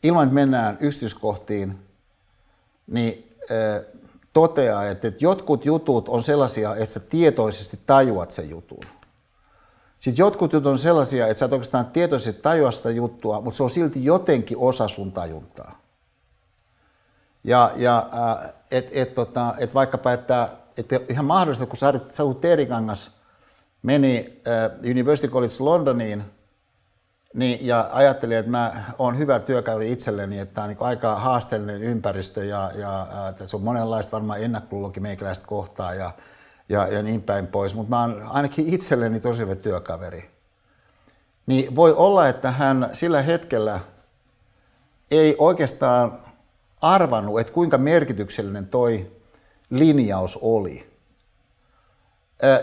ilman, 0.02 0.24
että 0.24 0.34
mennään 0.34 0.78
yksityiskohtiin, 0.80 1.78
niin 2.86 3.36
toteaa, 4.32 4.86
että, 4.86 5.08
että 5.08 5.24
jotkut 5.24 5.66
jutut 5.66 6.08
on 6.08 6.22
sellaisia, 6.22 6.76
että 6.76 6.86
sä 6.86 7.00
tietoisesti 7.00 7.78
tajuat 7.86 8.30
sen 8.30 8.50
jutun. 8.50 8.80
Sitten 10.00 10.22
jotkut 10.22 10.52
jutut 10.52 10.72
on 10.72 10.78
sellaisia, 10.78 11.26
että 11.26 11.38
sä 11.38 11.44
et 11.44 11.52
oikeastaan 11.52 11.86
tietoisesti 11.86 12.42
tajua 12.42 12.70
sitä 12.70 12.90
juttua, 12.90 13.40
mutta 13.40 13.56
se 13.56 13.62
on 13.62 13.70
silti 13.70 14.04
jotenkin 14.04 14.58
osa 14.58 14.88
sun 14.88 15.12
tajuntaa. 15.12 15.80
Ja, 17.44 17.72
ja 17.76 18.10
äh, 18.42 18.52
et, 18.70 18.88
et, 18.92 19.14
tota, 19.14 19.54
et 19.58 19.74
vaikkapa, 19.74 20.12
että, 20.12 20.48
että 20.76 21.00
ihan 21.08 21.24
mahdollista, 21.24 21.66
kun 21.66 21.76
Saatu 22.12 22.34
Teerikangas 22.34 23.10
meni 23.82 24.42
äh, 24.48 24.90
University 24.90 25.28
College 25.28 25.54
Londoniin– 25.58 26.22
niin, 27.34 27.66
ja 27.66 27.88
ajattelin, 27.92 28.36
että 28.36 28.50
mä 28.50 28.84
oon 28.98 29.18
hyvä 29.18 29.38
työkäyri 29.38 29.92
itselleni, 29.92 30.38
että 30.38 30.54
tämä 30.54 30.64
on 30.64 30.68
niin 30.68 30.78
aika 30.80 31.16
haasteellinen 31.16 31.82
ympäristö 31.82 32.44
ja, 32.44 32.72
ja 32.74 33.06
se 33.46 33.56
on 33.56 33.62
monenlaista 33.62 34.12
varmaan 34.12 34.42
ennakkoluulokin 34.42 35.02
meikäläistä 35.02 35.46
kohtaa 35.46 35.94
ja, 35.94 36.10
ja, 36.68 36.88
ja 36.88 37.02
niin 37.02 37.22
päin 37.22 37.46
pois, 37.46 37.74
mutta 37.74 37.90
mä 37.90 38.00
oon 38.00 38.22
ainakin 38.30 38.74
itselleni 38.74 39.20
tosi 39.20 39.42
hyvä 39.42 39.54
työkaveri. 39.54 40.30
Niin 41.46 41.76
voi 41.76 41.92
olla, 41.92 42.28
että 42.28 42.50
hän 42.50 42.90
sillä 42.92 43.22
hetkellä 43.22 43.80
ei 45.10 45.36
oikeastaan 45.38 46.18
arvannut, 46.80 47.40
että 47.40 47.52
kuinka 47.52 47.78
merkityksellinen 47.78 48.66
toi 48.66 49.12
linjaus 49.70 50.38
oli. 50.42 50.95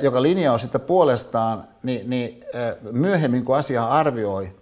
Joka 0.01 0.21
linjaus 0.21 0.61
sitten 0.61 0.81
puolestaan, 0.81 1.67
niin, 1.83 2.09
niin 2.09 2.43
myöhemmin 2.91 3.45
kun 3.45 3.57
asiaa 3.57 3.97
arvioi, 3.99 4.55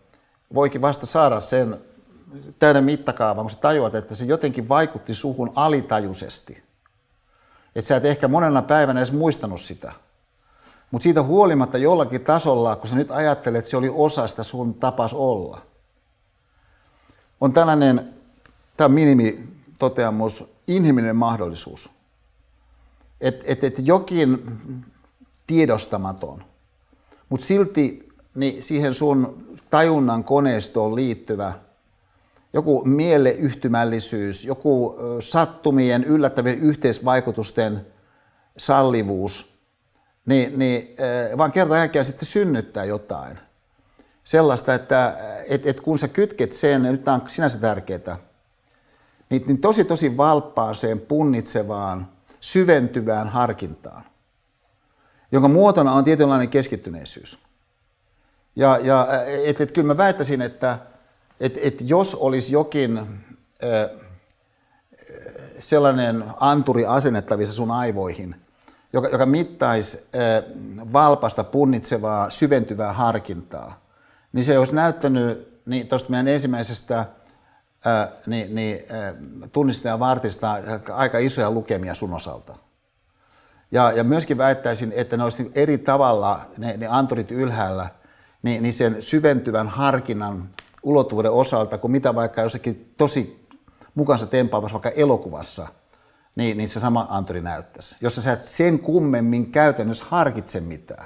voikin 0.53 0.81
vasta 0.81 1.05
saada 1.05 1.41
sen 1.41 1.77
täyden 2.59 2.83
mittakaavan, 2.83 3.43
kun 3.43 3.51
sä 3.51 3.57
tajuat, 3.57 3.95
että 3.95 4.15
se 4.15 4.25
jotenkin 4.25 4.69
vaikutti 4.69 5.13
suhun 5.13 5.51
alitajuisesti. 5.55 6.63
Että 7.75 7.88
sä 7.88 7.95
et 7.95 8.05
ehkä 8.05 8.27
monena 8.27 8.61
päivänä 8.61 8.99
edes 8.99 9.11
muistanut 9.11 9.61
sitä. 9.61 9.91
Mutta 10.91 11.03
siitä 11.03 11.23
huolimatta 11.23 11.77
jollakin 11.77 12.23
tasolla, 12.23 12.75
kun 12.75 12.88
sä 12.88 12.95
nyt 12.95 13.11
ajattelet, 13.11 13.59
että 13.59 13.71
se 13.71 13.77
oli 13.77 13.91
osa 13.93 14.27
sitä 14.27 14.43
sun 14.43 14.73
tapas 14.73 15.13
olla. 15.13 15.61
On 17.41 17.53
tällainen, 17.53 18.13
tämä 18.77 18.85
on 18.85 18.91
minimitoteamus, 18.91 20.43
inhimillinen 20.67 21.15
mahdollisuus. 21.15 21.89
Että 23.21 23.45
et, 23.47 23.63
et 23.63 23.88
jokin 23.88 24.43
tiedostamaton, 25.52 26.44
mutta 27.30 27.45
silti 27.45 28.10
niin 28.36 28.64
siihen 28.64 28.94
sun 28.94 29.48
tajunnan 29.69 30.23
koneistoon 30.23 30.95
liittyvä 30.95 31.53
joku 32.53 32.84
mieleyhtymällisyys, 32.86 34.45
joku 34.45 34.95
sattumien 35.19 36.03
yllättävien 36.03 36.60
yhteisvaikutusten 36.60 37.88
sallivuus, 38.57 39.57
niin, 40.26 40.60
niin 40.60 40.95
vaan 41.38 41.52
kerta 41.52 41.73
kaikkiaan 41.73 42.06
sitten 42.06 42.28
synnyttää 42.28 42.86
jotain. 42.86 43.40
Sellaista, 44.23 44.73
että 44.73 45.18
et, 45.49 45.68
et 45.68 45.82
kun 45.82 45.99
sä 45.99 46.07
kytket 46.07 46.53
sen, 46.53 46.86
ja 46.86 46.91
nyt 46.91 47.03
tämä 47.03 47.15
on 47.15 47.30
sinänsä 47.30 47.60
tärkeää, 47.60 48.18
niin, 49.30 49.44
niin 49.48 49.61
tosi 49.61 49.84
tosi 49.86 50.18
valppaaseen, 50.18 50.99
punnitsevaan, 50.99 52.07
syventyvään 52.40 53.28
harkintaan, 53.28 54.10
jonka 55.31 55.47
muotona 55.47 55.91
on 55.91 56.03
tietynlainen 56.03 56.49
keskittyneisyys. 56.49 57.39
Ja, 58.55 58.79
ja 58.83 59.07
et, 59.45 59.61
et, 59.61 59.71
kyllä 59.71 59.87
mä 59.87 59.97
väittäisin, 59.97 60.41
että 60.41 60.79
et, 61.39 61.59
et 61.61 61.89
jos 61.89 62.15
olisi 62.15 62.53
jokin 62.53 62.97
äh, 62.97 63.05
sellainen 65.59 66.23
anturi 66.39 66.85
asennettavissa 66.85 67.55
sun 67.55 67.71
aivoihin, 67.71 68.35
joka, 68.93 69.07
joka 69.07 69.25
mittaisi 69.25 69.97
äh, 69.97 70.43
valpasta, 70.93 71.43
punnitsevaa, 71.43 72.29
syventyvää 72.29 72.93
harkintaa, 72.93 73.81
niin 74.33 74.45
se 74.45 74.59
olisi 74.59 74.75
näyttänyt 74.75 75.51
niin 75.65 75.87
tuosta 75.87 76.09
meidän 76.09 76.27
ensimmäisestä 76.27 77.05
niin, 78.27 78.55
niin, 78.55 78.79
tunnista 79.51 79.87
ja 79.87 79.99
vartista 79.99 80.57
aika 80.93 81.17
isoja 81.17 81.51
lukemia 81.51 81.95
sun 81.95 82.13
osalta. 82.13 82.55
Ja, 83.72 83.91
ja 83.91 84.03
myöskin 84.03 84.38
väittäisin, 84.38 84.93
että 84.95 85.18
ne 85.18 85.23
olisi 85.23 85.52
eri 85.56 85.77
tavalla, 85.77 86.41
ne, 86.57 86.77
ne 86.77 86.88
anturit 86.88 87.31
ylhäällä– 87.31 87.89
niin, 88.43 88.64
niin 88.64 88.73
sen 88.73 89.02
syventyvän 89.02 89.68
harkinnan 89.68 90.49
ulottuvuuden 90.84 91.31
osalta, 91.31 91.77
kuin 91.77 91.91
mitä 91.91 92.15
vaikka 92.15 92.41
jossakin 92.41 92.93
tosi 92.98 93.48
mukansa 93.95 94.27
tempaavassa 94.27 94.73
vaikka 94.73 94.89
elokuvassa, 94.89 95.68
niin, 96.35 96.57
niin 96.57 96.69
se 96.69 96.80
sama 96.80 97.07
anturi 97.10 97.41
näyttäisi. 97.41 97.95
Jos 98.02 98.15
sä 98.15 98.31
et 98.31 98.41
sen 98.41 98.80
kummemmin 98.80 99.52
käytännössä 99.52 100.06
harkitse 100.10 100.60
mitään. 100.60 101.06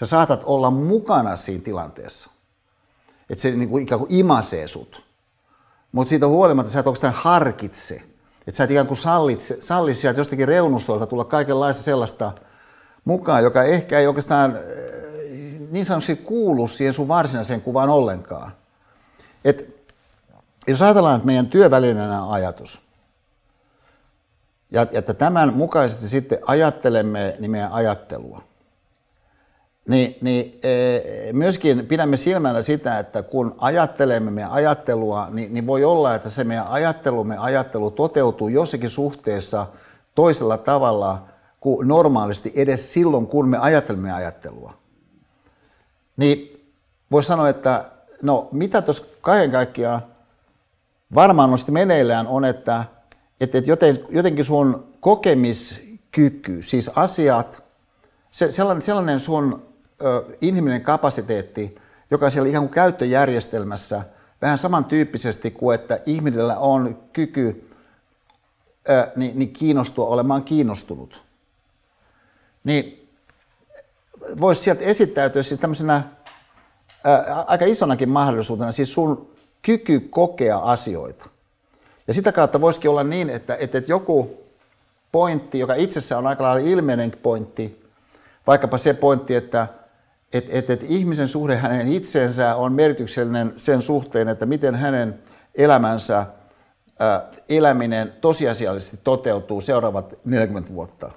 Sä 0.00 0.06
saatat 0.06 0.42
olla 0.44 0.70
mukana 0.70 1.36
siinä 1.36 1.64
tilanteessa. 1.64 2.30
Että 3.30 3.42
se 3.42 3.50
niin 3.50 3.68
kuin 3.68 3.82
ikään 3.82 3.98
kuin 3.98 4.14
imasee 4.14 4.66
sut. 4.66 5.04
mutta 5.92 6.08
siitä 6.08 6.26
huolimatta 6.26 6.72
sä 6.72 6.80
et 6.80 6.86
oikeastaan 6.86 7.14
harkitse. 7.14 8.02
Että 8.48 8.56
sä 8.56 8.64
et 8.64 8.70
ikään 8.70 8.86
kuin 8.86 8.98
sallit, 8.98 9.40
salli 9.60 9.94
sieltä 9.94 10.20
jostakin 10.20 10.48
reunustolta 10.48 11.06
tulla 11.06 11.24
kaikenlaista 11.24 11.82
sellaista 11.82 12.32
mukaan, 13.04 13.42
joka 13.42 13.62
ehkä 13.62 13.98
ei 13.98 14.06
oikeastaan 14.06 14.56
äh, 14.56 14.62
niin 15.70 15.84
sanotusti 15.84 16.16
kuulu 16.16 16.66
siihen 16.66 16.94
sun 16.94 17.08
varsinaiseen 17.08 17.60
kuvaan 17.60 17.88
ollenkaan. 17.88 18.52
Et 19.44 19.88
jos 20.68 20.82
ajatellaan, 20.82 21.16
että 21.16 21.26
meidän 21.26 21.46
työvälineenä 21.46 22.22
on 22.22 22.32
ajatus, 22.32 22.82
ja 24.70 24.86
että 24.92 25.14
tämän 25.14 25.54
mukaisesti 25.54 26.08
sitten 26.08 26.38
ajattelemme 26.46 27.36
niin 27.38 27.50
meidän 27.50 27.72
ajattelua, 27.72 28.42
niin, 29.88 30.16
niin 30.20 30.60
e, 30.62 31.32
myöskin 31.32 31.86
pidämme 31.86 32.16
silmällä 32.16 32.62
sitä, 32.62 32.98
että 32.98 33.22
kun 33.22 33.54
ajattelemme 33.58 34.30
meidän 34.30 34.50
ajattelua, 34.50 35.28
niin, 35.30 35.54
niin 35.54 35.66
voi 35.66 35.84
olla, 35.84 36.14
että 36.14 36.30
se 36.30 36.44
meidän 36.44 36.66
ajattelumme 36.66 37.38
ajattelu 37.38 37.90
toteutuu 37.90 38.48
jossakin 38.48 38.90
suhteessa 38.90 39.66
toisella 40.14 40.58
tavalla 40.58 41.24
kuin 41.60 41.88
normaalisti 41.88 42.52
edes 42.54 42.92
silloin, 42.92 43.26
kun 43.26 43.48
me 43.48 43.58
ajattelemme 43.58 44.12
ajattelua. 44.12 44.74
Niin 46.16 46.66
voisi 47.10 47.26
sanoa, 47.26 47.48
että 47.48 47.84
no 48.22 48.48
mitä 48.52 48.82
tuossa 48.82 49.04
kaiken 49.20 49.50
kaikkiaan 49.50 50.02
varmaan 51.14 51.50
on 51.50 51.58
meneillään 51.70 52.26
on, 52.26 52.44
että, 52.44 52.84
että 53.40 53.58
jotenkin 54.10 54.44
sun 54.44 54.88
kokemiskyky, 55.00 56.62
siis 56.62 56.90
asiat, 56.94 57.64
se, 58.30 58.50
sellainen, 58.50 58.82
sellainen 58.82 59.20
sun 59.20 59.67
ö, 60.02 60.24
inhimillinen 60.40 60.84
kapasiteetti, 60.84 61.76
joka 62.10 62.30
siellä 62.30 62.48
ikään 62.48 62.64
kuin 62.64 62.74
käyttöjärjestelmässä 62.74 64.02
vähän 64.42 64.58
samantyyppisesti 64.58 65.50
kuin 65.50 65.74
että 65.74 66.00
ihmisellä 66.06 66.58
on 66.58 66.98
kyky 67.12 67.70
ö, 68.90 69.08
niin, 69.16 69.38
niin 69.38 69.52
kiinnostua 69.52 70.06
olemaan 70.06 70.44
kiinnostunut. 70.44 71.22
Niin 72.64 73.08
voisi 74.40 74.62
sieltä 74.62 74.84
esittäytyä 74.84 75.42
siis 75.42 75.60
tämmöisenä 75.60 76.02
ää, 77.04 77.44
aika 77.46 77.64
isonakin 77.64 78.08
mahdollisuutena, 78.08 78.72
siis 78.72 78.94
sun 78.94 79.30
kyky 79.62 80.00
kokea 80.00 80.58
asioita. 80.58 81.28
Ja 82.08 82.14
sitä 82.14 82.32
kautta 82.32 82.60
voisikin 82.60 82.90
olla 82.90 83.04
niin, 83.04 83.30
että, 83.30 83.56
että, 83.56 83.78
että 83.78 83.92
joku 83.92 84.44
pointti, 85.12 85.58
joka 85.58 85.74
itsessään 85.74 86.18
on 86.18 86.26
aika 86.26 86.44
lailla 86.44 86.68
ilmeinen 86.68 87.12
pointti, 87.22 87.84
vaikkapa 88.46 88.78
se 88.78 88.94
pointti, 88.94 89.34
että 89.34 89.66
että 90.32 90.50
että 90.52 90.72
että 90.72 90.86
ihmisen 90.88 91.28
suhde 91.28 91.56
hänen 91.56 91.92
itseensä 91.92 92.54
on 92.54 92.72
merkityksellinen 92.72 93.52
sen 93.56 93.82
suhteen, 93.82 94.28
että 94.28 94.46
miten 94.46 94.74
hänen 94.74 95.18
elämänsä 95.54 96.26
ää, 96.98 97.22
eläminen 97.48 98.12
tosiasiallisesti 98.20 99.00
toteutuu 99.04 99.60
seuraavat 99.60 100.14
40 100.24 100.74
vuotta. 100.74 101.10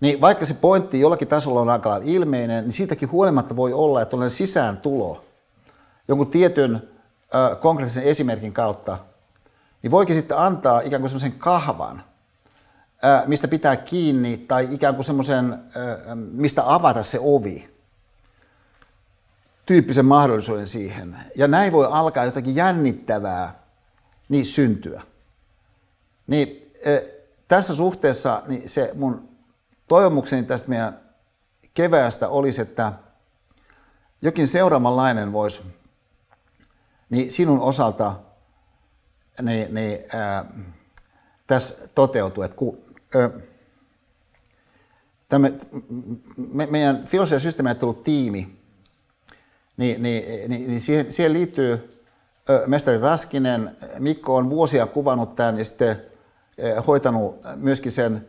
Niin 0.00 0.20
vaikka 0.20 0.46
se 0.46 0.54
pointti 0.54 1.00
jollakin 1.00 1.28
tasolla 1.28 1.60
on 1.60 1.68
aika 1.68 2.00
ilmeinen, 2.04 2.64
niin 2.64 2.72
siitäkin 2.72 3.10
huolimatta 3.10 3.56
voi 3.56 3.72
olla, 3.72 4.02
että 4.02 4.16
on 4.16 4.30
sisään 4.30 4.76
tulo 4.76 5.24
jonkun 6.08 6.26
tietyn 6.26 6.88
konkreettisen 7.60 8.02
esimerkin 8.02 8.52
kautta, 8.52 8.98
niin 9.82 9.90
voikin 9.90 10.14
sitten 10.14 10.38
antaa 10.38 10.80
ikään 10.80 11.02
kuin 11.02 11.10
semmoisen 11.10 11.38
kahvan, 11.38 12.02
mistä 13.26 13.48
pitää 13.48 13.76
kiinni, 13.76 14.36
tai 14.36 14.68
ikään 14.70 14.94
kuin 14.94 15.04
semmoisen, 15.04 15.58
mistä 16.32 16.74
avata 16.74 17.02
se 17.02 17.18
ovi, 17.22 17.75
tyyppisen 19.66 20.04
mahdollisuuden 20.04 20.66
siihen. 20.66 21.16
Ja 21.36 21.48
näin 21.48 21.72
voi 21.72 21.86
alkaa 21.90 22.24
jotakin 22.24 22.56
jännittävää 22.56 23.62
niin 24.28 24.44
syntyä. 24.44 25.02
Niin 26.26 26.72
tässä 27.48 27.74
suhteessa 27.74 28.42
niin 28.46 28.68
se 28.68 28.90
mun 28.94 29.28
toivomukseni 29.88 30.42
tästä 30.42 30.68
meidän 30.68 31.00
keväästä 31.74 32.28
olisi, 32.28 32.62
että 32.62 32.92
jokin 34.22 34.48
seuraavanlainen 34.48 35.32
voisi 35.32 35.62
niin 37.10 37.32
sinun 37.32 37.60
osalta 37.60 38.16
niin, 39.42 39.74
niin, 39.74 39.98
ää, 40.12 40.44
tässä 41.46 41.88
toteutuu. 41.94 42.42
Että 42.42 42.56
kun, 42.56 42.78
ää, 43.14 43.30
tämä, 45.28 45.50
me, 46.36 46.66
meidän 46.66 47.06
filosofia 47.06 47.38
systeemi 47.38 47.74
tullut 47.74 48.04
tiimi, 48.04 48.55
niin, 49.76 50.02
niin, 50.02 50.50
niin, 50.50 50.66
niin 50.68 50.80
siihen, 50.80 51.12
siihen 51.12 51.32
liittyy 51.32 52.02
mestari 52.66 52.98
Raskinen. 52.98 53.70
Mikko 53.98 54.36
on 54.36 54.50
vuosia 54.50 54.86
kuvannut 54.86 55.36
tämän 55.36 55.58
ja 55.58 55.64
sitten 55.64 56.02
hoitanut 56.86 57.40
myöskin 57.56 57.92
sen 57.92 58.26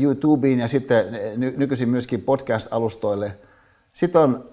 YouTubeen 0.00 0.58
ja 0.58 0.68
sitten 0.68 1.06
nykyisin 1.36 1.88
myöskin 1.88 2.22
podcast-alustoille. 2.22 3.30
Sitten 3.92 4.20
on 4.20 4.48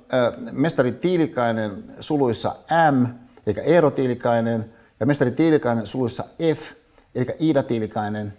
mestari 0.51 0.91
Tiilikainen 0.91 1.83
suluissa 1.99 2.55
M, 2.91 3.05
eli 3.47 3.55
Eero 3.63 3.91
Tiilikainen, 3.91 4.73
ja 4.99 5.05
mestari 5.05 5.31
Tiilikainen 5.31 5.87
suluissa 5.87 6.23
F, 6.55 6.71
eli 7.15 7.25
Iida 7.41 7.63
Tiilikainen, 7.63 8.33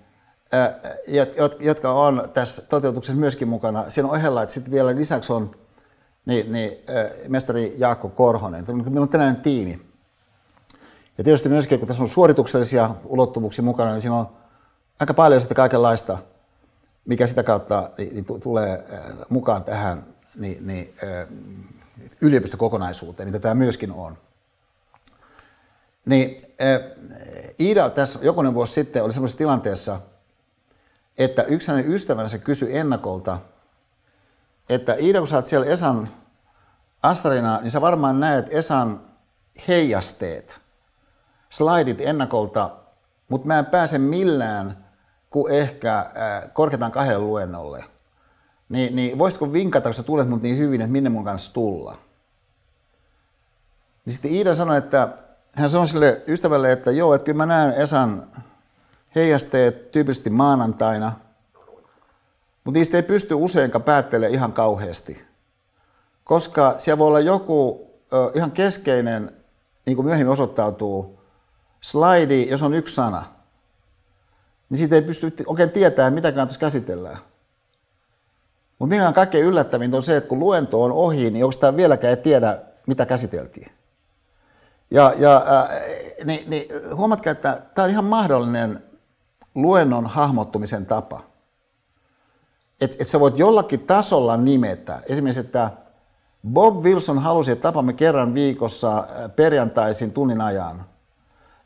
jotka 1.60 1.92
on 1.92 2.30
tässä 2.34 2.62
toteutuksessa 2.68 3.20
myöskin 3.20 3.48
mukana. 3.48 3.90
Sen 3.90 4.04
ohella, 4.04 4.42
että 4.42 4.52
sitten 4.52 4.72
vielä 4.72 4.96
lisäksi 4.96 5.32
on 5.32 5.50
niin, 6.26 6.52
niin, 6.52 6.72
mestari 7.28 7.74
Jaakko 7.78 8.08
Korhonen. 8.08 8.64
Meillä 8.68 9.00
on 9.00 9.08
tällainen 9.08 9.42
tiimi. 9.42 9.86
Ja 11.18 11.24
tietysti 11.24 11.48
myöskin, 11.48 11.78
kun 11.78 11.88
tässä 11.88 12.02
on 12.02 12.08
suorituksellisia 12.08 12.94
ulottuvuuksia 13.04 13.64
mukana, 13.64 13.90
niin 13.90 14.00
siinä 14.00 14.16
on 14.16 14.28
aika 15.00 15.14
paljon 15.14 15.40
sitten 15.40 15.56
kaikenlaista, 15.56 16.18
mikä 17.04 17.26
sitä 17.26 17.42
kautta 17.42 17.90
niin, 17.98 18.14
niin 18.14 18.40
tulee 18.40 18.84
mukaan 19.28 19.64
tähän 19.64 20.06
niin, 20.36 20.66
niin, 20.66 20.94
yliopistokokonaisuuteen, 22.20 23.28
mitä 23.28 23.38
tämä 23.38 23.54
myöskin 23.54 23.92
on. 23.92 24.18
Niin 26.06 26.42
Iida 27.60 27.90
tässä 27.90 28.18
jokunen 28.22 28.54
vuosi 28.54 28.72
sitten 28.72 29.04
oli 29.04 29.12
sellaisessa 29.12 29.38
tilanteessa, 29.38 30.00
että 31.18 31.42
yksi 31.42 31.68
hänen 31.68 31.92
ystävänsä 31.92 32.38
kysyi 32.38 32.76
ennakolta, 32.76 33.38
että 34.68 34.94
Iida, 34.94 35.18
kun 35.18 35.28
sä 35.28 35.36
oot 35.36 35.46
siellä 35.46 35.66
Esan 35.66 36.06
Astarina, 37.02 37.60
niin 37.60 37.70
sä 37.70 37.80
varmaan 37.80 38.20
näet 38.20 38.46
Esan 38.50 39.00
heijasteet, 39.68 40.60
slaidit 41.50 42.00
ennakolta, 42.00 42.70
mutta 43.28 43.46
mä 43.46 43.58
en 43.58 43.66
pääse 43.66 43.98
millään 43.98 44.84
kuin 45.30 45.52
ehkä 45.52 46.10
korkeintaan 46.52 46.92
kahdelle 46.92 47.18
luennolle. 47.18 47.84
Niin, 48.68 48.96
niin 48.96 49.18
voisitko 49.18 49.52
vinkata, 49.52 49.88
kun 49.88 49.94
sä 49.94 50.02
tulet 50.02 50.28
mut 50.28 50.42
niin 50.42 50.58
hyvin, 50.58 50.80
että 50.80 50.92
minne 50.92 51.10
mun 51.10 51.24
kanssa 51.24 51.52
tulla? 51.54 51.96
Niin 54.04 54.12
sitten 54.12 54.30
Iida 54.30 54.54
sanoi, 54.54 54.76
että 54.78 55.08
hän 55.54 55.70
sanoi 55.70 55.86
sille 55.86 56.22
ystävälle, 56.26 56.72
että 56.72 56.90
joo, 56.90 57.14
että 57.14 57.24
kyllä 57.24 57.36
mä 57.36 57.46
näen 57.46 57.72
Esan 57.72 58.26
heijasteet 59.14 59.92
tyypillisesti 59.92 60.30
maanantaina, 60.30 61.12
mutta 62.66 62.78
niistä 62.78 62.96
ei 62.96 63.02
pysty 63.02 63.34
useinkaan 63.34 63.82
päättelemään 63.82 64.34
ihan 64.34 64.52
kauheasti. 64.52 65.24
Koska 66.24 66.74
siellä 66.78 66.98
voi 66.98 67.06
olla 67.06 67.20
joku 67.20 67.90
ö, 68.12 68.30
ihan 68.34 68.50
keskeinen, 68.50 69.32
niin 69.86 69.96
kuin 69.96 70.06
myöhemmin 70.06 70.32
osoittautuu, 70.32 71.20
slaidi, 71.80 72.48
jos 72.50 72.62
on 72.62 72.74
yksi 72.74 72.94
sana, 72.94 73.24
niin 74.70 74.78
siitä 74.78 74.94
ei 74.94 75.02
pysty 75.02 75.32
oikein 75.46 75.70
tietämään, 75.70 76.14
mitä 76.14 76.32
kannattaa 76.32 76.58
käsitellään. 76.58 77.18
Mutta 78.78 78.94
mikä 78.94 79.08
on 79.08 79.14
kaikkein 79.14 79.44
yllättävintä 79.44 79.96
on 79.96 80.02
se, 80.02 80.16
että 80.16 80.28
kun 80.28 80.38
luento 80.38 80.82
on 80.82 80.92
ohi, 80.92 81.30
niin 81.30 81.44
onko 81.44 81.76
vieläkään 81.76 82.10
ei 82.10 82.22
tiedä, 82.22 82.58
mitä 82.86 83.06
käsiteltiin. 83.06 83.72
Ja, 84.90 85.14
ja 85.18 85.36
äh, 85.36 85.68
niin, 86.24 86.50
niin, 86.50 86.68
huomatkaa, 86.94 87.30
että 87.30 87.62
tämä 87.74 87.84
on 87.84 87.90
ihan 87.90 88.04
mahdollinen 88.04 88.84
luennon 89.54 90.06
hahmottumisen 90.06 90.86
tapa. 90.86 91.35
Että 92.80 92.96
et 93.00 93.06
sä 93.06 93.20
voit 93.20 93.38
jollakin 93.38 93.80
tasolla 93.80 94.36
nimetä. 94.36 95.00
Esimerkiksi, 95.08 95.40
että 95.40 95.70
Bob 96.52 96.84
Wilson 96.84 97.18
halusi, 97.18 97.52
että 97.52 97.62
tapamme 97.62 97.92
kerran 97.92 98.34
viikossa 98.34 98.98
äh, 98.98 99.06
perjantaisin 99.36 100.12
tunnin 100.12 100.40
ajan. 100.40 100.84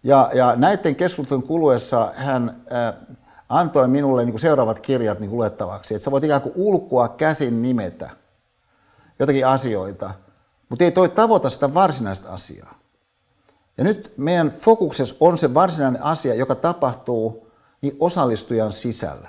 Ja, 0.02 0.30
ja 0.34 0.56
näiden 0.56 0.96
keskustelun 0.96 1.42
kuluessa 1.42 2.12
hän 2.16 2.62
äh, 2.72 2.94
antoi 3.48 3.88
minulle 3.88 4.24
niin 4.24 4.32
kuin 4.32 4.40
seuraavat 4.40 4.80
kirjat 4.80 5.20
niin 5.20 5.30
kuin 5.30 5.38
luettavaksi. 5.38 5.94
Että 5.94 6.04
sä 6.04 6.10
voit 6.10 6.24
ikään 6.24 6.42
kuin 6.42 6.52
ulkoa 6.56 7.08
käsin 7.08 7.62
nimetä 7.62 8.10
jotakin 9.18 9.46
asioita, 9.46 10.10
mutta 10.68 10.84
ei 10.84 10.90
toi 10.90 11.08
tavoita 11.08 11.50
sitä 11.50 11.74
varsinaista 11.74 12.28
asiaa. 12.28 12.74
Ja 13.78 13.84
nyt 13.84 14.12
meidän 14.16 14.50
fokuksessa 14.50 15.14
on 15.20 15.38
se 15.38 15.54
varsinainen 15.54 16.02
asia, 16.02 16.34
joka 16.34 16.54
tapahtuu 16.54 17.50
niin 17.82 17.96
osallistujan 18.00 18.72
sisällä. 18.72 19.28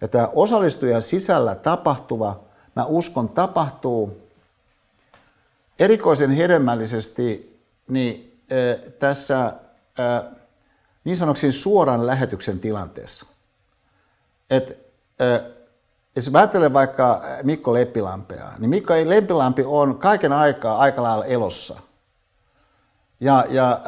Ja 0.00 0.08
tämä 0.08 0.28
osallistujan 0.34 1.02
sisällä 1.02 1.54
tapahtuva, 1.54 2.40
mä 2.76 2.84
uskon, 2.84 3.28
tapahtuu 3.28 4.18
erikoisen 5.78 6.30
hedelmällisesti 6.30 7.58
niin 7.88 8.42
tässä 8.98 9.52
niin 11.04 11.16
sanoksi 11.16 11.52
suoran 11.52 12.06
lähetyksen 12.06 12.60
tilanteessa. 12.60 13.26
Et, 14.50 14.86
jos 16.16 16.30
ajattelen 16.34 16.72
vaikka 16.72 17.22
Mikko 17.42 17.74
Leppilampea, 17.74 18.52
niin 18.58 18.70
Mikko 18.70 18.94
Leppilampi 19.04 19.62
on 19.66 19.98
kaiken 19.98 20.32
aikaa 20.32 20.78
aika 20.78 21.02
lailla 21.02 21.24
elossa. 21.24 21.76
Ja, 23.20 23.44
ja 23.48 23.80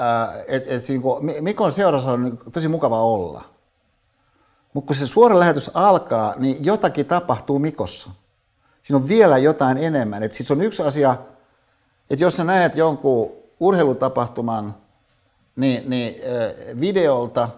et, 0.47 0.63
et, 0.63 0.73
et, 0.73 1.41
Mikon 1.41 1.73
seurassa 1.73 2.13
on 2.13 2.39
tosi 2.53 2.69
mukava 2.69 3.03
olla. 3.03 3.45
Mutta 4.73 4.87
kun 4.87 4.97
se 4.97 5.07
suora 5.07 5.39
lähetys 5.39 5.71
alkaa, 5.75 6.35
niin 6.37 6.65
jotakin 6.65 7.07
tapahtuu 7.07 7.59
Mikossa. 7.59 8.11
Siinä 8.83 8.97
on 8.97 9.09
vielä 9.09 9.39
jotain 9.39 9.79
enemmän. 9.79 10.23
Et 10.23 10.33
siis 10.33 10.51
on 10.51 10.61
yksi 10.61 10.83
asia, 10.83 11.17
että 12.11 12.25
jos 12.25 12.37
sä 12.37 12.45
näet 12.45 12.77
jonkun 12.77 13.33
urheilutapahtuman 13.61 14.75
niin, 15.57 15.91
niin, 15.91 16.15
äh, 16.25 16.81
videolta, 16.81 17.49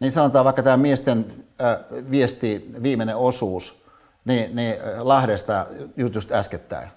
niin 0.00 0.12
sanotaan 0.12 0.44
vaikka 0.44 0.62
tämä 0.62 0.76
miesten 0.76 1.26
äh, 1.62 1.76
viesti, 2.10 2.70
viimeinen 2.82 3.16
osuus, 3.16 3.82
niin, 4.24 4.56
niin 4.56 4.76
Lahdesta 4.98 5.66
just 5.96 6.32
äskettäin. 6.32 6.88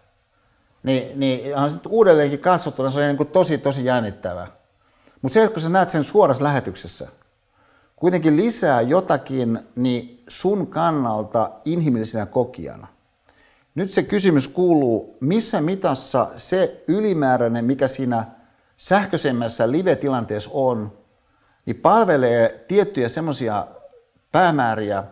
Niin, 0.84 1.20
niin 1.20 1.58
on 1.58 1.82
uudelleenkin 1.90 2.40
katsottuna 2.40 2.90
se 2.90 3.00
on 3.00 3.06
niin 3.06 3.18
kuin 3.18 3.30
tosi, 3.30 3.58
tosi 3.58 3.86
jännittävää. 3.86 4.48
Mutta 5.22 5.34
se, 5.34 5.44
että 5.44 5.54
kun 5.54 5.62
sä 5.62 5.70
näet 5.70 5.90
sen 5.90 6.04
suorassa 6.04 6.44
lähetyksessä, 6.44 7.08
kuitenkin 8.02 8.38
lisää 8.38 8.82
jotakin 8.82 9.60
niin 9.76 10.24
sun 10.28 10.68
kannalta 10.68 11.52
inhimillisenä 11.66 12.26
kokijana. 12.26 12.88
Nyt 13.76 13.92
se 13.92 14.04
kysymys 14.04 14.48
kuuluu, 14.48 15.18
missä 15.20 15.62
mitassa 15.62 16.30
se 16.38 16.84
ylimääräinen, 16.88 17.66
mikä 17.66 17.88
siinä 17.88 18.26
sähköisemmässä 18.78 19.72
live-tilanteessa 19.72 20.50
on, 20.54 20.98
niin 21.66 21.76
palvelee 21.76 22.66
tiettyjä 22.68 23.10
semmoisia 23.10 23.68
päämääriä, 24.32 25.04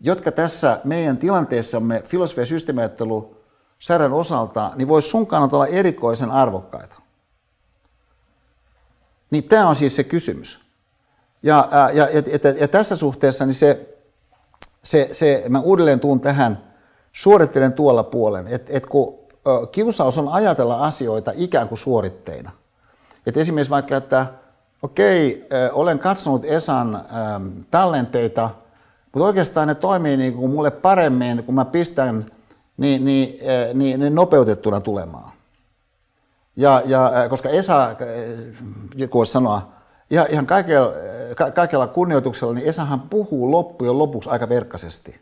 jotka 0.00 0.32
tässä 0.32 0.80
meidän 0.84 1.16
tilanteessamme 1.16 2.02
filosofia- 2.06 2.42
ja 2.42 2.46
systeemiajattelu 2.46 3.36
särän 3.78 4.12
osalta, 4.12 4.72
niin 4.76 4.88
voisi 4.88 5.08
sun 5.08 5.26
kannalta 5.26 5.56
olla 5.56 5.66
erikoisen 5.66 6.30
arvokkaita. 6.30 7.00
Niin 9.30 9.44
tämä 9.44 9.68
on 9.68 9.76
siis 9.76 9.96
se 9.96 10.04
kysymys. 10.04 10.63
Ja, 11.44 11.68
ja, 11.72 11.90
ja, 11.90 12.08
ja, 12.12 12.54
ja 12.60 12.68
tässä 12.68 12.96
suhteessa 12.96 13.46
niin 13.46 13.54
se, 13.54 13.96
se, 14.82 15.08
se, 15.12 15.44
mä 15.48 15.60
uudelleen 15.60 16.00
tuun 16.00 16.20
tähän, 16.20 16.64
suorittelen 17.12 17.72
tuolla 17.72 18.02
puolen, 18.02 18.46
että 18.48 18.72
et 18.74 18.86
kun 18.86 19.18
kiusaus 19.72 20.18
on 20.18 20.28
ajatella 20.28 20.76
asioita 20.76 21.32
ikään 21.34 21.68
kuin 21.68 21.78
suoritteina. 21.78 22.50
Et 23.26 23.36
esimerkiksi 23.36 23.70
vaikka, 23.70 23.96
että 23.96 24.26
okei, 24.82 25.48
olen 25.72 25.98
katsonut 25.98 26.44
Esan 26.44 27.04
tallenteita, 27.70 28.50
mutta 29.12 29.26
oikeastaan 29.26 29.68
ne 29.68 29.74
toimii 29.74 30.16
niin 30.16 30.34
kuin 30.34 30.50
mulle 30.50 30.70
paremmin, 30.70 31.44
kun 31.44 31.54
mä 31.54 31.64
pistän 31.64 32.26
niin, 32.76 33.04
niin, 33.04 33.38
niin, 33.74 34.00
niin 34.00 34.14
nopeutettuna 34.14 34.80
tulemaan. 34.80 35.32
Ja, 36.56 36.82
ja 36.84 37.12
koska 37.28 37.48
Esa, 37.48 37.96
joku 38.94 39.18
voisi 39.18 39.32
sanoa, 39.32 39.73
ihan, 40.10 40.26
ihan 40.30 40.46
kaikella, 40.46 40.92
kaikella 41.54 41.86
kunnioituksella, 41.86 42.54
niin 42.54 42.68
Esahan 42.68 43.00
puhuu 43.00 43.50
loppujen 43.50 43.98
lopuksi 43.98 44.30
aika 44.30 44.48
verkkaisesti. 44.48 45.20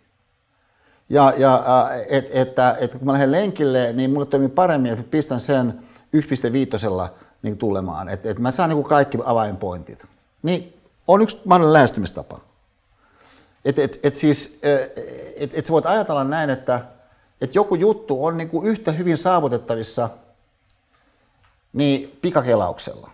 Ja, 1.08 1.34
ja 1.36 1.62
et, 2.08 2.28
että, 2.32 2.76
että 2.80 2.98
kun 2.98 3.06
mä 3.06 3.12
lähden 3.12 3.32
lenkille, 3.32 3.92
niin 3.92 4.10
mulle 4.10 4.26
toimii 4.26 4.48
paremmin, 4.48 4.92
että 4.92 5.04
pistän 5.10 5.40
sen 5.40 5.82
1.5 6.16 7.08
niin 7.42 7.58
tulemaan. 7.58 8.08
Että 8.08 8.30
et 8.30 8.38
mä 8.38 8.50
saan 8.50 8.68
niin 8.68 8.76
kuin 8.76 8.88
kaikki 8.88 9.18
avainpointit. 9.24 10.06
Niin 10.42 10.80
on 11.08 11.22
yksi 11.22 11.40
mahdollinen 11.44 11.72
lähestymistapa. 11.72 12.40
Että 13.64 13.82
et, 13.82 14.00
et 14.02 14.14
siis, 14.14 14.58
et, 15.36 15.54
et 15.54 15.64
sä 15.64 15.72
voit 15.72 15.86
ajatella 15.86 16.24
näin, 16.24 16.50
että 16.50 16.80
et 17.40 17.54
joku 17.54 17.74
juttu 17.74 18.24
on 18.24 18.36
niin 18.36 18.48
kuin 18.48 18.66
yhtä 18.66 18.92
hyvin 18.92 19.16
saavutettavissa 19.16 20.10
niin 21.72 22.18
pikakelauksella. 22.22 23.10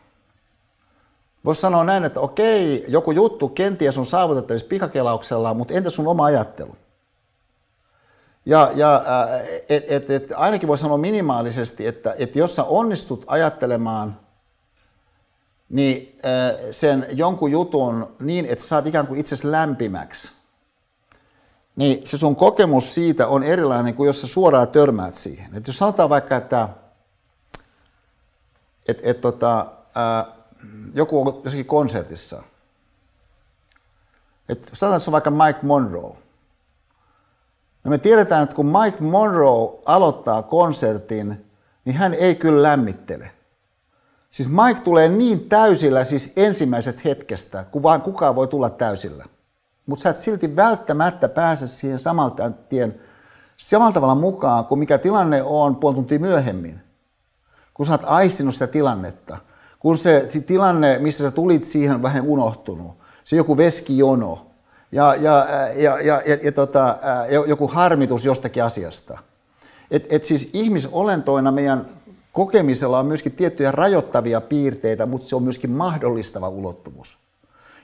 Voisi 1.44 1.60
sanoa 1.60 1.85
näin, 1.85 2.05
että 2.05 2.20
okei, 2.20 2.85
joku 2.89 3.10
juttu 3.10 3.48
kenties 3.48 3.98
on 3.98 4.06
saavutettavissa 4.06 4.69
pikakelauksella, 4.69 5.55
mutta 5.55 5.74
entä 5.74 5.90
sun 5.90 6.09
oma 6.09 6.24
ajattelu? 6.24 6.77
Ja, 8.47 8.70
ja 8.74 9.02
et, 9.69 9.85
et, 9.89 10.10
et 10.10 10.32
ainakin 10.36 10.69
voi 10.69 10.78
sanoa 10.78 10.98
minimaalisesti, 10.98 11.86
että 11.86 12.15
et 12.19 12.36
jos 12.36 12.56
sä 12.56 12.65
onnistut 12.65 13.24
ajattelemaan 13.27 14.20
niin 15.69 16.19
sen 16.70 17.06
jonkun 17.10 17.51
jutun 17.51 18.16
niin, 18.20 18.47
että 18.47 18.62
sä 18.62 18.69
saat 18.69 18.86
ikään 18.86 19.06
kuin 19.06 19.20
itsesi 19.20 19.51
lämpimäksi, 19.51 20.32
niin 21.77 22.06
se 22.06 22.19
sun 22.19 22.36
kokemus 22.36 22.94
siitä 22.94 23.27
on 23.27 23.43
erilainen 23.43 23.94
kuin 23.94 24.06
jos 24.06 24.20
sä 24.20 24.27
suoraan 24.27 24.69
törmäät 24.69 25.15
siihen. 25.15 25.56
Et 25.56 25.66
jos 25.66 25.78
sanotaan 25.78 26.09
vaikka, 26.09 26.36
että 26.36 26.69
et, 28.89 28.98
et 29.02 29.20
tota, 29.20 29.66
ää, 29.94 30.38
joku 30.94 31.20
on 31.20 31.40
jossakin 31.44 31.66
konsertissa, 31.66 32.42
että 34.48 34.70
sanotaan, 34.72 35.00
se 35.00 35.10
on 35.10 35.12
vaikka 35.12 35.30
Mike 35.30 35.58
Monroe, 35.62 36.16
No 37.88 37.90
me 37.90 37.98
tiedetään, 37.98 38.42
että 38.42 38.56
kun 38.56 38.66
Mike 38.66 39.00
Monroe 39.00 39.78
aloittaa 39.86 40.42
konsertin, 40.42 41.46
niin 41.84 41.96
hän 41.96 42.14
ei 42.14 42.34
kyllä 42.34 42.62
lämmittele. 42.62 43.30
Siis 44.30 44.48
Mike 44.48 44.80
tulee 44.80 45.08
niin 45.08 45.48
täysillä 45.48 46.04
siis 46.04 46.32
ensimmäisestä 46.36 47.00
hetkestä, 47.04 47.64
kun 47.64 47.82
vaan 47.82 48.02
kukaan 48.02 48.34
voi 48.34 48.48
tulla 48.48 48.70
täysillä. 48.70 49.24
Mutta 49.86 50.02
sä 50.02 50.10
et 50.10 50.16
silti 50.16 50.56
välttämättä 50.56 51.28
pääse 51.28 51.66
siihen 51.66 51.98
samalta 51.98 52.50
tien, 52.50 53.00
samalla 53.56 53.92
tavalla 53.92 54.14
mukaan 54.14 54.64
kuin 54.64 54.78
mikä 54.78 54.98
tilanne 54.98 55.42
on 55.42 55.76
puoli 55.76 55.94
tuntia 55.94 56.18
myöhemmin. 56.18 56.80
Kun 57.74 57.86
sä 57.86 57.92
oot 57.92 58.04
aistinut 58.04 58.54
sitä 58.54 58.66
tilannetta. 58.66 59.38
Kun 59.78 59.98
se, 59.98 60.26
se 60.28 60.40
tilanne, 60.40 60.98
missä 60.98 61.24
sä 61.24 61.30
tulit 61.30 61.64
siihen, 61.64 62.02
vähän 62.02 62.24
unohtunut. 62.24 62.96
Se 63.24 63.36
joku 63.36 63.56
veskijono 63.56 64.46
ja, 64.92 65.14
ja, 65.14 65.46
ja, 65.76 66.00
ja, 66.00 66.20
ja, 66.20 66.38
ja 66.42 66.52
tota, 66.52 66.98
joku 67.46 67.68
harmitus 67.68 68.24
jostakin 68.24 68.64
asiasta. 68.64 69.18
Et, 69.90 70.06
et 70.10 70.24
siis 70.24 70.50
ihmisolentoina 70.52 71.52
meidän 71.52 71.86
kokemisella 72.32 72.98
on 72.98 73.06
myöskin 73.06 73.32
tiettyjä 73.32 73.72
rajoittavia 73.72 74.40
piirteitä, 74.40 75.06
mutta 75.06 75.28
se 75.28 75.36
on 75.36 75.42
myöskin 75.42 75.70
mahdollistava 75.70 76.48
ulottuvuus. 76.48 77.18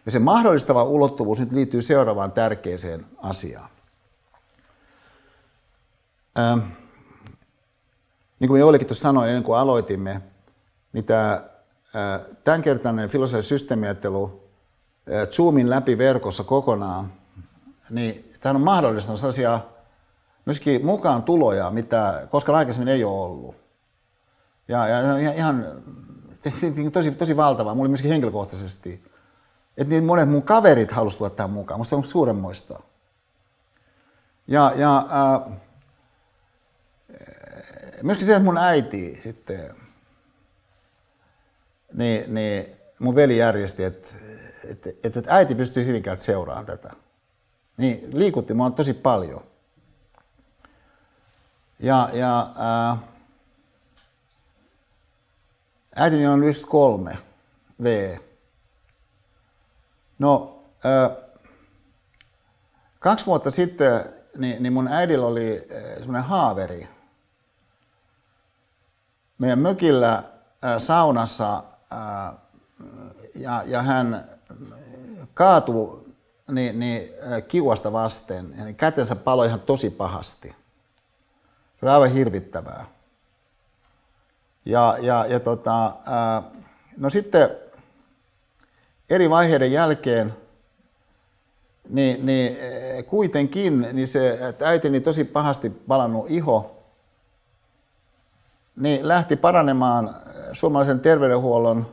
Ja 0.05 0.11
se 0.11 0.19
mahdollistava 0.19 0.85
ulottuvuus 0.85 1.41
nyt 1.41 1.53
liittyy 1.53 1.83
seuraavaan 1.83 2.33
tärkeäseen 2.33 3.07
asiaan. 3.19 3.69
Ähm, 6.39 6.59
niin 8.41 8.49
kuin 8.49 8.61
joillekin 8.61 8.87
tuossa 8.87 9.03
sanoin 9.03 9.29
ennen 9.29 9.43
kuin 9.43 9.59
aloitimme, 9.59 10.21
niin 10.93 11.05
tämä 11.05 11.33
äh, 11.33 11.43
tämänkertainen 12.45 13.09
filosofinen 13.09 13.43
systeemiajattelu 13.43 14.43
Zoomin 15.31 15.71
läpi 15.71 15.99
verkossa 15.99 16.45
kokonaan, 16.45 17.13
niin 17.91 18.31
tämä 18.41 18.55
on 18.55 18.61
mahdollistanut 18.61 19.21
sellaisia 19.21 19.61
myöskin 20.47 20.87
mukaan 20.87 21.23
tuloja, 21.23 21.71
mitä 21.71 22.27
koskaan 22.31 22.59
aikaisemmin 22.59 22.95
ei 22.95 23.05
ole 23.05 23.21
ollut. 23.21 23.57
Ja, 24.69 24.89
ja 24.89 25.33
ihan 25.33 25.67
tosi, 26.93 27.11
tosi 27.11 27.37
valtavaa, 27.37 27.75
mulla 27.75 27.89
myöskin 27.89 28.11
henkilökohtaisesti. 28.11 29.05
Että 29.77 29.91
niin 29.91 30.05
monet 30.05 30.29
mun 30.29 30.43
kaverit 30.43 30.93
halusivat 30.93 31.19
tulla 31.19 31.31
tähän 31.31 31.51
mukaan, 31.51 31.81
musta 31.81 31.97
on 31.97 32.05
suuremmoista. 32.05 32.81
Ja, 34.47 34.73
ja 34.77 34.97
äh, 34.99 35.59
myöskin 38.03 38.27
se, 38.27 38.33
että 38.33 38.45
mun 38.45 38.59
äiti 38.59 39.21
sitten, 39.23 39.75
niin, 41.95 42.35
niin 42.35 42.77
mun 42.99 43.15
veli 43.15 43.37
järjesti, 43.37 43.85
että 43.85 44.09
että, 44.65 44.91
että 45.05 45.23
äiti 45.27 45.55
pystyy 45.55 45.87
hyvinkään 45.87 46.17
seuraamaan 46.17 46.67
tätä. 46.67 46.91
Niin 47.77 48.19
liikutti 48.19 48.55
mua 48.55 48.71
tosi 48.71 48.95
paljon. 48.95 49.45
Ja, 51.79 52.11
ja 52.13 52.51
ää, 52.59 52.97
äitini 55.97 56.27
on 56.27 56.45
just 56.45 56.67
kolme 56.67 57.19
V. 57.83 58.19
No, 60.19 60.63
ää, 60.85 61.11
kaksi 62.99 63.27
vuotta 63.27 63.51
sitten 63.51 64.05
niin, 64.37 64.63
niin 64.63 64.73
mun 64.73 64.89
äidillä 64.89 65.27
oli 65.27 65.69
semmoinen 65.97 66.25
haaveri. 66.25 66.89
Meidän 69.39 69.59
mökillä 69.59 70.23
ää, 70.63 70.79
saunassa 70.79 71.63
ja, 73.35 73.63
ja 73.67 73.83
hän 73.83 74.29
kaatuu 75.35 76.09
niin, 76.51 76.81
niin, 76.81 77.09
kiuasta 77.49 77.93
vasten 77.93 78.55
ja 78.59 78.65
niin 78.65 78.77
kätensä 78.77 79.17
paloi 79.17 79.47
ihan 79.47 79.61
tosi 79.61 79.91
pahasti. 79.91 80.49
Se 81.81 81.87
oli 81.87 81.91
aivan 81.91 82.11
hirvittävää. 82.11 82.87
Ja, 84.65 84.97
ja, 85.01 85.27
ja 85.27 85.41
tota, 85.41 85.93
ää, 86.07 86.43
no 86.97 87.11
sitten 87.11 87.51
eri 89.11 89.31
vaiheiden 89.31 89.73
jälkeen, 89.73 90.37
niin, 91.89 92.27
niin 92.27 92.57
kuitenkin 93.07 93.89
niin 93.93 94.09
se, 94.09 94.49
että 94.49 94.69
äitini 94.69 95.01
tosi 95.01 95.25
pahasti 95.25 95.71
palannut 95.71 96.31
iho, 96.31 96.83
niin 98.77 99.09
lähti 99.09 99.37
paranemaan 99.37 100.17
suomalaisen 100.55 101.01
terveydenhuollon 101.01 101.87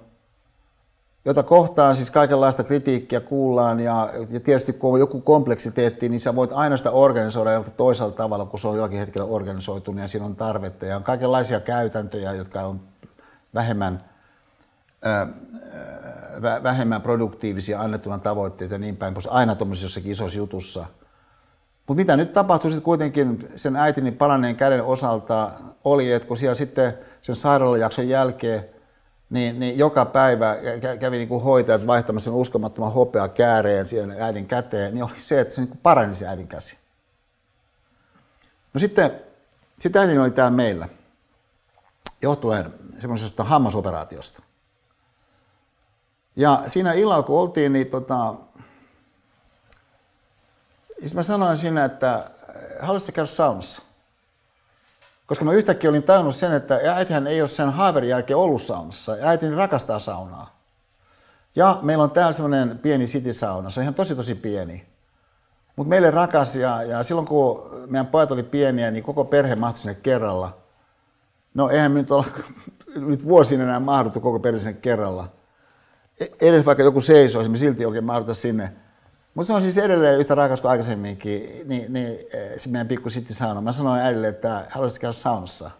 jota 1.25 1.43
kohtaan 1.43 1.95
siis 1.95 2.11
kaikenlaista 2.11 2.63
kritiikkiä 2.63 3.19
kuullaan 3.19 3.79
ja, 3.79 4.09
ja 4.29 4.39
tietysti 4.39 4.73
kun 4.73 4.93
on 4.93 4.99
joku 4.99 5.21
kompleksiteetti, 5.21 6.09
niin 6.09 6.19
sä 6.19 6.35
voit 6.35 6.51
aina 6.53 6.77
sitä 6.77 6.91
organisoida 6.91 7.63
toisella 7.77 8.11
tavalla, 8.11 8.45
kun 8.45 8.59
se 8.59 8.67
on 8.67 8.75
jollakin 8.75 8.99
hetkellä 8.99 9.27
organisoitunut 9.27 10.01
ja 10.01 10.07
siinä 10.07 10.25
on 10.25 10.35
tarvetta 10.35 10.85
ja 10.85 10.97
on 10.97 11.03
kaikenlaisia 11.03 11.59
käytäntöjä, 11.59 12.33
jotka 12.33 12.61
on 12.61 12.79
vähemmän, 13.53 14.03
äh, 15.05 15.27
vähemmän 16.63 17.01
produktiivisia 17.01 17.81
annettuna 17.81 18.17
tavoitteita 18.17 18.75
ja 18.75 18.79
niin 18.79 18.97
päin 18.97 19.13
pois, 19.13 19.27
aina 19.27 19.55
tuommoisessa 19.55 19.85
jossakin 19.85 20.11
isossa 20.11 20.39
jutussa. 20.39 20.85
Mutta 21.87 22.01
mitä 22.01 22.17
nyt 22.17 22.33
tapahtui 22.33 22.71
sitten 22.71 22.85
kuitenkin 22.85 23.49
sen 23.55 23.75
äitini 23.75 24.11
palaneen 24.11 24.55
käden 24.55 24.83
osalta 24.83 25.51
oli, 25.83 26.11
että 26.11 26.27
kun 26.27 26.37
siellä 26.37 26.55
sitten 26.55 26.93
sen 27.21 27.35
sairaalajakson 27.35 28.09
jälkeen 28.09 28.65
niin, 29.29 29.59
niin 29.59 29.77
joka 29.77 30.05
päivä 30.05 30.57
kävi 30.99 31.17
niin 31.17 31.27
kuin 31.27 31.43
hoitajat 31.43 31.87
vaihtamassa 31.87 32.31
sen 32.31 32.39
uskomattoman 32.39 32.93
hopea 32.93 33.27
kääreen 33.27 33.87
siihen 33.87 34.15
äidin 34.19 34.47
käteen, 34.47 34.93
niin 34.93 35.03
oli 35.03 35.19
se, 35.19 35.41
että 35.41 35.53
se 35.53 35.61
niin 35.61 35.69
kuin 35.69 35.79
parani 35.83 36.15
se 36.15 36.27
äidin 36.27 36.47
käsi. 36.47 36.77
No 38.73 38.79
sitten, 38.79 39.11
sitten 39.79 40.01
äitini 40.01 40.19
oli 40.19 40.31
täällä 40.31 40.55
meillä, 40.55 40.89
johtuen 42.21 42.73
semmoisesta 42.99 43.43
hammasoperaatiosta. 43.43 44.41
Ja 46.35 46.63
siinä 46.67 46.93
illalla, 46.93 47.23
kun 47.23 47.39
oltiin, 47.39 47.73
niin 47.73 47.87
tota, 47.87 48.35
siis 50.99 51.15
mä 51.15 51.23
sanoin 51.23 51.57
siinä, 51.57 51.85
että 51.85 52.31
haluaisitko 52.81 53.15
käydä 53.15 53.27
saunassa? 53.27 53.81
Koska 55.31 55.45
mä 55.45 55.53
yhtäkkiä 55.53 55.89
olin 55.89 56.03
tajunnut 56.03 56.35
sen, 56.35 56.53
että 56.53 56.79
äitihän 56.95 57.27
ei 57.27 57.41
ole 57.41 57.47
sen 57.47 57.69
haaverin 57.69 58.09
jälkeen 58.09 58.37
ollut 58.37 58.61
saunassa. 58.61 59.17
Äitini 59.21 59.55
rakastaa 59.55 59.99
saunaa. 59.99 60.59
Ja 61.55 61.79
meillä 61.81 62.03
on 62.03 62.11
täällä 62.11 62.31
semmoinen 62.31 62.79
pieni 62.79 63.05
city-sauna. 63.05 63.69
Se 63.69 63.79
on 63.79 63.81
ihan 63.81 63.93
tosi 63.93 64.15
tosi 64.15 64.35
pieni. 64.35 64.85
Mutta 65.75 65.89
meille 65.89 66.11
rakas 66.11 66.55
ja, 66.55 66.83
ja 66.83 67.03
silloin 67.03 67.27
kun 67.27 67.69
meidän 67.87 68.07
pojat 68.07 68.31
oli 68.31 68.43
pieniä, 68.43 68.91
niin 68.91 69.03
koko 69.03 69.25
perhe 69.25 69.55
mahtui 69.55 69.81
sinne 69.81 69.95
kerralla. 69.95 70.57
No 71.53 71.69
eihän 71.69 71.91
me 71.91 71.99
nyt 71.99 72.11
olla 72.11 72.25
nyt 72.95 73.25
vuosina 73.25 73.63
enää 73.63 73.79
mahduttu 73.79 74.19
koko 74.19 74.39
perhe 74.39 74.59
sinne 74.59 74.79
kerralla. 74.81 75.27
E, 76.19 76.25
edes 76.41 76.65
vaikka 76.65 76.83
joku 76.83 77.01
seisoisi, 77.01 77.49
me 77.49 77.57
silti 77.57 77.85
oikein 77.85 78.03
mahduta 78.03 78.33
sinne. 78.33 78.73
Mutta 79.33 79.47
se 79.47 79.53
on 79.53 79.61
siis 79.61 79.77
edelleen 79.77 80.19
yhtä 80.19 80.35
rakas 80.35 80.61
kuin 80.61 80.71
aikaisemminkin, 80.71 81.67
niin, 81.67 81.93
niin 81.93 82.19
eh, 82.33 82.53
se 82.57 82.69
meidän 82.69 82.87
pikku 82.87 83.09
sitti 83.09 83.33
sauna. 83.33 83.61
Mä 83.61 83.71
sanoin 83.71 84.01
äidille, 84.01 84.27
että 84.27 84.65
haluaisit 84.69 84.99
käydä 84.99 85.13
saunassa. 85.13 85.71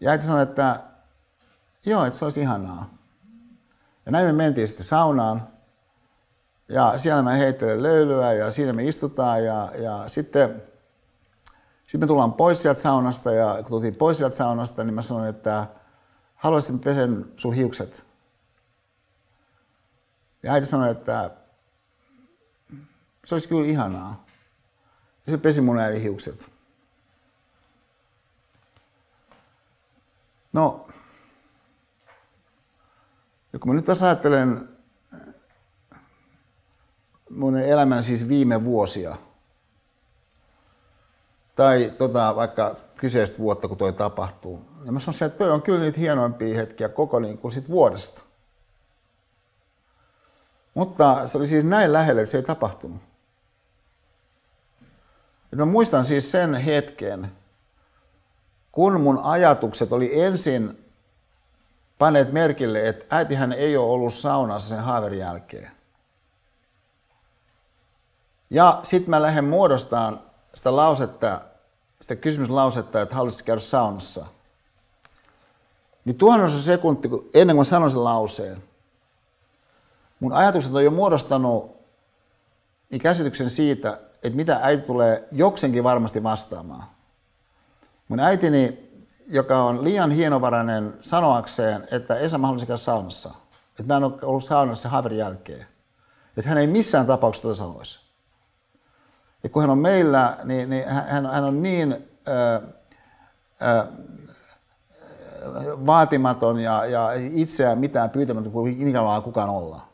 Ja 0.00 0.10
äiti 0.10 0.24
sanoi, 0.24 0.42
että 0.42 0.80
joo, 1.86 2.04
että 2.04 2.18
se 2.18 2.24
olisi 2.24 2.40
ihanaa. 2.40 2.94
Ja 4.06 4.12
näin 4.12 4.26
me 4.26 4.32
mentiin 4.32 4.68
sitten 4.68 4.86
saunaan. 4.86 5.48
Ja 6.68 6.98
siellä 6.98 7.22
mä 7.22 7.30
heittelen 7.30 7.82
löylyä 7.82 8.32
ja 8.32 8.50
siinä 8.50 8.72
me 8.72 8.84
istutaan 8.84 9.44
ja, 9.44 9.72
ja 9.78 10.04
sitten, 10.06 10.62
sitten 11.82 12.00
me 12.00 12.06
tullaan 12.06 12.32
pois 12.32 12.62
sieltä 12.62 12.80
saunasta 12.80 13.32
ja 13.32 13.54
kun 13.54 13.68
tultiin 13.68 13.94
pois 13.94 14.18
sieltä 14.18 14.36
saunasta, 14.36 14.84
niin 14.84 14.94
mä 14.94 15.02
sanoin, 15.02 15.28
että 15.28 15.66
haluaisin 16.34 16.78
pesen 16.78 17.26
sun 17.36 17.54
hiukset. 17.54 18.04
Ja 20.42 20.52
äiti 20.52 20.66
sanoi, 20.66 20.90
että 20.90 21.30
se 23.24 23.34
olisi 23.34 23.48
kyllä 23.48 23.66
ihanaa. 23.66 24.24
Se 25.30 25.38
pesi 25.38 25.60
mun 25.60 25.78
äidin 25.78 26.02
hiukset. 26.02 26.50
No, 30.52 30.86
ja 33.52 33.58
kun 33.58 33.70
mä 33.70 33.74
nyt 33.74 33.84
tässä 33.84 34.06
ajattelen 34.06 34.68
mun 37.30 37.56
elämän 37.56 38.02
siis 38.02 38.28
viime 38.28 38.64
vuosia, 38.64 39.16
tai 41.54 41.92
tota, 41.98 42.36
vaikka 42.36 42.76
kyseistä 42.96 43.38
vuotta, 43.38 43.68
kun 43.68 43.78
toi 43.78 43.92
tapahtuu, 43.92 44.64
ja 44.84 44.92
mä 44.92 45.00
sanoisin, 45.00 45.26
että 45.26 45.38
toi 45.38 45.50
on 45.50 45.62
kyllä 45.62 45.80
niitä 45.80 46.00
hienoimpia 46.00 46.56
hetkiä 46.56 46.88
koko 46.88 47.18
niin 47.18 47.38
kuin 47.38 47.52
sit 47.52 47.68
vuodesta. 47.68 48.22
Mutta 50.74 51.26
se 51.26 51.38
oli 51.38 51.46
siis 51.46 51.64
näin 51.64 51.92
lähellä, 51.92 52.22
että 52.22 52.30
se 52.30 52.38
ei 52.38 52.42
tapahtunut. 52.42 53.02
Ja 55.54 55.58
mä 55.58 55.64
muistan 55.64 56.04
siis 56.04 56.30
sen 56.30 56.54
hetken, 56.54 57.32
kun 58.72 59.00
mun 59.00 59.18
ajatukset 59.18 59.92
oli 59.92 60.22
ensin 60.22 60.84
paneet 61.98 62.32
merkille, 62.32 62.88
että 62.88 63.16
äitihän 63.16 63.52
ei 63.52 63.76
ole 63.76 63.90
ollut 63.90 64.14
saunassa 64.14 64.68
sen 64.68 64.84
haaverin 64.84 65.18
jälkeen. 65.18 65.70
Ja 68.50 68.80
sitten 68.82 69.10
mä 69.10 69.22
lähden 69.22 69.44
muodostamaan 69.44 70.20
sitä 70.54 70.76
lausetta, 70.76 71.40
sitä 72.00 72.16
kysymyslausetta, 72.16 73.02
että 73.02 73.14
haluaisit 73.14 73.46
käydä 73.46 73.60
saunassa. 73.60 74.26
Niin 76.04 76.16
tuhannossa 76.16 76.62
sekunti, 76.62 77.08
ennen 77.34 77.56
kuin 77.56 77.60
mä 77.60 77.64
sanon 77.64 77.90
sen 77.90 78.04
lauseen, 78.04 78.62
mun 80.20 80.32
ajatukset 80.32 80.74
on 80.74 80.84
jo 80.84 80.90
muodostanut 80.90 81.76
niin 82.90 83.00
käsityksen 83.00 83.50
siitä, 83.50 83.98
että 84.24 84.36
mitä 84.36 84.60
äiti 84.62 84.82
tulee 84.82 85.28
joksenkin 85.32 85.84
varmasti 85.84 86.22
vastaamaan. 86.22 86.84
Mun 88.08 88.20
äitini, 88.20 88.90
joka 89.26 89.62
on 89.62 89.84
liian 89.84 90.10
hienovarainen 90.10 90.94
sanoakseen, 91.00 91.88
että 91.90 92.16
Esa 92.18 92.38
mä 92.38 92.46
haluaisin 92.46 92.78
saunassa. 92.78 93.30
Että 93.70 93.82
mä 93.82 93.96
en 93.96 94.04
ole 94.04 94.12
ollut 94.22 94.44
saunassa 94.44 94.88
haaverin 94.88 95.18
jälkeen. 95.18 95.66
Että 96.36 96.48
hän 96.48 96.58
ei 96.58 96.66
missään 96.66 97.06
tapauksessa 97.06 97.42
tuota 97.42 97.58
sanoisi. 97.58 98.00
Ja 99.42 99.48
kun 99.48 99.62
hän 99.62 99.70
on 99.70 99.78
meillä, 99.78 100.36
niin, 100.44 100.70
niin 100.70 100.88
hän, 100.88 101.26
hän 101.26 101.44
on 101.44 101.62
niin 101.62 102.08
ää, 102.26 102.60
ää, 103.60 103.86
vaatimaton 105.86 106.60
ja, 106.60 106.86
ja 106.86 107.10
itseään 107.12 107.78
mitään 107.78 108.10
pyytämätön 108.10 108.52
kuin 108.52 108.72
ikinä 108.72 109.20
kukaan 109.24 109.50
ollaan. 109.50 109.93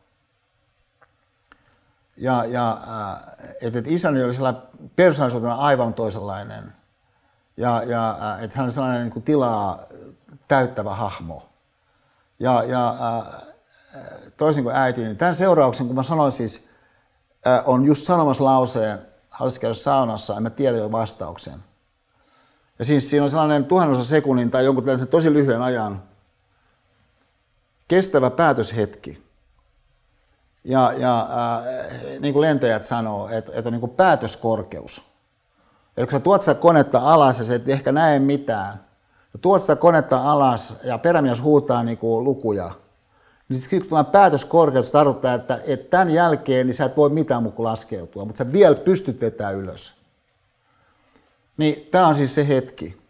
Ja, 2.20 2.44
ja 2.44 2.80
äh, 2.88 3.46
että 3.60 3.78
et 3.78 3.86
isäni 3.88 4.24
oli 4.24 4.34
sellainen 4.34 4.62
persoonallisuutena 4.96 5.54
aivan 5.54 5.94
toisenlainen. 5.94 6.72
Ja, 7.56 7.82
ja 7.82 8.18
äh, 8.22 8.42
että 8.42 8.56
hän 8.56 8.64
oli 8.64 8.72
sellainen 8.72 9.02
niin 9.02 9.12
kuin 9.12 9.22
tilaa 9.22 9.82
täyttävä 10.48 10.94
hahmo. 10.94 11.48
Ja, 12.38 12.62
ja 12.62 12.88
äh, 12.88 13.42
toisin 14.36 14.64
kuin 14.64 14.76
äiti, 14.76 15.02
niin 15.02 15.16
tämän 15.16 15.34
seurauksen, 15.34 15.86
kun 15.86 15.96
mä 15.96 16.02
sanoin 16.02 16.32
siis, 16.32 16.68
on 17.64 17.84
just 17.84 18.06
sanomassa 18.06 18.44
lauseen, 18.44 18.98
haluaisit 19.30 19.60
käydä 19.60 19.74
saunassa, 19.74 20.36
en 20.36 20.42
mä 20.42 20.50
tiedä 20.50 20.76
jo 20.76 20.92
vastauksen. 20.92 21.64
Ja 22.78 22.84
siis 22.84 23.10
siinä 23.10 23.24
on 23.24 23.30
sellainen 23.30 23.64
tuhannessa 23.64 24.04
sekunnin 24.04 24.50
tai 24.50 24.64
jonkun 24.64 24.84
tällaisen 24.84 25.08
tosi 25.08 25.32
lyhyen 25.32 25.62
ajan 25.62 26.02
kestävä 27.88 28.30
päätöshetki 28.30 29.29
ja, 30.64 30.92
ja 30.92 31.20
äh, 31.20 32.20
niin 32.20 32.32
kuin 32.32 32.40
lentäjät 32.40 32.84
sanoo, 32.84 33.28
että, 33.28 33.52
että 33.54 33.68
on 33.68 33.72
niin 33.72 33.80
kuin 33.80 33.92
päätöskorkeus. 33.92 35.02
Eli 35.96 36.06
kun 36.06 36.12
sä 36.12 36.20
tuot 36.20 36.42
sitä 36.42 36.54
konetta 36.54 36.98
alas 36.98 37.38
ja 37.38 37.44
sä 37.44 37.54
et 37.54 37.68
ehkä 37.68 37.92
näe 37.92 38.18
mitään, 38.18 38.84
ja 39.32 39.38
tuot 39.40 39.60
sitä 39.60 39.76
konetta 39.76 40.32
alas 40.32 40.74
ja 40.84 40.98
perämies 40.98 41.42
huutaa 41.42 41.82
niin 41.82 41.98
kuin 41.98 42.24
lukuja, 42.24 42.70
niin 43.48 43.60
sitten 43.60 43.80
kun 43.80 43.88
tulee 43.88 44.04
päätöskorkeus, 44.04 44.86
se 44.86 44.92
tarkoittaa, 44.92 45.34
että, 45.34 45.60
että 45.66 45.90
tämän 45.90 46.10
jälkeen 46.10 46.66
niin 46.66 46.74
sä 46.74 46.84
et 46.84 46.96
voi 46.96 47.10
mitään 47.10 47.42
muuta 47.42 47.62
laskeutua, 47.62 48.24
mutta 48.24 48.38
sä 48.38 48.52
vielä 48.52 48.74
pystyt 48.74 49.20
vetämään 49.20 49.54
ylös. 49.54 49.94
Niin 51.56 51.88
tämä 51.90 52.06
on 52.06 52.16
siis 52.16 52.34
se 52.34 52.48
hetki. 52.48 53.00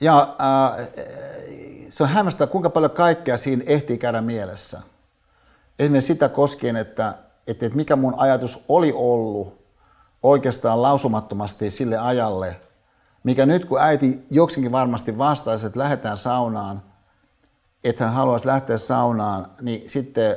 Ja 0.00 0.36
äh, 0.40 0.88
se 1.94 2.02
on 2.02 2.08
hämmästyttävää, 2.08 2.52
kuinka 2.52 2.70
paljon 2.70 2.90
kaikkea 2.90 3.36
siinä 3.36 3.62
ehtii 3.66 3.98
käydä 3.98 4.20
mielessä. 4.20 4.80
Esimerkiksi 5.78 6.06
sitä 6.06 6.28
koskien, 6.28 6.76
että, 6.76 7.14
että, 7.46 7.66
että 7.66 7.76
mikä 7.76 7.96
mun 7.96 8.14
ajatus 8.16 8.64
oli 8.68 8.92
ollut 8.96 9.64
oikeastaan 10.22 10.82
lausumattomasti 10.82 11.70
sille 11.70 11.98
ajalle, 11.98 12.60
mikä 13.24 13.46
nyt 13.46 13.64
kun 13.64 13.80
äiti 13.80 14.26
joksinkin 14.30 14.72
varmasti 14.72 15.18
vastaisi, 15.18 15.66
että 15.66 15.78
lähdetään 15.78 16.16
saunaan, 16.16 16.82
että 17.84 18.04
hän 18.04 18.14
haluaisi 18.14 18.46
lähteä 18.46 18.78
saunaan, 18.78 19.50
niin 19.60 19.90
sitten 19.90 20.36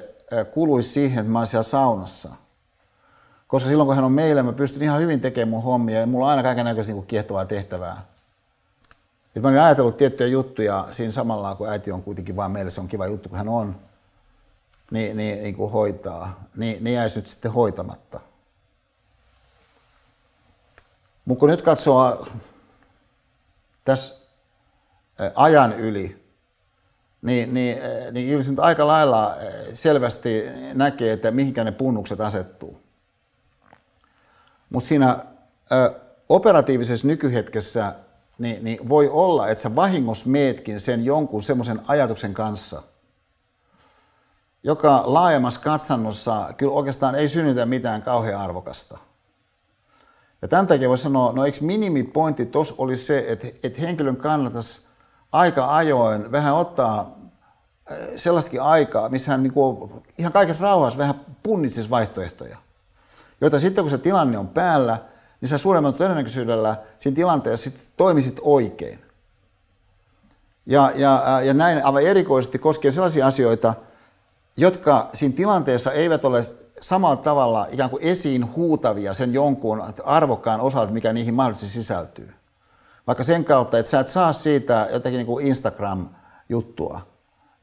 kuluisi 0.52 0.90
siihen, 0.90 1.20
että 1.20 1.32
mä 1.32 1.40
olen 1.40 1.48
siellä 1.48 1.64
saunassa. 1.64 2.30
Koska 3.48 3.70
silloin 3.70 3.88
kun 3.88 3.96
hän 3.96 4.06
on 4.06 4.12
meillä, 4.12 4.44
mä 4.44 4.54
pystyn 4.54 4.84
ihan 4.84 5.02
hyvin 5.02 5.22
tekemään 5.22 5.50
mun 5.50 5.64
hommia 5.64 6.00
ja 6.00 6.08
mulla 6.08 6.26
on 6.26 6.32
aina 6.32 6.44
kaiken 6.44 6.66
näköistä 6.66 6.94
niin 6.94 7.08
kiehtovaa 7.08 7.46
tehtävää. 7.46 8.02
Et 9.38 9.44
mä 9.44 9.50
olin 9.50 9.60
ajatellut 9.60 9.98
tiettyjä 9.98 10.28
juttuja 10.28 10.88
siinä 10.92 11.12
samalla, 11.12 11.56
kun 11.56 11.70
äiti 11.70 11.92
on 11.92 12.04
kuitenkin 12.04 12.36
vaan 12.36 12.52
meille, 12.52 12.72
se 12.72 12.82
on 12.82 12.88
kiva 12.88 13.08
juttu, 13.08 13.30
kun 13.30 13.38
hän 13.38 13.50
on, 13.50 13.80
niin, 14.92 15.18
niin, 15.18 15.44
niin 15.44 15.56
kuin 15.56 15.72
hoitaa, 15.72 16.44
niin, 16.56 16.84
niin 16.84 16.94
jäisi 16.94 17.20
nyt 17.20 17.28
sitten 17.28 17.52
hoitamatta. 17.52 18.20
Mutta 21.26 21.40
kun 21.40 21.50
nyt 21.50 21.62
katsoo 21.62 22.28
tässä 23.86 24.16
ajan 25.36 25.74
yli, 25.74 26.26
niin, 27.22 27.54
niin, 27.54 27.78
niin 28.12 28.28
kyllä 28.28 28.44
nyt 28.50 28.60
aika 28.60 28.88
lailla 28.88 29.36
selvästi 29.74 30.44
näkee, 30.74 31.14
että 31.14 31.32
mihinkä 31.32 31.64
ne 31.64 31.72
punnukset 31.72 32.22
asettuu. 32.22 32.82
Mutta 34.70 34.88
siinä 34.88 35.20
ö, 35.72 36.00
operatiivisessa 36.30 37.08
nykyhetkessä 37.08 37.94
niin, 38.38 38.64
niin 38.64 38.90
voi 38.90 39.10
olla, 39.10 39.48
että 39.48 39.62
sä 39.62 39.76
vahingos 39.76 40.26
meetkin 40.26 40.80
sen 40.80 41.06
jonkun 41.06 41.44
semmoisen 41.44 41.82
ajatuksen 41.88 42.34
kanssa, 42.34 42.84
joka 44.64 45.04
laajemmassa 45.06 45.62
katsannossa 45.62 46.54
kyllä 46.58 46.74
oikeastaan 46.74 47.16
ei 47.16 47.28
synnytä 47.28 47.66
mitään 47.66 48.02
kauhean 48.02 48.42
arvokasta. 48.42 48.98
Ja 50.42 50.48
tämän 50.48 50.68
takia 50.68 50.90
voi 50.90 50.98
sanoa, 50.98 51.32
no 51.32 51.46
eikö 51.46 51.58
minimipointti 51.62 52.46
tuossa 52.46 52.76
olisi 52.78 53.06
se, 53.06 53.26
että, 53.28 53.48
että 53.64 53.82
henkilön 53.82 54.16
kannattaisi 54.16 54.82
aika 55.32 55.76
ajoin 55.76 56.32
vähän 56.32 56.56
ottaa 56.56 57.18
äh, 57.92 57.98
sellaistakin 58.16 58.62
aikaa, 58.62 59.10
missä 59.10 59.32
hän 59.32 59.44
niin 59.44 59.54
ihan 60.18 60.34
kaikessa 60.34 60.64
rauhassa 60.64 61.00
vähän 61.00 61.26
punnitsisi 61.44 61.90
vaihtoehtoja. 61.90 62.58
Joita 63.42 63.60
sitten 63.60 63.84
kun 63.84 63.92
se 63.92 63.98
tilanne 63.98 64.38
on 64.38 64.48
päällä, 64.48 64.98
niin 65.42 65.50
sä 65.50 65.58
suuremman 65.58 65.94
todennäköisyydellä 65.94 66.76
siinä 67.00 67.16
tilanteessa 67.16 67.70
sit 67.70 67.90
toimisit 67.98 68.40
oikein. 68.42 69.00
Ja, 70.66 70.92
ja, 70.96 71.24
äh, 71.36 71.46
ja 71.46 71.54
näin 71.54 71.86
aivan 71.86 72.04
erikoisesti 72.04 72.60
koskee 72.60 72.92
sellaisia 72.92 73.28
asioita, 73.28 73.74
jotka 74.58 75.10
siinä 75.14 75.36
tilanteessa 75.36 75.92
eivät 75.92 76.26
ole 76.26 76.44
samalla 76.82 77.16
tavalla 77.16 77.68
ikään 77.72 77.90
kuin 77.90 78.04
esiin 78.04 78.56
huutavia 78.56 79.14
sen 79.14 79.34
jonkun 79.34 79.84
arvokkaan 80.06 80.62
osalta, 80.62 80.92
mikä 80.92 81.14
niihin 81.14 81.34
mahdollisesti 81.34 81.74
sisältyy. 81.74 82.34
Vaikka 83.08 83.24
sen 83.24 83.46
kautta, 83.46 83.78
että 83.80 83.90
sä 83.90 84.00
et 84.00 84.08
saa 84.08 84.34
siitä 84.34 84.88
jotenkin 84.94 85.28
niin 85.28 85.48
Instagram-juttua. 85.48 87.02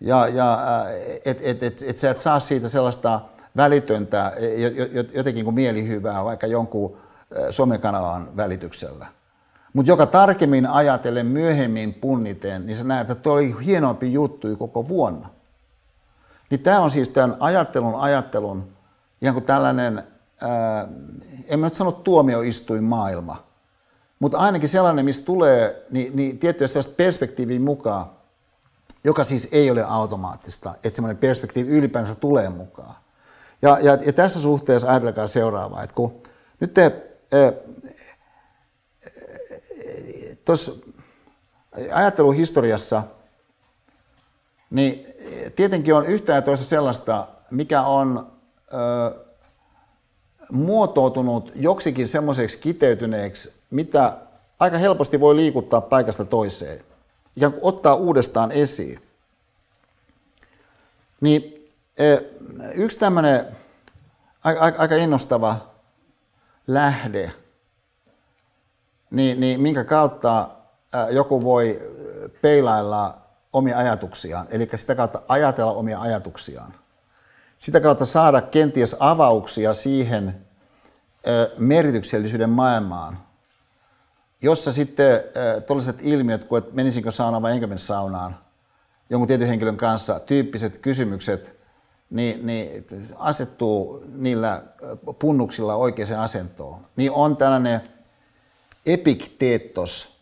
Ja, 0.01 0.29
ja 0.29 0.59
että 1.25 1.43
et, 1.45 1.63
et, 1.63 1.83
et 1.87 1.99
sä 1.99 2.11
et 2.11 2.17
saa 2.17 2.41
siitä 2.41 2.69
sellaista 2.69 3.21
välitöntä, 3.57 4.33
jotenkin 5.15 5.45
kuin 5.45 5.55
mielihyvää 5.55 6.25
vaikka 6.25 6.47
jonkun 6.47 6.97
somekanavan 7.51 8.37
välityksellä. 8.37 9.07
Mutta 9.73 9.91
joka 9.91 10.07
tarkemmin 10.07 10.67
ajatellen 10.67 11.27
myöhemmin 11.27 11.95
punniten, 11.95 12.67
niin 12.67 12.77
sä 12.77 12.85
näet, 12.85 13.11
että 13.11 13.23
tuo 13.23 13.33
oli 13.33 13.57
hienompi 13.65 14.13
juttu 14.13 14.57
koko 14.57 14.89
vuonna. 14.89 15.31
Niin 16.51 16.61
tämä 16.61 16.81
on 16.81 16.91
siis 16.91 17.09
tämän 17.09 17.37
ajattelun 17.41 18.01
ajattelun 18.01 18.69
ihan 19.23 19.35
kuin 19.35 19.45
tällainen, 19.45 20.03
ää, 20.41 20.89
en 21.47 21.61
mä 21.61 21.67
nyt 21.67 21.75
sano 21.75 21.93
tuomioistuin 21.93 22.85
maailma, 22.85 23.45
mutta 24.19 24.39
ainakin 24.39 24.69
sellainen, 24.69 25.05
missä 25.05 25.25
tulee 25.25 25.87
niin, 25.91 26.17
niin 26.17 26.39
tiettyä 26.39 26.67
sellaista 26.67 26.95
perspektiivin 26.97 27.63
mukaan, 27.63 28.07
joka 29.05 29.25
siis 29.25 29.49
ei 29.53 29.71
ole 29.71 29.85
automaattista, 29.85 30.75
että 30.75 30.91
semmoinen 30.91 31.17
perspektiivi 31.17 31.71
ylipäänsä 31.71 32.15
tulee 32.15 32.49
mukaan. 32.49 32.95
Ja, 33.63 33.79
ja, 33.83 33.99
ja 34.07 34.13
tässä 34.13 34.41
suhteessa 34.41 34.91
ajatelkaa 34.91 35.27
seuraavaa, 35.27 35.83
että 35.83 35.95
kun 35.95 36.23
nyt 36.61 36.75
te 36.75 37.14
tuossa 40.45 40.73
ajatteluhistoriassa, 41.93 43.03
niin 44.71 45.07
tietenkin 45.57 45.95
on 45.95 46.07
yhtä 46.07 46.33
ja 46.33 46.43
toista 46.43 46.67
sellaista, 46.67 47.29
mikä 47.51 47.83
on 47.83 48.33
ö, 48.75 49.25
muotoutunut 50.53 51.53
joksikin 51.55 52.09
semmoiseksi 52.09 52.59
kiteytyneeksi, 52.59 53.53
mitä 53.71 54.17
aika 54.59 54.79
helposti 54.79 55.21
voi 55.21 55.37
liikuttaa 55.37 55.81
paikasta 55.81 56.25
toiseen 56.25 56.85
ja 57.37 57.51
ottaa 57.61 57.95
uudestaan 57.95 58.53
esiin. 58.53 59.01
Niin 61.21 61.71
yksi 62.75 62.99
tämmöinen 62.99 63.57
aika, 64.45 64.73
aika 64.79 64.95
innostava 64.97 65.74
lähde, 66.67 67.33
niin, 69.11 69.41
niin 69.41 69.61
minkä 69.61 69.85
kautta 69.85 70.49
joku 71.11 71.45
voi 71.45 71.93
peilailla 72.43 73.17
omia 73.53 73.79
ajatuksiaan, 73.79 74.47
eli 74.51 74.69
sitä 74.75 74.95
kautta 74.95 75.23
ajatella 75.29 75.73
omia 75.73 76.01
ajatuksiaan. 76.01 76.75
Sitä 77.59 77.81
kautta 77.81 78.07
saada 78.07 78.41
kenties 78.41 78.97
avauksia 79.01 79.75
siihen 79.75 80.47
merkityksellisyyden 81.59 82.51
maailmaan, 82.51 83.19
jossa 84.43 84.73
sitten 84.73 85.21
tuollaiset 85.67 85.97
ilmiöt, 86.01 86.45
kuin 86.45 86.63
että 86.63 86.75
menisinkö 86.75 87.11
saunaan 87.11 87.43
vai 87.43 87.53
enkö 87.53 87.67
mene 87.67 87.79
saunaan, 87.79 88.39
jonkun 89.11 89.29
tietyn 89.29 89.49
henkilön 89.49 89.77
kanssa, 89.77 90.21
tyyppiset 90.21 90.79
kysymykset, 90.79 91.54
niin, 92.15 92.47
niin 92.47 92.85
asettuu 93.17 94.05
niillä 94.15 94.63
punnuksilla 95.19 95.75
oikeaan 95.75 96.21
asentoon. 96.21 96.81
Niin 96.97 97.13
on 97.13 97.37
tällainen 97.37 97.81
epikteettos, 98.87 100.19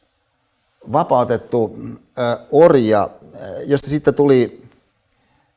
vapautettu 0.92 1.76
äh, 2.18 2.38
orja, 2.50 3.10
josta 3.66 3.90
sitten 3.90 4.14
tuli 4.14 4.62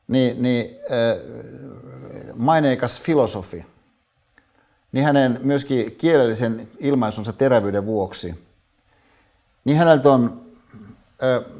niin, 0.08 0.42
niin, 0.42 0.78
äh, 0.90 1.16
maineikas 2.34 3.00
filosofi, 3.00 3.66
niin 4.92 5.04
hänen 5.04 5.40
myöskin 5.42 5.96
kielellisen 5.96 6.68
ilmaisunsa 6.78 7.32
terävyyden 7.32 7.86
vuoksi, 7.86 8.34
niin 9.64 9.78
häneltä 9.78 10.10
on 10.10 10.46
äh, 11.22 11.52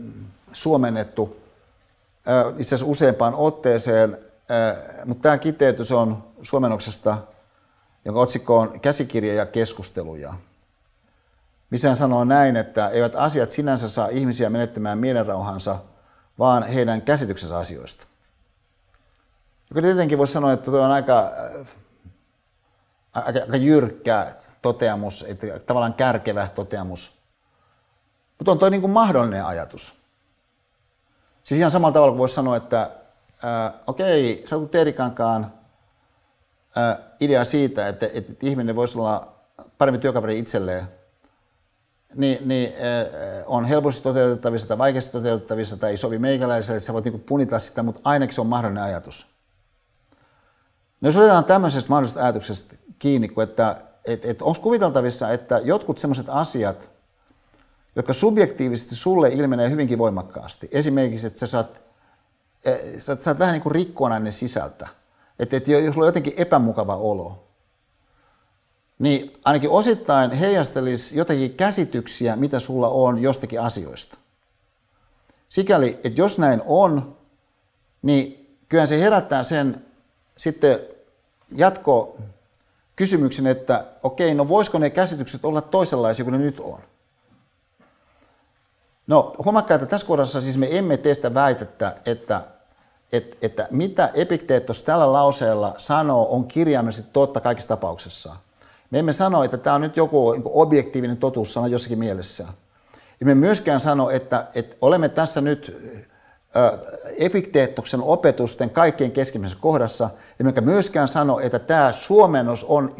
suomennettu 0.53 1.36
äh, 2.28 2.61
itse 2.61 2.74
asiassa 2.74 2.90
useampaan 2.90 3.35
otteeseen 3.35 4.19
mutta 5.05 5.23
tämä 5.23 5.39
kiteytys 5.39 5.93
on 5.93 6.24
suomennoksesta, 6.43 7.18
jonka 8.05 8.20
otsikko 8.20 8.59
on 8.59 8.81
Käsikirja 8.81 9.35
ja 9.35 9.47
keskusteluja. 9.47 10.35
Missä 11.70 11.89
hän 11.89 11.97
sanoo 11.97 12.24
näin, 12.24 12.56
että 12.56 12.89
eivät 12.89 13.14
asiat 13.14 13.51
sinänsä 13.51 13.89
saa 13.89 14.09
ihmisiä 14.09 14.51
menettämään 14.51 14.98
mielenrauhansa, 14.98 15.78
vaan 16.39 16.62
heidän 16.62 17.02
käsityksensä 17.02 17.59
asioista. 17.59 18.06
Joka 19.70 19.82
tietenkin 19.82 20.18
voisi 20.18 20.32
sanoa, 20.32 20.52
että 20.52 20.70
tuo 20.70 20.81
on 20.81 20.90
aika, 20.90 21.32
aika, 23.12 23.40
aika 23.40 23.56
jyrkkä 23.56 24.35
toteamus, 24.62 25.24
että 25.28 25.47
tavallaan 25.66 25.94
kärkevä 25.94 26.48
toteamus. 26.55 27.23
Mutta 28.39 28.52
on 28.52 28.59
tuo 28.59 28.68
niin 28.68 28.81
kuin 28.81 28.90
mahdollinen 28.90 29.44
ajatus. 29.44 29.98
Siis 31.44 31.59
ihan 31.60 31.70
samalla 31.70 31.93
tavalla 31.93 32.12
kuin 32.12 32.18
voisi 32.18 32.35
sanoa, 32.35 32.56
että 32.56 32.90
äh, 33.45 33.73
okei, 33.87 34.45
olet 34.53 34.71
Teerikankaan 34.71 35.53
äh, 36.77 36.99
idea 37.21 37.45
siitä, 37.45 37.89
että, 37.89 38.11
että 38.13 38.33
ihminen 38.47 38.77
voisi 38.77 38.99
olla 38.99 39.33
paremmin 39.79 40.01
työkaveri 40.01 40.39
itselleen, 40.39 40.85
niin, 42.15 42.49
niin 42.49 42.73
äh, 42.73 43.45
on 43.47 43.65
helposti 43.65 44.03
toteutettavissa 44.03 44.69
tai 44.69 44.79
vaikeasti 44.79 45.13
toteutettavissa 45.13 45.77
tai 45.77 45.91
ei 45.91 45.97
sovi 45.97 46.19
meikäläiselle, 46.19 46.77
että 46.77 46.87
sä 46.87 46.93
voit 46.93 47.05
niin 47.05 47.21
punita 47.21 47.59
sitä, 47.59 47.83
mutta 47.83 48.01
ainakin 48.05 48.35
se 48.35 48.41
on 48.41 48.47
mahdollinen 48.47 48.83
ajatus. 48.83 49.27
No 51.01 51.09
jos 51.09 51.17
otetaan 51.17 51.45
tämmöisestä 51.45 51.89
mahdollisesta 51.89 52.23
ajatuksesta 52.23 52.77
kiinni, 52.99 53.29
että 53.43 53.77
et, 54.05 54.25
et 54.25 54.43
onko 54.43 54.61
kuviteltavissa, 54.61 55.33
että 55.33 55.61
jotkut 55.65 55.99
sellaiset 55.99 56.27
asiat, 56.29 56.91
jotka 57.97 58.13
subjektiivisesti 58.13 58.95
sulle 58.95 59.29
ilmenee 59.29 59.71
hyvinkin 59.71 59.99
voimakkaasti, 59.99 60.69
esimerkiksi, 60.73 61.27
että 61.27 61.39
sä 61.39 61.47
saat 61.47 61.86
sä, 62.98 63.16
sä 63.20 63.30
oot 63.30 63.38
vähän 63.38 63.52
niin 63.52 63.62
kuin 63.62 63.74
rikkonainen 63.74 64.32
sisältä. 64.32 64.88
Että 65.38 65.56
et 65.56 65.68
jos 65.68 65.94
sulla 65.94 66.05
on 66.05 66.09
jotenkin 66.09 66.34
epämukava 66.36 66.97
olo, 66.97 67.47
niin 68.98 69.32
ainakin 69.44 69.70
osittain 69.70 70.30
heijastelisi 70.30 71.18
jotakin 71.18 71.55
käsityksiä, 71.55 72.36
mitä 72.36 72.60
sulla 72.60 72.88
on 72.88 73.22
jostakin 73.22 73.60
asioista. 73.60 74.18
Sikäli, 75.48 76.01
että 76.05 76.20
jos 76.20 76.38
näin 76.38 76.62
on, 76.66 77.16
niin 78.02 78.56
kyllähän 78.68 78.88
se 78.88 79.01
herättää 79.01 79.43
sen 79.43 79.84
sitten 80.36 80.78
jatko 81.51 82.18
kysymyksen, 82.97 83.47
että 83.47 83.84
okei, 84.02 84.34
no 84.34 84.48
voisiko 84.48 84.78
ne 84.78 84.90
käsitykset 84.90 85.44
olla 85.44 85.60
toisenlaisia 85.60 86.24
kuin 86.24 86.32
ne 86.32 86.38
nyt 86.38 86.60
on? 86.60 86.80
No 89.06 89.34
huomakkaa, 89.44 89.74
että 89.74 89.86
tässä 89.86 90.06
kohdassa 90.06 90.40
siis 90.40 90.59
me 90.59 90.78
emme 90.78 90.97
tee 90.97 91.14
sitä 91.14 91.34
väitettä, 91.34 91.94
että 92.06 92.43
että, 93.12 93.37
että 93.43 93.69
mitä 93.70 94.11
Epikteetos 94.15 94.83
tällä 94.83 95.12
lauseella 95.12 95.74
sanoo, 95.78 96.35
on 96.35 96.45
kirjaimellisesti 96.45 97.11
totta 97.12 97.41
kaikissa 97.41 97.69
tapauksissa. 97.69 98.37
Me 98.91 98.99
emme 98.99 99.12
sano, 99.12 99.45
että 99.45 99.57
tämä 99.57 99.77
on 99.77 99.81
nyt 99.81 99.97
joku 99.97 100.33
niin 100.33 100.43
objektiivinen 100.47 101.16
totuus 101.16 101.53
sana 101.53 101.69
jossakin 101.69 101.99
mielessä. 101.99 102.47
Emme 103.20 103.35
myöskään 103.35 103.81
sano, 103.81 104.11
että, 104.11 104.47
että 104.55 104.77
olemme 104.81 105.09
tässä 105.09 105.41
nyt 105.41 105.77
Epikteettoksen 107.19 108.03
opetusten 108.03 108.70
kaikkein 108.70 109.12
keskimmäisessä 109.12 109.62
kohdassa, 109.62 110.11
emmekä 110.41 110.61
myöskään 110.61 111.09
sano, 111.09 111.39
että 111.41 111.59
tämä 111.59 111.93
suomennos 111.93 112.65
on 112.65 112.95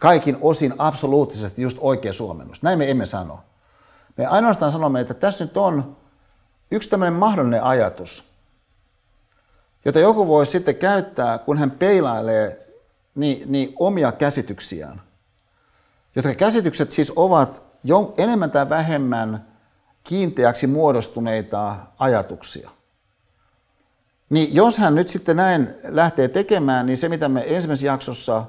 kaikin 0.00 0.38
osin 0.40 0.74
absoluuttisesti 0.78 1.62
just 1.62 1.78
oikea 1.80 2.12
suomennos. 2.12 2.62
Näin 2.62 2.78
me 2.78 2.90
emme 2.90 3.06
sano. 3.06 3.40
Me 4.16 4.26
ainoastaan 4.26 4.72
sanomme, 4.72 5.00
että 5.00 5.14
tässä 5.14 5.44
nyt 5.44 5.56
on 5.56 5.96
yksi 6.70 6.90
tämmöinen 6.90 7.14
mahdollinen 7.14 7.62
ajatus, 7.62 8.33
jota 9.84 9.98
joku 9.98 10.28
voi 10.28 10.46
sitten 10.46 10.76
käyttää, 10.76 11.38
kun 11.38 11.58
hän 11.58 11.70
peilailee 11.70 12.66
niin, 13.14 13.52
niin 13.52 13.72
omia 13.78 14.12
käsityksiään. 14.12 15.00
Jotka 16.16 16.34
käsitykset 16.34 16.92
siis 16.92 17.12
ovat 17.16 17.62
jo 17.84 18.14
enemmän 18.18 18.50
tai 18.50 18.68
vähemmän 18.68 19.46
kiinteäksi 20.04 20.66
muodostuneita 20.66 21.76
ajatuksia. 21.98 22.70
Niin 24.30 24.54
jos 24.54 24.78
hän 24.78 24.94
nyt 24.94 25.08
sitten 25.08 25.36
näin 25.36 25.74
lähtee 25.82 26.28
tekemään, 26.28 26.86
niin 26.86 26.96
se 26.96 27.08
mitä 27.08 27.28
me 27.28 27.44
ensimmäisessä 27.46 27.86
jaksossa 27.86 28.44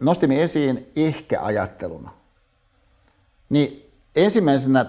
nostimme 0.00 0.42
esiin 0.42 0.92
ehkä-ajatteluna, 0.96 2.10
niin 3.48 3.90
ensimmäisenä 4.16 4.86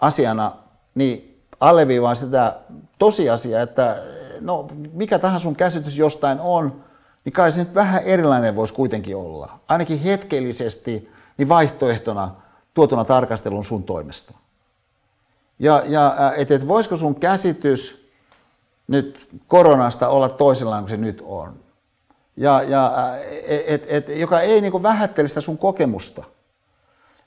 asiana 0.00 0.52
niin 0.94 1.42
alleviivaan 1.60 2.16
sitä 2.16 2.60
tosiasiaa, 3.00 3.62
että 3.62 4.02
no, 4.40 4.68
mikä 4.92 5.18
tahansa 5.18 5.42
sun 5.42 5.56
käsitys 5.56 5.98
jostain 5.98 6.40
on, 6.40 6.84
niin 7.24 7.32
kai 7.32 7.52
se 7.52 7.58
nyt 7.58 7.74
vähän 7.74 8.02
erilainen 8.02 8.56
voisi 8.56 8.74
kuitenkin 8.74 9.16
olla. 9.16 9.60
Ainakin 9.68 10.00
hetkellisesti 10.00 11.10
niin 11.38 11.48
vaihtoehtona 11.48 12.34
tuotuna 12.74 13.04
tarkastelun 13.04 13.64
sun 13.64 13.82
toimesta. 13.82 14.34
Ja, 15.58 15.82
ja 15.86 16.32
että 16.36 16.54
et 16.54 16.68
voisiko 16.68 16.96
sun 16.96 17.14
käsitys 17.14 18.10
nyt 18.88 19.28
koronasta 19.46 20.08
olla 20.08 20.28
toisellaan 20.28 20.82
kuin 20.82 20.90
se 20.90 20.96
nyt 20.96 21.22
on. 21.26 21.54
Ja, 22.36 22.62
ja 22.62 23.14
et, 23.66 23.84
et, 23.88 24.08
joka 24.08 24.40
ei 24.40 24.60
niin 24.60 24.82
vähättele 24.82 25.28
sitä 25.28 25.40
sun 25.40 25.58
kokemusta. 25.58 26.24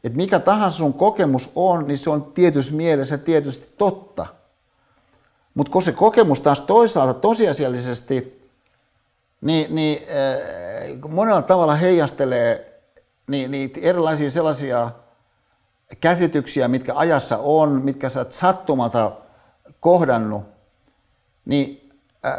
Et 0.03 0.15
mikä 0.15 0.39
tahansa 0.39 0.77
sun 0.77 0.93
kokemus 0.93 1.51
on, 1.55 1.87
niin 1.87 1.97
se 1.97 2.09
on 2.09 2.23
tietysti 2.23 2.73
mielessä 2.73 3.17
tietysti 3.17 3.73
totta. 3.77 4.25
Mutta 5.53 5.71
kun 5.71 5.83
se 5.83 5.91
kokemus 5.91 6.41
taas 6.41 6.61
toisaalta 6.61 7.13
tosiasiallisesti 7.13 8.43
niin, 9.41 9.75
niin 9.75 9.99
äh, 10.09 11.11
monella 11.11 11.41
tavalla 11.41 11.75
heijastelee 11.75 12.81
niin, 13.27 13.51
niin 13.51 13.71
erilaisia 13.81 14.31
sellaisia 14.31 14.91
käsityksiä, 16.01 16.67
mitkä 16.67 16.93
ajassa 16.95 17.37
on, 17.37 17.69
mitkä 17.69 18.09
sä 18.09 18.19
oot 18.19 18.31
sattumalta 18.31 19.11
kohdannut, 19.79 20.43
niin 21.45 21.89
äh, 22.25 22.37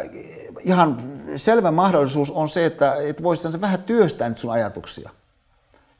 ihan 0.63 0.97
selvä 1.37 1.71
mahdollisuus 1.71 2.31
on 2.31 2.49
se, 2.49 2.67
että 2.67 2.95
et 2.95 3.23
voisi 3.23 3.61
vähän 3.61 3.83
työstää 3.83 4.29
nyt 4.29 4.39
sun 4.39 4.53
ajatuksia 4.53 5.11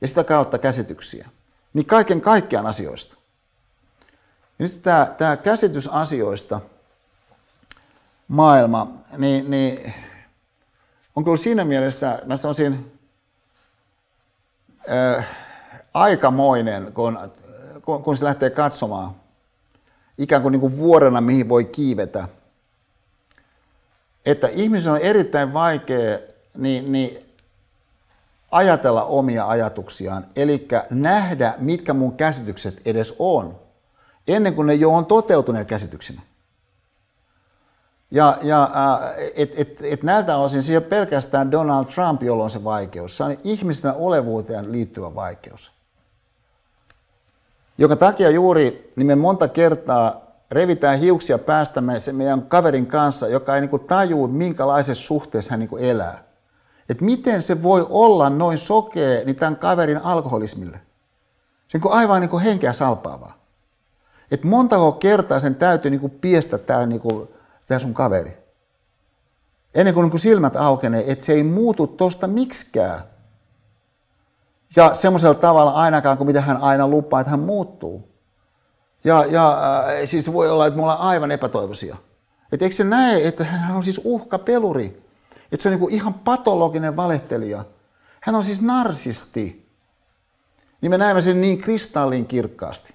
ja 0.01 0.09
sitä 0.09 0.25
kautta 0.25 0.59
käsityksiä. 0.59 1.29
Niin 1.75 1.87
kaiken 1.87 2.21
kaikkiaan 2.21 2.67
asioista. 2.67 3.17
Ja 4.59 4.63
nyt 4.67 4.83
tämä, 4.83 5.15
tämä 5.19 5.37
käsitys 5.37 5.89
asioista, 5.89 6.61
maailma, 8.35 8.93
niin, 9.19 9.51
niin 9.51 9.95
on 11.17 11.25
kyllä 11.25 11.37
siinä 11.37 11.65
mielessä, 11.65 12.23
mä 12.27 12.37
sanoisin, 12.37 12.93
äh, 14.91 15.27
aikamoinen, 15.95 16.93
kun, 16.93 17.19
kun, 17.83 18.03
kun 18.03 18.17
se 18.17 18.25
lähtee 18.25 18.51
katsomaan 18.51 19.15
ikään 20.19 20.43
kuin, 20.43 20.53
niin 20.53 20.61
kuin 20.61 20.77
vuorena, 20.77 21.21
mihin 21.21 21.49
voi 21.49 21.65
kiivetä. 21.65 22.29
Että 24.27 24.49
ihmisen 24.49 24.93
on 24.93 24.99
erittäin 24.99 25.53
vaikea 25.53 26.19
niin, 26.57 26.93
niin 26.93 27.19
ajatella 28.51 29.05
omia 29.05 29.49
ajatuksiaan, 29.49 30.27
eli 30.37 30.69
nähdä, 30.91 31.55
mitkä 31.59 31.95
mun 31.95 32.17
käsitykset 32.17 32.81
edes 32.85 33.17
on, 33.19 33.59
ennen 34.29 34.55
kuin 34.55 34.67
ne 34.67 34.75
jo 34.75 34.95
on 34.95 35.07
toteutuneet 35.07 35.69
käsityksinä. 35.69 36.23
Ja, 38.15 38.39
ja 38.43 38.71
et, 39.35 39.53
et, 39.57 39.79
et 39.83 40.03
näiltä 40.03 40.37
osin 40.37 40.63
se 40.63 40.73
ei 40.73 40.77
ole 40.77 40.85
pelkästään 40.85 41.53
Donald 41.53 41.85
Trump, 41.85 42.23
jolla 42.23 42.45
on 42.45 42.51
se 42.51 42.65
vaikeus. 42.65 43.17
Se 43.17 43.25
on 43.25 43.37
ihmisten 43.45 43.95
olevuuteen 43.97 44.73
liittyvä 44.73 45.15
vaikeus. 45.15 45.73
Joka 47.79 47.97
takia 47.97 48.31
juuri 48.31 48.91
niin 48.97 49.07
me 49.07 49.15
monta 49.15 49.49
kertaa 49.49 50.21
revitään 50.51 50.99
hiuksia 50.99 51.39
päästämme 51.39 52.01
se 52.01 52.13
meidän 52.13 52.43
kaverin 52.43 52.87
kanssa, 52.87 53.29
joka 53.29 53.55
ei 53.55 53.61
niin 53.61 53.81
tajuu, 53.89 54.29
minkälaisessa 54.29 55.07
suhteessa 55.07 55.51
hän 55.51 55.61
niin 55.61 55.79
elää. 55.79 56.25
Et 56.89 57.01
miten 57.01 57.43
se 57.43 57.63
voi 57.63 57.87
olla 57.91 58.31
noin 58.31 58.59
sokea 58.59 59.25
niin 59.25 59.37
tämän 59.37 59.57
kaverin 59.57 59.99
alkoholismille? 59.99 60.81
Se 61.69 61.81
on 61.85 61.93
aivan 61.93 62.21
niin 62.21 62.41
henkeä 62.41 62.73
salpaavaa. 62.73 63.39
Et 64.31 64.45
montako 64.45 64.93
kertaa 64.93 65.41
sen 65.41 65.55
täytyy 65.55 65.91
niin 65.91 66.11
piestä 66.11 66.59
tämä 66.59 66.87
niin 66.87 67.03
tämä 67.67 67.79
sun 67.79 67.95
kaveri. 67.95 68.45
Ennen 69.75 69.95
kuin, 69.95 70.09
niin 70.09 70.19
silmät 70.19 70.57
aukenee, 70.57 71.13
että 71.13 71.25
se 71.25 71.33
ei 71.33 71.43
muutu 71.43 71.87
tosta 71.87 72.27
miksikään. 72.27 73.01
Ja 74.77 74.95
semmoisella 74.95 75.35
tavalla 75.35 75.71
ainakaan 75.71 76.17
kuin 76.17 76.27
mitä 76.27 76.41
hän 76.41 76.57
aina 76.57 76.89
lupaa, 76.89 77.21
että 77.21 77.31
hän 77.31 77.41
muuttuu. 77.41 78.09
Ja, 79.05 79.25
ja 79.25 79.59
äh, 79.79 79.95
siis 80.05 80.33
voi 80.33 80.49
olla, 80.51 80.67
että 80.67 80.77
me 80.77 80.83
ollaan 80.83 81.01
aivan 81.01 81.31
epätoivoisia. 81.31 81.97
Että 82.53 82.65
eikö 82.65 82.77
se 82.77 82.85
näe, 82.85 83.29
että 83.29 83.45
hän 83.45 83.77
on 83.77 83.85
siis 83.85 84.01
uhkapeluri. 84.05 85.05
Että 85.53 85.63
se 85.63 85.69
on 85.69 85.81
niin 85.81 85.91
ihan 85.91 86.15
patologinen 86.15 86.97
valehtelija. 86.97 87.65
Hän 88.21 88.35
on 88.35 88.45
siis 88.45 88.61
narsisti. 88.61 89.69
Niin 90.81 90.91
me 90.91 90.99
näemme 90.99 91.21
sen 91.21 91.41
niin 91.41 91.59
kristallin 91.59 92.27
kirkkaasti. 92.27 92.95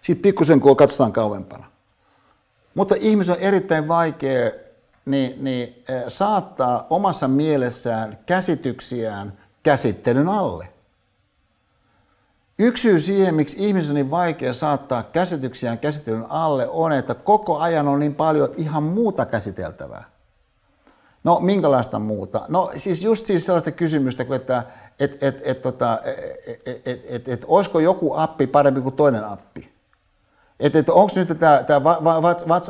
Sitten 0.00 0.22
pikkusen, 0.22 0.60
kun 0.60 0.76
katsotaan 0.76 1.12
kauempana. 1.12 1.71
Mutta 2.74 2.94
ihmisen 2.98 3.36
on 3.36 3.42
erittäin 3.42 3.88
vaikea 3.88 4.50
niin, 5.04 5.44
niin, 5.44 5.82
eh, 5.88 6.02
saattaa 6.08 6.86
omassa 6.90 7.28
mielessään 7.28 8.18
käsityksiään 8.26 9.32
käsittelyn 9.62 10.28
alle. 10.28 10.68
Yksi 12.58 12.82
syy 12.82 12.98
siihen, 12.98 13.34
miksi 13.34 13.56
ihmisen 13.58 13.90
on 13.90 13.94
niin 13.94 14.10
vaikea 14.10 14.52
saattaa 14.52 15.02
käsityksiään 15.02 15.78
käsittelyn 15.78 16.26
alle, 16.28 16.68
on, 16.68 16.92
että 16.92 17.14
koko 17.14 17.58
ajan 17.58 17.88
on 17.88 18.00
niin 18.00 18.14
paljon 18.14 18.54
ihan 18.56 18.82
muuta 18.82 19.26
käsiteltävää. 19.26 20.04
No, 21.24 21.40
minkälaista 21.40 21.98
muuta? 21.98 22.44
No, 22.48 22.70
siis 22.76 23.02
just 23.02 23.26
siis 23.26 23.46
sellaista 23.46 23.70
kysymystä, 23.70 24.24
että 24.34 24.64
et, 25.00 25.22
et, 25.22 25.40
et, 25.44 25.62
tota, 25.62 26.00
et, 26.04 26.58
et, 26.66 26.88
et, 26.88 27.04
et, 27.08 27.28
et, 27.28 27.44
olisiko 27.46 27.80
joku 27.80 28.14
appi 28.16 28.46
parempi 28.46 28.80
kuin 28.80 28.94
toinen 28.94 29.24
appi? 29.24 29.71
Että 30.62 30.78
et 30.78 30.88
onko 30.88 31.12
nyt 31.16 31.28
tämä, 31.38 31.80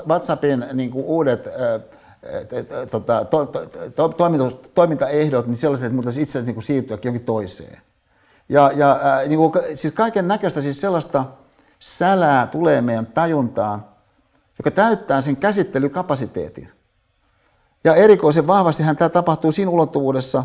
WhatsAppin 0.09 0.65
niin 0.73 0.91
kuin 0.91 1.05
uudet 1.05 1.49
tota, 2.91 3.25
to, 3.25 3.47
to, 3.47 3.67
to, 3.97 4.09
toiminta, 4.09 4.69
toimintaehdot 4.75 5.47
niin 5.47 5.57
sellaiset, 5.57 5.87
että 5.87 5.97
voitaisiin 5.97 6.23
itse 6.23 6.39
asiassa 6.39 6.53
niin 6.53 6.63
siirtyä 6.63 6.99
jonkin 7.05 7.25
toiseen. 7.25 7.79
Ja, 8.49 8.71
ja 8.75 9.01
äh, 9.05 9.29
niin 9.29 9.39
kuin, 9.39 9.53
siis 9.75 9.95
kaiken 9.95 10.29
näköistä 10.29 10.61
siis 10.61 10.81
sellaista 10.81 11.25
sälää 11.79 12.47
tulee 12.47 12.81
meidän 12.81 13.07
tajuntaan, 13.07 13.85
joka 14.59 14.71
täyttää 14.71 15.21
sen 15.21 15.37
käsittelykapasiteetin. 15.37 16.69
Ja 17.85 17.95
erikoisen 17.95 18.47
vahvastihan 18.47 18.97
tämä 18.97 19.09
tapahtuu 19.09 19.53
siinä 19.53 19.71
ulottuvuudessa, 19.71 20.45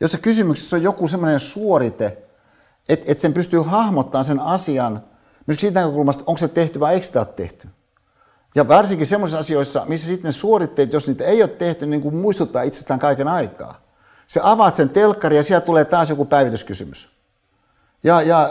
jossa 0.00 0.18
kysymyksessä 0.18 0.76
on 0.76 0.82
joku 0.82 1.08
sellainen 1.08 1.40
suorite, 1.40 2.06
että, 2.88 3.04
että 3.08 3.22
sen 3.22 3.34
pystyy 3.34 3.60
hahmottamaan 3.60 4.24
sen 4.24 4.40
asian– 4.40 5.02
myös 5.48 5.60
siitä 5.60 5.80
näkökulmasta, 5.80 6.24
onko 6.26 6.38
se 6.38 6.48
tehty 6.48 6.80
vai 6.80 6.94
eikö 6.94 7.06
sitä 7.06 7.20
ole 7.20 7.28
tehty. 7.36 7.68
Ja 8.54 8.68
varsinkin 8.68 9.06
sellaisissa 9.06 9.38
asioissa, 9.38 9.84
missä 9.88 10.06
sitten 10.06 10.32
suoritteet, 10.32 10.92
jos 10.92 11.06
niitä 11.06 11.24
ei 11.24 11.42
ole 11.42 11.50
tehty, 11.50 11.86
niin 11.86 12.02
kuin 12.02 12.16
muistuttaa 12.16 12.62
itsestään 12.62 13.00
kaiken 13.00 13.28
aikaa. 13.28 13.80
Se 14.26 14.40
avaat 14.42 14.74
sen 14.74 14.88
telkkari 14.88 15.36
ja 15.36 15.42
sieltä 15.42 15.66
tulee 15.66 15.84
taas 15.84 16.10
joku 16.10 16.24
päivityskysymys. 16.24 17.08
Ja, 18.04 18.22
ja 18.22 18.50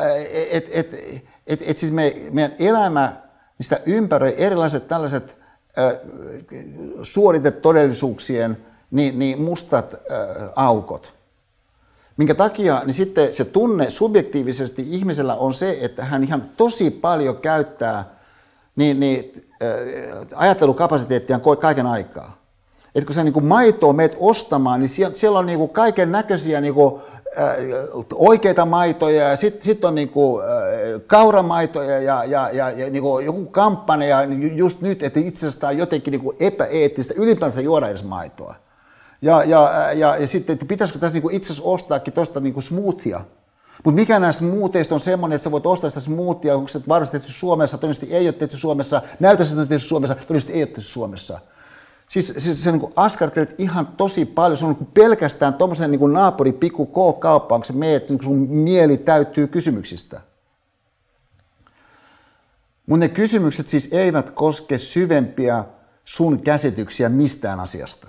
et, 0.52 0.69
et, 0.72 0.94
et, 0.94 1.24
et, 1.48 1.61
et 1.65 1.78
siis 1.78 1.91
me, 1.91 2.15
meidän 2.32 2.52
elämä, 2.60 3.14
sitä 3.61 3.80
ympäröi 3.86 4.36
erilaiset 4.38 4.88
tällaiset 4.88 5.36
äh, 5.78 5.94
suoritettodellisuuksien 7.03 8.65
niin, 8.91 9.19
niin 9.19 9.41
mustat 9.41 9.94
äh, 9.94 9.99
aukot. 10.56 11.16
Minkä 12.18 12.35
takia 12.35 12.81
niin 12.85 12.94
sitten 12.94 13.34
se 13.34 13.45
tunne 13.45 13.89
subjektiivisesti 13.89 14.85
ihmisellä 14.89 15.35
on 15.35 15.53
se, 15.53 15.77
että 15.81 16.06
hän 16.06 16.23
ihan 16.23 16.44
tosi 16.57 16.91
paljon 16.91 17.38
käyttää 17.38 18.18
niin, 18.76 18.99
niin, 18.99 19.45
äh, 19.64 20.27
ajattelukapasiteettia 20.35 21.39
kaiken 21.60 21.85
aikaa. 21.85 22.38
että 22.95 23.06
kun 23.06 23.15
sä 23.15 23.23
niin 23.23 23.45
maitoa 23.45 23.94
meet 23.94 24.18
ostamaan, 24.19 24.80
niin 24.80 24.89
siellä, 24.89 25.14
siellä 25.14 25.39
on 25.39 25.45
niin 25.45 25.69
kaiken 25.69 26.11
näköisiä 26.11 26.61
niin 26.61 26.73
kuin, 26.73 27.02
äh, 27.38 27.56
oikeita 28.15 28.65
maitoja 28.65 29.30
ja 29.30 29.35
sitten 29.35 29.64
sit 29.64 29.85
on 29.85 29.95
niin 29.95 30.10
kuin, 30.10 30.44
äh, 30.44 30.49
kauramaitoja 31.07 31.99
ja, 31.99 32.23
ja, 32.23 32.49
ja, 32.53 32.69
ja 32.69 32.89
niin 32.89 33.03
kuin 33.03 33.26
joku 33.26 33.45
kampanja 33.45 34.23
just 34.56 34.81
nyt, 34.81 35.03
että 35.03 35.19
itse 35.19 35.48
asiassa 35.48 35.68
on 35.68 35.77
jotenkin 35.77 36.11
niin 36.11 36.35
epäeettistä 36.39 37.14
ylipäänsä 37.18 37.61
juoda 37.61 37.88
edes 37.88 38.03
maitoa. 38.03 38.56
Ja, 39.22 39.44
ja, 39.44 39.91
ja, 39.94 40.18
ja 40.18 40.27
sitten, 40.27 40.53
että 40.53 40.65
pitäisikö 40.65 40.99
tässä 40.99 41.19
niin 41.19 41.31
itse 41.31 41.53
asiassa 41.53 41.69
ostaakin 41.69 42.14
tuosta 42.14 42.39
niin 42.39 42.61
smoothia, 42.61 43.22
mutta 43.84 43.95
mikä 43.95 44.19
näistä 44.19 44.44
muuteista 44.44 44.95
on 44.95 44.99
semmoinen, 44.99 45.35
että 45.35 45.44
sä 45.44 45.52
voit 45.52 45.65
ostaa 45.65 45.89
sitä 45.89 45.99
smoothia, 45.99 46.56
onko 46.56 46.68
se 46.68 46.81
varmasti 46.88 47.19
tehty 47.19 47.34
Suomessa, 47.34 47.77
todennäköisesti 47.77 48.15
ei 48.15 48.27
ole 48.27 48.34
tehty 48.34 48.57
Suomessa, 48.57 49.02
näytössä 49.19 49.56
on 49.56 49.68
tehty 49.68 49.88
Suomessa, 49.88 50.15
todennäköisesti 50.15 50.53
ei 50.53 50.60
ole 50.60 50.65
tehty 50.65 50.81
Suomessa. 50.81 51.39
Siis, 52.10 52.34
siis 52.38 52.64
se 52.64 52.72
niin 52.72 52.94
askartelet 52.95 53.56
ihan 53.57 53.88
tosi 53.88 54.26
paljon, 54.26 54.57
se 54.57 54.65
on 54.65 54.76
niin 54.80 54.91
pelkästään 54.94 55.53
tuommoisen 55.53 55.91
niin 55.91 56.14
naapuri 56.14 56.52
pikku 56.52 56.85
K-kauppaan, 56.85 57.61
kun 57.61 57.65
sä 57.65 57.73
meet, 57.73 58.10
niin 58.10 58.23
sun 58.23 58.38
mieli 58.38 58.98
täyttyy 58.98 59.48
kysymyksistä. 59.48 60.22
Mutta 62.85 63.06
ne 63.06 63.10
kysymykset 63.10 63.68
siis 63.68 63.89
eivät 63.91 64.31
koske 64.31 64.77
syvempiä 64.77 65.64
sun 66.06 66.41
käsityksiä 66.41 67.10
mistään 67.10 67.60
asiasta. 67.60 68.07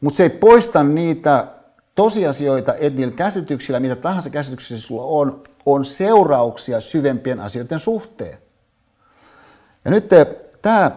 Mutta 0.00 0.16
se 0.16 0.22
ei 0.22 0.30
poista 0.30 0.82
niitä 0.82 1.46
tosiasioita, 1.94 2.74
että 2.74 2.98
niillä 2.98 3.14
käsityksillä, 3.14 3.80
mitä 3.80 3.96
tahansa 3.96 4.30
käsityksiä 4.30 4.78
sulla 4.78 5.04
on, 5.04 5.42
on 5.66 5.84
seurauksia 5.84 6.80
syvempien 6.80 7.40
asioiden 7.40 7.78
suhteen. 7.78 8.38
Ja 9.84 9.90
nyt 9.90 10.08
tämä 10.62 10.90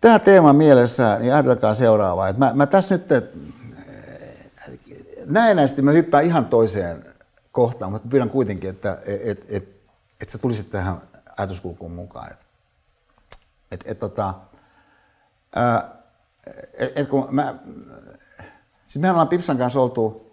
tämä 0.00 0.18
teema 0.18 0.52
mielessä, 0.52 1.18
niin 1.18 1.34
ajatelkaa 1.34 1.74
seuraavaa. 1.74 2.28
Että 2.28 2.44
mä, 2.44 2.52
mä 2.54 2.66
tässä 2.66 2.94
nyt 2.94 3.08
näennäisesti 5.26 5.82
mä 5.82 5.90
hyppään 5.90 6.24
ihan 6.24 6.46
toiseen 6.46 7.04
kohtaan, 7.52 7.92
mutta 7.92 8.08
pyydän 8.08 8.30
kuitenkin, 8.30 8.70
että 8.70 8.98
et, 9.06 9.44
et, 9.48 9.68
et 10.20 10.28
sä 10.28 10.38
tulisit 10.38 10.70
tähän 10.70 11.02
ajatuskulkuun 11.36 11.92
mukaan. 11.92 12.30
Että 12.32 12.44
et, 13.70 13.80
et, 13.84 13.98
tota, 13.98 14.34
et, 16.74 16.98
et 16.98 17.08
kun 17.08 17.28
mä, 17.30 17.54
siis 18.88 19.00
mehän 19.00 19.14
ollaan 19.14 19.28
Pipsan 19.28 19.58
kanssa 19.58 19.80
oltu 19.80 20.32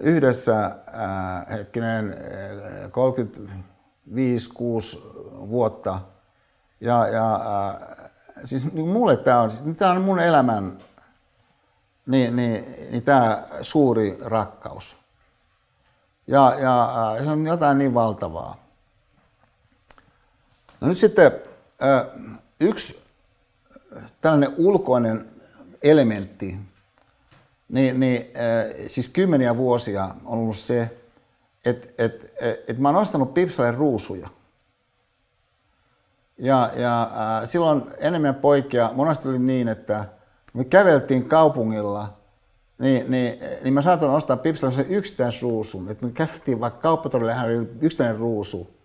yhdessä 0.00 0.76
ää, 0.92 1.46
hetkinen 1.50 2.16
35-6 2.86 2.88
vuotta 5.48 6.00
ja, 6.80 7.08
ja 7.08 7.34
ää, 7.34 7.96
siis 8.44 8.72
niin 8.72 8.88
mulle 8.88 9.16
tämä 9.16 9.40
on, 9.40 9.50
tämä 9.76 9.90
on 9.90 10.00
mun 10.00 10.20
elämän 10.20 10.78
niin, 12.06 12.36
niin, 12.36 12.76
niin 12.90 13.02
tämä 13.02 13.42
suuri 13.62 14.18
rakkaus. 14.20 14.96
Ja, 16.26 16.56
ja 16.60 17.16
se 17.24 17.30
on 17.30 17.46
jotain 17.46 17.78
niin 17.78 17.94
valtavaa. 17.94 18.56
No 20.80 20.88
nyt 20.88 20.98
sitten 20.98 21.32
yksi 22.60 23.05
tällainen 24.20 24.54
ulkoinen 24.56 25.26
elementti, 25.82 26.58
niin, 27.68 28.00
niin 28.00 28.26
siis 28.86 29.08
kymmeniä 29.08 29.56
vuosia 29.56 30.04
on 30.24 30.38
ollut 30.38 30.56
se, 30.56 30.96
että 31.64 31.88
et, 31.98 32.32
et, 32.40 32.64
et 32.68 32.78
mä 32.78 32.88
oon 32.88 32.96
ostanut 32.96 33.34
Pipsalle 33.34 33.70
ruusuja. 33.70 34.28
Ja, 36.38 36.70
ja 36.76 37.02
äh, 37.02 37.48
silloin 37.48 37.82
enemmän 37.98 38.34
poikia, 38.34 38.90
monesti 38.94 39.28
oli 39.28 39.38
niin, 39.38 39.68
että 39.68 40.04
me 40.54 40.64
käveltiin 40.64 41.28
kaupungilla, 41.28 42.16
niin, 42.78 43.10
niin, 43.10 43.38
niin 43.62 43.74
mä 43.74 43.82
saatoin 43.82 44.12
ostaa 44.12 44.36
Pipsalla 44.36 44.82
yksittäisen 44.88 45.42
ruusun. 45.42 45.90
Että 45.90 46.06
me 46.06 46.12
käveltiin 46.12 46.60
vaikka 46.60 46.80
kauppatorille, 46.80 47.34
hän 47.34 47.46
oli 47.46 47.68
yksittäinen 47.80 48.18
ruusu. 48.18 48.76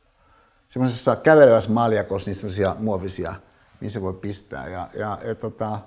Semmoisessa 0.68 1.16
kävelevässä 1.16 1.70
maljakossa, 1.70 2.30
niin 2.30 2.36
semmoisia 2.36 2.76
muovisia, 2.80 3.36
missä 3.82 4.02
voi 4.02 4.14
pistää. 4.14 4.68
Ja, 4.68 4.90
ja 4.94 5.18
et, 5.22 5.40
tota, 5.40 5.80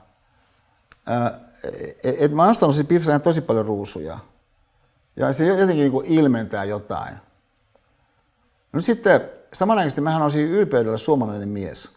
äh, 1.10 1.32
et, 2.04 2.16
et 2.18 2.32
mä 2.32 2.42
oon 2.42 2.50
ostanut 2.50 2.74
siis 2.74 2.86
tosi 3.22 3.40
paljon 3.40 3.66
ruusuja. 3.66 4.18
Ja 5.16 5.32
se 5.32 5.46
jotenkin 5.46 5.92
niin 5.92 6.04
ilmentää 6.06 6.64
jotain. 6.64 7.14
No 8.72 8.80
sitten 8.80 9.20
samanaikaisesti 9.52 10.00
mähän 10.00 10.22
olisin 10.22 10.48
ylpeydellä 10.48 10.96
suomalainen 10.96 11.48
mies. 11.48 11.90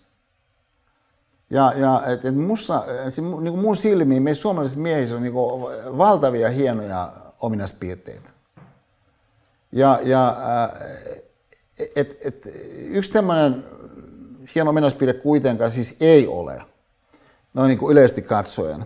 Ja, 1.50 1.74
ja 1.76 2.04
et, 2.06 2.26
et 2.26 2.36
mussa, 2.36 2.86
et, 3.08 3.18
niin 3.18 3.54
kuin 3.54 3.60
mun 3.60 3.76
silmiin 3.76 4.24
meissä 4.24 4.42
suomalaisissa 4.42 4.82
miehissä 4.82 5.16
on 5.16 5.22
niin 5.22 5.34
kuin 5.34 5.98
valtavia 5.98 6.50
hienoja 6.50 7.14
ominaispiirteitä. 7.40 8.30
Ja, 9.72 10.00
ja 10.04 10.38
et, 11.96 12.18
et, 12.22 12.50
yksi 12.78 13.12
tämmöinen 13.12 13.66
hieno 14.56 14.70
ominaispiirre 14.70 15.14
kuitenkaan 15.14 15.72
siis 15.72 15.96
ei 16.00 16.28
ole, 16.28 16.62
noin 17.54 17.68
niin 17.68 17.80
kuin 17.80 17.92
yleisesti 17.92 18.22
katsoen, 18.22 18.86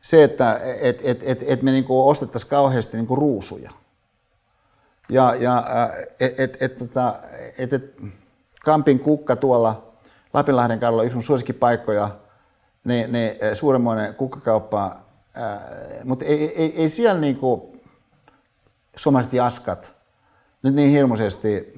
se, 0.00 0.24
että 0.24 0.60
et, 0.80 1.00
et, 1.02 1.20
et, 1.22 1.44
et 1.46 1.62
me 1.62 1.70
niin 1.70 1.84
ostettaisiin 1.88 2.50
kauheasti 2.50 2.96
niin 2.96 3.06
kuin 3.06 3.18
ruusuja– 3.18 3.70
ja, 5.08 5.34
ja 5.34 5.64
et, 6.20 6.40
et, 6.40 6.62
et, 6.62 6.76
tota, 6.76 7.14
et, 7.58 7.72
et, 7.72 7.94
Kampin 8.64 9.00
kukka 9.00 9.36
tuolla 9.36 9.92
Lapinlahden 10.34 10.80
kadulla, 10.80 11.02
yksi 11.02 11.16
mun 11.16 11.22
suosikkipaikkoja, 11.22 12.10
ne, 12.84 13.06
ne 13.06 13.38
suuremmoinen 13.54 14.14
kukkakauppa, 14.14 14.96
mutta 16.04 16.24
ei, 16.24 16.62
ei, 16.62 16.74
ei 16.76 16.88
siellä 16.88 17.20
niinku 17.20 17.76
suomalaiset 18.96 19.32
jaskat 19.32 19.92
nyt 20.62 20.74
niin 20.74 20.90
hirmuisesti 20.90 21.74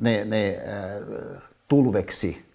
ne, 0.00 0.24
ne 0.24 0.58
tulveksi 1.68 2.46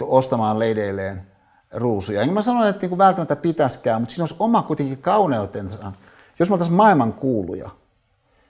ostamaan 0.00 0.58
leideilleen 0.58 1.26
ruusuja. 1.72 2.20
Enkä 2.20 2.34
mä 2.34 2.42
sanoin, 2.42 2.68
että 2.68 2.82
niinku 2.82 2.98
välttämättä 2.98 3.36
pitäisikään, 3.36 4.00
mutta 4.00 4.14
siinä 4.14 4.22
olisi 4.22 4.36
oma 4.38 4.62
kuitenkin 4.62 4.98
kauneutensa. 4.98 5.92
Jos 6.38 6.48
me 6.48 6.52
oltaisiin 6.52 6.76
maailman 6.76 7.12
kuuluja, 7.12 7.70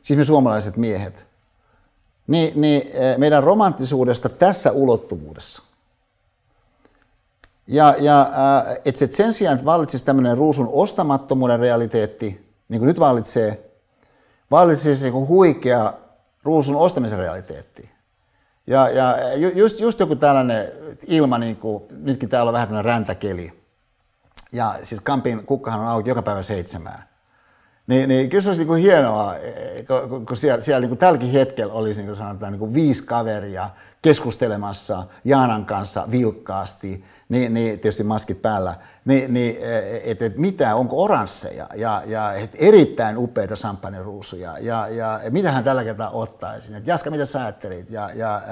siis 0.02 0.16
me 0.16 0.24
suomalaiset 0.24 0.76
miehet, 0.76 1.26
niin, 2.26 2.60
niin 2.60 2.82
meidän 3.18 3.42
romanttisuudesta 3.42 4.28
tässä 4.28 4.72
ulottuvuudessa. 4.72 5.62
Ja, 7.66 7.94
ja 7.98 8.30
eh, 8.68 8.80
et, 8.84 9.02
et 9.02 9.12
sen 9.12 9.32
sijaan, 9.32 9.54
että 9.54 9.64
vallitsisi 9.64 10.04
tämmöinen 10.04 10.38
ruusun 10.38 10.68
ostamattomuuden 10.72 11.60
realiteetti, 11.60 12.52
niin 12.68 12.80
kuin 12.80 12.86
nyt 12.86 13.00
vallitsee, 13.00 13.70
vallitsisi 14.50 15.04
niin 15.04 15.28
huikea 15.28 15.92
ruusun 16.42 16.76
ostamisen 16.76 17.18
realiteetti. 17.18 17.91
Ja, 18.66 18.88
ja 18.88 19.34
just, 19.54 19.80
just 19.80 20.00
joku 20.00 20.16
tällainen 20.16 20.72
ilma, 21.06 21.38
niin 21.38 21.56
kuin, 21.56 21.84
nytkin 21.90 22.28
täällä 22.28 22.48
on 22.48 22.52
vähän 22.52 22.68
tämmöinen 22.68 22.84
räntäkeli. 22.84 23.52
Ja 24.52 24.74
siis 24.82 25.00
Kampin 25.00 25.46
kukkahan 25.46 25.80
on 25.80 25.88
auki 25.88 26.08
joka 26.08 26.22
päivä 26.22 26.42
seitsemään. 26.42 27.02
Niin, 27.86 28.08
niin 28.08 28.30
kyllä 28.30 28.42
se 28.42 28.48
olisi 28.48 28.64
niin 28.64 28.76
hienoa, 28.76 29.34
kun, 30.08 30.26
kun 30.26 30.36
siellä, 30.36 30.60
siellä 30.60 30.86
niin 30.86 30.98
tälläkin 30.98 31.30
hetkellä 31.30 31.72
olisi 31.72 32.00
niin 32.00 32.06
kuin 32.06 32.16
sanotaan, 32.16 32.52
niin 32.52 32.58
kuin 32.58 32.74
viisi 32.74 33.04
kaveria 33.04 33.70
keskustelemassa 34.02 35.06
Jaanan 35.24 35.66
kanssa 35.66 36.08
vilkkaasti, 36.10 37.04
niin, 37.32 37.54
niin 37.54 37.80
tietysti 37.80 38.04
maskit 38.04 38.42
päällä, 38.42 38.74
niin, 39.04 39.34
niin 39.34 39.56
että 40.04 40.24
et 40.24 40.36
mitä, 40.36 40.76
onko 40.76 41.02
oransseja 41.02 41.66
ja, 41.74 42.02
ja 42.06 42.32
et 42.32 42.50
erittäin 42.54 43.18
upeita 43.18 43.56
samppaneruusuja 43.56 44.58
ja, 44.58 44.88
ja 44.88 45.20
et 45.22 45.32
mitä 45.32 45.52
hän 45.52 45.64
tällä 45.64 45.84
kertaa 45.84 46.10
ottaisi. 46.10 46.74
Et 46.74 46.86
Jaska, 46.86 47.10
mitä 47.10 47.24
sä 47.24 47.42
ajattelit? 47.42 47.90
Ja, 47.90 48.10
ja, 48.14 48.42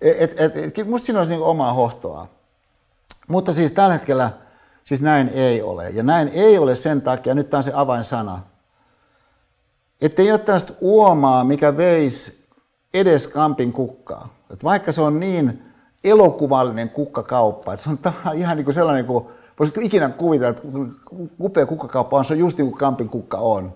et, 0.00 0.40
et, 0.40 0.56
et, 0.56 0.88
musta 0.88 1.06
siinä 1.06 1.18
olisi 1.18 1.32
niin 1.32 1.42
omaa 1.42 1.72
hohtoa. 1.72 2.28
Mutta 3.28 3.52
siis 3.52 3.72
tällä 3.72 3.92
hetkellä 3.92 4.30
siis 4.84 5.02
näin 5.02 5.28
ei 5.28 5.62
ole. 5.62 5.90
Ja 5.90 6.02
näin 6.02 6.28
ei 6.28 6.58
ole 6.58 6.74
sen 6.74 7.02
takia, 7.02 7.34
nyt 7.34 7.50
tämä 7.50 7.58
on 7.58 7.64
se 7.64 7.72
avainsana, 7.74 8.40
että 10.00 10.22
ei 10.22 10.30
ole 10.30 10.38
tällaista 10.38 10.72
uomaa, 10.80 11.44
mikä 11.44 11.76
veisi 11.76 12.44
edes 12.94 13.26
kampin 13.26 13.72
kukkaa. 13.72 14.34
Et 14.50 14.64
vaikka 14.64 14.92
se 14.92 15.00
on 15.00 15.20
niin 15.20 15.69
elokuvallinen 16.04 16.90
kukkakauppa, 16.90 17.72
että 17.72 17.84
se 17.84 17.90
on 17.90 17.98
ihan 18.34 18.56
niin 18.56 18.64
kuin 18.64 18.74
sellainen 18.74 19.04
kuin, 19.04 19.24
voisitko 19.58 19.80
ikinä 19.80 20.08
kuvitella, 20.08 20.50
että 20.50 20.68
upea 21.40 21.66
kukkakauppa 21.66 22.16
on, 22.16 22.24
se 22.24 22.34
on 22.34 22.38
just 22.38 22.58
niin 22.58 22.68
kuin 22.68 22.78
kampin 22.78 23.08
kukka 23.08 23.38
on. 23.38 23.72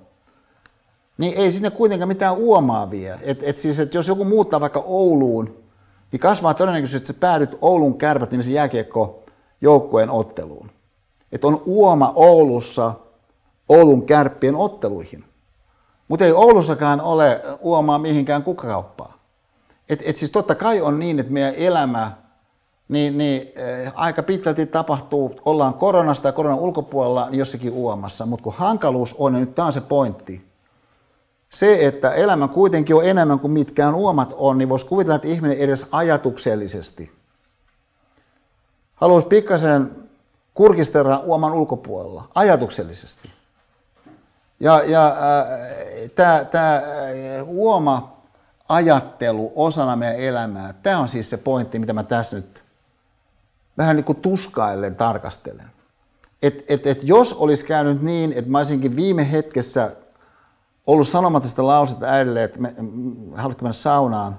Niin 1.18 1.34
ei 1.36 1.52
sinne 1.52 1.70
kuitenkaan 1.70 2.08
mitään 2.08 2.36
uomaa 2.36 2.90
vie. 2.90 3.18
Et, 3.22 3.42
et 3.42 3.56
siis, 3.56 3.80
et 3.80 3.94
jos 3.94 4.08
joku 4.08 4.24
muuttaa 4.24 4.60
vaikka 4.60 4.82
Ouluun, 4.86 5.64
niin 6.12 6.20
kasvaa 6.20 6.54
todennäköisesti, 6.54 6.96
että 6.96 7.12
sä 7.12 7.20
päädyt 7.20 7.58
Oulun 7.60 7.98
kärpät 7.98 8.30
nimisen 8.30 8.52
jääkiekko 8.52 9.22
joukkueen 9.60 10.10
otteluun. 10.10 10.70
Että 11.32 11.46
on 11.46 11.62
uoma 11.66 12.12
Oulussa 12.16 12.94
Oulun 13.68 14.06
kärppien 14.06 14.56
otteluihin. 14.56 15.24
Mutta 16.08 16.24
ei 16.24 16.32
Oulussakaan 16.32 17.00
ole 17.00 17.40
uomaa 17.60 17.98
mihinkään 17.98 18.42
kukkakauppaa. 18.42 19.13
Et, 19.88 20.02
et 20.04 20.16
siis 20.16 20.30
totta 20.30 20.54
kai 20.54 20.80
on 20.80 20.98
niin, 20.98 21.20
että 21.20 21.32
meidän 21.32 21.54
elämä 21.54 22.12
niin, 22.88 23.18
niin 23.18 23.52
äh, 23.86 23.92
aika 23.94 24.22
pitkälti 24.22 24.66
tapahtuu, 24.66 25.40
ollaan 25.44 25.74
koronasta 25.74 26.28
ja 26.28 26.32
koronan 26.32 26.58
ulkopuolella 26.58 27.30
niin 27.30 27.38
jossakin 27.38 27.72
uomassa, 27.72 28.26
mutta 28.26 28.44
kun 28.44 28.54
hankaluus 28.56 29.14
on, 29.18 29.32
niin 29.32 29.40
nyt 29.40 29.54
tämä 29.54 29.66
on 29.66 29.72
se 29.72 29.80
pointti. 29.80 30.44
Se, 31.50 31.86
että 31.86 32.12
elämä 32.12 32.48
kuitenkin 32.48 32.96
on 32.96 33.04
enemmän 33.04 33.38
kuin 33.38 33.52
mitkään 33.52 33.94
uomat 33.94 34.34
on, 34.36 34.58
niin 34.58 34.68
voisi 34.68 34.86
kuvitella, 34.86 35.16
että 35.16 35.28
ihminen 35.28 35.58
edes 35.58 35.86
ajatuksellisesti 35.92 37.12
haluaisi 38.94 39.28
pikkasen 39.28 39.90
kurkistella 40.54 41.18
uoman 41.18 41.52
ulkopuolella, 41.52 42.28
ajatuksellisesti. 42.34 43.30
Ja, 44.60 44.82
ja 44.86 45.06
äh, 45.06 46.50
tämä 46.50 46.82
uoma 47.46 48.13
ajattelu 48.68 49.52
osana 49.54 49.96
meidän 49.96 50.20
elämää, 50.20 50.74
tämä 50.82 50.98
on 50.98 51.08
siis 51.08 51.30
se 51.30 51.36
pointti, 51.36 51.78
mitä 51.78 51.92
mä 51.92 52.02
tässä 52.02 52.36
nyt 52.36 52.64
vähän 53.78 53.96
niin 53.96 54.04
kuin 54.04 54.20
tuskaillen 54.20 54.96
tarkastelen. 54.96 55.66
Et, 56.42 56.64
et, 56.68 56.86
et 56.86 56.98
jos 57.02 57.32
olisi 57.32 57.64
käynyt 57.64 58.02
niin, 58.02 58.32
että 58.32 58.50
mä 58.50 58.58
olisinkin 58.58 58.96
viime 58.96 59.32
hetkessä 59.32 59.96
ollut 60.86 61.08
sanomatta 61.08 61.48
sitä 61.48 61.66
lausetta 61.66 62.06
äidille, 62.06 62.44
että 62.44 62.60
me, 62.60 62.74
haluatko 63.34 63.62
mennä 63.62 63.72
saunaan, 63.72 64.38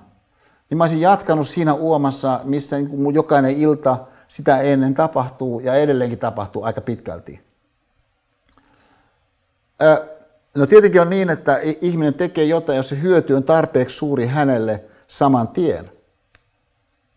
niin 0.69 0.77
mä 0.77 0.83
olisin 0.83 1.01
jatkanut 1.01 1.47
siinä 1.47 1.73
uomassa, 1.73 2.39
missä 2.43 2.75
niin 2.75 2.89
kuin 2.89 3.15
jokainen 3.15 3.55
ilta 3.55 3.97
sitä 4.27 4.61
ennen 4.61 4.93
tapahtuu 4.93 5.59
ja 5.59 5.73
edelleenkin 5.73 6.19
tapahtuu 6.19 6.63
aika 6.63 6.81
pitkälti. 6.81 7.45
No 10.55 10.65
tietenkin 10.65 11.01
on 11.01 11.09
niin, 11.09 11.29
että 11.29 11.59
ihminen 11.81 12.13
tekee 12.13 12.43
jotain, 12.43 12.77
jos 12.77 12.89
se 12.89 13.01
hyöty 13.01 13.33
on 13.33 13.43
tarpeeksi 13.43 13.97
suuri 13.97 14.25
hänelle 14.25 14.83
saman 15.07 15.47
tien. 15.47 15.91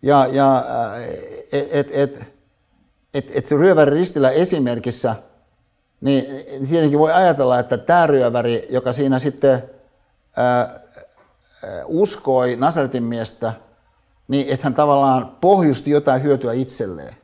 Ja, 0.02 0.26
ja 0.32 0.64
et, 1.52 1.68
et, 1.70 1.88
et, 1.92 2.26
et, 3.14 3.30
et 3.34 3.46
se 3.46 3.56
ryöväri 3.56 3.90
ristillä 3.90 4.30
esimerkissä, 4.30 5.16
niin 6.00 6.24
tietenkin 6.68 6.98
voi 6.98 7.12
ajatella, 7.12 7.58
että 7.58 7.78
tämä 7.78 8.06
ryöväri, 8.06 8.66
joka 8.70 8.92
siinä 8.92 9.18
sitten 9.18 9.62
ää, 10.36 10.80
uskoi 11.86 12.56
Nasaretin 12.56 13.04
miestä, 13.04 13.52
niin 14.28 14.48
että 14.48 14.64
hän 14.64 14.74
tavallaan 14.74 15.36
pohjusti 15.40 15.90
jotain 15.90 16.22
hyötyä 16.22 16.52
itselleen. 16.52 17.14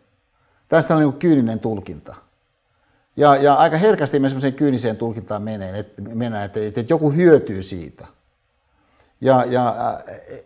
Tästä 0.69 0.95
on 0.95 1.01
niin 1.01 1.13
kyyninen 1.13 1.61
tulkinta. 1.61 2.15
Ja, 3.17 3.37
ja 3.37 3.55
aika 3.55 3.77
herkästi 3.77 4.19
me 4.19 4.29
semmoiseen 4.29 4.55
kyyniseen 4.55 4.97
tulkintaan 4.97 5.43
menee, 5.43 5.79
että, 5.79 6.03
mennään, 6.03 6.45
että, 6.45 6.61
että, 6.61 6.81
että 6.81 6.93
joku 6.93 7.11
hyötyy 7.11 7.63
siitä. 7.63 8.07
Ja, 9.21 9.45
ja, 9.45 10.01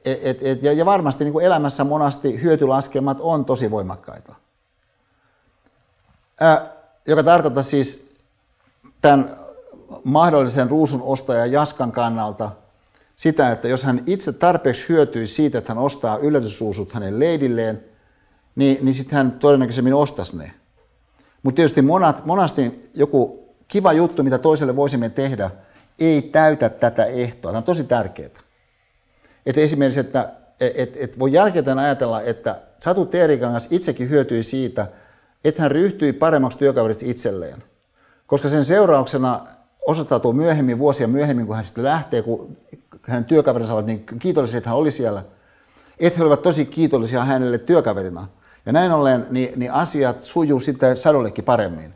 et, 0.04 0.38
et, 0.42 0.62
ja, 0.62 0.72
ja 0.72 0.86
varmasti 0.86 1.24
niin 1.24 1.32
kuin 1.32 1.44
elämässä 1.44 1.84
monasti 1.84 2.42
hyötylaskelmat 2.42 3.18
on 3.20 3.44
tosi 3.44 3.70
voimakkaita. 3.70 4.34
Ää, 6.40 6.66
joka 7.06 7.22
tarkoittaa 7.22 7.62
siis 7.62 8.08
tämän 9.00 9.36
mahdollisen 10.04 10.70
ruusun 10.70 11.02
ostajan 11.02 11.52
Jaskan 11.52 11.92
kannalta 11.92 12.50
sitä, 13.16 13.52
että 13.52 13.68
jos 13.68 13.84
hän 13.84 14.02
itse 14.06 14.32
tarpeeksi 14.32 14.88
hyötyisi 14.88 15.34
siitä, 15.34 15.58
että 15.58 15.74
hän 15.74 15.82
ostaa 15.82 16.16
yllätysruusut 16.16 16.92
hänen 16.92 17.20
leidilleen, 17.20 17.84
niin, 18.54 18.84
niin 18.84 18.94
sitten 18.94 19.16
hän 19.16 19.32
todennäköisemmin 19.32 19.94
ostaisi 19.94 20.38
ne. 20.38 20.54
Mutta 21.42 21.56
tietysti 21.56 21.82
monat, 21.82 22.26
monasti 22.26 22.90
joku 22.94 23.44
kiva 23.68 23.92
juttu, 23.92 24.22
mitä 24.22 24.38
toiselle 24.38 24.76
voisimme 24.76 25.08
tehdä, 25.08 25.50
ei 25.98 26.22
täytä 26.22 26.68
tätä 26.68 27.04
ehtoa. 27.04 27.50
Tämä 27.50 27.58
on 27.58 27.64
tosi 27.64 27.84
tärkeää. 27.84 28.30
Että 29.46 29.60
esimerkiksi, 29.60 30.00
että 30.00 30.32
et, 30.60 30.96
et 30.96 31.18
voi 31.18 31.32
jälkeen 31.32 31.78
ajatella, 31.78 32.22
että 32.22 32.60
Satu 32.80 33.06
Teerikangas 33.06 33.68
itsekin 33.70 34.10
hyötyi 34.10 34.42
siitä, 34.42 34.86
että 35.44 35.62
hän 35.62 35.70
ryhtyi 35.70 36.12
paremmaksi 36.12 36.58
työkaveriksi 36.58 37.10
itselleen. 37.10 37.62
Koska 38.26 38.48
sen 38.48 38.64
seurauksena 38.64 39.46
osoittautuu 39.86 40.32
myöhemmin, 40.32 40.78
vuosia 40.78 41.08
myöhemmin, 41.08 41.46
kun 41.46 41.56
hän 41.56 41.64
sitten 41.64 41.84
lähtee, 41.84 42.22
kun 42.22 42.56
hänen 43.02 43.24
työkaverinsa 43.24 43.74
ovat 43.74 43.86
niin 43.86 44.06
kiitollisia, 44.18 44.58
että 44.58 44.70
hän 44.70 44.78
oli 44.78 44.90
siellä, 44.90 45.24
että 46.00 46.16
he 46.16 46.22
olivat 46.22 46.42
tosi 46.42 46.66
kiitollisia 46.66 47.24
hänelle 47.24 47.58
työkaverina. 47.58 48.26
Ja 48.68 48.72
näin 48.72 48.92
ollen 48.92 49.26
niin, 49.30 49.52
niin 49.56 49.72
asiat 49.72 50.20
sujuu 50.20 50.60
sitten 50.60 50.96
sadollekin 50.96 51.44
paremmin. 51.44 51.94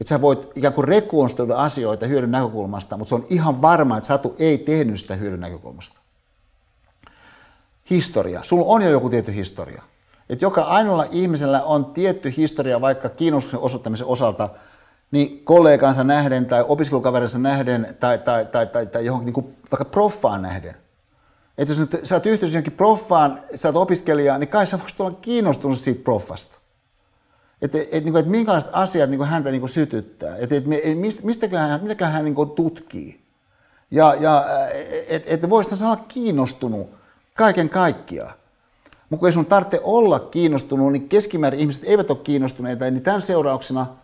Että 0.00 0.08
sä 0.08 0.20
voit 0.20 0.48
ikään 0.54 0.74
kuin 0.74 0.88
rekonstruoida 0.88 1.56
asioita 1.56 2.06
hyödyn 2.06 2.30
näkökulmasta, 2.30 2.96
mutta 2.96 3.08
se 3.08 3.14
on 3.14 3.26
ihan 3.30 3.62
varma, 3.62 3.96
että 3.96 4.06
Satu 4.06 4.34
ei 4.38 4.58
tehnyt 4.58 5.00
sitä 5.00 5.14
hyödyn 5.14 5.40
näkökulmasta. 5.40 6.00
Historia. 7.90 8.40
Sulla 8.42 8.64
on 8.66 8.82
jo 8.82 8.90
joku 8.90 9.10
tietty 9.10 9.34
historia. 9.34 9.82
Että 10.28 10.44
joka 10.44 10.62
ainoalla 10.62 11.06
ihmisellä 11.10 11.62
on 11.62 11.84
tietty 11.84 12.34
historia 12.36 12.80
vaikka 12.80 13.08
kiinnostuksen 13.08 13.60
osoittamisen 13.60 14.06
osalta, 14.06 14.48
niin 15.10 15.44
kollegansa 15.44 16.04
nähden 16.04 16.46
tai 16.46 16.64
opiskelukaverinsa 16.68 17.38
nähden 17.38 17.96
tai, 18.00 18.18
tai, 18.18 18.46
tai, 18.46 18.66
tai, 18.66 18.86
tai 18.86 19.04
johonkin 19.04 19.26
niin 19.26 19.34
kuin 19.34 19.56
vaikka 19.72 19.84
proffaan 19.84 20.42
nähden. 20.42 20.85
Että 21.58 21.72
jos 21.72 21.78
nyt, 21.78 22.00
sä 22.04 22.14
oot 22.14 22.26
yhteydessä 22.26 22.58
johonkin 22.58 22.72
proffaan, 22.72 23.42
sä 23.54 23.68
oot 23.68 23.76
opiskelija, 23.76 24.38
niin 24.38 24.48
kai 24.48 24.66
sä 24.66 24.78
voisit 24.80 25.00
olla 25.00 25.18
kiinnostunut 25.22 25.78
siitä 25.78 26.04
proffasta. 26.04 26.58
Että 27.62 27.78
et, 27.92 28.04
niin 28.04 28.16
et 28.16 28.26
minkälaiset 28.26 28.70
asiat 28.72 29.10
niin 29.10 29.24
häntä 29.24 29.50
niin 29.50 29.68
sytyttää, 29.68 30.36
että 30.36 30.56
et, 30.56 30.64
et, 30.84 31.24
mistäköhän 31.24 31.70
hän, 31.70 31.82
mitäköhän 31.82 32.14
hän 32.14 32.24
niin 32.24 32.50
tutkii. 32.56 33.20
Ja, 33.90 34.14
ja 34.20 34.44
että 35.08 35.34
et 35.34 35.50
voisi 35.50 35.84
olla 35.84 36.04
kiinnostunut 36.08 36.90
kaiken 37.34 37.68
kaikkiaan. 37.68 38.34
Mutta 39.10 39.20
kun 39.20 39.28
ei 39.28 39.32
sun 39.32 39.46
tarvitse 39.46 39.80
olla 39.84 40.18
kiinnostunut, 40.18 40.92
niin 40.92 41.08
keskimäärin 41.08 41.60
ihmiset 41.60 41.84
eivät 41.86 42.10
ole 42.10 42.18
kiinnostuneita, 42.18 42.90
niin 42.90 43.02
tämän 43.02 43.22
seurauksena– 43.22 43.86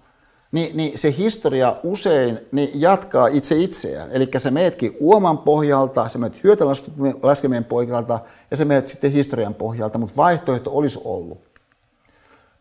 niin, 0.52 0.76
niin 0.76 0.98
se 0.98 1.14
historia 1.18 1.76
usein 1.82 2.38
niin 2.52 2.70
jatkaa 2.74 3.26
itse 3.26 3.56
itseään. 3.56 4.10
Eli 4.12 4.28
sä 4.38 4.50
meetkin 4.50 4.96
uoman 5.00 5.38
pohjalta, 5.38 6.08
sä 6.08 6.18
meet 6.18 6.44
hyötylaskemien 6.44 7.64
pohjalta 7.64 8.20
ja 8.50 8.56
sä 8.56 8.64
meet 8.64 8.86
sitten 8.86 9.12
historian 9.12 9.54
pohjalta, 9.54 9.98
mutta 9.98 10.16
vaihtoehto 10.16 10.70
olisi 10.74 11.00
ollut. 11.04 11.52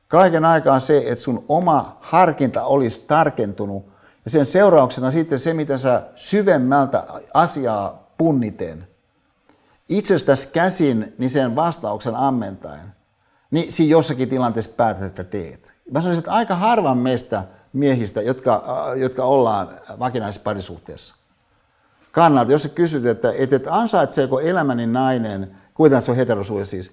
Kaiken 0.07 0.45
aikaa 0.45 0.79
se, 0.79 0.97
että 0.97 1.23
sun 1.23 1.45
oma 1.47 1.97
harkinta 2.01 2.63
olisi 2.63 3.03
tarkentunut 3.07 3.85
ja 4.25 4.31
sen 4.31 4.45
seurauksena 4.45 5.11
sitten 5.11 5.39
se, 5.39 5.53
miten 5.53 5.79
sä 5.79 6.03
syvemmältä 6.15 7.03
asiaa 7.33 8.13
punniten, 8.17 8.87
itsestäsi 9.89 10.47
käsin, 10.47 11.13
niin 11.17 11.29
sen 11.29 11.55
vastauksen 11.55 12.15
ammentaen, 12.15 12.93
niin 13.51 13.71
siinä 13.71 13.91
jossakin 13.91 14.29
tilanteessa 14.29 14.71
päätät, 14.77 15.03
että 15.03 15.23
teet. 15.23 15.73
Mä 15.91 16.01
sanoisin, 16.01 16.21
että 16.21 16.31
aika 16.31 16.55
harvan 16.55 16.97
meistä 16.97 17.43
miehistä, 17.73 18.21
jotka, 18.21 18.63
äh, 18.89 18.97
jotka 18.97 19.25
ollaan 19.25 19.69
vakinaisessa 19.99 20.43
parisuhteessa. 20.43 21.15
Kannalta, 22.11 22.51
jos 22.51 22.63
sä 22.63 22.69
kysyt, 22.69 23.05
että, 23.05 23.33
että, 23.37 23.55
että 23.55 23.73
ansaitseeko 23.73 24.39
elämäni 24.39 24.87
nainen, 24.87 25.57
kuitenkin 25.73 26.05
se 26.05 26.11
on 26.11 26.17
heterosuhde 26.17 26.65
siis, 26.65 26.91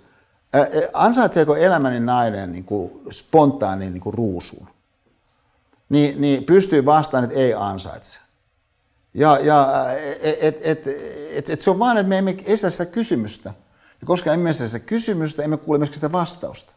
äh, 0.56 0.66
ansaitseeko 0.92 1.56
elämäni 1.56 2.00
nainen 2.00 2.52
niin 2.52 2.64
kuin 2.64 2.92
spontaanin 3.10 3.92
niin 3.92 4.00
kuin 4.00 4.14
ruusuun, 4.14 4.68
niin, 5.88 6.20
niin 6.20 6.44
pystyy 6.44 6.84
vastaan, 6.84 7.24
että 7.24 7.36
ei 7.36 7.54
ansaitse. 7.54 8.18
Ja, 9.14 9.38
ja 9.42 9.86
et, 10.20 10.38
et, 10.40 10.58
et, 10.62 10.86
et, 11.32 11.50
et 11.50 11.60
se 11.60 11.70
on 11.70 11.78
vaan, 11.78 11.96
että 11.96 12.08
me 12.08 12.18
emme 12.18 12.36
estä 12.44 12.70
sitä 12.70 12.86
kysymystä. 12.86 13.54
Ja 14.00 14.06
koska 14.06 14.32
emme 14.32 14.50
estä 14.50 14.66
sitä 14.66 14.86
kysymystä, 14.86 15.42
emme 15.42 15.56
kuule 15.56 15.78
myöskään 15.78 15.94
sitä 15.94 16.12
vastausta. 16.12 16.72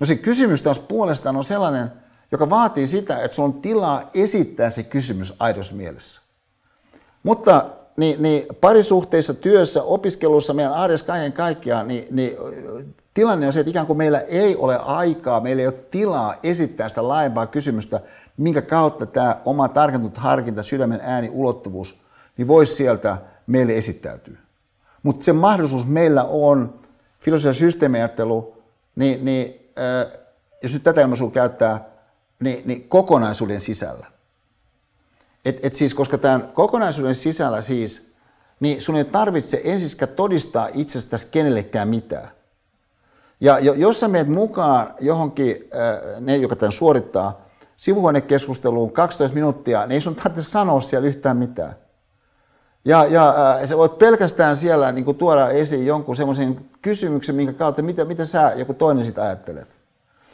No 0.00 0.06
se 0.06 0.16
kysymys 0.16 0.62
taas 0.62 0.78
puolestaan 0.78 1.36
on 1.36 1.44
sellainen, 1.44 1.92
joka 2.32 2.50
vaatii 2.50 2.86
sitä, 2.86 3.22
että 3.22 3.34
sulla 3.34 3.48
on 3.48 3.62
tilaa 3.62 4.10
esittää 4.14 4.70
se 4.70 4.82
kysymys 4.82 5.34
aidossa 5.38 5.74
mielessä. 5.74 6.22
Mutta 7.22 7.64
niin, 7.96 8.22
niin 8.22 8.46
parisuhteissa, 8.60 9.34
työssä, 9.34 9.82
opiskelussa, 9.82 10.54
meidän 10.54 10.72
arjessa 10.72 11.06
kaiken 11.06 11.32
kaikkiaan, 11.32 11.88
niin, 11.88 12.04
niin 12.10 12.36
tilanne 13.14 13.46
on 13.46 13.52
se, 13.52 13.60
että 13.60 13.70
ikään 13.70 13.86
kuin 13.86 13.96
meillä 13.96 14.20
ei 14.20 14.56
ole 14.56 14.78
aikaa, 14.78 15.40
meillä 15.40 15.60
ei 15.60 15.66
ole 15.66 15.84
tilaa 15.90 16.34
esittää 16.42 16.88
sitä 16.88 17.08
laajempaa 17.08 17.46
kysymystä, 17.46 18.00
minkä 18.36 18.62
kautta 18.62 19.06
tämä 19.06 19.40
oma 19.44 19.68
tarkentunut 19.68 20.16
harkinta, 20.16 20.62
sydämen 20.62 21.00
ääni, 21.02 21.30
ulottuvuus, 21.32 22.00
niin 22.36 22.48
voisi 22.48 22.74
sieltä 22.74 23.16
meille 23.46 23.76
esittäytyä. 23.76 24.38
Mutta 25.02 25.24
se 25.24 25.32
mahdollisuus 25.32 25.86
meillä 25.86 26.24
on, 26.24 26.74
filosofia 27.20 27.52
systeemiajattelu, 27.52 28.62
niin, 28.96 29.24
niin 29.24 29.70
äh, 29.78 30.20
jos 30.62 30.72
nyt 30.72 30.82
tätä 30.82 31.00
ilmaisua 31.00 31.30
käyttää, 31.30 31.89
niin, 32.40 32.62
niin 32.64 32.88
kokonaisuuden 32.88 33.60
sisällä. 33.60 34.06
Et, 35.44 35.58
et 35.62 35.74
siis, 35.74 35.94
koska 35.94 36.18
tämän 36.18 36.48
kokonaisuuden 36.54 37.14
sisällä 37.14 37.60
siis, 37.60 38.12
niin 38.60 38.82
sun 38.82 38.96
ei 38.96 39.04
tarvitse 39.04 39.60
ensiskään 39.64 40.12
todistaa 40.16 40.68
itsestäsi 40.74 41.28
kenellekään 41.30 41.88
mitään. 41.88 42.30
Ja 43.40 43.58
jos 43.58 44.00
sä 44.00 44.08
meet 44.08 44.28
mukaan 44.28 44.94
johonkin, 45.00 45.56
äh, 45.74 46.20
ne, 46.20 46.36
joka 46.36 46.56
tämän 46.56 46.72
suorittaa, 46.72 47.40
sivuhuonekeskusteluun 47.76 48.92
12 48.92 49.34
minuuttia, 49.34 49.80
niin 49.80 49.92
ei 49.92 50.00
sun 50.00 50.14
tarvitse 50.14 50.50
sanoa 50.50 50.80
siellä 50.80 51.08
yhtään 51.08 51.36
mitään. 51.36 51.74
Ja, 52.84 53.06
ja 53.10 53.28
äh, 53.28 53.68
sä 53.68 53.76
voit 53.76 53.98
pelkästään 53.98 54.56
siellä 54.56 54.92
niin 54.92 55.16
tuoda 55.16 55.48
esiin 55.48 55.86
jonkun 55.86 56.16
semmoisen 56.16 56.60
kysymyksen, 56.82 57.34
minkä 57.34 57.52
kautta, 57.52 57.82
mitä, 57.82 58.04
mitä 58.04 58.24
sä 58.24 58.52
joku 58.56 58.74
toinen 58.74 59.04
sitä 59.04 59.22
ajattelet. 59.22 59.68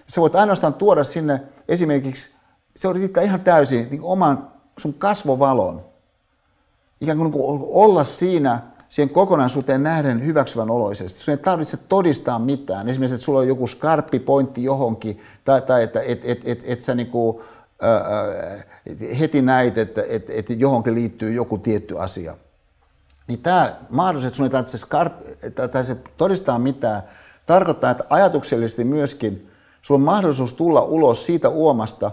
Sä 0.06 0.20
voit 0.20 0.34
ainoastaan 0.36 0.74
tuoda 0.74 1.04
sinne 1.04 1.42
esimerkiksi, 1.68 2.30
se 2.76 2.92
riittää 2.92 3.22
ihan 3.22 3.40
täysin 3.40 3.88
niin 3.90 4.02
oman 4.02 4.50
sun 4.78 4.94
kasvovalon. 4.94 5.84
Ikään 7.00 7.18
kuin, 7.18 7.24
niin 7.24 7.32
kuin 7.32 7.68
olla 7.68 8.04
siinä 8.04 8.62
siihen 8.88 9.10
kokonaisuuteen 9.10 9.82
nähden 9.82 10.26
hyväksyvän 10.26 10.70
oloisesti. 10.70 11.20
Sun 11.20 11.32
ei 11.32 11.38
tarvitse 11.38 11.76
todistaa 11.76 12.38
mitään. 12.38 12.88
Esimerkiksi, 12.88 13.14
että 13.14 13.24
sulla 13.24 13.38
on 13.38 13.48
joku 13.48 13.66
skarppi 13.66 14.18
pointti 14.18 14.64
johonkin, 14.64 15.20
tai, 15.44 15.62
tai 15.62 15.82
että 15.82 16.00
et, 16.00 16.20
et, 16.24 16.42
et, 16.44 16.62
et 16.64 16.80
sä 16.80 16.94
niinku, 16.94 17.42
ää, 17.82 17.98
heti 19.18 19.42
näit, 19.42 19.78
että 19.78 20.02
et, 20.08 20.30
et 20.30 20.46
johonkin 20.50 20.94
liittyy 20.94 21.32
joku 21.32 21.58
tietty 21.58 21.98
asia. 21.98 22.36
Niin 23.28 23.38
tämä 23.38 23.76
mahdollisuus, 23.90 24.26
että 24.26 24.36
sun 24.36 24.46
ei 24.46 24.50
tarvitse 24.50 24.78
skarp, 24.78 25.12
se 25.82 25.96
todistaa 26.16 26.58
mitään, 26.58 27.02
tarkoittaa, 27.46 27.90
että 27.90 28.04
ajatuksellisesti 28.10 28.84
myöskin 28.84 29.45
sulla 29.86 29.98
on 29.98 30.04
mahdollisuus 30.04 30.52
tulla 30.52 30.82
ulos 30.82 31.26
siitä 31.26 31.48
uomasta, 31.48 32.10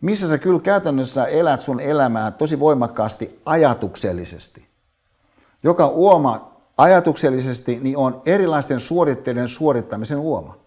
missä 0.00 0.28
sä 0.28 0.38
kyllä 0.38 0.60
käytännössä 0.60 1.24
elät 1.24 1.60
sun 1.60 1.80
elämää 1.80 2.30
tosi 2.30 2.60
voimakkaasti 2.60 3.38
ajatuksellisesti. 3.44 4.68
Joka 5.62 5.86
uoma 5.86 6.56
ajatuksellisesti 6.76 7.80
niin 7.82 7.96
on 7.96 8.22
erilaisten 8.26 8.80
suoritteiden 8.80 9.48
suorittamisen 9.48 10.18
uoma. 10.18 10.58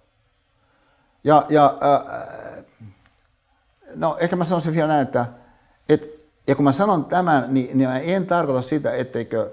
Ja, 1.24 1.46
ja 1.50 1.78
äh, 1.84 2.64
no 3.96 4.18
ehkä 4.20 4.36
mä 4.36 4.44
sanoisin 4.44 4.74
vielä 4.74 4.88
näin, 4.88 5.08
että 5.08 5.26
et, 5.90 6.26
ja 6.48 6.56
kun 6.56 6.66
mä 6.66 6.72
sanon 6.72 7.06
tämän, 7.06 7.54
niin, 7.54 7.78
niin 7.78 7.90
mä 7.90 8.00
en 8.00 8.28
tarkoita 8.28 8.62
sitä, 8.62 8.92
etteikö, 8.92 9.52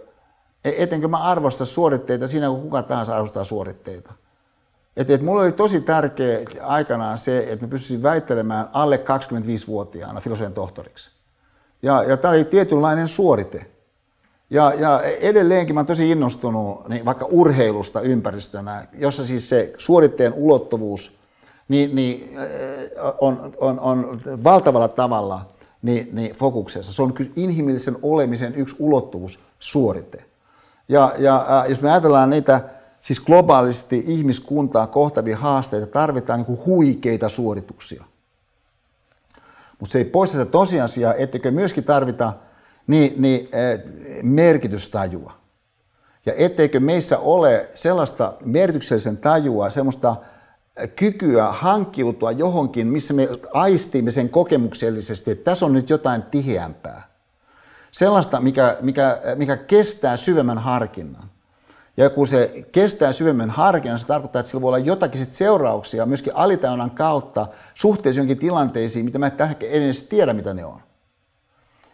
ettenkö 0.64 1.08
mä 1.08 1.18
arvosta 1.18 1.64
suoritteita 1.64 2.28
siinä, 2.28 2.48
kun 2.48 2.62
kuka 2.62 2.82
tahansa 2.82 3.16
arvostaa 3.16 3.44
suoritteita. 3.44 4.12
Et, 4.96 5.10
et 5.10 5.22
mulla 5.22 5.42
oli 5.42 5.52
tosi 5.52 5.80
tärkeä 5.80 6.40
aikanaan 6.62 7.18
se, 7.18 7.38
että 7.38 7.64
mä 7.64 7.70
pystyisin 7.70 8.02
väittelemään 8.02 8.68
alle 8.72 8.96
25-vuotiaana 8.96 10.20
filosofian 10.20 10.52
tohtoriksi. 10.52 11.10
Ja, 11.82 12.02
ja 12.02 12.16
tämä 12.16 12.34
oli 12.34 12.44
tietynlainen 12.44 13.08
suorite. 13.08 13.66
Ja, 14.50 14.72
ja 14.78 15.02
edelleenkin 15.02 15.74
mä 15.74 15.78
olen 15.78 15.86
tosi 15.86 16.10
innostunut 16.10 16.88
niin 16.88 17.04
vaikka 17.04 17.26
urheilusta 17.30 18.00
ympäristönä, 18.00 18.86
jossa 18.98 19.26
siis 19.26 19.48
se 19.48 19.72
suoritteen 19.78 20.32
ulottuvuus 20.34 21.18
niin, 21.68 21.94
niin, 21.94 22.38
on, 23.20 23.52
on, 23.60 23.80
on 23.80 24.20
valtavalla 24.44 24.88
tavalla 24.88 25.46
niin, 25.82 26.08
niin 26.12 26.34
fokuksessa. 26.34 26.92
Se 26.92 27.02
on 27.02 27.14
inhimillisen 27.36 27.96
olemisen 28.02 28.54
yksi 28.54 28.76
ulottuvuus, 28.78 29.38
suorite. 29.58 30.24
Ja, 30.88 31.12
ja 31.18 31.64
jos 31.68 31.82
me 31.82 31.90
ajatellaan 31.90 32.30
niitä 32.30 32.60
siis 33.06 33.20
globaalisti 33.20 34.04
ihmiskuntaa 34.06 34.86
kohtavia 34.86 35.36
haasteita, 35.36 35.86
tarvitaan 35.86 36.38
niin 36.38 36.46
kuin 36.46 36.66
huikeita 36.66 37.28
suorituksia. 37.28 38.04
Mutta 39.80 39.92
se 39.92 39.98
ei 39.98 40.04
poista 40.04 40.32
sitä 40.32 40.50
tosiasiaa, 40.50 41.14
etteikö 41.14 41.50
myöskin 41.50 41.84
tarvita 41.84 42.32
niin, 42.86 43.22
niin, 43.22 43.48
merkitystajua. 44.22 45.32
Ja 46.26 46.32
etteikö 46.36 46.80
meissä 46.80 47.18
ole 47.18 47.70
sellaista 47.74 48.34
merkityksellisen 48.44 49.16
tajua, 49.16 49.70
sellaista 49.70 50.16
kykyä 50.96 51.52
hankkiutua 51.52 52.32
johonkin, 52.32 52.86
missä 52.86 53.14
me 53.14 53.28
aistimme 53.52 54.10
sen 54.10 54.28
kokemuksellisesti, 54.28 55.30
että 55.30 55.44
tässä 55.44 55.66
on 55.66 55.72
nyt 55.72 55.90
jotain 55.90 56.22
tiheämpää. 56.22 57.08
Sellaista, 57.92 58.40
mikä, 58.40 58.76
mikä, 58.80 59.20
mikä 59.34 59.56
kestää 59.56 60.16
syvemmän 60.16 60.58
harkinnan. 60.58 61.35
Ja 61.96 62.10
kun 62.10 62.26
se 62.26 62.66
kestää 62.72 63.12
syvemmän 63.12 63.50
harkinnan, 63.50 63.98
se 63.98 64.06
tarkoittaa, 64.06 64.40
että 64.40 64.50
sillä 64.50 64.62
voi 64.62 64.68
olla 64.68 64.78
jotakin 64.78 65.20
sit 65.20 65.34
seurauksia 65.34 66.06
myöskin 66.06 66.36
alitajunnan 66.36 66.90
kautta 66.90 67.46
suhteessa 67.74 68.20
jonkin 68.20 68.38
tilanteisiin, 68.38 69.04
mitä 69.04 69.18
mä 69.18 69.30
en 69.60 69.82
edes 69.82 70.02
tiedä, 70.02 70.32
mitä 70.32 70.54
ne 70.54 70.64
on. 70.64 70.80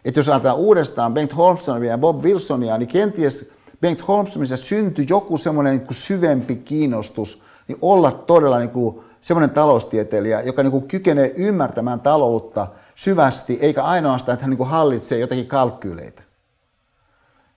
Että 0.05 0.19
jos 0.19 0.29
ajatellaan 0.29 0.59
uudestaan 0.59 1.13
Bengt 1.13 1.35
Holmströmiä 1.37 1.91
ja 1.91 1.97
Bob 1.97 2.23
Wilsonia, 2.23 2.77
niin 2.77 2.87
kenties 2.87 3.51
Bengt 3.81 4.07
Holmströmissä 4.07 4.57
syntyi 4.57 5.05
joku 5.09 5.37
semmoinen 5.37 5.77
niin 5.77 5.87
syvempi 5.91 6.55
kiinnostus 6.55 7.41
niin 7.67 7.77
olla 7.81 8.11
todella 8.11 8.59
niin 8.59 8.69
kuin 8.69 8.99
semmoinen 9.21 9.49
taloustieteilijä, 9.49 10.41
joka 10.41 10.63
niin 10.63 10.71
kuin 10.71 10.87
kykenee 10.87 11.33
ymmärtämään 11.35 11.99
taloutta 11.99 12.67
syvästi, 12.95 13.57
eikä 13.61 13.83
ainoastaan, 13.83 14.33
että 14.33 14.43
hän 14.43 14.49
niin 14.49 14.57
kuin 14.57 14.69
hallitsee 14.69 15.19
jotakin 15.19 15.47
kalkkyyleitä. 15.47 16.23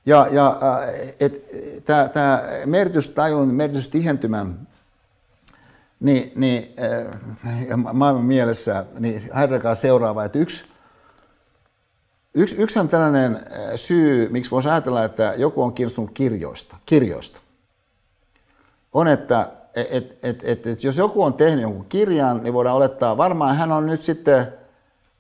Ja, 0.07 0.29
ja 0.31 0.61
tämä 2.13 2.43
merkitystajun, 2.67 3.55
merkitystihentymän 3.55 4.67
niin, 6.01 6.33
niin, 6.35 6.75
äh, 6.83 7.77
maailman 7.93 8.25
mielessä, 8.25 8.85
niin 8.99 9.23
ajatelkaa 9.33 9.75
seuraava, 9.75 10.25
että 10.25 10.39
yksi, 10.39 10.65
yksi, 12.35 12.57
yksi 12.59 12.79
on 12.79 12.89
tällainen 12.89 13.41
syy, 13.75 14.29
miksi 14.29 14.51
voisi 14.51 14.69
ajatella, 14.69 15.05
että 15.05 15.35
joku 15.37 15.63
on 15.63 15.73
kiinnostunut 15.73 16.11
kirjoista, 16.15 16.77
kirjoista 16.87 17.41
on, 18.93 19.09
että 19.09 19.51
et, 19.75 20.19
et, 20.23 20.45
et, 20.45 20.67
et 20.67 20.85
jos 20.85 20.99
joku 20.99 21.23
on 21.23 21.35
tehnyt 21.35 21.63
jonkun 21.63 21.87
kirjan, 21.89 22.43
niin 22.43 22.55
voidaan 22.55 22.77
olettaa, 22.77 23.17
varmaan 23.17 23.57
hän 23.57 23.73
on 23.73 23.87
nyt 23.87 24.03
sitten 24.03 24.47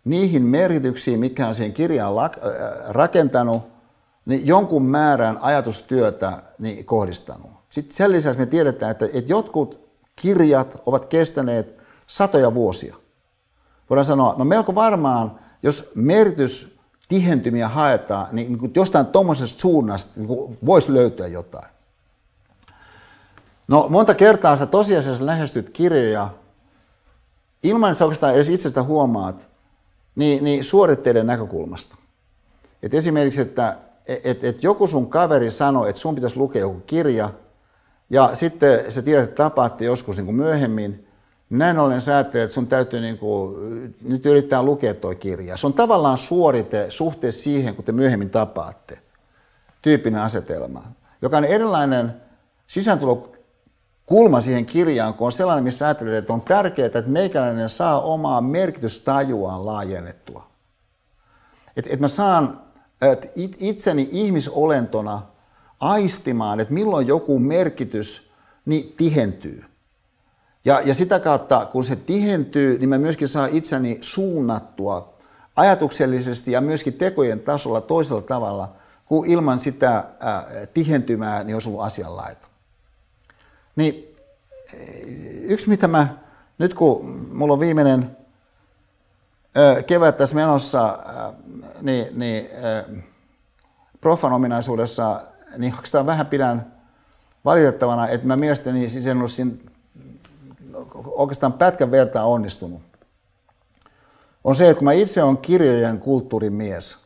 niihin 0.04 0.42
merkityksiin, 0.42 1.20
mikä 1.20 1.48
on 1.48 1.54
siihen 1.54 1.72
kirjaan 1.72 2.14
rakentanut, 2.88 3.75
niin 4.26 4.46
jonkun 4.46 4.82
määrän 4.82 5.38
ajatustyötä 5.38 6.42
niin 6.58 6.84
kohdistanut. 6.84 7.50
Sitten 7.70 7.96
sen 7.96 8.12
lisäksi 8.12 8.38
me 8.38 8.46
tiedetään, 8.46 8.90
että, 8.90 9.08
että 9.12 9.32
jotkut 9.32 9.88
kirjat 10.16 10.82
ovat 10.86 11.06
kestäneet 11.06 11.76
satoja 12.06 12.54
vuosia. 12.54 12.96
Voidaan 13.90 14.04
sanoa, 14.04 14.34
no 14.38 14.44
melko 14.44 14.74
varmaan, 14.74 15.38
jos 15.62 15.90
merkitys 15.94 16.78
tihentymiä 17.08 17.68
haetaan, 17.68 18.26
niin, 18.32 18.58
niin 18.58 18.72
jostain 18.74 19.06
tuommoisesta 19.06 19.60
suunnasta 19.60 20.12
niin 20.16 20.28
voisi 20.66 20.94
löytyä 20.94 21.26
jotain. 21.26 21.68
No 23.68 23.86
monta 23.88 24.14
kertaa 24.14 24.56
sä 24.56 24.66
tosiasiassa 24.66 25.26
lähestyt 25.26 25.70
kirjoja 25.70 26.30
ilman, 27.62 27.90
että 27.90 27.98
sä 27.98 28.04
oikeastaan 28.04 28.34
edes 28.34 28.48
itsestä 28.48 28.82
huomaat, 28.82 29.48
niin, 30.14 30.44
niin 30.44 30.64
suoritteiden 30.64 31.26
näkökulmasta. 31.26 31.96
Et 32.82 32.94
esimerkiksi, 32.94 33.40
että 33.40 33.76
et, 34.08 34.44
et 34.44 34.62
joku 34.62 34.86
sun 34.86 35.10
kaveri 35.10 35.50
sanoi, 35.50 35.88
että 35.88 36.00
sun 36.00 36.14
pitäisi 36.14 36.36
lukea 36.36 36.60
joku 36.60 36.82
kirja, 36.86 37.30
ja 38.10 38.30
sitten 38.34 38.92
sä 38.92 39.02
tiedät, 39.02 39.24
että 39.24 39.42
tapaatte 39.42 39.84
joskus 39.84 40.16
niin 40.16 40.26
kuin 40.26 40.36
myöhemmin, 40.36 41.08
näin 41.50 41.78
ollen 41.78 42.00
sä 42.00 42.20
että 42.20 42.48
sun 42.48 42.66
täytyy 42.66 43.00
niin 43.00 43.18
kuin, 43.18 43.56
nyt 44.02 44.26
yrittää 44.26 44.62
lukea 44.62 44.94
tuo 44.94 45.14
kirja. 45.14 45.56
Se 45.56 45.66
on 45.66 45.72
tavallaan 45.72 46.18
suorite 46.18 46.86
suhteessa 46.88 47.42
siihen, 47.42 47.74
kun 47.74 47.84
te 47.84 47.92
myöhemmin 47.92 48.30
tapaatte. 48.30 48.98
Tyyppinen 49.82 50.20
asetelma, 50.20 50.82
joka 51.22 51.36
on 51.36 51.44
erilainen 51.44 52.14
sisääntulo 52.66 53.32
kulma 54.06 54.40
siihen 54.40 54.66
kirjaan, 54.66 55.14
kun 55.14 55.24
on 55.26 55.32
sellainen, 55.32 55.64
missä 55.64 55.84
ajattelee, 55.84 56.18
että 56.18 56.32
on 56.32 56.40
tärkeää, 56.40 56.86
että 56.86 57.02
meikäläinen 57.06 57.68
saa 57.68 58.00
omaa 58.00 58.40
merkitystajuaan 58.40 59.66
laajennettua. 59.66 60.46
Että 61.76 61.90
et 61.94 62.00
mä 62.00 62.08
saan 62.08 62.65
itseni 63.58 64.08
ihmisolentona 64.12 65.22
aistimaan, 65.80 66.60
että 66.60 66.74
milloin 66.74 67.06
joku 67.06 67.38
merkitys 67.38 68.30
niin 68.64 68.94
tihentyy. 68.96 69.64
Ja, 70.64 70.80
ja 70.84 70.94
sitä 70.94 71.20
kautta, 71.20 71.66
kun 71.72 71.84
se 71.84 71.96
tihentyy, 71.96 72.78
niin 72.78 72.88
mä 72.88 72.98
myöskin 72.98 73.28
saan 73.28 73.50
itseni 73.52 73.98
suunnattua 74.00 75.14
ajatuksellisesti 75.56 76.52
ja 76.52 76.60
myöskin 76.60 76.92
tekojen 76.92 77.40
tasolla 77.40 77.80
toisella 77.80 78.22
tavalla, 78.22 78.72
kuin 79.04 79.30
ilman 79.30 79.60
sitä 79.60 80.04
ää, 80.20 80.46
tihentymää 80.74 81.44
niin 81.44 81.56
olisi 81.56 81.68
ollut 81.68 81.82
asianlaita. 81.82 82.48
Niin 83.76 84.16
yksi, 85.42 85.68
mitä 85.68 85.88
mä, 85.88 86.08
nyt 86.58 86.74
kun 86.74 87.08
mulla 87.32 87.52
on 87.52 87.60
viimeinen 87.60 88.16
kevät 89.86 90.16
tässä 90.16 90.34
menossa, 90.34 90.98
niin, 91.82 92.06
niin 92.18 92.48
profan 94.00 94.32
ominaisuudessa, 94.32 95.20
niin 95.58 95.72
oikeastaan 95.74 96.06
vähän 96.06 96.26
pidän 96.26 96.72
valitettavana, 97.44 98.08
että 98.08 98.26
mä 98.26 98.36
mielestäni 98.36 98.88
siis 98.88 99.06
en 99.06 99.16
ollut 99.16 99.32
siinä 99.32 99.52
oikeastaan 101.04 101.52
pätkän 101.52 101.90
vertaa 101.90 102.26
onnistunut. 102.26 102.82
On 104.44 104.56
se, 104.56 104.68
että 104.68 104.78
kun 104.78 104.84
mä 104.84 104.92
itse 104.92 105.22
olen 105.22 105.36
kirjojen 105.36 105.98
kulttuurin 105.98 106.52
mies, 106.52 106.98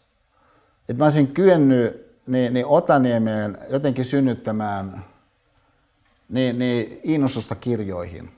että 0.89 0.99
mä 0.99 1.05
olisin 1.05 1.29
kyennyt 1.29 2.11
niin, 2.27 2.55
niin 2.55 2.67
Otaniemeen 2.67 3.59
jotenkin 3.71 4.05
synnyttämään 4.05 5.05
niin, 6.29 6.59
niin 6.59 7.01
innostusta 7.03 7.55
kirjoihin. 7.55 8.31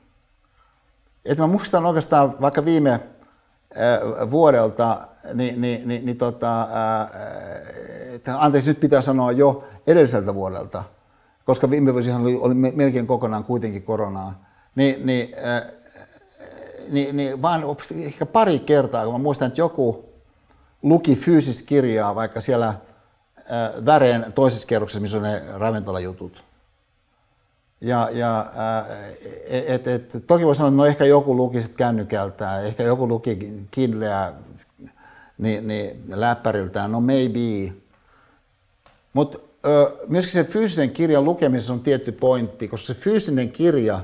Et 1.25 1.39
mä 1.39 1.47
muistan 1.47 1.87
oikeastaan 1.87 2.41
vaikka 2.41 2.65
viime 2.65 3.01
vuodelta, 4.31 5.01
niin, 5.35 5.61
niin, 5.61 5.89
niin, 5.89 6.07
niin 6.07 6.17
tota, 6.17 6.61
äh, 6.63 8.45
anteeksi 8.45 8.71
nyt 8.71 8.81
pitää 8.81 9.03
sanoa 9.03 9.33
jo 9.33 9.65
edelliseltä 9.87 10.35
vuodelta, 10.35 10.85
koska 11.45 11.71
viime 11.71 11.93
vuosihan 11.93 12.23
oli, 12.23 12.39
oli 12.41 12.55
melkein 12.55 13.07
kokonaan 13.07 13.45
kuitenkin 13.45 13.83
koronaa, 13.83 14.45
niin, 14.75 15.07
niin 15.07 15.35
äh, 15.47 15.63
niin, 16.89 17.17
niin 17.17 17.43
vaan 17.43 17.65
ehkä 17.97 18.27
pari 18.27 18.59
kertaa, 18.59 19.05
kun 19.05 19.15
mä 19.15 19.19
muistan, 19.19 19.49
että 19.49 19.61
joku 19.61 20.05
luki 20.83 21.17
fyysistä 21.17 21.65
kirjaa, 21.67 22.15
vaikka 22.15 22.41
siellä 22.41 22.69
äh, 22.69 22.77
väreen 23.87 24.27
toisessa 24.35 24.69
kerroksessa, 24.69 25.01
missä 25.01 25.17
on 25.17 25.23
ne 25.23 25.43
ravintolajutut. 25.55 26.45
Ja, 27.83 28.09
ja 28.13 28.41
äh, 28.41 28.87
et, 29.47 29.87
et, 29.87 30.17
toki 30.27 30.47
voi 30.47 30.55
sanoa, 30.55 30.69
että 30.69 30.77
no 30.77 30.87
ehkä 30.87 31.05
joku 31.05 31.37
luki 31.37 31.63
sitten 31.63 31.77
kännykältään, 31.77 32.67
ehkä 32.67 32.83
joku 32.83 33.09
luki 33.09 33.65
Kindleä 33.71 34.33
niin, 35.39 35.67
niin 35.67 36.05
läppäriltään, 36.09 36.93
no 36.93 37.01
maybe. 37.01 37.73
Mutta 39.13 39.39
myöskin 40.09 40.33
se 40.33 40.45
fyysisen 40.45 40.91
kirjan 40.91 41.25
lukemisessa 41.25 41.73
on 41.73 41.81
tietty 41.81 42.13
pointti, 42.13 42.69
koska 42.69 42.87
se 42.87 42.95
fyysinen 42.95 43.51
kirja 43.51 44.01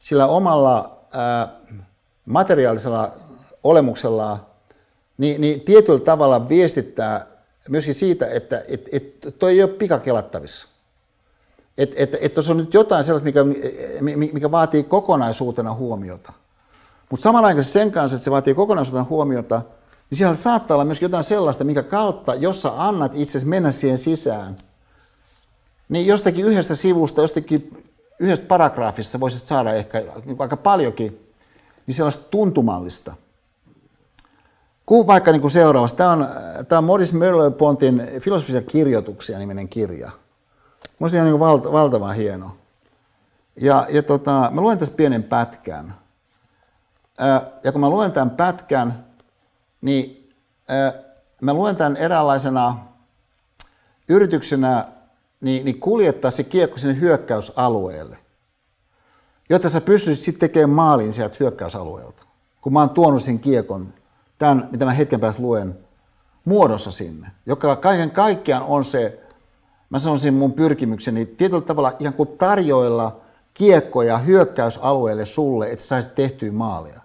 sillä 0.00 0.26
omalla 0.26 0.98
ää, 1.12 1.48
materiaalisella 2.26 3.12
olemuksellaan 3.62 4.46
niin, 5.18 5.40
niin 5.40 5.60
tietyllä 5.60 6.00
tavalla 6.00 6.48
viestittää 6.48 7.26
myöskin 7.68 7.94
siitä, 7.94 8.26
että 8.26 8.62
et, 8.68 8.88
et, 8.92 9.36
toi 9.38 9.52
ei 9.52 9.62
ole 9.62 9.70
pikakelattavissa. 9.70 10.68
Että 11.78 11.94
et, 11.98 12.16
et 12.20 12.34
tuossa 12.34 12.52
on 12.52 12.56
nyt 12.56 12.74
jotain 12.74 13.04
sellaista, 13.04 13.24
mikä, 13.24 13.44
mikä 14.32 14.50
vaatii 14.50 14.82
kokonaisuutena 14.82 15.74
huomiota. 15.74 16.32
Mutta 17.10 17.22
samanaikaisesti 17.22 17.72
sen 17.72 17.92
kanssa, 17.92 18.14
että 18.14 18.24
se 18.24 18.30
vaatii 18.30 18.54
kokonaisuutena 18.54 19.06
huomiota, 19.10 19.62
niin 20.10 20.18
siellä 20.18 20.34
saattaa 20.34 20.74
olla 20.74 20.84
myös 20.84 21.02
jotain 21.02 21.24
sellaista, 21.24 21.64
mikä 21.64 21.82
kautta, 21.82 22.34
jos 22.34 22.62
sä 22.62 22.72
annat 22.76 23.12
itse 23.14 23.44
mennä 23.44 23.72
siihen 23.72 23.98
sisään, 23.98 24.56
niin 25.88 26.06
jostakin 26.06 26.44
yhdestä 26.44 26.74
sivusta, 26.74 27.20
jostakin 27.20 27.84
yhdestä 28.18 28.46
paragraafista 28.46 29.20
voisit 29.20 29.46
saada 29.46 29.74
ehkä 29.74 30.04
aika 30.38 30.56
paljonkin 30.56 31.32
niin 31.86 31.94
sellaista 31.94 32.24
tuntumallista. 32.30 33.14
Kuin 34.86 35.06
vaikka 35.06 35.32
niin 35.32 35.40
kuin 35.40 35.50
seuraavassa. 35.50 35.96
Tämä 35.96 36.12
on, 36.12 36.28
tämä 36.68 36.78
on 36.78 36.84
Maurice 36.84 37.16
Merleau-Pontin 37.16 38.20
filosofisia 38.20 38.62
kirjoituksia 38.62 39.38
niminen 39.38 39.68
kirja. 39.68 40.10
Mielestäni 40.98 41.20
on 41.20 41.26
niin 41.26 41.40
valta, 41.40 41.72
valtavan 41.72 42.14
hieno. 42.14 42.56
Ja, 43.60 43.86
ja 43.90 44.02
tota, 44.02 44.50
mä 44.52 44.60
luen 44.60 44.78
tässä 44.78 44.94
pienen 44.94 45.22
pätkän. 45.22 45.94
Ja 47.64 47.72
kun 47.72 47.80
mä 47.80 47.90
luen 47.90 48.12
tämän 48.12 48.30
pätkän, 48.30 49.04
niin 49.80 50.32
mä 51.40 51.54
luen 51.54 51.76
tämän 51.76 51.96
eräänlaisena 51.96 52.78
yrityksenä 54.08 54.84
niin, 55.40 55.64
niin 55.64 55.80
kuljettaa 55.80 56.30
se 56.30 56.44
kiekko 56.44 56.78
sinne 56.78 57.00
hyökkäysalueelle, 57.00 58.18
jotta 59.50 59.68
sä 59.68 59.80
pystyisit 59.80 60.24
sitten 60.24 60.40
tekemään 60.40 60.70
maalin 60.70 61.12
sieltä 61.12 61.36
hyökkäysalueelta. 61.40 62.22
Kun 62.60 62.72
mä 62.72 62.80
oon 62.80 62.90
tuonut 62.90 63.22
sen 63.22 63.38
kiekon, 63.38 63.94
tämän, 64.38 64.68
mitä 64.70 64.84
mä 64.84 64.92
hetken 64.92 65.20
päästä 65.20 65.42
luen, 65.42 65.78
muodossa 66.44 66.90
sinne, 66.90 67.30
joka 67.46 67.76
kaiken 67.76 68.10
kaikkiaan 68.10 68.62
on 68.62 68.84
se, 68.84 69.21
mä 69.92 69.98
sanoisin 69.98 70.34
mun 70.34 70.52
pyrkimykseni, 70.52 71.26
tietyllä 71.26 71.62
tavalla 71.62 71.92
ihan 71.98 72.14
kuin 72.14 72.28
tarjoilla 72.38 73.20
kiekkoja 73.54 74.18
hyökkäysalueelle 74.18 75.26
sulle, 75.26 75.70
että 75.70 75.82
sä 75.82 75.88
saisit 75.88 76.14
tehtyä 76.14 76.52
maalia. 76.52 77.00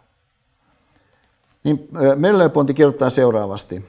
Niin 1.63 1.89
Mellöponti 2.15 2.73
kirjoittaa 2.73 3.09
seuraavasti. 3.09 3.85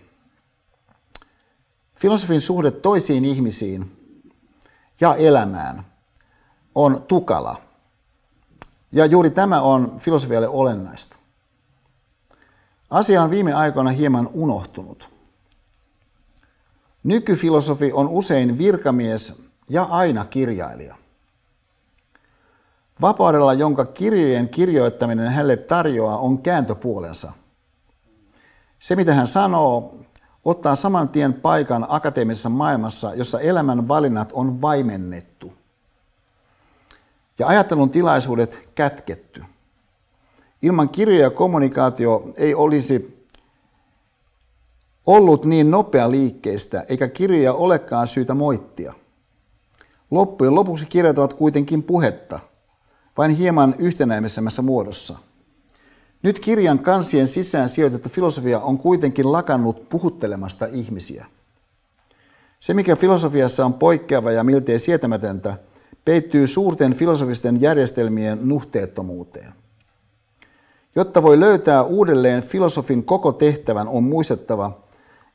Filosofin 1.96 2.40
suhde 2.40 2.70
toisiin 2.70 3.24
ihmisiin 3.24 3.96
ja 5.00 5.14
elämään 5.14 5.84
on 6.74 7.02
tukala. 7.08 7.56
Ja 8.92 9.06
juuri 9.06 9.30
tämä 9.30 9.60
on 9.60 9.96
filosofialle 9.98 10.48
olennaista. 10.48 11.16
Asia 12.90 13.22
on 13.22 13.30
viime 13.30 13.52
aikoina 13.52 13.90
hieman 13.90 14.28
unohtunut. 14.32 15.17
Nykyfilosofi 17.04 17.92
on 17.92 18.08
usein 18.08 18.58
virkamies 18.58 19.42
ja 19.68 19.82
aina 19.82 20.24
kirjailija. 20.24 20.96
Vapaudella, 23.00 23.54
jonka 23.54 23.84
kirjojen 23.84 24.48
kirjoittaminen 24.48 25.28
hänelle 25.28 25.56
tarjoaa, 25.56 26.18
on 26.18 26.42
kääntöpuolensa. 26.42 27.32
Se, 28.78 28.96
mitä 28.96 29.14
hän 29.14 29.26
sanoo, 29.26 29.96
ottaa 30.44 30.76
saman 30.76 31.08
tien 31.08 31.34
paikan 31.34 31.86
akateemisessa 31.88 32.48
maailmassa, 32.48 33.14
jossa 33.14 33.40
elämän 33.40 33.88
valinnat 33.88 34.30
on 34.32 34.60
vaimennettu 34.60 35.52
ja 37.38 37.46
ajattelun 37.46 37.90
tilaisuudet 37.90 38.68
kätketty. 38.74 39.44
Ilman 40.62 40.88
kirjoja 40.88 41.22
ja 41.22 41.30
kommunikaatio 41.30 42.32
ei 42.36 42.54
olisi 42.54 43.17
ollut 45.08 45.44
niin 45.44 45.70
nopea 45.70 46.10
liikkeistä, 46.10 46.84
eikä 46.88 47.08
kirjoja 47.08 47.52
olekaan 47.52 48.06
syytä 48.06 48.34
moittia. 48.34 48.94
Loppujen 50.10 50.54
lopuksi 50.54 50.86
kirjat 50.86 51.18
ovat 51.18 51.34
kuitenkin 51.34 51.82
puhetta, 51.82 52.40
vain 53.18 53.30
hieman 53.30 53.74
yhtenäisemmässä 53.78 54.62
muodossa– 54.62 55.18
nyt 56.22 56.40
kirjan 56.40 56.78
kansien 56.78 57.26
sisään 57.26 57.68
sijoitettu 57.68 58.08
filosofia 58.08 58.60
on 58.60 58.78
kuitenkin 58.78 59.32
lakannut 59.32 59.88
puhuttelemasta 59.88 60.66
ihmisiä. 60.66 61.26
Se, 62.60 62.74
mikä 62.74 62.96
filosofiassa 62.96 63.64
on 63.64 63.74
poikkeava 63.74 64.32
ja 64.32 64.44
miltei 64.44 64.78
sietämätöntä, 64.78 65.56
peittyy 66.04 66.46
suurten 66.46 66.94
filosofisten 66.94 67.60
järjestelmien 67.60 68.38
nuhteettomuuteen. 68.42 69.52
Jotta 70.96 71.22
voi 71.22 71.40
löytää 71.40 71.82
uudelleen 71.82 72.42
filosofin 72.42 73.04
koko 73.04 73.32
tehtävän, 73.32 73.88
on 73.88 74.04
muistettava, 74.04 74.80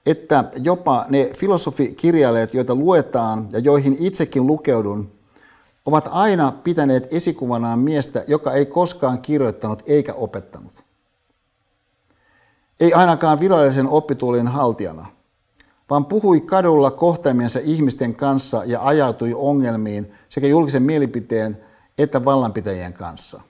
että 0.06 0.44
jopa 0.56 1.06
ne 1.10 1.32
filosofikirjailijat, 1.38 2.54
joita 2.54 2.76
luetaan 2.76 3.48
ja 3.52 3.60
joihin 3.60 3.98
itsekin 4.00 4.48
lukeudun, 4.48 5.12
ovat 5.86 6.10
aina 6.12 6.52
pitäneet 6.52 7.08
esikuvanaan 7.12 7.80
miestä, 7.80 8.24
joka 8.28 8.54
ei 8.54 8.66
koskaan 8.66 9.22
kirjoittanut 9.22 9.84
eikä 9.86 10.14
opettanut. 10.14 10.84
Ei 12.80 12.94
ainakaan 12.94 13.40
virallisen 13.40 13.88
oppituolin 13.88 14.48
haltijana, 14.48 15.06
vaan 15.90 16.06
puhui 16.06 16.42
kadulla 16.42 16.92
kohtaamiensa 16.92 17.60
ihmisten 17.64 18.16
kanssa 18.16 18.64
ja 18.66 18.86
ajautui 18.86 19.34
ongelmiin 19.34 20.14
sekä 20.30 20.48
julkisen 20.48 20.84
mielipiteen 20.84 21.64
että 21.98 22.26
vallanpitäjien 22.26 22.94
kanssa. 22.94 23.42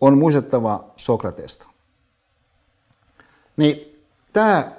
On 0.00 0.18
muistettava 0.18 0.84
Sokratesta. 0.96 1.66
Niin 3.56 4.00
tämä 4.32 4.72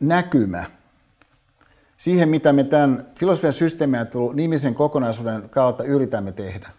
näkymä– 0.00 0.64
siihen, 1.96 2.28
mitä 2.28 2.52
me 2.52 2.64
tämän 2.64 3.06
filosofian 3.18 3.52
systeemiajattelun 3.52 4.36
nimisen 4.36 4.74
kokonaisuuden 4.74 5.50
kautta 5.50 5.84
yritämme 5.84 6.32
tehdä. 6.32 6.70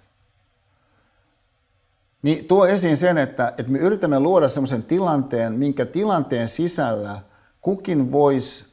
Niin 2.22 2.46
tuo 2.46 2.66
esiin 2.66 2.98
sen, 2.98 3.18
että, 3.18 3.48
että 3.58 3.72
me 3.72 3.80
yritämme 3.80 4.20
luoda 4.20 4.50
sellaisen 4.50 4.84
tilanteen, 4.84 5.54
minkä 5.54 5.86
tilanteen 5.86 6.48
sisällä 6.48 7.20
kukin 7.62 8.12
voisi 8.12 8.66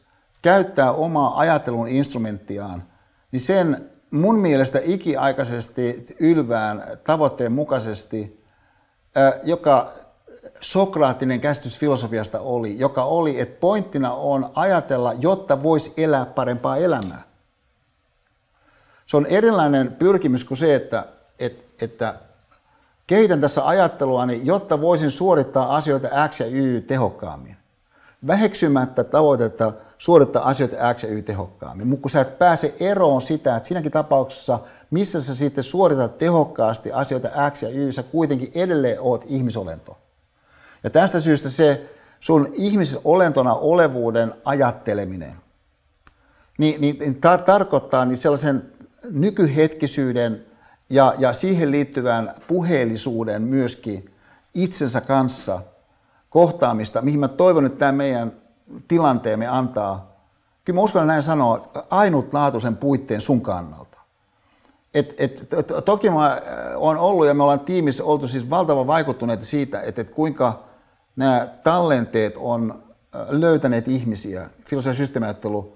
käyttää 0.42 0.92
omaa 0.92 1.38
ajattelun 1.38 1.88
instrumenttiaan, 1.88 2.82
niin 3.32 3.40
sen 3.40 3.90
mun 4.10 4.38
mielestä 4.38 4.80
ikiaikaisesti 4.84 6.06
ylvään 6.20 6.84
tavoitteen 7.06 7.52
mukaisesti, 7.52 8.44
joka 9.44 9.92
sokraattinen 10.60 11.40
käsitys 11.40 11.78
filosofiasta 11.78 12.40
oli, 12.40 12.78
joka 12.78 13.04
oli, 13.04 13.40
että 13.40 13.60
pointtina 13.60 14.14
on 14.14 14.50
ajatella, 14.54 15.12
jotta 15.12 15.62
voisi 15.62 15.92
elää 15.96 16.26
parempaa 16.26 16.76
elämää. 16.76 17.22
Se 19.06 19.16
on 19.16 19.26
erilainen 19.26 19.92
pyrkimys 19.98 20.44
kuin 20.44 20.58
se, 20.58 20.74
että, 20.74 21.04
että, 21.38 21.84
että 21.84 22.14
kehitän 23.06 23.40
tässä 23.40 23.66
ajatteluani, 23.66 24.40
jotta 24.44 24.80
voisin 24.80 25.10
suorittaa 25.10 25.76
asioita 25.76 26.28
X 26.28 26.40
ja 26.40 26.46
Y 26.46 26.80
tehokkaammin. 26.80 27.56
Väheksymättä 28.26 29.04
tavoitetta 29.04 29.72
suorittaa 29.98 30.48
asioita 30.48 30.94
X 30.94 31.02
ja 31.02 31.08
Y 31.08 31.22
tehokkaammin. 31.22 31.86
Mutta 31.86 32.02
kun 32.02 32.10
sä 32.10 32.20
et 32.20 32.38
pääse 32.38 32.74
eroon 32.80 33.22
sitä, 33.22 33.56
että 33.56 33.66
siinäkin 33.66 33.92
tapauksessa, 33.92 34.58
missä 34.90 35.22
sä 35.22 35.34
sitten 35.34 35.64
suoritat 35.64 36.18
tehokkaasti 36.18 36.92
asioita 36.92 37.50
X 37.50 37.62
ja 37.62 37.68
Y, 37.68 37.92
sä 37.92 38.02
kuitenkin 38.02 38.52
edelleen 38.54 39.00
oot 39.00 39.24
ihmisolento. 39.26 39.98
Ja 40.84 40.90
tästä 40.90 41.20
syystä 41.20 41.50
se 41.50 41.90
sun 42.20 42.48
ihmisen 42.52 43.00
olentona 43.04 43.54
olevuuden 43.54 44.34
ajatteleminen, 44.44 45.32
niin, 46.58 46.80
niin, 46.80 46.98
niin 46.98 47.20
tar- 47.26 47.42
tarkoittaa 47.42 48.04
niin 48.04 48.16
sellaisen 48.16 48.72
nykyhetkisyyden 49.10 50.44
ja, 50.90 51.14
ja 51.18 51.32
siihen 51.32 51.70
liittyvän 51.70 52.34
puheellisuuden 52.48 53.42
myöskin 53.42 54.04
itsensä 54.54 55.00
kanssa 55.00 55.60
kohtaamista, 56.30 57.02
mihin 57.02 57.20
mä 57.20 57.28
toivon, 57.28 57.66
että 57.66 57.78
tämä 57.78 57.92
meidän 57.92 58.32
tilanteemme 58.88 59.46
antaa, 59.46 60.14
kyllä 60.64 60.76
mä 60.76 60.82
uskon 60.82 61.06
näin 61.06 61.22
sanoa, 61.22 61.62
ainutlaatuisen 61.90 62.76
puitteen 62.76 63.20
sun 63.20 63.40
kannalta. 63.40 63.98
et, 64.94 65.14
et, 65.18 65.48
to, 65.66 65.80
toki 65.80 66.10
mä 66.10 66.42
on 66.76 66.96
ollut 66.96 67.26
ja 67.26 67.34
me 67.34 67.42
ollaan 67.42 67.60
tiimissä 67.60 68.04
oltu 68.04 68.28
siis 68.28 68.50
valtavan 68.50 68.86
vaikuttuneita 68.86 69.44
siitä, 69.44 69.80
että 69.80 70.00
et 70.00 70.10
kuinka 70.10 70.64
nämä 71.16 71.48
tallenteet 71.62 72.34
on 72.36 72.82
löytäneet 73.28 73.88
ihmisiä, 73.88 74.50
filosofia 74.66 74.94
systeemiajattelu, 74.94 75.74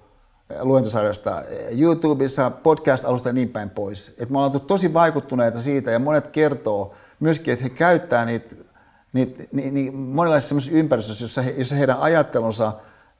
luentosarjasta 0.61 1.43
YouTubessa, 1.77 2.51
podcast-alusta 2.51 3.29
ja 3.29 3.33
niin 3.33 3.49
päin 3.49 3.69
pois. 3.69 4.15
Et 4.17 4.29
me 4.29 4.37
ollaan 4.37 4.61
tosi 4.61 4.93
vaikuttuneita 4.93 5.61
siitä 5.61 5.91
ja 5.91 5.99
monet 5.99 6.27
kertoo 6.27 6.93
myöskin, 7.19 7.53
että 7.53 7.63
he 7.63 7.69
käyttää 7.69 8.25
niitä, 8.25 8.55
niitä, 9.13 9.43
niitä, 9.51 9.71
niitä 9.71 9.97
monenlaisissa 9.97 10.71
ympäristöissä, 10.71 11.23
jossa, 11.23 11.41
he, 11.41 11.53
jossa 11.57 11.75
heidän 11.75 11.99
ajattelunsa 11.99 12.73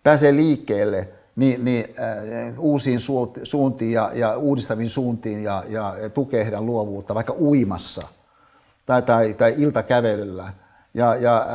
pääsee 0.04 0.36
liikkeelle– 0.36 1.08
niin, 1.40 1.66
niin 1.66 1.86
äh, 2.00 2.60
uusiin 2.60 3.00
suuntiin 3.44 3.92
ja, 3.92 4.12
ja 4.14 4.38
uudistaviin 4.38 4.90
suuntiin 4.90 5.44
ja, 5.44 5.64
ja 5.68 5.96
tukee 6.14 6.44
heidän 6.44 6.66
luovuutta, 6.66 7.16
vaikka 7.16 7.36
uimassa 7.40 8.08
tai, 8.86 9.02
tai, 9.02 9.34
tai 9.34 9.54
iltakävelyllä. 9.58 10.54
Ja, 10.94 11.16
ja 11.16 11.48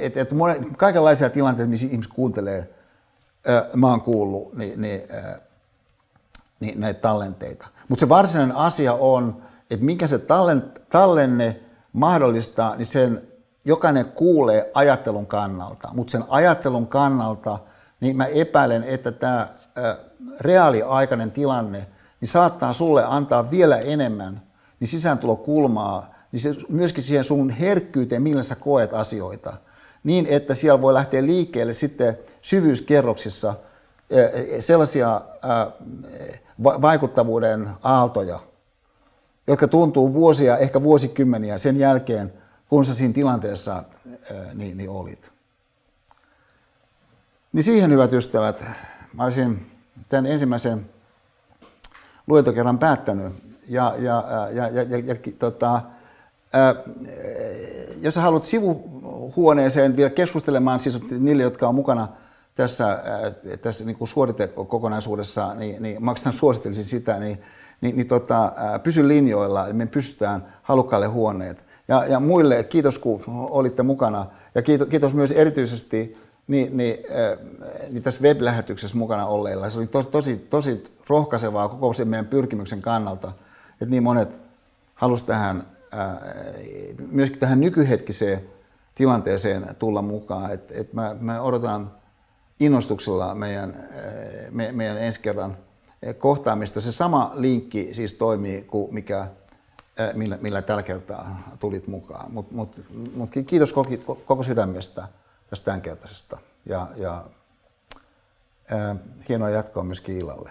et, 0.00 0.16
et 0.16 0.28
kaikenlaisia 0.76 1.30
tilanteita, 1.30 1.70
missä 1.70 1.86
ihmiset 1.86 2.12
kuuntelee, 2.12 2.70
mä 3.74 3.86
oon 3.86 4.00
kuullut, 4.00 4.54
niin, 4.54 4.80
niin, 4.80 5.02
niin 6.60 6.80
näitä 6.80 7.00
tallenteita. 7.00 7.66
Mutta 7.88 8.00
se 8.00 8.08
varsinainen 8.08 8.56
asia 8.56 8.94
on, 8.94 9.42
että 9.70 9.84
mikä 9.84 10.06
se 10.06 10.18
tallen, 10.18 10.72
tallenne 10.90 11.60
mahdollistaa, 11.92 12.76
niin 12.76 12.86
sen 12.86 13.22
jokainen 13.64 14.04
kuulee 14.04 14.70
ajattelun 14.74 15.26
kannalta, 15.26 15.88
mutta 15.92 16.10
sen 16.10 16.24
ajattelun 16.28 16.86
kannalta– 16.86 17.58
niin 18.00 18.16
mä 18.16 18.26
epäilen, 18.26 18.84
että 18.84 19.12
tämä 19.12 19.48
reaaliaikainen 20.40 21.30
tilanne 21.30 21.86
niin 22.20 22.28
saattaa 22.28 22.72
sulle 22.72 23.04
antaa 23.04 23.50
vielä 23.50 23.78
enemmän 23.78 24.42
niin 24.80 24.88
sisääntulokulmaa, 24.88 26.14
niin 26.32 26.40
se, 26.40 26.54
myöskin 26.68 27.04
siihen 27.04 27.24
sun 27.24 27.50
herkkyyteen, 27.50 28.22
millä 28.22 28.42
sä 28.42 28.54
koet 28.54 28.94
asioita. 28.94 29.56
Niin, 30.04 30.26
että 30.26 30.54
siellä 30.54 30.82
voi 30.82 30.94
lähteä 30.94 31.26
liikkeelle 31.26 31.72
sitten 31.72 32.18
syvyyskerroksissa 32.42 33.54
sellaisia 34.60 35.20
vaikuttavuuden 36.62 37.70
aaltoja, 37.82 38.40
jotka 39.46 39.68
tuntuu 39.68 40.14
vuosia, 40.14 40.58
ehkä 40.58 40.82
vuosikymmeniä 40.82 41.58
sen 41.58 41.78
jälkeen, 41.78 42.32
kun 42.68 42.84
sä 42.84 42.94
siinä 42.94 43.14
tilanteessa 43.14 43.82
niin, 44.54 44.76
niin 44.76 44.90
olit. 44.90 45.30
Niin 47.52 47.62
siihen, 47.62 47.90
hyvät 47.90 48.12
ystävät, 48.12 48.64
mä 49.16 49.24
olisin 49.24 49.70
tämän 50.08 50.26
ensimmäisen 50.26 50.90
luentokerran 52.26 52.78
päättänyt. 52.78 53.32
Ja, 53.68 53.94
ja, 53.98 54.24
ja, 54.52 54.68
ja, 54.68 54.82
ja, 54.82 54.98
ja 54.98 55.14
tota, 55.38 55.74
ää, 55.74 55.97
jos 58.02 58.14
sä 58.14 58.20
haluat 58.20 58.44
sivuhuoneeseen 58.44 59.96
vielä 59.96 60.10
keskustelemaan, 60.10 60.80
siis 60.80 61.10
niille, 61.10 61.42
jotka 61.42 61.68
on 61.68 61.74
mukana 61.74 62.08
tässä, 62.54 62.98
tässä 63.62 63.84
niin 63.84 63.96
kuin 63.96 64.08
suoritekokonaisuudessa, 64.08 65.54
niin, 65.54 65.82
niin 65.82 66.04
mä 66.04 66.14
suosittelisin 66.30 66.84
sitä, 66.84 67.18
niin, 67.18 67.42
niin, 67.80 67.96
niin 67.96 68.06
tota, 68.06 68.52
pysy 68.82 69.08
linjoilla, 69.08 69.64
niin 69.64 69.76
me 69.76 69.86
pystytään 69.86 70.46
halukkaille 70.62 71.06
huoneet. 71.06 71.64
Ja, 71.88 72.06
ja 72.06 72.20
muille 72.20 72.64
kiitos, 72.64 72.98
kun 72.98 73.22
olitte 73.26 73.82
mukana. 73.82 74.26
Ja 74.54 74.62
kiitos, 74.62 74.88
kiitos 74.88 75.14
myös 75.14 75.32
erityisesti 75.32 76.18
niin, 76.48 76.76
niin, 76.76 76.96
niin 77.90 78.02
tässä 78.02 78.22
web-lähetyksessä 78.22 78.96
mukana 78.96 79.26
olleilla. 79.26 79.70
Se 79.70 79.78
oli 79.78 79.86
tosi, 79.86 80.08
tosi, 80.08 80.36
tosi 80.36 80.82
rohkaisevaa 81.08 81.68
koko 81.68 81.92
sen 81.92 82.08
meidän 82.08 82.26
pyrkimyksen 82.26 82.82
kannalta, 82.82 83.32
että 83.72 83.86
niin 83.86 84.02
monet 84.02 84.38
halusivat 84.94 85.26
tähän, 85.26 85.56
äh, 85.56 85.77
myöskin 87.10 87.38
tähän 87.38 87.60
nykyhetkiseen 87.60 88.48
tilanteeseen 88.94 89.76
tulla 89.78 90.02
mukaan. 90.02 90.52
Et, 90.52 90.72
et 90.72 90.92
mä, 90.92 91.16
mä 91.20 91.42
odotan 91.42 91.94
innostuksella 92.60 93.34
meidän, 93.34 93.74
äh, 93.76 94.50
me, 94.50 94.72
meidän 94.72 94.98
ensi 94.98 95.20
kerran 95.20 95.56
kohtaamista. 96.18 96.80
Se 96.80 96.92
sama 96.92 97.32
linkki 97.34 97.88
siis 97.92 98.14
toimii 98.14 98.62
kuin 98.62 98.94
mikä, 98.94 99.28
millä, 100.14 100.38
millä 100.40 100.62
tällä 100.62 100.82
kertaa 100.82 101.56
tulit 101.60 101.86
mukaan. 101.86 102.32
Mutta 102.32 102.56
mut, 102.56 102.76
mut 103.14 103.30
kiitos 103.46 103.72
koko, 103.72 104.14
koko 104.14 104.42
sydämestä 104.42 105.08
tästä 105.50 105.64
tämänkertaisesta. 105.64 106.38
Ja, 106.66 106.86
ja 106.96 107.24
ää, 108.70 108.96
hienoa 109.28 109.50
jatkoa 109.50 109.82
myöskin 109.82 110.18
illalle. 110.18 110.50